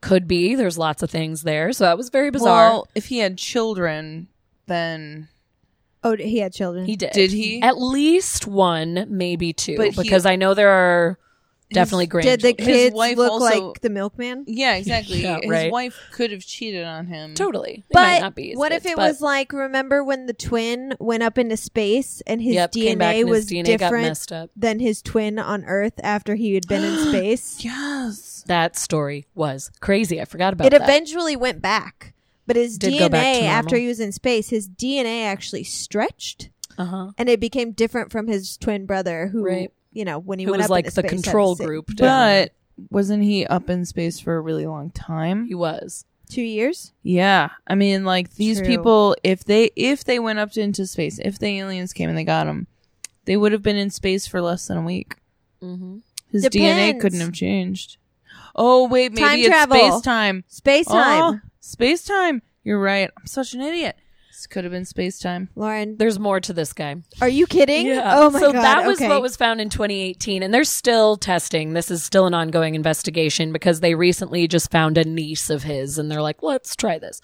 Could 0.00 0.28
be. 0.28 0.54
There's 0.54 0.78
lots 0.78 1.02
of 1.02 1.10
things 1.10 1.42
there. 1.42 1.72
So 1.72 1.82
that 1.82 1.96
was 1.96 2.08
very 2.08 2.30
bizarre. 2.30 2.70
Well, 2.70 2.88
if 2.94 3.06
he 3.06 3.18
had 3.18 3.36
children, 3.36 4.28
then 4.66 5.28
Oh, 6.04 6.16
he 6.16 6.38
had 6.38 6.52
children. 6.52 6.84
he 6.86 6.96
did. 6.96 7.12
did 7.12 7.32
he? 7.32 7.62
At 7.62 7.78
least 7.80 8.46
one, 8.46 9.06
maybe 9.08 9.52
two, 9.52 9.76
But 9.76 9.94
he- 9.94 10.02
because 10.02 10.26
I 10.26 10.36
know 10.36 10.52
there 10.54 10.70
are 10.70 11.18
definitely 11.72 12.06
Did 12.06 12.40
the 12.40 12.52
grandchildren. 12.52 12.56
His 12.58 12.66
kids 12.84 12.94
wife 12.94 13.16
look 13.16 13.32
also- 13.32 13.68
like 13.70 13.80
the 13.80 13.90
milkman? 13.90 14.44
Yeah, 14.46 14.74
exactly. 14.76 15.22
Yeah, 15.22 15.38
His 15.40 15.50
right. 15.50 15.72
wife 15.72 15.98
could 16.12 16.30
have 16.30 16.44
cheated 16.44 16.84
on 16.84 17.06
him. 17.06 17.34
totally. 17.34 17.82
They 17.92 18.00
might 18.00 18.16
But 18.16 18.20
not 18.20 18.34
be 18.36 18.52
as 18.52 18.58
what 18.58 18.68
good, 18.70 18.76
if 18.76 18.86
it 18.86 18.96
but- 18.96 19.08
was 19.08 19.20
like 19.20 19.52
remember 19.52 20.04
when 20.04 20.26
the 20.26 20.34
twin 20.34 20.94
went 21.00 21.22
up 21.24 21.36
into 21.38 21.56
space 21.56 22.22
and 22.28 22.40
his 22.42 22.54
Yep, 22.54 22.72
came 22.72 22.98
back 22.98 23.16
DNA 23.16 23.20
and 23.20 23.28
his 23.30 23.36
was 23.36 23.46
DNA 23.46 23.64
got 23.64 23.78
different 23.86 24.04
messed 24.08 24.30
up. 24.32 24.50
than 24.54 24.78
his 24.78 25.02
twin 25.02 25.38
on 25.38 25.64
Earth 25.64 25.94
after 26.02 26.36
he 26.36 26.54
had 26.54 26.68
been 26.68 26.84
in 26.84 26.98
space? 27.08 27.64
Yes. 27.64 28.44
that 28.46 28.76
story 28.76 29.26
was 29.34 29.70
crazy. 29.80 30.20
I 30.20 30.26
forgot 30.26 30.52
about 30.52 30.66
It 30.66 30.70
that. 30.78 30.82
eventually 30.82 31.34
went 31.34 31.60
back, 31.62 32.12
but 32.46 32.56
his 32.56 32.78
Did 32.78 32.98
go 32.98 33.08
back 33.08 33.22
to 33.36 33.40
DNA 33.42 33.46
after 33.48 33.76
he 33.76 33.86
was 33.86 34.00
in 34.00 34.12
space, 34.12 34.48
his 34.50 34.68
DNA 34.68 35.24
actually 35.24 35.64
stretched 35.64 36.50
uh-huh. 36.78 37.12
and 37.18 37.28
it 37.28 37.40
became 37.40 37.72
different 37.72 38.10
from 38.12 38.26
his 38.26 38.56
twin 38.56 38.86
brother, 38.86 39.28
who 39.28 39.44
Right. 39.44 39.72
you 39.92 40.04
know 40.04 40.18
when 40.18 40.38
he 40.38 40.44
Who 40.44 40.50
went 40.52 40.58
was 40.60 40.66
up 40.66 40.70
like 40.70 40.84
the 40.86 40.90
space, 40.90 41.10
control 41.10 41.56
same- 41.56 41.66
group. 41.66 41.90
But 41.96 42.52
wasn't 42.90 43.22
he 43.22 43.46
up 43.46 43.70
in 43.70 43.84
space 43.84 44.18
for 44.20 44.36
a 44.36 44.40
really 44.40 44.66
long 44.66 44.90
time? 44.90 45.46
he 45.46 45.54
was. 45.54 46.04
two 46.28 46.42
years. 46.42 46.92
Yeah. 47.02 47.50
I 47.66 47.74
mean, 47.76 48.04
like 48.04 48.34
these 48.34 48.58
True. 48.58 48.66
people, 48.66 49.16
if 49.22 49.44
they 49.44 49.70
if 49.76 50.04
they 50.04 50.18
went 50.18 50.38
up 50.38 50.50
to, 50.52 50.60
into 50.62 50.86
space, 50.86 51.18
if 51.22 51.38
the 51.38 51.46
aliens 51.60 51.92
came 51.92 52.08
and 52.08 52.18
they 52.18 52.24
got 52.24 52.46
him, 52.48 52.66
they 53.26 53.36
would 53.36 53.52
have 53.52 53.62
been 53.62 53.76
in 53.76 53.90
space 53.90 54.26
for 54.26 54.40
less 54.42 54.66
than 54.66 54.78
a 54.78 54.82
week. 54.82 55.16
Mm-hmm. 55.62 55.98
His 56.32 56.42
Depends. 56.42 56.98
DNA 56.98 57.00
couldn't 57.00 57.20
have 57.20 57.32
changed. 57.32 57.98
Oh 58.56 58.88
wait, 58.88 59.12
maybe 59.12 59.22
Time 59.24 59.38
it's 59.38 59.48
travel. 59.48 59.76
space 59.76 60.00
time. 60.00 60.44
Space 60.48 60.86
time, 60.86 61.22
Oh, 61.22 61.40
space 61.64 62.04
time. 62.04 62.42
You're 62.62 62.80
right. 62.80 63.10
I'm 63.18 63.26
such 63.26 63.54
an 63.54 63.60
idiot. 63.60 63.96
This 64.30 64.46
could 64.46 64.64
have 64.64 64.72
been 64.72 64.84
space 64.84 65.18
time. 65.18 65.48
Lauren. 65.54 65.96
There's 65.96 66.18
more 66.18 66.40
to 66.40 66.52
this 66.52 66.72
guy. 66.72 66.96
Are 67.20 67.28
you 67.28 67.46
kidding? 67.46 67.86
Yeah. 67.86 68.14
Oh 68.16 68.30
my 68.30 68.40
god. 68.40 68.46
so 68.46 68.52
god. 68.52 68.62
that 68.62 68.86
was 68.86 68.98
okay. 68.98 69.08
what 69.08 69.22
was 69.22 69.36
found 69.36 69.60
in 69.60 69.68
2018, 69.68 70.42
and 70.42 70.52
they're 70.52 70.64
still 70.64 71.16
testing. 71.16 71.72
This 71.72 71.90
is 71.90 72.02
still 72.02 72.26
an 72.26 72.34
ongoing 72.34 72.74
investigation 72.74 73.52
because 73.52 73.80
they 73.80 73.94
recently 73.94 74.48
just 74.48 74.70
found 74.70 74.98
a 74.98 75.04
niece 75.04 75.50
of 75.50 75.62
his, 75.62 75.98
and 75.98 76.10
they're 76.10 76.22
like, 76.22 76.42
let's 76.42 76.74
try 76.74 76.98
this. 76.98 77.20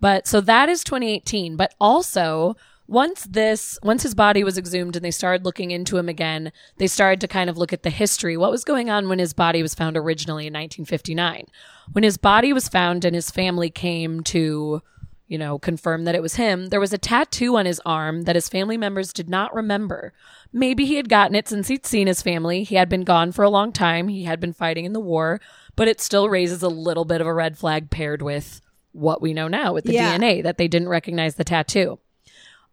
But 0.00 0.26
so 0.26 0.40
that 0.40 0.68
is 0.68 0.82
2018. 0.82 1.56
But 1.56 1.74
also, 1.80 2.56
once 2.88 3.24
this, 3.26 3.78
once 3.82 4.02
his 4.02 4.14
body 4.14 4.42
was 4.42 4.58
exhumed 4.58 4.96
and 4.96 5.04
they 5.04 5.10
started 5.10 5.44
looking 5.44 5.70
into 5.70 5.98
him 5.98 6.08
again, 6.08 6.50
they 6.78 6.86
started 6.86 7.20
to 7.20 7.28
kind 7.28 7.48
of 7.48 7.58
look 7.58 7.72
at 7.72 7.82
the 7.82 7.90
history. 7.90 8.36
What 8.36 8.50
was 8.50 8.64
going 8.64 8.88
on 8.88 9.08
when 9.08 9.18
his 9.18 9.34
body 9.34 9.62
was 9.62 9.74
found 9.74 9.96
originally 9.96 10.46
in 10.46 10.54
1959? 10.54 11.44
When 11.92 12.02
his 12.02 12.16
body 12.16 12.52
was 12.52 12.68
found 12.68 13.04
and 13.04 13.14
his 13.14 13.30
family 13.30 13.70
came 13.70 14.22
to 14.24 14.82
you 15.28 15.36
know, 15.36 15.58
confirm 15.58 16.04
that 16.04 16.14
it 16.14 16.22
was 16.22 16.36
him, 16.36 16.68
there 16.68 16.80
was 16.80 16.94
a 16.94 16.98
tattoo 16.98 17.58
on 17.58 17.66
his 17.66 17.82
arm 17.84 18.22
that 18.22 18.34
his 18.34 18.48
family 18.48 18.78
members 18.78 19.12
did 19.12 19.28
not 19.28 19.54
remember. 19.54 20.14
Maybe 20.54 20.86
he 20.86 20.94
had 20.94 21.10
gotten 21.10 21.34
it 21.34 21.46
since 21.46 21.68
he'd 21.68 21.84
seen 21.84 22.06
his 22.06 22.22
family. 22.22 22.64
He 22.64 22.76
had 22.76 22.88
been 22.88 23.04
gone 23.04 23.32
for 23.32 23.42
a 23.42 23.50
long 23.50 23.70
time. 23.70 24.08
He 24.08 24.24
had 24.24 24.40
been 24.40 24.54
fighting 24.54 24.86
in 24.86 24.94
the 24.94 25.00
war, 25.00 25.38
but 25.76 25.86
it 25.86 26.00
still 26.00 26.30
raises 26.30 26.62
a 26.62 26.68
little 26.70 27.04
bit 27.04 27.20
of 27.20 27.26
a 27.26 27.34
red 27.34 27.58
flag 27.58 27.90
paired 27.90 28.22
with 28.22 28.62
what 28.92 29.20
we 29.20 29.34
know 29.34 29.48
now 29.48 29.74
with 29.74 29.84
the 29.84 29.92
Yeah. 29.92 30.16
DNA 30.16 30.42
that 30.42 30.56
they 30.56 30.66
didn't 30.66 30.88
recognize 30.88 31.34
the 31.34 31.44
tattoo. 31.44 31.98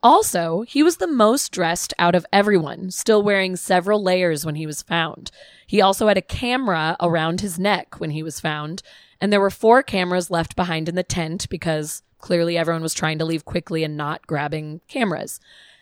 Also, 0.05 0.61
he 0.67 0.83
was 0.83 0.97
the 0.97 1.07
most 1.07 1.51
dressed 1.51 1.91
out 1.97 2.13
of 2.13 2.27
everyone, 2.31 2.91
still 2.91 3.23
wearing 3.23 3.55
several 3.55 4.03
layers 4.03 4.45
when 4.45 4.53
he 4.53 4.67
was 4.67 4.83
found. 4.83 5.31
He 5.65 5.81
also 5.81 6.07
had 6.07 6.15
a 6.15 6.21
camera 6.21 6.95
around 6.99 7.41
his 7.41 7.57
neck 7.57 7.99
when 7.99 8.11
he 8.11 8.21
was 8.21 8.39
found, 8.39 8.83
and 9.19 9.33
there 9.33 9.41
were 9.41 9.49
four 9.49 9.81
cameras 9.81 10.29
left 10.29 10.55
behind 10.55 10.87
in 10.87 10.93
the 10.93 11.01
tent 11.01 11.49
because 11.49 12.03
clearly 12.19 12.55
everyone 12.55 12.83
was 12.83 12.93
trying 12.93 13.17
to 13.17 13.25
leave 13.25 13.45
quickly 13.45 13.83
and 13.83 13.97
not 13.97 14.27
grabbing 14.27 14.79
cameras. 14.87 15.39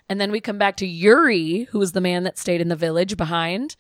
And 0.08 0.22
then 0.22 0.32
we 0.32 0.40
come 0.40 0.58
back 0.58 0.78
to 0.78 0.88
Yuri, 0.88 1.64
who 1.72 1.80
was 1.80 1.92
the 1.92 2.00
man 2.00 2.24
that 2.24 2.38
stayed 2.38 2.62
in 2.62 2.70
the 2.70 2.78
village 2.78 3.18
behind. 3.18 3.76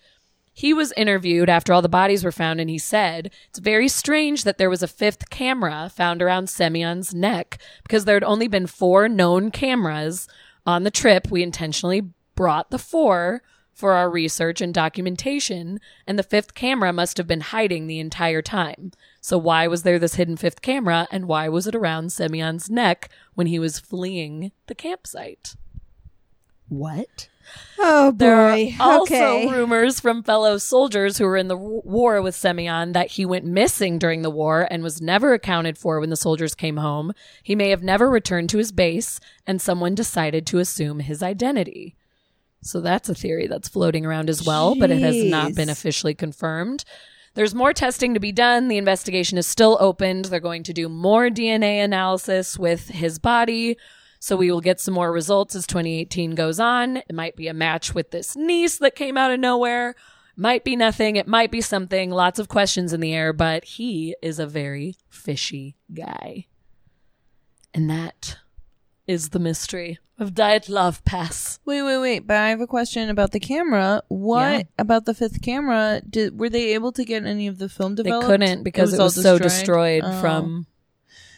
He 0.54 0.74
was 0.74 0.93
interviewed 0.95 1.49
after 1.49 1.74
all 1.74 1.82
the 1.82 1.89
bodies 1.89 2.24
were 2.24 2.32
found, 2.32 2.62
and 2.62 2.70
he 2.70 2.78
said, 2.78 3.32
It's 3.49 3.60
very 3.60 3.88
strange 3.88 4.43
that 4.43 4.60
there 4.60 4.70
was 4.70 4.84
a 4.84 4.88
fifth 4.88 5.32
camera 5.32 5.91
found 5.93 6.22
around 6.22 6.47
Semyon's 6.47 7.14
neck 7.14 7.58
because 7.84 8.06
there 8.06 8.16
had 8.16 8.24
only 8.24 8.47
been 8.47 8.68
four 8.68 9.10
known 9.10 9.49
cameras 9.49 10.28
on 10.66 10.84
the 10.84 10.91
trip. 10.91 11.32
We 11.32 11.41
intentionally 11.41 12.04
brought 12.36 12.70
the 12.70 12.78
four 12.78 13.41
for 13.74 13.93
our 13.93 14.10
research 14.10 14.62
and 14.62 14.72
documentation, 14.72 15.80
and 16.06 16.20
the 16.20 16.24
fifth 16.24 16.54
camera 16.54 16.93
must 16.93 17.18
have 17.18 17.26
been 17.26 17.41
hiding 17.41 17.88
the 17.88 17.99
entire 17.99 18.43
time. 18.43 18.91
So, 19.20 19.39
why 19.39 19.68
was 19.68 19.82
there 19.82 19.97
this 19.97 20.16
hidden 20.16 20.38
fifth 20.38 20.62
camera, 20.62 21.08
and 21.12 21.28
why 21.28 21.49
was 21.49 21.66
it 21.66 21.74
around 21.74 22.12
Semyon's 22.12 22.70
neck 22.70 23.10
when 23.34 23.47
he 23.47 23.58
was 23.58 23.80
fleeing 23.80 24.51
the 24.68 24.76
campsite? 24.76 25.56
What? 26.70 27.30
Oh 27.79 28.11
boy. 28.11 28.17
There 28.17 28.35
are 28.35 28.67
also 28.79 29.03
okay. 29.03 29.47
rumors 29.49 29.99
from 29.99 30.23
fellow 30.23 30.57
soldiers 30.57 31.17
who 31.17 31.25
were 31.25 31.37
in 31.37 31.47
the 31.47 31.57
war 31.57 32.21
with 32.21 32.35
Semyon 32.35 32.93
that 32.93 33.11
he 33.11 33.25
went 33.25 33.45
missing 33.45 33.99
during 33.99 34.21
the 34.21 34.29
war 34.29 34.67
and 34.69 34.83
was 34.83 35.01
never 35.01 35.33
accounted 35.33 35.77
for 35.77 35.99
when 35.99 36.09
the 36.09 36.15
soldiers 36.15 36.55
came 36.55 36.77
home. 36.77 37.13
He 37.41 37.55
may 37.55 37.69
have 37.69 37.83
never 37.83 38.09
returned 38.09 38.49
to 38.51 38.57
his 38.57 38.71
base, 38.71 39.19
and 39.45 39.61
someone 39.61 39.95
decided 39.95 40.45
to 40.47 40.59
assume 40.59 40.99
his 40.99 41.21
identity. 41.21 41.95
So 42.61 42.79
that's 42.79 43.09
a 43.09 43.15
theory 43.15 43.47
that's 43.47 43.67
floating 43.67 44.05
around 44.05 44.29
as 44.29 44.45
well, 44.45 44.75
but 44.75 44.89
it 44.89 45.01
has 45.01 45.23
not 45.25 45.53
been 45.53 45.69
officially 45.69 46.13
confirmed. 46.13 46.85
There's 47.35 47.55
more 47.55 47.73
testing 47.73 48.13
to 48.13 48.19
be 48.19 48.31
done. 48.31 48.67
The 48.67 48.77
investigation 48.77 49.37
is 49.37 49.47
still 49.47 49.77
opened. 49.79 50.25
They're 50.25 50.39
going 50.39 50.63
to 50.63 50.73
do 50.73 50.87
more 50.87 51.29
DNA 51.29 51.83
analysis 51.83 52.57
with 52.57 52.89
his 52.89 53.19
body. 53.19 53.77
So 54.24 54.38
we 54.38 54.49
will 54.49 54.61
get 54.61 54.80
some 54.80 54.93
more 54.93 55.11
results 55.11 55.53
as 55.53 55.67
2018 55.67 56.34
goes 56.34 56.57
on. 56.57 56.95
It 56.95 57.13
might 57.13 57.36
be 57.36 57.49
a 57.49 57.53
match 57.53 57.93
with 57.93 58.11
this 58.11 58.38
niece 58.38 58.78
that 58.78 58.95
came 58.95 59.17
out 59.17 59.32
of 59.32 59.39
nowhere. 59.41 59.95
Might 60.38 60.63
be 60.63 60.78
nothing. 60.78 61.17
It 61.17 61.28
might 61.28 61.51
be 61.51 61.59
something. 61.59 62.09
Lots 62.09 62.39
of 62.39 62.47
questions 62.47 62.93
in 62.93 63.01
the 63.01 63.13
air, 63.13 63.34
but 63.34 63.65
he 63.65 64.15
is 64.21 64.39
a 64.39 64.47
very 64.47 64.95
fishy 65.09 65.76
guy. 65.93 66.45
And 67.74 67.89
that 67.89 68.38
is 69.07 69.32
the 69.32 69.39
mystery 69.39 69.99
of 70.17 70.34
Dyatlov 70.34 71.03
Pass. 71.03 71.59
Wait, 71.65 71.82
wait, 71.82 71.97
wait. 71.97 72.19
But 72.26 72.38
I 72.38 72.49
have 72.51 72.61
a 72.61 72.65
question 72.67 73.09
about 73.09 73.34
the 73.34 73.41
camera. 73.41 74.03
What 74.07 74.39
Yeah. 74.53 74.63
about 74.80 75.03
the 75.03 75.13
fifth 75.13 75.41
camera? 75.41 76.01
Did 76.09 76.39
were 76.39 76.49
they 76.49 76.76
able 76.76 76.93
to 76.93 77.03
get 77.03 77.26
any 77.26 77.47
of 77.47 77.57
the 77.57 77.67
film 77.67 77.95
development? 77.95 78.39
They 78.39 78.45
couldn't 78.47 78.63
because 78.63 78.93
it 78.93 79.01
was, 79.01 79.17
all 79.17 79.24
so 79.24 79.38
destroyed 79.38 80.03
Oh. 80.05 80.21
from 80.21 80.67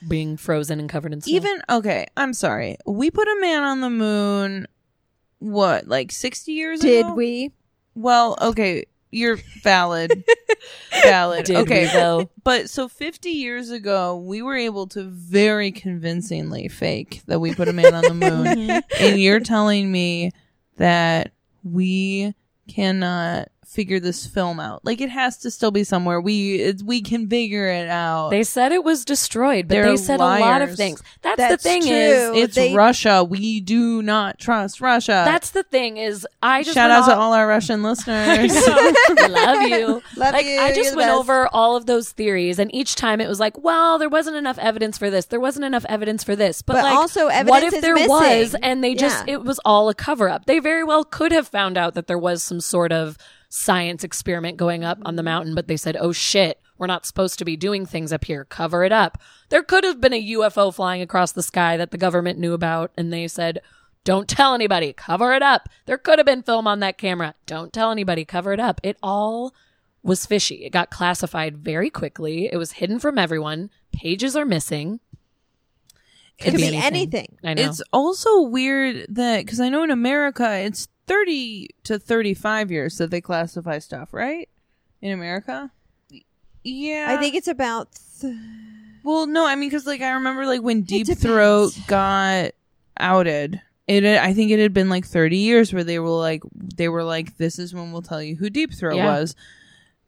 being 0.08 0.38
frozen 0.38 0.80
and 0.80 0.90
covered 0.90 1.14
in 1.14 1.22
snow. 1.22 1.36
Even 1.36 1.62
okay, 1.70 2.08
I'm 2.16 2.34
sorry. 2.34 2.78
We 2.86 3.12
put 3.12 3.28
a 3.28 3.38
man 3.42 3.64
on 3.64 3.82
the 3.82 3.90
moon. 3.90 4.68
What, 5.40 5.88
like 5.88 6.12
sixty 6.12 6.54
years 6.54 6.82
ago? 6.82 6.90
Did 6.90 7.06
ago? 7.06 7.14
we? 7.16 7.52
Well, 7.96 8.38
okay, 8.42 8.86
you're 9.16 9.38
valid. 9.64 10.24
valid. 11.04 11.46
Did 11.46 11.56
okay, 11.58 11.86
we, 11.86 11.92
though? 11.94 12.30
but 12.44 12.70
so 12.70 12.88
50 12.90 13.30
years 13.30 13.70
ago, 13.70 14.18
we 14.18 14.42
were 14.42 14.56
able 14.56 14.88
to 14.88 15.04
very 15.04 15.72
convincingly 15.72 16.68
fake 16.68 17.22
that 17.28 17.40
we 17.40 17.56
put 17.56 17.70
a 17.70 17.74
man 17.74 17.94
on 17.94 18.04
the 18.04 18.14
moon. 18.14 18.70
and 19.00 19.20
you're 19.20 19.40
telling 19.40 19.90
me 19.90 20.32
that 20.78 21.32
we 21.64 22.34
cannot 22.68 23.50
figure 23.68 24.00
this 24.00 24.26
film 24.26 24.60
out. 24.60 24.84
Like 24.86 25.02
it 25.02 25.10
has 25.10 25.38
to 25.40 25.52
still 25.52 25.72
be 25.72 25.84
somewhere. 25.84 26.22
We 26.22 26.56
it, 26.62 26.82
we 26.84 27.02
can 27.02 27.28
figure 27.28 27.68
it 27.68 27.90
out. 27.90 28.30
They 28.30 28.44
said 28.44 28.72
it 28.72 28.84
was 28.84 29.04
destroyed, 29.06 29.68
but 29.68 29.76
They're 29.76 29.86
they 29.92 29.98
said 29.98 30.20
a 30.20 30.24
lot 30.24 30.62
of 30.62 30.76
things. 30.76 31.02
That's, 31.22 31.38
That's 31.38 31.64
the 31.64 31.70
thing 31.70 31.82
true. 31.82 31.92
is 31.92 32.44
it's 32.44 32.56
they- 32.56 32.74
Russia. 32.74 33.24
We 33.24 33.60
do 33.62 34.02
not 34.02 34.40
trust 34.40 34.82
Russia. 34.82 35.24
that's 35.26 35.52
the 35.52 35.64
thing 35.64 35.98
is 35.98 36.26
I 36.42 36.64
just 36.64 36.74
Shout 36.76 36.90
went 36.90 37.04
out 37.04 37.06
to 37.08 37.16
all- 37.16 37.22
all 37.22 37.34
our 37.34 37.48
Russian 37.48 37.84
listeners. 37.84 38.56
love 38.68 39.62
you. 39.70 40.02
Love 40.18 40.34
like 40.34 40.46
you. 40.46 40.60
I 40.60 40.74
just 40.74 40.96
went 40.96 41.10
best. 41.10 41.20
over 41.20 41.48
all 41.54 41.76
of 41.76 41.86
those 41.86 42.12
theories, 42.12 42.60
and 42.60 42.74
each 42.74 42.96
time 42.96 43.20
it 43.22 43.28
was 43.28 43.40
like, 43.40 43.58
well, 43.64 43.98
there 43.98 44.10
wasn't 44.10 44.36
enough 44.38 44.58
evidence 44.60 44.98
for 44.98 45.10
this. 45.10 45.26
There 45.26 45.40
wasn't 45.40 45.66
enough 45.66 45.86
evidence 45.90 46.24
for 46.24 46.36
this. 46.36 46.62
But, 46.62 46.74
But 46.74 46.84
like, 46.84 46.94
also 46.96 47.26
what 47.44 47.64
if 47.64 47.74
is 47.74 47.82
there 47.82 47.96
missing. 47.96 48.10
was, 48.10 48.56
and 48.62 48.84
they 48.84 48.96
just 48.96 49.28
Yeah. 49.28 49.34
it 49.36 49.44
was 49.44 49.60
all 49.66 49.90
a 49.90 49.96
cover 49.96 50.30
up. 50.30 50.46
They 50.46 50.60
very 50.60 50.84
well 50.84 51.04
could 51.04 51.32
have 51.32 51.48
found 51.48 51.78
out 51.78 51.94
that 51.96 52.08
there 52.08 52.18
was 52.18 52.44
some 52.44 52.62
sort 52.62 52.92
of 52.92 53.18
science 53.50 54.04
experiment 54.04 54.58
going 54.58 54.84
up 54.84 55.00
on 55.06 55.16
the 55.16 55.24
mountain, 55.24 55.56
but 55.56 55.68
they 55.68 55.78
said, 55.78 55.98
oh 56.00 56.12
shit. 56.12 56.60
We're 56.78 56.88
not 56.88 57.06
supposed 57.06 57.40
to 57.40 57.46
be 57.46 57.56
doing 57.56 57.86
things 57.86 58.12
up 58.12 58.26
here. 58.26 58.44
Cover 58.44 58.84
it 58.84 58.92
up. 58.92 59.18
There 59.50 59.64
could 59.64 59.84
have 59.84 60.02
been 60.02 60.14
a 60.14 60.32
UFO 60.34 60.74
flying 60.74 61.02
across 61.02 61.32
the 61.32 61.44
sky 61.44 61.78
that 61.78 61.92
the 61.92 61.98
government 61.98 62.38
knew 62.38 62.54
about, 62.54 62.92
and 62.98 63.14
they 63.14 63.28
said, 63.30 63.62
Don't 64.04 64.28
tell 64.28 64.54
anybody. 64.54 64.92
Cover 64.92 65.34
it 65.34 65.42
up. 65.42 65.70
There 65.86 65.98
could 65.98 66.20
have 66.20 66.26
been 66.26 66.44
film 66.44 66.68
on 66.68 66.82
that 66.82 66.98
camera. 66.98 67.36
Don't 67.46 67.72
tell 67.72 67.92
anybody. 67.92 68.26
Cover 68.26 68.52
it 68.52 68.60
up. 68.60 68.82
It 68.84 68.98
all 69.02 69.54
was 70.04 70.26
fishy. 70.26 70.66
It 70.66 70.72
got 70.72 70.92
classified 70.92 71.58
very 71.58 71.90
quickly. 71.90 72.50
It 72.52 72.58
was 72.58 72.74
hidden 72.74 73.00
from 73.00 73.18
everyone. 73.18 73.70
Pages 73.94 74.36
are 74.36 74.46
missing. 74.46 75.00
It 76.38 76.52
could 76.52 76.58
be 76.58 76.76
anything. 76.76 77.38
I 77.44 77.54
know. 77.54 77.64
It's 77.64 77.82
also 77.94 78.42
weird 78.42 79.06
that 79.10 79.46
because 79.46 79.62
I 79.62 79.70
know 79.70 79.84
in 79.84 79.92
America 79.92 80.58
it's 80.58 80.90
thirty 81.08 81.70
to 81.84 82.00
thirty-five 82.00 82.72
years 82.72 82.98
that 82.98 83.12
they 83.12 83.22
classify 83.22 83.80
stuff, 83.80 84.14
right? 84.14 84.50
In 85.02 85.12
America, 85.12 85.72
yeah. 86.64 87.08
I 87.10 87.18
think 87.18 87.36
it's 87.36 87.48
about. 87.48 87.90
Th- 88.22 88.34
Well, 89.04 89.28
no, 89.28 89.46
I 89.46 89.56
mean 89.56 89.70
because 89.70 89.86
like 89.86 90.02
I 90.02 90.12
remember 90.14 90.46
like 90.46 90.62
when 90.62 90.82
Deep. 90.82 91.08
Throat 91.08 91.78
got 91.88 92.52
outed. 92.98 93.62
It, 93.88 94.04
had- 94.04 94.18
I 94.28 94.34
think 94.34 94.50
it 94.50 94.58
had 94.60 94.74
been 94.74 94.90
like 94.90 95.06
30 95.06 95.38
years 95.38 95.72
where 95.72 95.84
they 95.84 96.00
were 96.00 96.10
like 96.10 96.42
they 96.54 96.90
were 96.90 97.04
like 97.04 97.38
this 97.38 97.60
is 97.60 97.74
when 97.74 97.92
we'll 97.92 98.02
tell 98.02 98.22
you 98.22 98.36
who 98.36 98.50
Deep 98.50 98.74
Throat 98.74 98.96
Yeah. 98.98 99.06
was. 99.20 99.36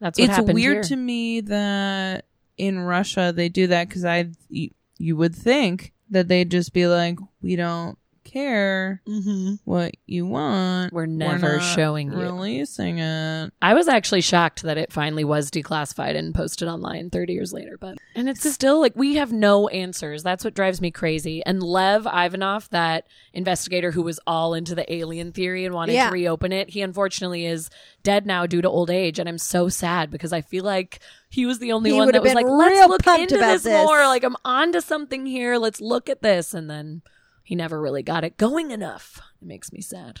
That's 0.00 0.18
what 0.18 0.24
it's 0.28 0.36
happened 0.36 0.54
weird 0.54 0.74
here. 0.76 0.82
to 0.84 0.96
me 0.96 1.40
that 1.42 2.24
in 2.56 2.80
Russia 2.80 3.32
they 3.34 3.48
do 3.48 3.68
that 3.68 3.88
because 3.88 4.04
I 4.04 4.30
you, 4.48 4.70
you 4.96 5.16
would 5.16 5.34
think 5.34 5.92
that 6.10 6.26
they'd 6.26 6.50
just 6.50 6.72
be 6.72 6.86
like 6.88 7.18
we 7.40 7.54
don't 7.54 7.96
care 8.30 9.00
Mm-hmm. 9.08 9.54
what 9.64 9.94
you 10.06 10.26
want. 10.26 10.92
We're 10.92 11.06
never 11.06 11.56
not 11.58 11.62
showing 11.74 12.12
you." 12.12 12.18
releasing 12.18 12.98
it. 12.98 13.52
I 13.62 13.74
was 13.74 13.88
actually 13.88 14.20
shocked 14.20 14.62
that 14.62 14.78
it 14.78 14.92
finally 14.92 15.24
was 15.24 15.50
declassified 15.50 16.16
and 16.16 16.34
posted 16.34 16.68
online 16.68 17.10
30 17.10 17.32
years 17.32 17.52
later. 17.52 17.76
But 17.78 17.98
and 18.14 18.28
it's 18.28 18.48
still 18.52 18.80
like 18.80 18.92
we 18.94 19.16
have 19.16 19.32
no 19.32 19.68
answers. 19.68 20.22
That's 20.22 20.44
what 20.44 20.54
drives 20.54 20.80
me 20.80 20.90
crazy. 20.90 21.42
And 21.44 21.62
Lev 21.62 22.06
Ivanov, 22.06 22.68
that 22.70 23.06
investigator 23.32 23.90
who 23.92 24.02
was 24.02 24.20
all 24.26 24.54
into 24.54 24.74
the 24.74 24.90
alien 24.92 25.32
theory 25.32 25.64
and 25.64 25.74
wanted 25.74 25.92
Yeah. 25.94 26.08
to 26.08 26.12
reopen 26.12 26.52
it, 26.52 26.70
he 26.70 26.82
unfortunately 26.82 27.46
is 27.46 27.70
dead 28.02 28.26
now 28.26 28.46
due 28.46 28.62
to 28.62 28.68
old 28.68 28.90
age. 28.90 29.18
And 29.18 29.28
I'm 29.28 29.38
so 29.38 29.68
sad 29.68 30.10
because 30.10 30.32
I 30.32 30.40
feel 30.40 30.64
like 30.64 31.00
he 31.30 31.44
was 31.46 31.58
the 31.58 31.72
only 31.72 31.90
He 31.90 31.96
one 31.96 32.10
that 32.12 32.22
was 32.22 32.34
like, 32.34 32.46
let's 32.46 32.88
look 32.88 33.06
into 33.18 33.36
this, 33.36 33.62
this." 33.62 33.84
more. 33.86 34.06
Like 34.06 34.24
I'm 34.24 34.36
onto 34.44 34.80
something 34.80 35.26
here. 35.26 35.56
Let's 35.56 35.80
look 35.80 36.08
at 36.08 36.22
this. 36.22 36.54
And 36.54 36.68
then 36.70 37.02
he 37.48 37.54
never 37.54 37.80
really 37.80 38.02
got 38.02 38.24
it 38.24 38.36
going 38.36 38.72
enough. 38.72 39.22
It 39.40 39.48
makes 39.48 39.72
me 39.72 39.80
sad. 39.80 40.20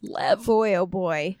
Lev, 0.00 0.46
boy, 0.46 0.74
oh 0.74 0.86
boy. 0.86 1.36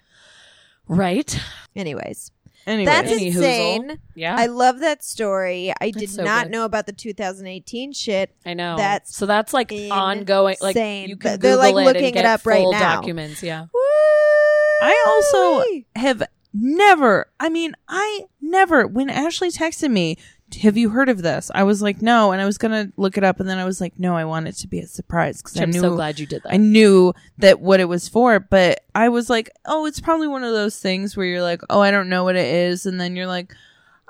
right? 0.86 1.40
Anyways, 1.74 2.30
Anyway, 2.66 2.84
that's 2.84 3.10
Any 3.10 3.30
hoozle. 3.32 3.36
insane. 3.36 3.98
Yeah. 4.14 4.36
I 4.38 4.44
love 4.44 4.80
that 4.80 5.02
story. 5.02 5.72
I 5.80 5.90
did 5.92 6.10
so 6.10 6.24
not 6.24 6.44
good. 6.44 6.52
know 6.52 6.66
about 6.66 6.84
the 6.84 6.92
2018 6.92 7.94
shit. 7.94 8.34
I 8.44 8.52
know. 8.52 8.76
That's 8.76 9.16
so 9.16 9.24
that's 9.24 9.54
like 9.54 9.72
ongoing. 9.72 10.56
Like 10.60 10.76
insane. 10.76 11.08
you 11.08 11.16
can 11.16 11.30
Th- 11.30 11.40
they're, 11.40 11.56
Google 11.56 11.74
like, 11.74 11.86
it 11.86 11.94
looking 11.94 12.16
and 12.18 12.26
it 12.26 12.26
up 12.26 12.44
right 12.44 12.66
now. 12.70 12.96
documents. 12.96 13.42
Yeah. 13.42 13.64
I 14.82 15.04
also 15.06 15.82
have 15.96 16.22
never, 16.52 17.30
I 17.40 17.48
mean, 17.48 17.74
I 17.88 18.24
never, 18.42 18.86
when 18.86 19.08
Ashley 19.08 19.50
texted 19.50 19.90
me, 19.90 20.18
have 20.56 20.76
you 20.76 20.90
heard 20.90 21.08
of 21.08 21.22
this? 21.22 21.50
I 21.54 21.62
was 21.62 21.82
like, 21.82 22.02
no. 22.02 22.32
And 22.32 22.40
I 22.40 22.46
was 22.46 22.58
going 22.58 22.72
to 22.72 22.92
look 22.96 23.16
it 23.16 23.24
up. 23.24 23.40
And 23.40 23.48
then 23.48 23.58
I 23.58 23.64
was 23.64 23.80
like, 23.80 23.98
no, 23.98 24.16
I 24.16 24.24
want 24.24 24.48
it 24.48 24.52
to 24.56 24.68
be 24.68 24.80
a 24.80 24.86
surprise 24.86 25.42
because 25.42 25.58
I 25.58 25.62
I'm 25.62 25.70
knew, 25.70 25.80
so 25.80 25.94
glad 25.94 26.18
you 26.18 26.26
did 26.26 26.42
that. 26.42 26.52
I 26.52 26.56
knew 26.56 27.12
that 27.38 27.60
what 27.60 27.80
it 27.80 27.86
was 27.86 28.08
for. 28.08 28.40
But 28.40 28.84
I 28.94 29.08
was 29.08 29.30
like, 29.30 29.50
oh, 29.66 29.86
it's 29.86 30.00
probably 30.00 30.28
one 30.28 30.44
of 30.44 30.52
those 30.52 30.78
things 30.78 31.16
where 31.16 31.26
you're 31.26 31.42
like, 31.42 31.62
oh, 31.70 31.80
I 31.80 31.90
don't 31.90 32.08
know 32.08 32.24
what 32.24 32.36
it 32.36 32.46
is. 32.46 32.86
And 32.86 33.00
then 33.00 33.16
you're 33.16 33.26
like, 33.26 33.54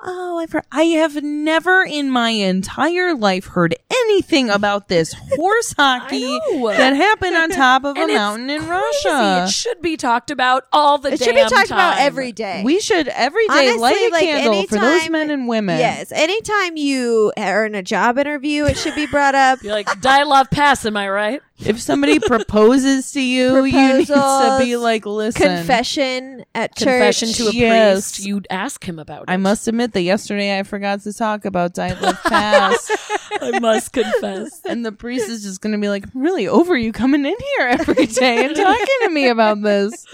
oh, 0.03 0.39
I've 0.39 0.51
heard, 0.51 0.65
I 0.71 0.83
have 0.83 1.21
never 1.23 1.83
in 1.83 2.09
my 2.09 2.29
entire 2.29 3.13
life 3.13 3.47
heard 3.47 3.75
anything 3.89 4.49
about 4.49 4.87
this 4.87 5.13
horse 5.35 5.73
hockey 5.77 6.39
that 6.65 6.93
happened 6.95 7.35
on 7.35 7.49
top 7.49 7.83
of 7.83 7.97
a 7.97 8.01
And 8.01 8.13
mountain 8.13 8.49
in 8.49 8.61
crazy. 8.61 8.71
Russia. 8.71 9.45
It 9.47 9.51
should 9.51 9.81
be 9.81 9.97
talked 9.97 10.31
about 10.31 10.65
all 10.71 10.97
the 10.97 11.09
time. 11.09 11.13
It 11.13 11.19
damn 11.19 11.27
should 11.27 11.35
be 11.49 11.55
talked 11.55 11.71
about 11.71 11.97
every 11.99 12.31
day. 12.31 12.61
We 12.63 12.79
should 12.79 13.07
every 13.09 13.47
day 13.47 13.69
Honestly, 13.69 13.79
light 13.79 13.97
a 13.97 14.09
like, 14.11 14.21
candle 14.23 14.63
for 14.67 14.75
those 14.75 15.09
men 15.09 15.29
and 15.31 15.47
women. 15.47 15.77
Yes. 15.79 16.11
Anytime 16.11 16.77
you 16.77 17.31
are 17.37 17.65
in 17.65 17.75
a 17.75 17.83
job 17.83 18.17
interview, 18.17 18.65
it 18.65 18.77
should 18.77 18.95
be 18.95 19.07
brought 19.07 19.35
up. 19.35 19.61
You're 19.63 19.73
like, 19.73 19.87
Dyatlov 19.87 20.51
pass, 20.51 20.85
am 20.85 20.97
I 20.97 21.09
right? 21.09 21.41
If 21.65 21.79
somebody 21.79 22.19
proposes 22.19 23.11
to 23.13 23.21
you, 23.21 23.63
you 23.65 23.97
need 23.97 24.07
to 24.07 24.13
Proposals, 24.13 24.59
be 24.61 24.77
like, 24.77 25.05
listen. 25.05 25.41
Confession 25.57 26.43
at 26.55 26.75
Confession 26.75 27.29
church. 27.29 27.37
to 27.37 27.47
a 27.49 27.51
Yes. 27.53 28.15
priest. 28.15 28.25
You'd 28.27 28.47
ask 28.49 28.83
him 28.83 28.97
about 28.99 29.23
it. 29.23 29.25
I 29.29 29.37
must 29.37 29.67
admit 29.67 29.93
that 29.93 30.01
yesterday 30.01 30.57
I 30.59 30.63
forgot 30.63 31.01
to 31.01 31.13
talk 31.13 31.45
about 31.45 31.73
Dyatlov 31.73 32.21
Pass, 32.23 32.89
I 33.41 33.59
must 33.59 33.93
confess. 33.93 34.61
and 34.65 34.85
the 34.85 34.91
priest 34.91 35.29
is 35.29 35.43
just 35.43 35.61
going 35.61 35.73
to 35.73 35.79
be 35.79 35.89
like, 35.89 36.05
"I'm 36.13 36.21
really 36.21 36.47
over 36.47 36.75
you 36.75 36.91
coming 36.91 37.25
in 37.25 37.35
here 37.57 37.67
every 37.67 38.05
day 38.07 38.45
and 38.45 38.55
talking 38.55 38.85
to 39.03 39.09
me 39.09 39.27
about 39.27 39.61
this." 39.61 40.05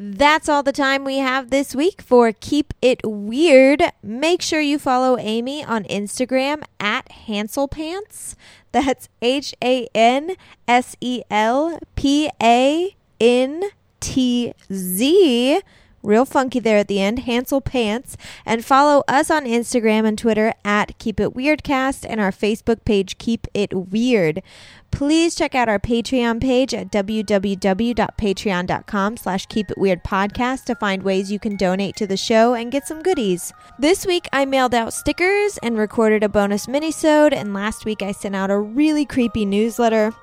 That's 0.00 0.48
all 0.48 0.62
the 0.62 0.70
time 0.70 1.02
we 1.04 1.18
have 1.18 1.50
this 1.50 1.74
week 1.74 2.00
for 2.02 2.30
Keep 2.32 2.72
It 2.80 3.00
Weird. 3.04 3.82
Make 4.00 4.42
sure 4.42 4.60
you 4.60 4.78
follow 4.78 5.18
Amy 5.18 5.64
on 5.64 5.82
Instagram 5.84 6.62
at 6.78 7.08
Hanselpants. 7.26 8.36
That's 8.72 9.08
H 9.22 9.54
A 9.62 9.88
N 9.94 10.36
S 10.66 10.96
E 11.00 11.22
L 11.30 11.78
P 11.94 12.30
A 12.42 12.94
N 13.20 13.62
T 14.00 14.52
Z. 14.72 15.60
Real 16.02 16.24
funky 16.24 16.60
there 16.60 16.78
at 16.78 16.88
the 16.88 17.00
end, 17.00 17.20
Hansel 17.20 17.60
Pants. 17.60 18.16
And 18.46 18.64
follow 18.64 19.04
us 19.08 19.30
on 19.30 19.44
Instagram 19.44 20.06
and 20.06 20.18
Twitter 20.18 20.54
at 20.64 20.98
Keep 20.98 21.20
It 21.20 21.34
Weirdcast 21.34 22.06
and 22.08 22.20
our 22.20 22.32
Facebook 22.32 22.84
page, 22.84 23.18
Keep 23.18 23.46
It 23.52 23.74
Weird. 23.74 24.42
Please 24.90 25.34
check 25.34 25.54
out 25.54 25.68
our 25.68 25.78
Patreon 25.78 26.40
page 26.40 26.72
at 26.72 26.90
www.patreon.com 26.90 29.16
slash 29.16 29.46
Keep 29.46 29.70
It 29.70 29.78
Weird 29.78 30.02
Podcast 30.02 30.64
to 30.64 30.74
find 30.74 31.02
ways 31.02 31.30
you 31.30 31.38
can 31.38 31.56
donate 31.56 31.94
to 31.96 32.06
the 32.06 32.16
show 32.16 32.54
and 32.54 32.72
get 32.72 32.86
some 32.86 33.02
goodies. 33.02 33.52
This 33.78 34.06
week 34.06 34.26
I 34.32 34.46
mailed 34.46 34.74
out 34.74 34.94
stickers 34.94 35.58
and 35.62 35.76
recorded 35.76 36.22
a 36.22 36.28
bonus 36.28 36.66
minisode, 36.66 37.34
and 37.34 37.52
last 37.52 37.84
week 37.84 38.02
I 38.02 38.12
sent 38.12 38.34
out 38.34 38.50
a 38.50 38.58
really 38.58 39.04
creepy 39.04 39.44
newsletter. 39.44 40.14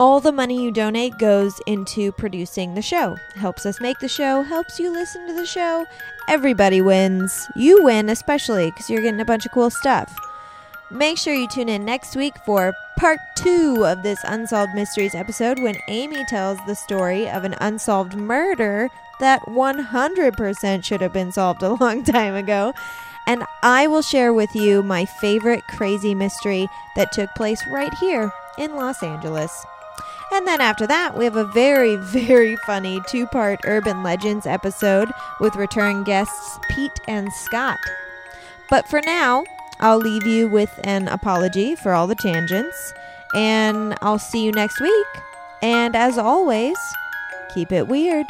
All 0.00 0.18
the 0.18 0.32
money 0.32 0.64
you 0.64 0.70
donate 0.70 1.18
goes 1.18 1.60
into 1.66 2.10
producing 2.12 2.74
the 2.74 2.80
show. 2.80 3.18
Helps 3.34 3.66
us 3.66 3.82
make 3.82 3.98
the 3.98 4.08
show, 4.08 4.40
helps 4.40 4.80
you 4.80 4.90
listen 4.90 5.26
to 5.26 5.34
the 5.34 5.44
show. 5.44 5.84
Everybody 6.26 6.80
wins. 6.80 7.46
You 7.54 7.84
win, 7.84 8.08
especially 8.08 8.70
because 8.70 8.88
you're 8.88 9.02
getting 9.02 9.20
a 9.20 9.26
bunch 9.26 9.44
of 9.44 9.52
cool 9.52 9.68
stuff. 9.68 10.16
Make 10.90 11.18
sure 11.18 11.34
you 11.34 11.46
tune 11.46 11.68
in 11.68 11.84
next 11.84 12.16
week 12.16 12.32
for 12.46 12.72
part 12.98 13.18
two 13.36 13.84
of 13.84 14.02
this 14.02 14.18
Unsolved 14.24 14.74
Mysteries 14.74 15.14
episode 15.14 15.58
when 15.58 15.76
Amy 15.88 16.24
tells 16.24 16.56
the 16.66 16.74
story 16.74 17.28
of 17.28 17.44
an 17.44 17.54
unsolved 17.60 18.16
murder 18.16 18.88
that 19.20 19.42
100% 19.42 20.82
should 20.82 21.02
have 21.02 21.12
been 21.12 21.30
solved 21.30 21.62
a 21.62 21.74
long 21.74 22.04
time 22.04 22.34
ago. 22.34 22.72
And 23.26 23.44
I 23.62 23.86
will 23.86 24.00
share 24.00 24.32
with 24.32 24.54
you 24.54 24.82
my 24.82 25.04
favorite 25.04 25.64
crazy 25.68 26.14
mystery 26.14 26.68
that 26.96 27.12
took 27.12 27.34
place 27.34 27.62
right 27.70 27.92
here 27.92 28.32
in 28.56 28.76
Los 28.76 29.02
Angeles. 29.02 29.66
And 30.32 30.46
then 30.46 30.60
after 30.60 30.86
that, 30.86 31.16
we 31.16 31.24
have 31.24 31.36
a 31.36 31.44
very, 31.44 31.96
very 32.12 32.56
funny 32.66 33.00
two 33.08 33.26
part 33.26 33.60
Urban 33.64 34.02
Legends 34.02 34.46
episode 34.46 35.10
with 35.40 35.56
return 35.56 36.04
guests 36.04 36.58
Pete 36.70 37.00
and 37.08 37.32
Scott. 37.32 37.78
But 38.68 38.88
for 38.88 39.00
now, 39.02 39.44
I'll 39.80 39.98
leave 39.98 40.26
you 40.26 40.48
with 40.48 40.78
an 40.84 41.08
apology 41.08 41.74
for 41.74 41.92
all 41.92 42.06
the 42.06 42.14
tangents, 42.14 42.94
and 43.34 43.96
I'll 44.02 44.18
see 44.18 44.44
you 44.44 44.52
next 44.52 44.80
week. 44.80 45.06
And 45.62 45.96
as 45.96 46.18
always, 46.18 46.78
keep 47.52 47.72
it 47.72 47.88
weird. 47.88 48.26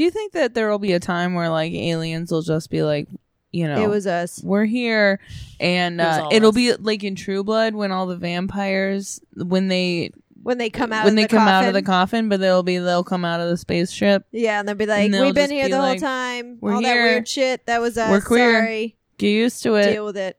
Do 0.00 0.04
you 0.04 0.10
think 0.10 0.32
that 0.32 0.54
there 0.54 0.70
will 0.70 0.78
be 0.78 0.92
a 0.94 0.98
time 0.98 1.34
where 1.34 1.50
like 1.50 1.74
aliens 1.74 2.32
will 2.32 2.40
just 2.40 2.70
be 2.70 2.82
like, 2.82 3.06
you 3.52 3.68
know, 3.68 3.82
It 3.84 3.86
was 3.90 4.06
us. 4.06 4.40
we're 4.42 4.64
here, 4.64 5.20
and 5.60 6.00
It 6.00 6.04
was 6.04 6.16
uh, 6.18 6.22
all 6.22 6.32
it'll 6.32 6.48
us. 6.48 6.54
be 6.54 6.72
like 6.72 7.04
in 7.04 7.16
True 7.16 7.44
Blood 7.44 7.74
when 7.74 7.92
all 7.92 8.06
the 8.06 8.16
vampires 8.16 9.20
when 9.36 9.68
they 9.68 10.10
When 10.42 10.56
they 10.56 10.70
come 10.70 10.90
out 10.90 11.04
when 11.04 11.12
of 11.12 11.16
they 11.16 11.24
the 11.24 11.28
come 11.28 11.46
out 11.46 11.64
of 11.64 11.66
coffin. 11.66 11.74
the 11.74 11.82
coffin, 11.82 12.28
but 12.30 12.40
they'll 12.40 12.62
be 12.62 12.78
they'll 12.78 13.04
come 13.04 13.26
out 13.26 13.40
of 13.42 13.50
the 13.50 13.58
spaceship. 13.58 14.24
Yeah, 14.32 14.60
and 14.60 14.66
they'll 14.66 14.74
be 14.74 14.86
like, 14.86 15.10
they'll 15.12 15.26
We've 15.26 15.34
been 15.34 15.50
here 15.50 15.66
be 15.66 15.72
the 15.72 15.76
whole 15.76 15.86
like, 15.90 16.00
time. 16.00 16.56
"We're 16.62 16.76
All 16.76 16.80
that 16.80 16.94
here. 16.94 17.02
weird 17.02 17.28
shit. 17.28 17.66
That 17.66 17.82
was 17.82 17.98
us. 17.98 18.10
We're 18.10 18.22
queer. 18.22 18.58
Sorry. 18.62 18.96
Get 19.18 19.28
used 19.28 19.62
to 19.64 19.74
it. 19.74 19.92
Deal 19.92 20.06
with 20.06 20.16
it. 20.16 20.38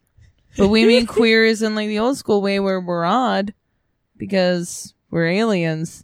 But 0.57 0.69
we 0.69 0.85
mean 0.85 1.05
queer 1.17 1.45
is 1.45 1.61
in 1.61 1.75
like 1.75 1.87
the 1.87 1.99
old 1.99 2.17
school 2.17 2.41
way 2.41 2.59
where 2.59 2.81
we're 2.81 3.05
odd 3.05 3.53
because 4.17 4.95
we're 5.11 5.27
aliens 5.27 6.03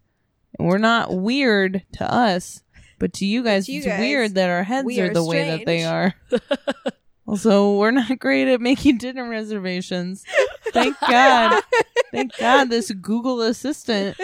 and 0.59 0.67
we're 0.67 0.77
not 0.77 1.11
weird 1.15 1.83
to 1.93 2.13
us, 2.13 2.61
but 2.99 3.13
to 3.13 3.25
you 3.25 3.43
guys, 3.43 3.65
to 3.65 3.71
you 3.71 3.79
it's 3.79 3.87
guys, 3.87 3.99
weird 3.99 4.35
that 4.35 4.49
our 4.49 4.63
heads 4.63 4.85
we 4.85 4.99
are 5.01 5.09
are 5.09 5.13
the 5.13 5.23
way 5.23 5.57
that 5.57 5.65
they 5.65 5.83
are. 5.85 6.13
also, 7.27 7.77
we're 7.77 7.91
not 7.91 8.17
great 8.19 8.47
at 8.47 8.61
making 8.61 8.97
dinner 8.97 9.27
reservations. 9.29 10.23
Thank 10.71 10.95
God. 11.09 11.61
Thank 12.11 12.37
God 12.37 12.69
this 12.69 12.89
Google 12.91 13.41
Assistant 13.41 14.17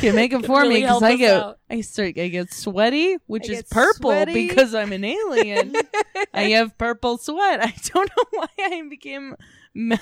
can 0.00 0.14
make 0.16 0.32
it 0.32 0.44
for 0.44 0.62
really 0.62 0.74
me 0.76 0.80
because 0.82 1.02
I 1.02 1.16
get 1.16 1.42
out. 1.42 1.58
I 1.70 1.80
start 1.80 2.18
I 2.18 2.28
get 2.28 2.52
sweaty, 2.52 3.16
which 3.26 3.48
I 3.48 3.54
is 3.54 3.62
purple 3.70 4.10
sweaty. 4.10 4.48
because 4.48 4.74
I'm 4.74 4.92
an 4.92 5.04
alien. 5.04 5.74
I 6.34 6.42
have 6.50 6.76
purple 6.76 7.18
sweat. 7.18 7.62
I 7.64 7.72
don't 7.86 8.10
know 8.16 8.24
why 8.32 8.48
I 8.58 8.82
became 8.90 9.36
Mel, 9.74 9.98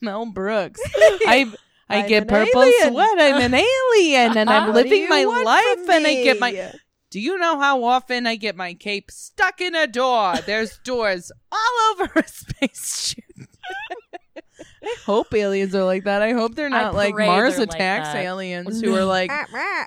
Mel 0.00 0.26
Brooks. 0.26 0.80
I 0.96 1.52
I 1.88 1.98
I'm 2.02 2.08
get 2.08 2.26
purple 2.28 2.62
alien. 2.62 2.92
sweat. 2.92 3.18
I'm 3.20 3.40
an 3.40 3.54
alien, 3.54 4.36
and 4.36 4.50
I'm 4.50 4.74
living 4.74 5.08
my 5.08 5.24
life, 5.24 5.88
and 5.88 6.06
I 6.06 6.22
get 6.24 6.40
my. 6.40 6.72
Do 7.14 7.20
you 7.20 7.38
know 7.38 7.60
how 7.60 7.84
often 7.84 8.26
I 8.26 8.34
get 8.34 8.56
my 8.56 8.74
cape 8.74 9.08
stuck 9.08 9.60
in 9.60 9.76
a 9.76 9.86
door? 9.86 10.34
There's 10.46 10.78
doors 10.84 11.30
all 11.52 11.92
over 11.92 12.10
a 12.16 12.26
spaceship. 12.26 13.22
I 14.82 14.96
hope 15.06 15.32
aliens 15.32 15.76
are 15.76 15.84
like 15.84 16.02
that. 16.04 16.22
I 16.22 16.32
hope 16.32 16.56
they're 16.56 16.68
not 16.68 16.92
like 16.92 17.14
Mars 17.14 17.54
they're 17.54 17.66
like 17.66 17.76
attacks 17.76 18.08
aliens 18.16 18.80
who 18.80 18.96
are 18.96 19.04
like, 19.04 19.30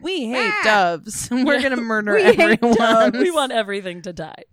we 0.01 0.27
hate 0.29 0.53
Ah. 0.53 0.61
doves. 0.63 1.27
We're 1.31 1.61
gonna 1.61 1.75
murder 1.75 2.13
We 2.15 2.23
hate 2.23 2.39
everyone. 2.39 2.77
doves. 2.77 3.17
we 3.19 3.29
want 3.29 3.51
everything 3.51 4.03
to 4.03 4.13
die. 4.13 4.45